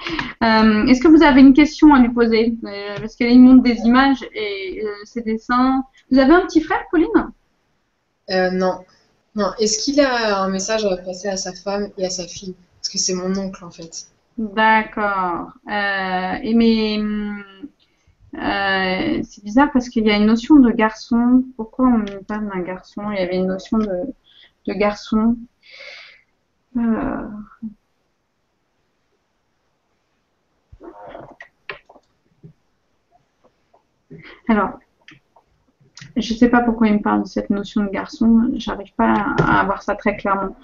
Euh, 0.43 0.85
est-ce 0.87 1.01
que 1.01 1.07
vous 1.07 1.23
avez 1.23 1.41
une 1.41 1.53
question 1.53 1.93
à 1.93 1.99
lui 1.99 2.09
poser? 2.09 2.55
Euh, 2.63 2.95
Parce 2.99 3.15
qu'il 3.15 3.41
montre 3.41 3.63
des 3.63 3.77
images 3.85 4.23
et 4.33 4.83
ses 5.05 5.21
dessins. 5.21 5.83
Vous 6.11 6.19
avez 6.19 6.33
un 6.33 6.41
petit 6.41 6.61
frère, 6.61 6.83
Pauline? 6.91 7.31
Non. 8.29 8.79
Non, 9.35 9.51
est-ce 9.59 9.83
qu'il 9.83 9.99
a 10.01 10.41
un 10.41 10.49
message 10.49 10.85
à 10.85 10.97
passer 10.97 11.27
à 11.29 11.37
sa 11.37 11.53
femme 11.53 11.89
et 11.97 12.05
à 12.05 12.09
sa 12.09 12.27
fille? 12.27 12.55
Parce 12.79 12.89
que 12.89 12.97
c'est 12.97 13.13
mon 13.13 13.35
oncle 13.37 13.63
en 13.63 13.71
fait. 13.71 14.07
D'accord. 14.37 15.51
Euh, 15.69 16.33
et 16.41 16.53
mais 16.53 16.97
euh, 18.35 19.21
c'est 19.23 19.43
bizarre 19.43 19.69
parce 19.73 19.89
qu'il 19.89 20.05
y 20.05 20.11
a 20.11 20.17
une 20.17 20.27
notion 20.27 20.55
de 20.57 20.71
garçon. 20.71 21.43
Pourquoi 21.55 21.87
on 21.87 22.23
parle 22.23 22.49
d'un 22.49 22.61
garçon? 22.61 23.11
Il 23.11 23.17
y 23.17 23.21
avait 23.21 23.37
une 23.37 23.47
notion 23.47 23.77
de, 23.77 24.13
de 24.67 24.73
garçon. 24.73 25.37
Euh, 26.77 27.29
Alors, 34.47 34.79
je 36.15 36.33
ne 36.33 36.37
sais 36.39 36.49
pas 36.49 36.61
pourquoi 36.61 36.87
il 36.87 36.95
me 36.95 37.01
parle 37.01 37.23
de 37.23 37.27
cette 37.27 37.49
notion 37.49 37.83
de 37.83 37.89
garçon. 37.89 38.49
J'arrive 38.55 38.93
pas 38.95 39.13
à, 39.13 39.59
avoir 39.59 39.83
ça 39.83 39.95
très 39.95 40.17
clairement. 40.17 40.55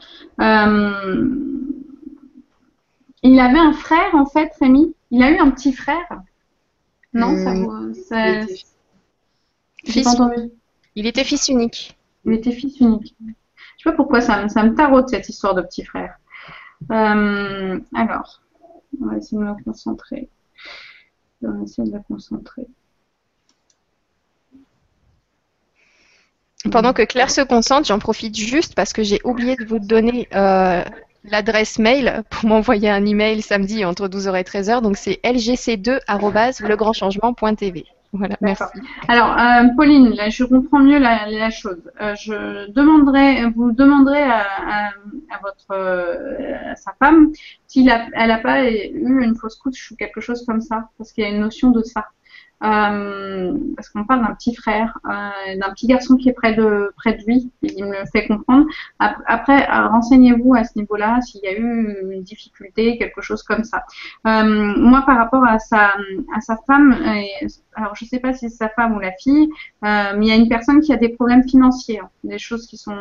Euh, 0.41 1.61
il 3.21 3.39
avait 3.39 3.59
un 3.59 3.73
frère 3.73 4.13
en 4.13 4.25
fait, 4.25 4.51
Rémi? 4.59 4.95
Il 5.11 5.21
a 5.23 5.31
eu 5.31 5.37
un 5.37 5.51
petit 5.51 5.73
frère? 5.73 6.21
Non, 7.13 7.35
ça, 7.37 7.53
hmm. 7.53 7.93
ça 7.93 8.45
fils, 9.85 10.17
Il 10.95 11.05
était 11.05 11.23
fils 11.23 11.47
unique. 11.47 11.97
Il 12.25 12.33
était 12.33 12.51
fils 12.51 12.79
unique. 12.79 13.15
Je 13.85 13.91
sais 13.91 13.93
pas 13.93 13.97
pourquoi 13.97 14.19
ça, 14.19 14.49
ça 14.49 14.63
me 14.63 14.73
taraude 14.73 15.07
cette 15.07 15.29
histoire 15.29 15.53
de 15.53 15.61
petit 15.61 15.85
frère. 15.85 16.15
Euh, 16.91 17.79
alors, 17.93 18.41
on 18.99 19.05
va 19.05 19.17
essayer 19.17 19.37
de 19.37 19.43
me 19.43 19.63
concentrer. 19.63 20.27
On 21.43 21.51
va 21.51 21.63
essayer 21.63 21.87
de 21.87 21.95
me 21.95 22.01
concentrer. 22.01 22.65
Pendant 26.71 26.93
que 26.93 27.03
Claire 27.03 27.29
se 27.29 27.41
concentre, 27.41 27.87
j'en 27.87 27.99
profite 27.99 28.35
juste 28.35 28.73
parce 28.73 28.91
que 28.91 29.03
j'ai 29.03 29.19
oublié 29.23 29.55
de 29.55 29.65
vous 29.65 29.77
donner 29.77 30.27
euh, 30.33 30.83
l'adresse 31.23 31.77
mail 31.77 32.23
pour 32.31 32.45
m'envoyer 32.49 32.89
un 32.89 33.05
email 33.05 33.43
samedi 33.43 33.85
entre 33.85 34.07
12h 34.07 34.39
et 34.39 34.41
13h. 34.41 34.81
Donc 34.81 34.97
c'est 34.97 35.19
lgc2@legrandchangement.tv. 35.23 37.85
Voilà, 38.13 38.37
merci. 38.41 38.63
Alors, 39.07 39.37
euh, 39.37 39.67
Pauline, 39.75 40.13
là, 40.15 40.29
je 40.29 40.43
comprends 40.45 40.79
mieux 40.79 40.99
la, 40.99 41.49
chose. 41.49 41.81
Euh, 42.01 42.15
je 42.15 42.71
demanderai, 42.71 43.49
vous 43.51 43.71
demanderez 43.71 44.23
à, 44.23 44.91
votre, 45.41 45.75
à 45.75 46.75
sa 46.75 46.93
femme 46.99 47.31
s'il 47.67 47.89
elle 47.89 48.27
n'a 48.27 48.37
pas 48.37 48.69
eu 48.69 49.23
une 49.23 49.35
fausse 49.35 49.55
couche 49.55 49.91
ou 49.91 49.95
quelque 49.95 50.21
chose 50.21 50.45
comme 50.45 50.61
ça, 50.61 50.89
parce 50.97 51.11
qu'il 51.11 51.23
y 51.23 51.27
a 51.27 51.29
une 51.29 51.41
notion 51.41 51.71
de 51.71 51.83
ça. 51.83 52.05
Euh, 52.63 53.53
parce 53.75 53.89
qu'on 53.89 54.05
parle 54.05 54.21
d'un 54.21 54.33
petit 54.33 54.55
frère, 54.55 54.97
euh, 55.05 55.57
d'un 55.59 55.71
petit 55.71 55.87
garçon 55.87 56.15
qui 56.15 56.29
est 56.29 56.33
près 56.33 56.53
de, 56.53 56.93
près 56.95 57.13
de 57.13 57.23
lui, 57.25 57.51
il 57.61 57.83
me 57.83 57.91
le 57.91 58.05
fait 58.11 58.27
comprendre. 58.27 58.65
Après, 58.99 59.69
euh, 59.69 59.87
renseignez-vous 59.89 60.55
à 60.55 60.63
ce 60.63 60.71
niveau-là 60.77 61.19
s'il 61.21 61.41
y 61.43 61.47
a 61.47 61.57
eu 61.57 61.97
une 62.11 62.23
difficulté, 62.23 62.97
quelque 62.97 63.21
chose 63.21 63.43
comme 63.43 63.63
ça. 63.63 63.83
moi, 64.23 65.03
par 65.05 65.17
rapport 65.17 65.43
à 65.45 65.59
sa, 65.59 65.95
à 66.35 66.41
sa 66.41 66.57
femme, 66.65 66.93
alors 67.75 67.93
je 67.95 68.05
ne 68.05 68.09
sais 68.09 68.19
pas 68.19 68.33
si 68.33 68.49
c'est 68.49 68.55
sa 68.55 68.69
femme 68.69 68.95
ou 68.95 68.99
la 68.99 69.11
fille, 69.11 69.49
mais 69.81 70.15
il 70.21 70.27
y 70.27 70.31
a 70.31 70.35
une 70.35 70.49
personne 70.49 70.79
qui 70.79 70.93
a 70.93 70.97
des 70.97 71.09
problèmes 71.09 71.47
financiers, 71.47 71.99
hein. 71.99 72.09
des 72.23 72.39
choses 72.39 72.67
qui 72.67 72.77
sont 72.77 72.97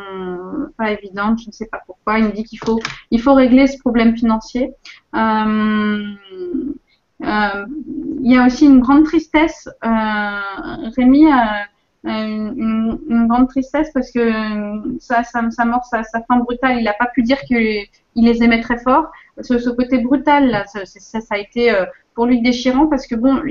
pas 0.77 0.91
évidentes, 0.91 1.41
je 1.41 1.47
ne 1.47 1.53
sais 1.53 1.67
pas 1.67 1.81
pourquoi. 1.87 2.19
Il 2.19 2.27
me 2.27 2.33
dit 2.33 2.45
qu'il 2.45 2.59
faut, 2.59 2.81
il 3.11 3.21
faut 3.21 3.35
régler 3.35 3.67
ce 3.67 3.79
problème 3.79 4.17
financier. 4.17 4.73
Euh, 5.15 6.15
il 7.25 8.33
y 8.33 8.37
a 8.37 8.47
aussi 8.47 8.66
une 8.66 8.81
grande 8.81 9.05
tristesse. 9.05 9.68
Euh, 9.85 10.91
Rémi 10.97 11.31
a 11.31 11.66
une, 12.05 12.99
une, 13.09 13.27
grande 13.29 13.49
tristesse 13.49 13.91
parce 13.93 14.11
que 14.11 14.31
sa, 14.99 15.22
sa, 15.25 15.64
mort, 15.64 15.85
sa, 15.85 16.03
fin 16.05 16.37
brutale, 16.39 16.79
il 16.79 16.85
n'a 16.85 16.93
pas 16.95 17.07
pu 17.07 17.22
dire 17.22 17.41
qu'il 17.41 17.87
les 18.16 18.43
aimait 18.43 18.61
très 18.61 18.79
fort. 18.79 19.11
Ce, 19.41 19.70
côté 19.70 19.99
brutal, 19.99 20.64
ça, 20.66 20.85
ça, 20.85 21.20
ça, 21.20 21.35
a 21.35 21.39
été 21.39 21.70
euh, 21.70 21.87
pour 22.14 22.27
lui 22.27 22.41
déchirant 22.41 22.87
parce 22.87 23.07
que 23.07 23.14
bon, 23.14 23.43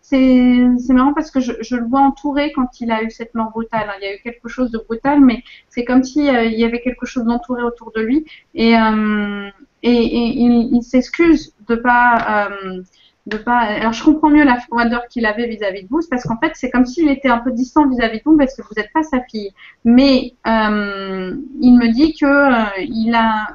c'est 0.00 0.92
marrant 0.92 1.14
parce 1.14 1.30
que 1.30 1.40
je, 1.40 1.76
le 1.76 1.86
vois 1.86 2.00
entouré 2.00 2.52
quand 2.52 2.80
il 2.80 2.90
a 2.90 3.02
eu 3.02 3.10
cette 3.10 3.34
mort 3.34 3.50
brutale. 3.50 3.90
Il 4.00 4.04
y 4.04 4.08
a 4.08 4.14
eu 4.14 4.18
quelque 4.18 4.48
chose 4.48 4.70
de 4.70 4.78
brutal, 4.78 5.20
mais 5.20 5.42
c'est 5.68 5.84
comme 5.84 6.02
s'il 6.02 6.28
euh, 6.28 6.44
il 6.44 6.58
y 6.58 6.64
avait 6.64 6.80
quelque 6.80 7.06
chose 7.06 7.24
d'entouré 7.24 7.62
autour 7.62 7.92
de 7.92 8.00
lui. 8.00 8.26
Et, 8.54 8.76
euh, 8.76 9.48
et, 9.82 9.90
il, 9.92 10.82
s'excuse 10.82 11.54
de 11.68 11.76
pas 11.76 12.48
euh, 12.50 12.82
de 13.26 13.36
pas. 13.36 13.58
Alors 13.58 13.92
je 13.92 14.02
comprends 14.02 14.30
mieux 14.30 14.44
la 14.44 14.58
froideur 14.58 15.06
qu'il 15.08 15.26
avait 15.26 15.46
vis-à-vis 15.46 15.82
de 15.82 15.88
vous, 15.88 16.00
parce 16.10 16.24
qu'en 16.24 16.38
fait 16.38 16.52
c'est 16.54 16.70
comme 16.70 16.86
s'il 16.86 17.08
était 17.08 17.28
un 17.28 17.38
peu 17.38 17.52
distant 17.52 17.88
vis-à-vis 17.88 18.18
de 18.18 18.24
vous 18.24 18.36
parce 18.36 18.56
que 18.56 18.62
vous 18.62 18.74
n'êtes 18.76 18.92
pas 18.92 19.02
sa 19.02 19.20
fille. 19.30 19.52
Mais 19.84 20.34
euh, 20.46 21.36
il 21.60 21.74
me 21.76 21.92
dit 21.92 22.14
que 22.14 22.26
euh, 22.26 22.84
il 22.88 23.14
a 23.14 23.48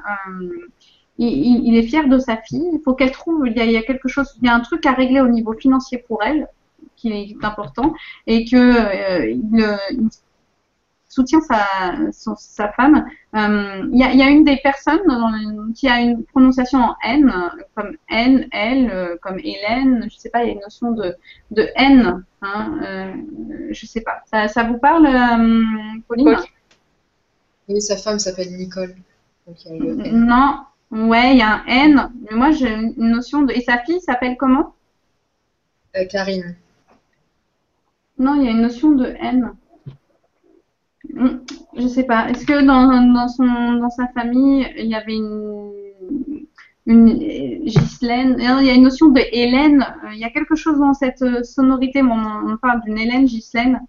il, 1.18 1.76
est 1.76 1.82
fier 1.82 2.08
de 2.08 2.18
sa 2.18 2.36
fille. 2.36 2.68
Il 2.72 2.80
faut 2.84 2.94
qu'elle 2.94 3.12
trouve. 3.12 3.46
Il 3.46 3.56
y, 3.56 3.76
a, 3.76 3.82
quelque 3.82 4.08
chose. 4.08 4.34
Il 4.40 4.46
y 4.46 4.48
a 4.48 4.54
un 4.54 4.60
truc 4.60 4.84
à 4.86 4.92
régler 4.92 5.20
au 5.20 5.28
niveau 5.28 5.52
financier 5.52 5.98
pour 5.98 6.22
elle 6.22 6.48
qui 6.96 7.12
est 7.12 7.44
important 7.44 7.94
et 8.26 8.44
que 8.44 8.56
euh, 8.56 9.30
il, 9.30 10.08
soutient 11.14 11.40
sa, 11.40 11.64
sa 12.12 12.72
femme. 12.72 13.06
Euh, 13.36 13.88
il 13.92 13.98
y, 13.98 14.02
a, 14.02 14.12
y, 14.12 14.22
a, 14.22 14.28
une 14.28 14.44
des 14.44 14.56
personnes 14.56 15.72
qui 15.74 15.88
a 15.88 16.00
une 16.00 16.24
prononciation 16.24 16.80
en 16.80 16.96
N, 17.04 17.32
comme 17.74 17.96
N, 18.10 18.48
L, 18.50 18.90
euh, 18.92 19.16
comme 19.22 19.38
Hélène, 19.38 20.08
je 20.10 20.16
sais 20.16 20.30
pas, 20.30 20.42
il 20.42 20.48
y 20.48 20.50
a 20.50 20.54
une 20.54 20.60
notion 20.60 20.90
de, 20.90 21.14
de 21.52 21.68
N, 21.76 22.24
hein, 22.42 22.78
euh, 22.82 23.12
je 23.70 23.86
sais 23.86 24.00
pas. 24.00 24.22
Ça, 24.26 24.48
ça 24.48 24.64
vous 24.64 24.78
parle, 24.78 25.06
euh, 25.06 26.00
Pauline 26.08 26.36
Oui, 27.68 27.80
sa 27.80 27.96
femme 27.96 28.18
s'appelle 28.18 28.50
Nicole. 28.56 28.96
Donc, 29.46 29.56
non, 30.10 30.60
ouais, 30.90 31.32
il 31.32 31.38
y 31.38 31.42
a 31.42 31.60
un 31.60 31.64
N, 31.66 32.10
mais 32.22 32.36
moi 32.36 32.50
j'ai 32.50 32.72
une 32.72 32.94
notion 32.96 33.42
de... 33.42 33.52
Et 33.52 33.60
sa 33.60 33.78
fille 33.78 34.00
s'appelle 34.00 34.36
comment? 34.36 34.74
Euh, 35.96 36.06
Karine. 36.06 36.56
Non, 38.18 38.34
il 38.34 38.44
y 38.44 38.48
a 38.48 38.50
une 38.50 38.62
notion 38.62 38.90
de 38.92 39.06
N. 39.06 39.54
Mm, 41.14 41.40
je 41.76 41.86
sais 41.86 42.04
pas. 42.04 42.28
Est-ce 42.28 42.44
que 42.46 42.64
dans, 42.64 43.12
dans, 43.12 43.28
son, 43.28 43.74
dans 43.74 43.90
sa 43.90 44.08
famille, 44.08 44.66
il 44.76 44.86
y 44.86 44.94
avait 44.94 45.14
une, 45.14 45.70
une 46.86 47.08
Il 47.08 47.68
y 47.68 48.70
a 48.70 48.74
une 48.74 48.82
notion 48.82 49.08
de 49.08 49.20
Hélène. 49.32 49.86
Il 50.12 50.18
y 50.18 50.24
a 50.24 50.30
quelque 50.30 50.56
chose 50.56 50.78
dans 50.78 50.94
cette 50.94 51.44
sonorité. 51.44 52.02
On, 52.02 52.56
parle 52.56 52.82
d'une 52.82 52.98
Hélène 52.98 53.24
Ghislaine. 53.24 53.80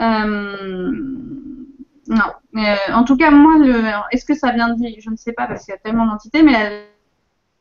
Euh, 0.00 0.92
non. 2.08 2.32
Euh, 2.56 2.92
en 2.94 3.04
tout 3.04 3.16
cas, 3.16 3.30
moi, 3.30 3.54
est-ce 4.12 4.24
que 4.24 4.34
ça 4.34 4.52
vient 4.52 4.74
de 4.74 4.86
Je 4.98 5.10
ne 5.10 5.16
sais 5.16 5.32
pas 5.32 5.46
parce 5.46 5.64
qu'il 5.64 5.72
y 5.72 5.76
a 5.76 5.78
tellement 5.78 6.06
d'entités, 6.06 6.42
mais 6.42 6.86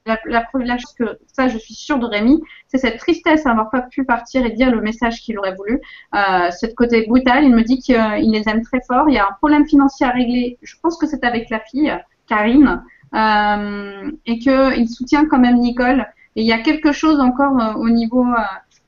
la, 0.08 0.20
la, 0.26 0.46
la, 0.54 0.78
chose 0.78 0.94
que 0.94 1.20
ça, 1.28 1.48
je 1.48 1.58
suis 1.58 1.74
sûre 1.74 2.00
de 2.00 2.06
Rémi, 2.06 2.42
c'est 2.68 2.78
cette 2.78 2.98
tristesse 2.98 3.46
à 3.46 3.50
n'avoir 3.50 3.70
pas 3.70 3.82
pu 3.82 4.06
partir 4.06 4.46
et 4.46 4.52
dire 4.52 4.72
le 4.72 4.82
message 4.82 5.22
qu'il 5.22 5.38
aurait 5.38 5.56
voulu. 5.56 5.82
Euh, 6.16 6.50
cette 6.52 6.76
côté 6.76 7.06
brutal, 7.08 7.44
il 7.44 7.54
me 7.54 7.64
dit 7.64 7.80
qu'il 7.80 7.96
les 8.32 8.44
aime 8.48 8.62
très 8.64 8.82
fort. 8.88 9.10
Il 9.10 9.16
y 9.16 9.20
a 9.20 9.26
un 9.26 9.34
problème 9.34 9.68
financier 9.68 10.06
à 10.06 10.12
régler. 10.12 10.58
Je 10.62 10.76
pense 10.82 10.98
que 10.98 11.06
c'est 11.06 11.24
avec 11.24 11.50
la 11.50 11.60
fille, 11.60 11.94
Karine, 12.28 12.84
euh, 13.14 14.12
et 14.26 14.40
qu'il 14.40 14.90
soutient 14.90 15.26
quand 15.26 15.40
même 15.40 15.58
Nicole. 15.58 16.06
Et 16.38 16.42
il 16.42 16.46
y 16.46 16.54
a 16.54 16.60
quelque 16.60 16.92
chose 16.92 17.20
encore 17.20 17.60
euh, 17.60 17.74
au 17.74 17.90
niveau 17.90 18.24
euh, 18.24 18.38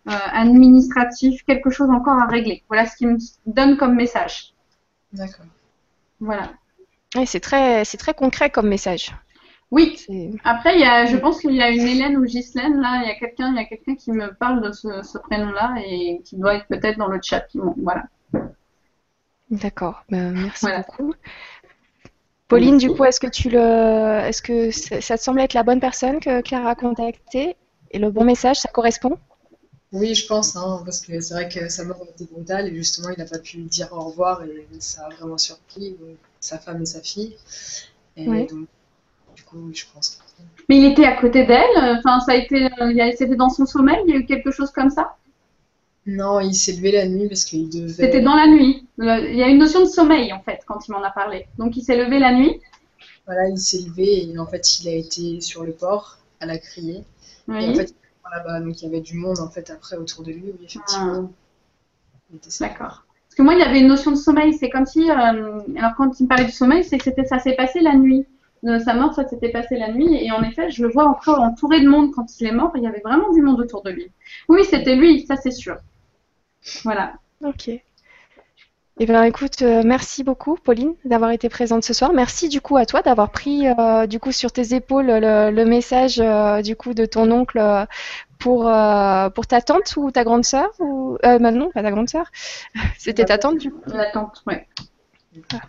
euh, 0.07 0.11
administratif, 0.33 1.43
quelque 1.45 1.71
chose 1.71 1.89
encore 1.89 2.21
à 2.21 2.27
régler. 2.27 2.63
Voilà 2.69 2.85
ce 2.85 2.95
qu'il 2.95 3.07
me 3.07 3.17
donne 3.47 3.75
comme 3.75 3.95
message. 3.95 4.53
D'accord. 5.11 5.47
Voilà. 6.19 6.51
Oui, 7.15 7.25
c'est 7.25 7.39
très, 7.39 7.83
c'est 7.85 7.97
très 7.97 8.13
concret 8.13 8.51
comme 8.51 8.67
message. 8.67 9.15
Oui. 9.71 9.97
Après, 10.43 10.73
il 10.75 10.81
y 10.81 10.83
a, 10.83 11.05
je 11.05 11.15
pense 11.17 11.41
qu'il 11.41 11.53
y 11.53 11.61
a 11.61 11.69
une 11.69 11.81
Hélène 11.87 12.17
ou 12.17 12.25
Ghislaine 12.25 12.81
là. 12.81 13.01
Il 13.03 13.07
y 13.07 13.11
a 13.11 13.15
quelqu'un, 13.15 13.49
il 13.51 13.55
y 13.55 13.59
a 13.59 13.65
quelqu'un 13.65 13.95
qui 13.95 14.11
me 14.11 14.33
parle 14.33 14.61
de 14.61 14.71
ce, 14.71 15.03
ce 15.03 15.17
prénom-là 15.19 15.75
et 15.85 16.21
qui 16.25 16.37
doit 16.37 16.55
être 16.55 16.67
peut-être 16.67 16.97
dans 16.97 17.07
le 17.07 17.19
chat. 17.21 17.45
Bon, 17.53 17.75
voilà. 17.77 18.05
D'accord. 19.51 20.03
Ben, 20.09 20.31
merci 20.33 20.65
beaucoup. 20.77 21.13
Pauline, 22.47 22.77
du 22.77 22.89
coup, 22.89 23.05
est-ce 23.05 23.19
que 23.19 23.27
tu 23.27 23.49
le, 23.49 23.59
est-ce 24.27 24.41
que 24.41 24.71
ça 24.71 25.17
te 25.17 25.21
semble 25.21 25.39
être 25.41 25.53
la 25.53 25.63
bonne 25.63 25.79
personne 25.79 26.19
que 26.19 26.41
Claire 26.41 26.65
a 26.67 26.75
contactée 26.75 27.55
et 27.91 27.99
le 27.99 28.09
bon 28.11 28.23
message, 28.23 28.57
ça 28.57 28.69
correspond? 28.69 29.17
Oui, 29.91 30.13
je 30.15 30.27
pense, 30.27 30.55
hein, 30.55 30.81
parce 30.85 31.01
que 31.01 31.19
c'est 31.19 31.33
vrai 31.33 31.49
que 31.49 31.67
sa 31.69 31.83
mort 31.83 31.97
a 32.01 32.09
été 32.09 32.25
brutale 32.25 32.67
et 32.67 32.75
justement, 32.75 33.09
il 33.09 33.17
n'a 33.19 33.25
pas 33.25 33.39
pu 33.39 33.57
dire 33.57 33.89
au 33.91 34.01
revoir 34.01 34.43
et 34.43 34.67
ça 34.79 35.05
a 35.05 35.09
vraiment 35.09 35.37
surpris 35.37 35.91
donc, 35.99 36.17
sa 36.39 36.59
femme 36.59 36.81
et 36.81 36.85
sa 36.85 37.01
fille. 37.01 37.35
Et 38.17 38.27
Oui. 38.27 38.47
donc, 38.47 38.61
du 38.61 38.67
coup, 39.49 39.57
oui, 39.67 39.75
je 39.75 39.85
pense. 39.93 40.19
Mais 40.67 40.77
il 40.77 40.85
était 40.85 41.05
à 41.05 41.19
côté 41.19 41.45
d'elle. 41.45 41.97
Enfin, 41.97 42.19
ça 42.21 42.33
a 42.33 42.35
été, 42.35 42.65
a- 42.65 43.11
c'était 43.17 43.35
dans 43.35 43.49
son 43.49 43.65
sommeil. 43.65 43.97
Il 44.07 44.13
y 44.13 44.17
a 44.17 44.19
eu 44.19 44.25
quelque 44.25 44.51
chose 44.51 44.71
comme 44.71 44.89
ça? 44.89 45.15
Non, 46.05 46.39
il 46.39 46.55
s'est 46.55 46.73
levé 46.73 46.91
la 46.91 47.07
nuit 47.07 47.27
parce 47.27 47.43
qu'il 47.45 47.69
devait. 47.69 47.89
C'était 47.89 48.21
dans 48.21 48.35
la 48.35 48.47
nuit. 48.47 48.87
Le- 48.97 49.29
Il 49.29 49.35
y 49.37 49.43
a 49.43 49.47
une 49.47 49.59
notion 49.59 49.81
de 49.81 49.85
sommeil 49.85 50.31
en 50.33 50.39
fait 50.41 50.61
quand 50.65 50.87
il 50.87 50.91
m'en 50.91 51.03
a 51.03 51.11
parlé. 51.11 51.47
Donc 51.57 51.75
il 51.77 51.83
s'est 51.83 51.97
levé 51.97 52.19
la 52.19 52.33
nuit. 52.33 52.59
Voilà, 53.25 53.47
il 53.49 53.57
s'est 53.59 53.81
levé 53.81 54.29
et 54.29 54.39
en 54.39 54.47
fait, 54.47 54.79
il 54.79 54.87
a 54.87 54.93
été 54.93 55.39
sur 55.41 55.63
le 55.63 55.71
port, 55.71 56.17
elle 56.39 56.49
a 56.49 56.57
crié. 56.57 57.03
Oui. 57.47 57.63
Et 57.63 57.69
en 57.69 57.75
fait, 57.75 57.93
là-bas, 58.31 58.59
donc 58.61 58.81
il 58.81 58.85
y 58.85 58.87
avait 58.87 59.01
du 59.01 59.15
monde 59.15 59.39
en 59.39 59.49
fait 59.49 59.69
après 59.69 59.97
autour 59.97 60.23
de 60.23 60.31
lui, 60.31 60.43
oui, 60.45 60.65
effectivement. 60.65 61.29
Ah. 62.33 62.35
D'accord. 62.59 63.03
Parce 63.27 63.35
que 63.37 63.41
moi, 63.43 63.53
il 63.53 63.59
y 63.59 63.63
avait 63.63 63.79
une 63.79 63.87
notion 63.87 64.11
de 64.11 64.15
sommeil. 64.15 64.53
C'est 64.53 64.69
comme 64.69 64.85
si, 64.85 65.09
euh, 65.09 65.13
alors 65.77 65.91
quand 65.97 66.19
il 66.19 66.23
me 66.23 66.27
parlait 66.27 66.45
du 66.45 66.51
sommeil, 66.51 66.83
c'est 66.83 66.97
que 66.97 67.25
ça 67.25 67.39
s'est 67.39 67.55
passé 67.55 67.79
la 67.81 67.95
nuit. 67.95 68.25
De 68.63 68.77
sa 68.77 68.93
mort, 68.93 69.13
ça 69.13 69.27
s'était 69.27 69.49
passé 69.49 69.77
la 69.77 69.91
nuit. 69.91 70.15
Et 70.23 70.31
en 70.31 70.43
effet, 70.43 70.69
je 70.69 70.83
le 70.83 70.91
vois 70.91 71.05
encore 71.05 71.39
entouré 71.39 71.81
de 71.81 71.87
monde 71.87 72.11
quand 72.13 72.39
il 72.39 72.47
est 72.47 72.51
mort. 72.51 72.71
Il 72.75 72.83
y 72.83 72.87
avait 72.87 73.01
vraiment 73.03 73.31
du 73.31 73.41
monde 73.41 73.59
autour 73.59 73.83
de 73.83 73.91
lui. 73.91 74.11
Oui, 74.47 74.63
c'était 74.65 74.95
lui, 74.95 75.25
ça 75.25 75.35
c'est 75.35 75.51
sûr. 75.51 75.77
Voilà. 76.83 77.13
Ok. 77.43 77.71
Eh 79.01 79.05
bien, 79.05 79.23
écoute, 79.23 79.61
euh, 79.61 79.81
merci 79.85 80.25
beaucoup, 80.25 80.55
Pauline, 80.55 80.93
d'avoir 81.05 81.31
été 81.31 81.47
présente 81.47 81.85
ce 81.85 81.93
soir. 81.93 82.11
Merci 82.11 82.49
du 82.49 82.59
coup 82.59 82.75
à 82.75 82.85
toi 82.85 83.01
d'avoir 83.01 83.31
pris 83.31 83.65
euh, 83.65 84.07
du 84.07 84.19
coup 84.19 84.33
sur 84.33 84.51
tes 84.51 84.73
épaules 84.75 85.07
le, 85.07 85.63
message 85.63 86.19
euh, 86.19 86.61
du 86.61 86.75
coup 86.75 86.93
de 86.93 87.05
ton 87.05 87.31
oncle 87.31 87.61
pour 88.39 88.63
pour 89.35 89.47
ta 89.47 89.61
tante 89.61 89.95
ou 89.95 90.11
ta 90.11 90.25
grande 90.25 90.43
sœur 90.43 90.69
ou 90.79 91.17
non, 91.23 91.71
pas 91.73 91.81
ta 91.81 91.91
grande 91.91 92.09
sœur. 92.09 92.25
C'était 92.97 93.23
ta 93.23 93.37
tante 93.37 93.57
du 93.57 93.71
coup. 93.71 93.79
La 93.85 94.11
tante, 94.11 94.43
ouais. 94.47 94.67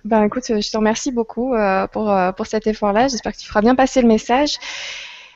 Ben 0.05 0.25
écoute, 0.25 0.45
je 0.47 0.71
te 0.71 0.77
remercie 0.77 1.13
beaucoup 1.13 1.55
pour 1.93 2.15
pour 2.37 2.47
cet 2.47 2.67
effort-là. 2.67 3.09
J'espère 3.09 3.33
que 3.33 3.39
tu 3.39 3.47
feras 3.47 3.61
bien 3.61 3.75
passer 3.75 4.01
le 4.01 4.09
message. 4.09 4.59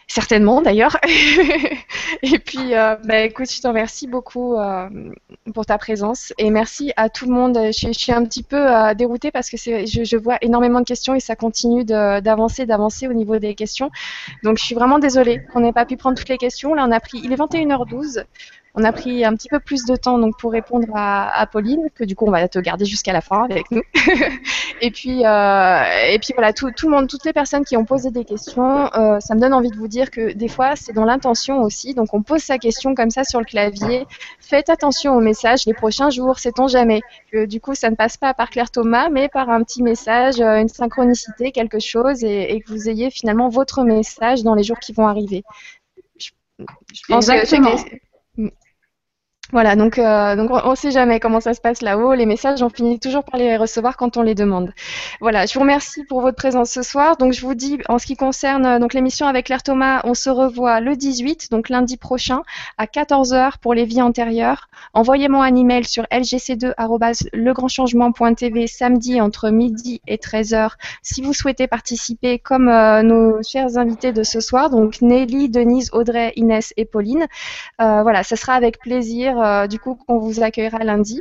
Certainement 0.06 0.60
d'ailleurs. 0.60 0.98
et 2.22 2.38
puis, 2.38 2.74
euh, 2.74 2.96
bah, 3.04 3.20
écoute, 3.20 3.50
je 3.50 3.60
te 3.60 3.66
remercie 3.66 4.06
beaucoup 4.06 4.56
euh, 4.56 4.88
pour 5.54 5.64
ta 5.64 5.78
présence 5.78 6.32
et 6.36 6.50
merci 6.50 6.92
à 6.96 7.08
tout 7.08 7.26
le 7.26 7.32
monde. 7.32 7.58
Je, 7.72 7.92
suis 7.92 8.12
un 8.12 8.24
petit 8.24 8.42
peu 8.42 8.56
euh, 8.56 8.94
déroutée 8.94 9.30
parce 9.30 9.48
que 9.48 9.56
je, 9.56 10.04
je, 10.04 10.16
vois 10.16 10.36
énormément 10.42 10.80
de 10.80 10.84
questions 10.84 11.14
et 11.14 11.20
ça 11.20 11.36
continue 11.36 11.84
d'avancer, 11.84 12.66
d'avancer 12.66 13.08
au 13.08 13.14
niveau 13.14 13.38
des 13.38 13.54
questions. 13.54 13.90
Donc, 14.42 14.58
je 14.58 14.64
suis 14.64 14.74
vraiment 14.74 14.98
désolée 14.98 15.40
qu'on 15.52 15.60
n'ait 15.60 15.72
pas 15.72 15.86
pu 15.86 15.96
prendre 15.96 16.18
toutes 16.18 16.28
les 16.28 16.38
questions. 16.38 16.74
Là, 16.74 16.84
on 16.86 16.92
a 16.92 17.00
pris, 17.00 17.20
il 17.24 17.32
est 17.32 17.36
21h12. 17.36 18.24
On 18.76 18.82
a 18.82 18.90
pris 18.92 19.24
un 19.24 19.34
petit 19.34 19.48
peu 19.48 19.60
plus 19.60 19.84
de 19.84 19.94
temps 19.94 20.18
donc 20.18 20.36
pour 20.36 20.50
répondre 20.50 20.88
à, 20.94 21.46
Pauline, 21.46 21.88
que 21.94 22.02
du 22.02 22.16
coup 22.16 22.26
on 22.26 22.32
va 22.32 22.48
te 22.48 22.58
garder 22.58 22.84
jusqu'à 22.84 23.12
la 23.12 23.20
fin 23.20 23.44
avec 23.44 23.70
nous. 23.70 23.82
et 24.80 24.90
puis 24.90 25.24
euh, 25.24 25.82
et 26.10 26.18
puis 26.18 26.32
voilà, 26.34 26.52
tout, 26.52 26.66
le 26.66 26.88
monde, 26.88 27.08
toutes 27.08 27.24
les 27.24 27.32
personnes 27.32 27.64
qui 27.64 27.76
ont 27.76 27.84
posé 27.84 28.10
des 28.10 28.24
questions, 28.24 28.92
euh, 28.94 29.20
ça 29.20 29.36
me 29.36 29.40
donne 29.40 29.54
envie 29.54 29.70
de 29.70 29.76
vous 29.76 29.86
dire 29.86 30.10
que 30.10 30.32
des 30.32 30.48
fois 30.48 30.74
c'est 30.74 30.92
dans 30.92 31.04
l'intention 31.04 31.62
aussi. 31.62 31.94
Donc 31.94 32.14
on 32.14 32.22
pose 32.22 32.40
sa 32.40 32.58
question 32.58 32.96
comme 32.96 33.10
ça 33.10 33.22
sur 33.22 33.38
le 33.38 33.44
clavier. 33.44 34.06
Faites 34.40 34.68
attention 34.68 35.16
aux 35.16 35.20
messages 35.20 35.66
les 35.66 35.74
prochains 35.74 36.10
jours, 36.10 36.40
sait-on 36.40 36.66
jamais. 36.66 37.00
Que 37.30 37.46
du 37.46 37.60
coup 37.60 37.76
ça 37.76 37.90
ne 37.90 37.94
passe 37.94 38.16
pas 38.16 38.34
par 38.34 38.50
Claire 38.50 38.72
Thomas, 38.72 39.08
mais 39.08 39.28
par 39.28 39.50
un 39.50 39.62
petit 39.62 39.84
message, 39.84 40.40
euh, 40.40 40.60
une 40.60 40.68
synchronicité, 40.68 41.52
quelque 41.52 41.78
chose, 41.78 42.24
et, 42.24 42.60
que 42.60 42.72
vous 42.72 42.88
ayez 42.88 43.10
finalement 43.10 43.48
votre 43.48 43.84
message 43.84 44.42
dans 44.42 44.54
les 44.56 44.64
jours 44.64 44.80
qui 44.80 44.92
vont 44.92 45.06
arriver. 45.06 45.44
Je, 46.18 46.30
pense 47.08 47.28
Exactement. 47.28 47.76
Voilà, 49.52 49.76
donc, 49.76 49.98
euh, 49.98 50.48
on 50.64 50.70
ne 50.70 50.74
sait 50.74 50.90
jamais 50.90 51.20
comment 51.20 51.38
ça 51.38 51.52
se 51.52 51.60
passe 51.60 51.82
là-haut. 51.82 52.14
Les 52.14 52.24
messages, 52.24 52.62
on 52.62 52.70
finit 52.70 52.98
toujours 52.98 53.24
par 53.24 53.38
les 53.38 53.58
recevoir 53.58 53.98
quand 53.98 54.16
on 54.16 54.22
les 54.22 54.34
demande. 54.34 54.72
Voilà, 55.20 55.44
je 55.44 55.52
vous 55.54 55.60
remercie 55.60 56.02
pour 56.04 56.22
votre 56.22 56.36
présence 56.36 56.70
ce 56.70 56.80
soir. 56.82 57.18
Donc 57.18 57.34
je 57.34 57.42
vous 57.42 57.52
dis, 57.54 57.78
en 57.88 57.98
ce 57.98 58.06
qui 58.06 58.16
concerne 58.16 58.64
euh, 58.64 58.78
donc 58.78 58.94
l'émission 58.94 59.26
avec 59.26 59.44
Claire 59.46 59.62
Thomas, 59.62 60.00
on 60.04 60.14
se 60.14 60.30
revoit 60.30 60.80
le 60.80 60.96
18, 60.96 61.50
donc 61.50 61.68
lundi 61.68 61.98
prochain, 61.98 62.40
à 62.78 62.86
14h 62.86 63.58
pour 63.60 63.74
les 63.74 63.84
vies 63.84 64.00
antérieures. 64.00 64.70
Envoyez-moi 64.94 65.44
un 65.44 65.54
email 65.54 65.84
sur 65.84 66.04
lgc2@legrandchangement.tv 66.04 68.66
samedi 68.66 69.20
entre 69.20 69.50
midi 69.50 70.00
et 70.06 70.16
13h 70.16 70.70
si 71.02 71.20
vous 71.20 71.34
souhaitez 71.34 71.66
participer 71.66 72.38
comme 72.38 72.68
euh, 72.68 73.02
nos 73.02 73.42
chers 73.42 73.76
invités 73.76 74.12
de 74.12 74.22
ce 74.22 74.40
soir, 74.40 74.70
donc 74.70 75.02
Nelly, 75.02 75.50
Denise, 75.50 75.90
Audrey, 75.92 76.32
Inès 76.36 76.72
et 76.78 76.86
Pauline. 76.86 77.26
voilà, 77.78 78.22
ce 78.22 78.36
sera 78.36 78.54
avec 78.54 78.78
plaisir 78.78 79.33
euh, 79.42 79.66
du 79.66 79.78
coup 79.78 79.94
qu'on 79.94 80.18
vous 80.18 80.42
accueillera 80.42 80.78
lundi. 80.78 81.20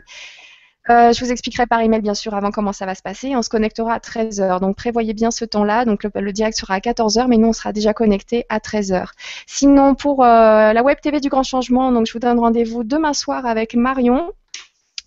Euh, 0.89 1.13
je 1.13 1.23
vous 1.23 1.31
expliquerai 1.31 1.65
par 1.65 1.79
email 1.79 2.01
bien 2.01 2.13
sûr 2.13 2.33
avant 2.33 2.51
comment 2.51 2.73
ça 2.73 2.85
va 2.85 2.93
se 2.93 3.01
passer. 3.01 3.35
On 3.35 3.41
se 3.41 3.49
connectera 3.49 3.93
à 3.93 3.99
13h. 3.99 4.59
Donc 4.59 4.75
prévoyez 4.75 5.13
bien 5.13 5.31
ce 5.31 5.45
temps-là. 5.45 5.85
Donc 5.85 6.03
le, 6.03 6.31
direct 6.33 6.57
sera 6.57 6.75
à 6.75 6.79
14h, 6.79 7.27
mais 7.27 7.37
nous 7.37 7.49
on 7.49 7.53
sera 7.53 7.71
déjà 7.71 7.93
connecté 7.93 8.45
à 8.49 8.59
13h. 8.59 9.07
Sinon 9.47 9.95
pour 9.95 10.23
euh, 10.23 10.73
la 10.73 10.83
web 10.83 10.97
TV 11.01 11.21
du 11.21 11.29
Grand 11.29 11.43
Changement, 11.43 12.03
je 12.03 12.11
vous 12.11 12.19
donne 12.19 12.39
rendez-vous 12.39 12.83
demain 12.83 13.13
soir 13.13 13.45
avec 13.45 13.75
Marion 13.75 14.31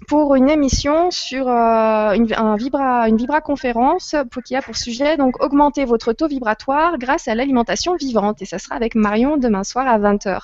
pour 0.08 0.34
une 0.34 0.48
émission 0.48 1.10
sur 1.10 1.48
une, 1.48 2.28
un 2.36 2.56
vibra, 2.56 3.08
une 3.08 3.16
vibra-conférence 3.16 4.14
qui 4.44 4.54
a 4.54 4.62
pour 4.62 4.76
sujet 4.76 5.16
donc 5.16 5.42
augmenter 5.42 5.84
votre 5.84 6.12
taux 6.12 6.28
vibratoire 6.28 6.98
grâce 6.98 7.28
à 7.28 7.34
l'alimentation 7.34 7.96
vivante. 7.96 8.40
Et 8.40 8.46
ça 8.46 8.58
sera 8.58 8.76
avec 8.76 8.94
Marion 8.94 9.36
demain 9.36 9.64
soir 9.64 9.86
à 9.86 9.98
20h. 9.98 10.40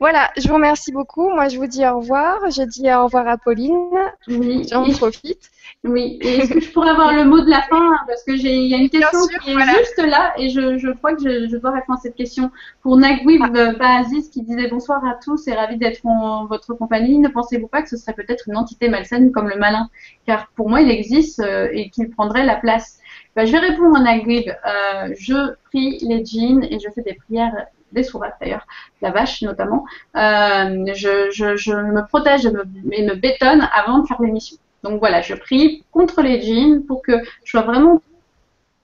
Voilà, 0.00 0.30
je 0.36 0.46
vous 0.46 0.54
remercie 0.54 0.92
beaucoup. 0.92 1.28
Moi, 1.28 1.48
je 1.48 1.58
vous 1.58 1.66
dis 1.66 1.84
au 1.84 1.98
revoir. 1.98 2.38
Je 2.50 2.62
dis 2.62 2.92
au 2.92 3.04
revoir 3.04 3.26
à 3.26 3.36
Pauline. 3.36 3.90
Oui. 4.28 4.64
J'en 4.70 4.88
profite. 4.90 5.50
Oui. 5.82 6.18
Et 6.20 6.36
est-ce 6.36 6.52
que 6.52 6.60
je 6.60 6.70
pourrais 6.70 6.90
avoir 6.90 7.12
le 7.12 7.24
mot 7.24 7.40
de 7.40 7.50
la 7.50 7.62
fin 7.62 7.96
Parce 8.06 8.22
que 8.22 8.36
j'ai, 8.36 8.54
il 8.54 8.68
y 8.68 8.74
a 8.74 8.78
une 8.78 8.90
question 8.90 9.18
qui 9.42 9.50
est 9.50 9.78
juste 9.78 9.98
là 9.98 10.34
et 10.38 10.50
je, 10.50 10.78
je 10.78 10.90
crois 10.90 11.14
que 11.14 11.22
je, 11.22 11.48
je, 11.48 11.56
dois 11.56 11.72
répondre 11.72 11.98
à 11.98 12.02
cette 12.02 12.14
question. 12.14 12.52
Pour 12.82 12.96
Nagwib 12.96 13.42
ah. 13.42 13.72
Baazis 13.72 14.30
qui 14.30 14.42
disait 14.42 14.68
bonsoir 14.68 15.04
à 15.04 15.14
tous 15.14 15.48
et 15.48 15.54
ravi 15.54 15.76
d'être 15.76 16.06
en 16.06 16.46
votre 16.46 16.74
compagnie. 16.74 17.18
Ne 17.18 17.28
pensez-vous 17.28 17.68
pas 17.68 17.82
que 17.82 17.88
ce 17.88 17.96
serait 17.96 18.14
peut-être 18.14 18.48
une 18.48 18.56
entité 18.56 18.88
malsaine 18.88 19.32
comme 19.32 19.48
le 19.48 19.56
malin? 19.56 19.90
Car 20.26 20.48
pour 20.54 20.68
moi, 20.68 20.80
il 20.80 20.90
existe 20.92 21.40
euh, 21.40 21.68
et 21.72 21.90
qu'il 21.90 22.08
prendrait 22.10 22.44
la 22.44 22.54
place. 22.54 23.00
Ben, 23.34 23.46
je 23.46 23.52
vais 23.52 23.58
répondre 23.58 23.96
à 23.96 24.00
Nagwib. 24.00 24.48
Euh, 24.48 25.14
je 25.18 25.54
prie 25.64 25.98
les 26.02 26.24
djinns 26.24 26.62
et 26.62 26.78
je 26.78 26.88
fais 26.94 27.02
des 27.02 27.14
prières 27.14 27.66
des 27.92 28.02
sourates 28.02 28.36
d'ailleurs, 28.40 28.66
la 29.02 29.10
vache 29.10 29.42
notamment, 29.42 29.84
euh, 30.16 30.86
je, 30.94 31.30
je, 31.30 31.72
me 31.72 32.06
protège 32.06 32.46
et 32.46 32.50
me, 32.50 32.64
me 32.64 33.14
bétonne 33.14 33.68
avant 33.72 33.98
de 33.98 34.06
faire 34.06 34.20
l'émission. 34.20 34.56
Donc 34.84 35.00
voilà, 35.00 35.20
je 35.22 35.34
prie 35.34 35.84
contre 35.90 36.22
les 36.22 36.40
djinns 36.40 36.84
pour 36.84 37.02
que 37.02 37.12
je 37.44 37.50
sois 37.50 37.62
vraiment 37.62 38.00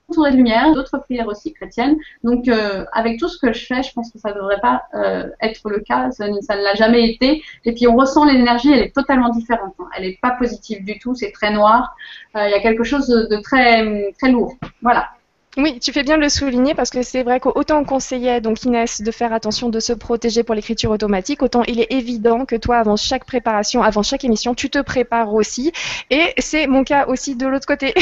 entourée 0.09 0.31
de 0.31 0.37
lumière, 0.37 0.73
d'autres 0.73 0.97
prières 0.99 1.27
aussi 1.27 1.53
chrétiennes. 1.53 1.97
Donc 2.23 2.47
euh, 2.47 2.85
avec 2.91 3.17
tout 3.17 3.27
ce 3.27 3.39
que 3.39 3.53
je 3.53 3.65
fais, 3.65 3.81
je 3.81 3.91
pense 3.93 4.11
que 4.11 4.19
ça 4.19 4.29
ne 4.29 4.35
devrait 4.35 4.59
pas 4.59 4.83
euh, 4.93 5.29
être 5.41 5.69
le 5.69 5.79
cas, 5.79 6.11
ça, 6.11 6.27
ne 6.27 6.63
l'a 6.63 6.75
jamais 6.75 7.09
été. 7.09 7.41
Et 7.63 7.73
puis 7.73 7.87
on 7.87 7.95
ressent 7.95 8.25
l'énergie, 8.25 8.71
elle 8.71 8.83
est 8.83 8.93
totalement 8.93 9.29
différente. 9.29 9.73
Hein. 9.79 9.87
Elle 9.95 10.03
n'est 10.03 10.19
pas 10.21 10.31
positive 10.31 10.83
du 10.83 10.99
tout, 10.99 11.15
c'est 11.15 11.31
très 11.31 11.51
noir. 11.51 11.95
Il 12.35 12.49
y 12.49 12.53
a 12.53 12.59
quelque 12.59 12.83
chose 12.83 13.07
de 13.07 13.37
très, 13.41 14.11
très 14.19 14.31
lourd. 14.31 14.55
Voilà. 14.81 15.14
Oui, 15.57 15.79
tu 15.79 15.93
fais 15.93 16.03
bien 16.03 16.17
de 16.17 16.21
le 16.21 16.27
souligner 16.27 16.73
parce 16.73 16.89
que 16.89 17.01
c'est 17.01 17.23
vrai 17.23 17.39
qu'autant 17.39 17.79
on 17.79 17.85
conseillait 17.85 18.41
donc 18.41 18.63
Inès 18.63 19.01
de 19.01 19.09
faire 19.11 19.31
attention 19.31 19.69
de 19.69 19.79
se 19.79 19.93
protéger 19.93 20.43
pour 20.43 20.53
l'écriture 20.53 20.91
automatique, 20.91 21.41
autant 21.41 21.63
il 21.63 21.79
est 21.79 21.93
évident 21.93 22.43
que 22.43 22.57
toi, 22.57 22.77
avant 22.77 22.97
chaque 22.97 23.23
préparation, 23.23 23.81
avant 23.81 24.03
chaque 24.03 24.25
émission, 24.25 24.53
tu 24.53 24.69
te 24.69 24.81
prépares 24.81 25.33
aussi. 25.33 25.71
Et 26.09 26.33
c'est 26.39 26.67
mon 26.67 26.83
cas 26.83 27.05
aussi 27.07 27.35
de 27.37 27.47
l'autre 27.47 27.67
côté. 27.67 27.93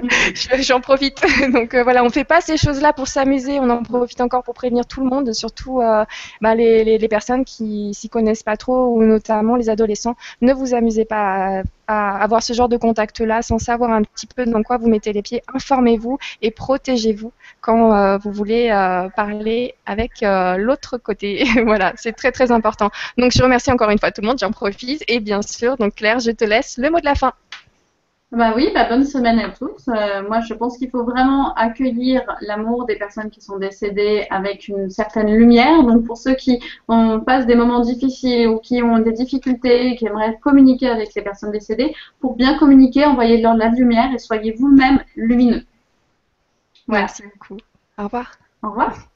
J'en 0.58 0.80
profite. 0.80 1.22
Donc 1.52 1.74
euh, 1.74 1.84
voilà, 1.84 2.02
on 2.02 2.10
fait 2.10 2.24
pas 2.24 2.40
ces 2.40 2.56
choses-là 2.56 2.92
pour 2.92 3.06
s'amuser, 3.06 3.60
on 3.60 3.70
en 3.70 3.84
profite 3.84 4.20
encore 4.20 4.42
pour 4.42 4.54
prévenir 4.54 4.84
tout 4.84 5.00
le 5.00 5.08
monde, 5.08 5.32
surtout 5.32 5.80
euh, 5.80 6.04
bah, 6.40 6.56
les, 6.56 6.82
les, 6.82 6.98
les, 6.98 7.08
personnes 7.08 7.44
qui 7.44 7.94
s'y 7.94 8.08
connaissent 8.08 8.42
pas 8.42 8.56
trop 8.56 8.96
ou 8.96 9.04
notamment 9.04 9.54
les 9.54 9.70
adolescents. 9.70 10.16
Ne 10.40 10.52
vous 10.52 10.74
amusez 10.74 11.04
pas 11.04 11.62
à 11.86 12.22
avoir 12.22 12.42
ce 12.42 12.52
genre 12.52 12.68
de 12.68 12.76
contact-là 12.76 13.42
sans 13.42 13.58
savoir 13.58 13.90
un 13.92 14.02
petit 14.02 14.26
peu 14.26 14.44
dans 14.44 14.62
quoi 14.62 14.76
vous 14.76 14.88
mettez 14.88 15.12
les 15.12 15.22
pieds. 15.22 15.42
Informez-vous 15.54 16.18
et 16.42 16.50
protégez-vous 16.50 17.32
quand 17.60 17.94
euh, 17.94 18.18
vous 18.18 18.32
voulez 18.32 18.70
euh, 18.70 19.08
parler 19.10 19.74
avec 19.86 20.22
euh, 20.22 20.56
l'autre 20.56 20.98
côté. 20.98 21.44
voilà, 21.64 21.92
c'est 21.96 22.12
très 22.12 22.32
très 22.32 22.50
important. 22.50 22.90
Donc 23.18 23.32
je 23.32 23.42
remercie 23.42 23.70
encore 23.70 23.90
une 23.90 23.98
fois 23.98 24.10
tout 24.10 24.22
le 24.22 24.28
monde, 24.28 24.38
j'en 24.38 24.50
profite. 24.50 25.04
Et 25.08 25.20
bien 25.20 25.42
sûr, 25.42 25.76
donc 25.76 25.96
Claire, 25.96 26.18
je 26.18 26.30
te 26.30 26.44
laisse 26.44 26.78
le 26.78 26.90
mot 26.90 27.00
de 27.00 27.04
la 27.04 27.14
fin. 27.14 27.32
Bah 28.32 28.52
oui, 28.56 28.70
bah 28.74 28.88
bonne 28.88 29.04
semaine 29.04 29.38
à 29.38 29.50
tous. 29.50 29.88
Euh, 29.88 30.26
moi, 30.28 30.40
je 30.40 30.52
pense 30.52 30.76
qu'il 30.78 30.90
faut 30.90 31.04
vraiment 31.04 31.54
accueillir 31.54 32.22
l'amour 32.40 32.84
des 32.84 32.96
personnes 32.96 33.30
qui 33.30 33.40
sont 33.40 33.56
décédées 33.56 34.26
avec 34.30 34.66
une 34.66 34.90
certaine 34.90 35.32
lumière. 35.32 35.84
Donc, 35.84 36.04
pour 36.04 36.16
ceux 36.16 36.34
qui 36.34 36.58
ont, 36.88 37.20
passent 37.20 37.46
des 37.46 37.54
moments 37.54 37.80
difficiles 37.80 38.48
ou 38.48 38.58
qui 38.58 38.82
ont 38.82 38.98
des 38.98 39.12
difficultés, 39.12 39.94
qui 39.94 40.06
aimeraient 40.06 40.36
communiquer 40.42 40.88
avec 40.88 41.14
les 41.14 41.22
personnes 41.22 41.52
décédées, 41.52 41.94
pour 42.20 42.34
bien 42.34 42.58
communiquer, 42.58 43.04
envoyez-leur 43.04 43.54
de 43.54 43.60
la 43.60 43.68
lumière 43.68 44.12
et 44.12 44.18
soyez 44.18 44.52
vous-même 44.52 45.02
lumineux. 45.14 45.62
Merci 46.88 47.22
beaucoup. 47.22 47.60
Au 47.96 48.04
revoir. 48.04 48.32
Au 48.62 48.70
revoir. 48.70 49.08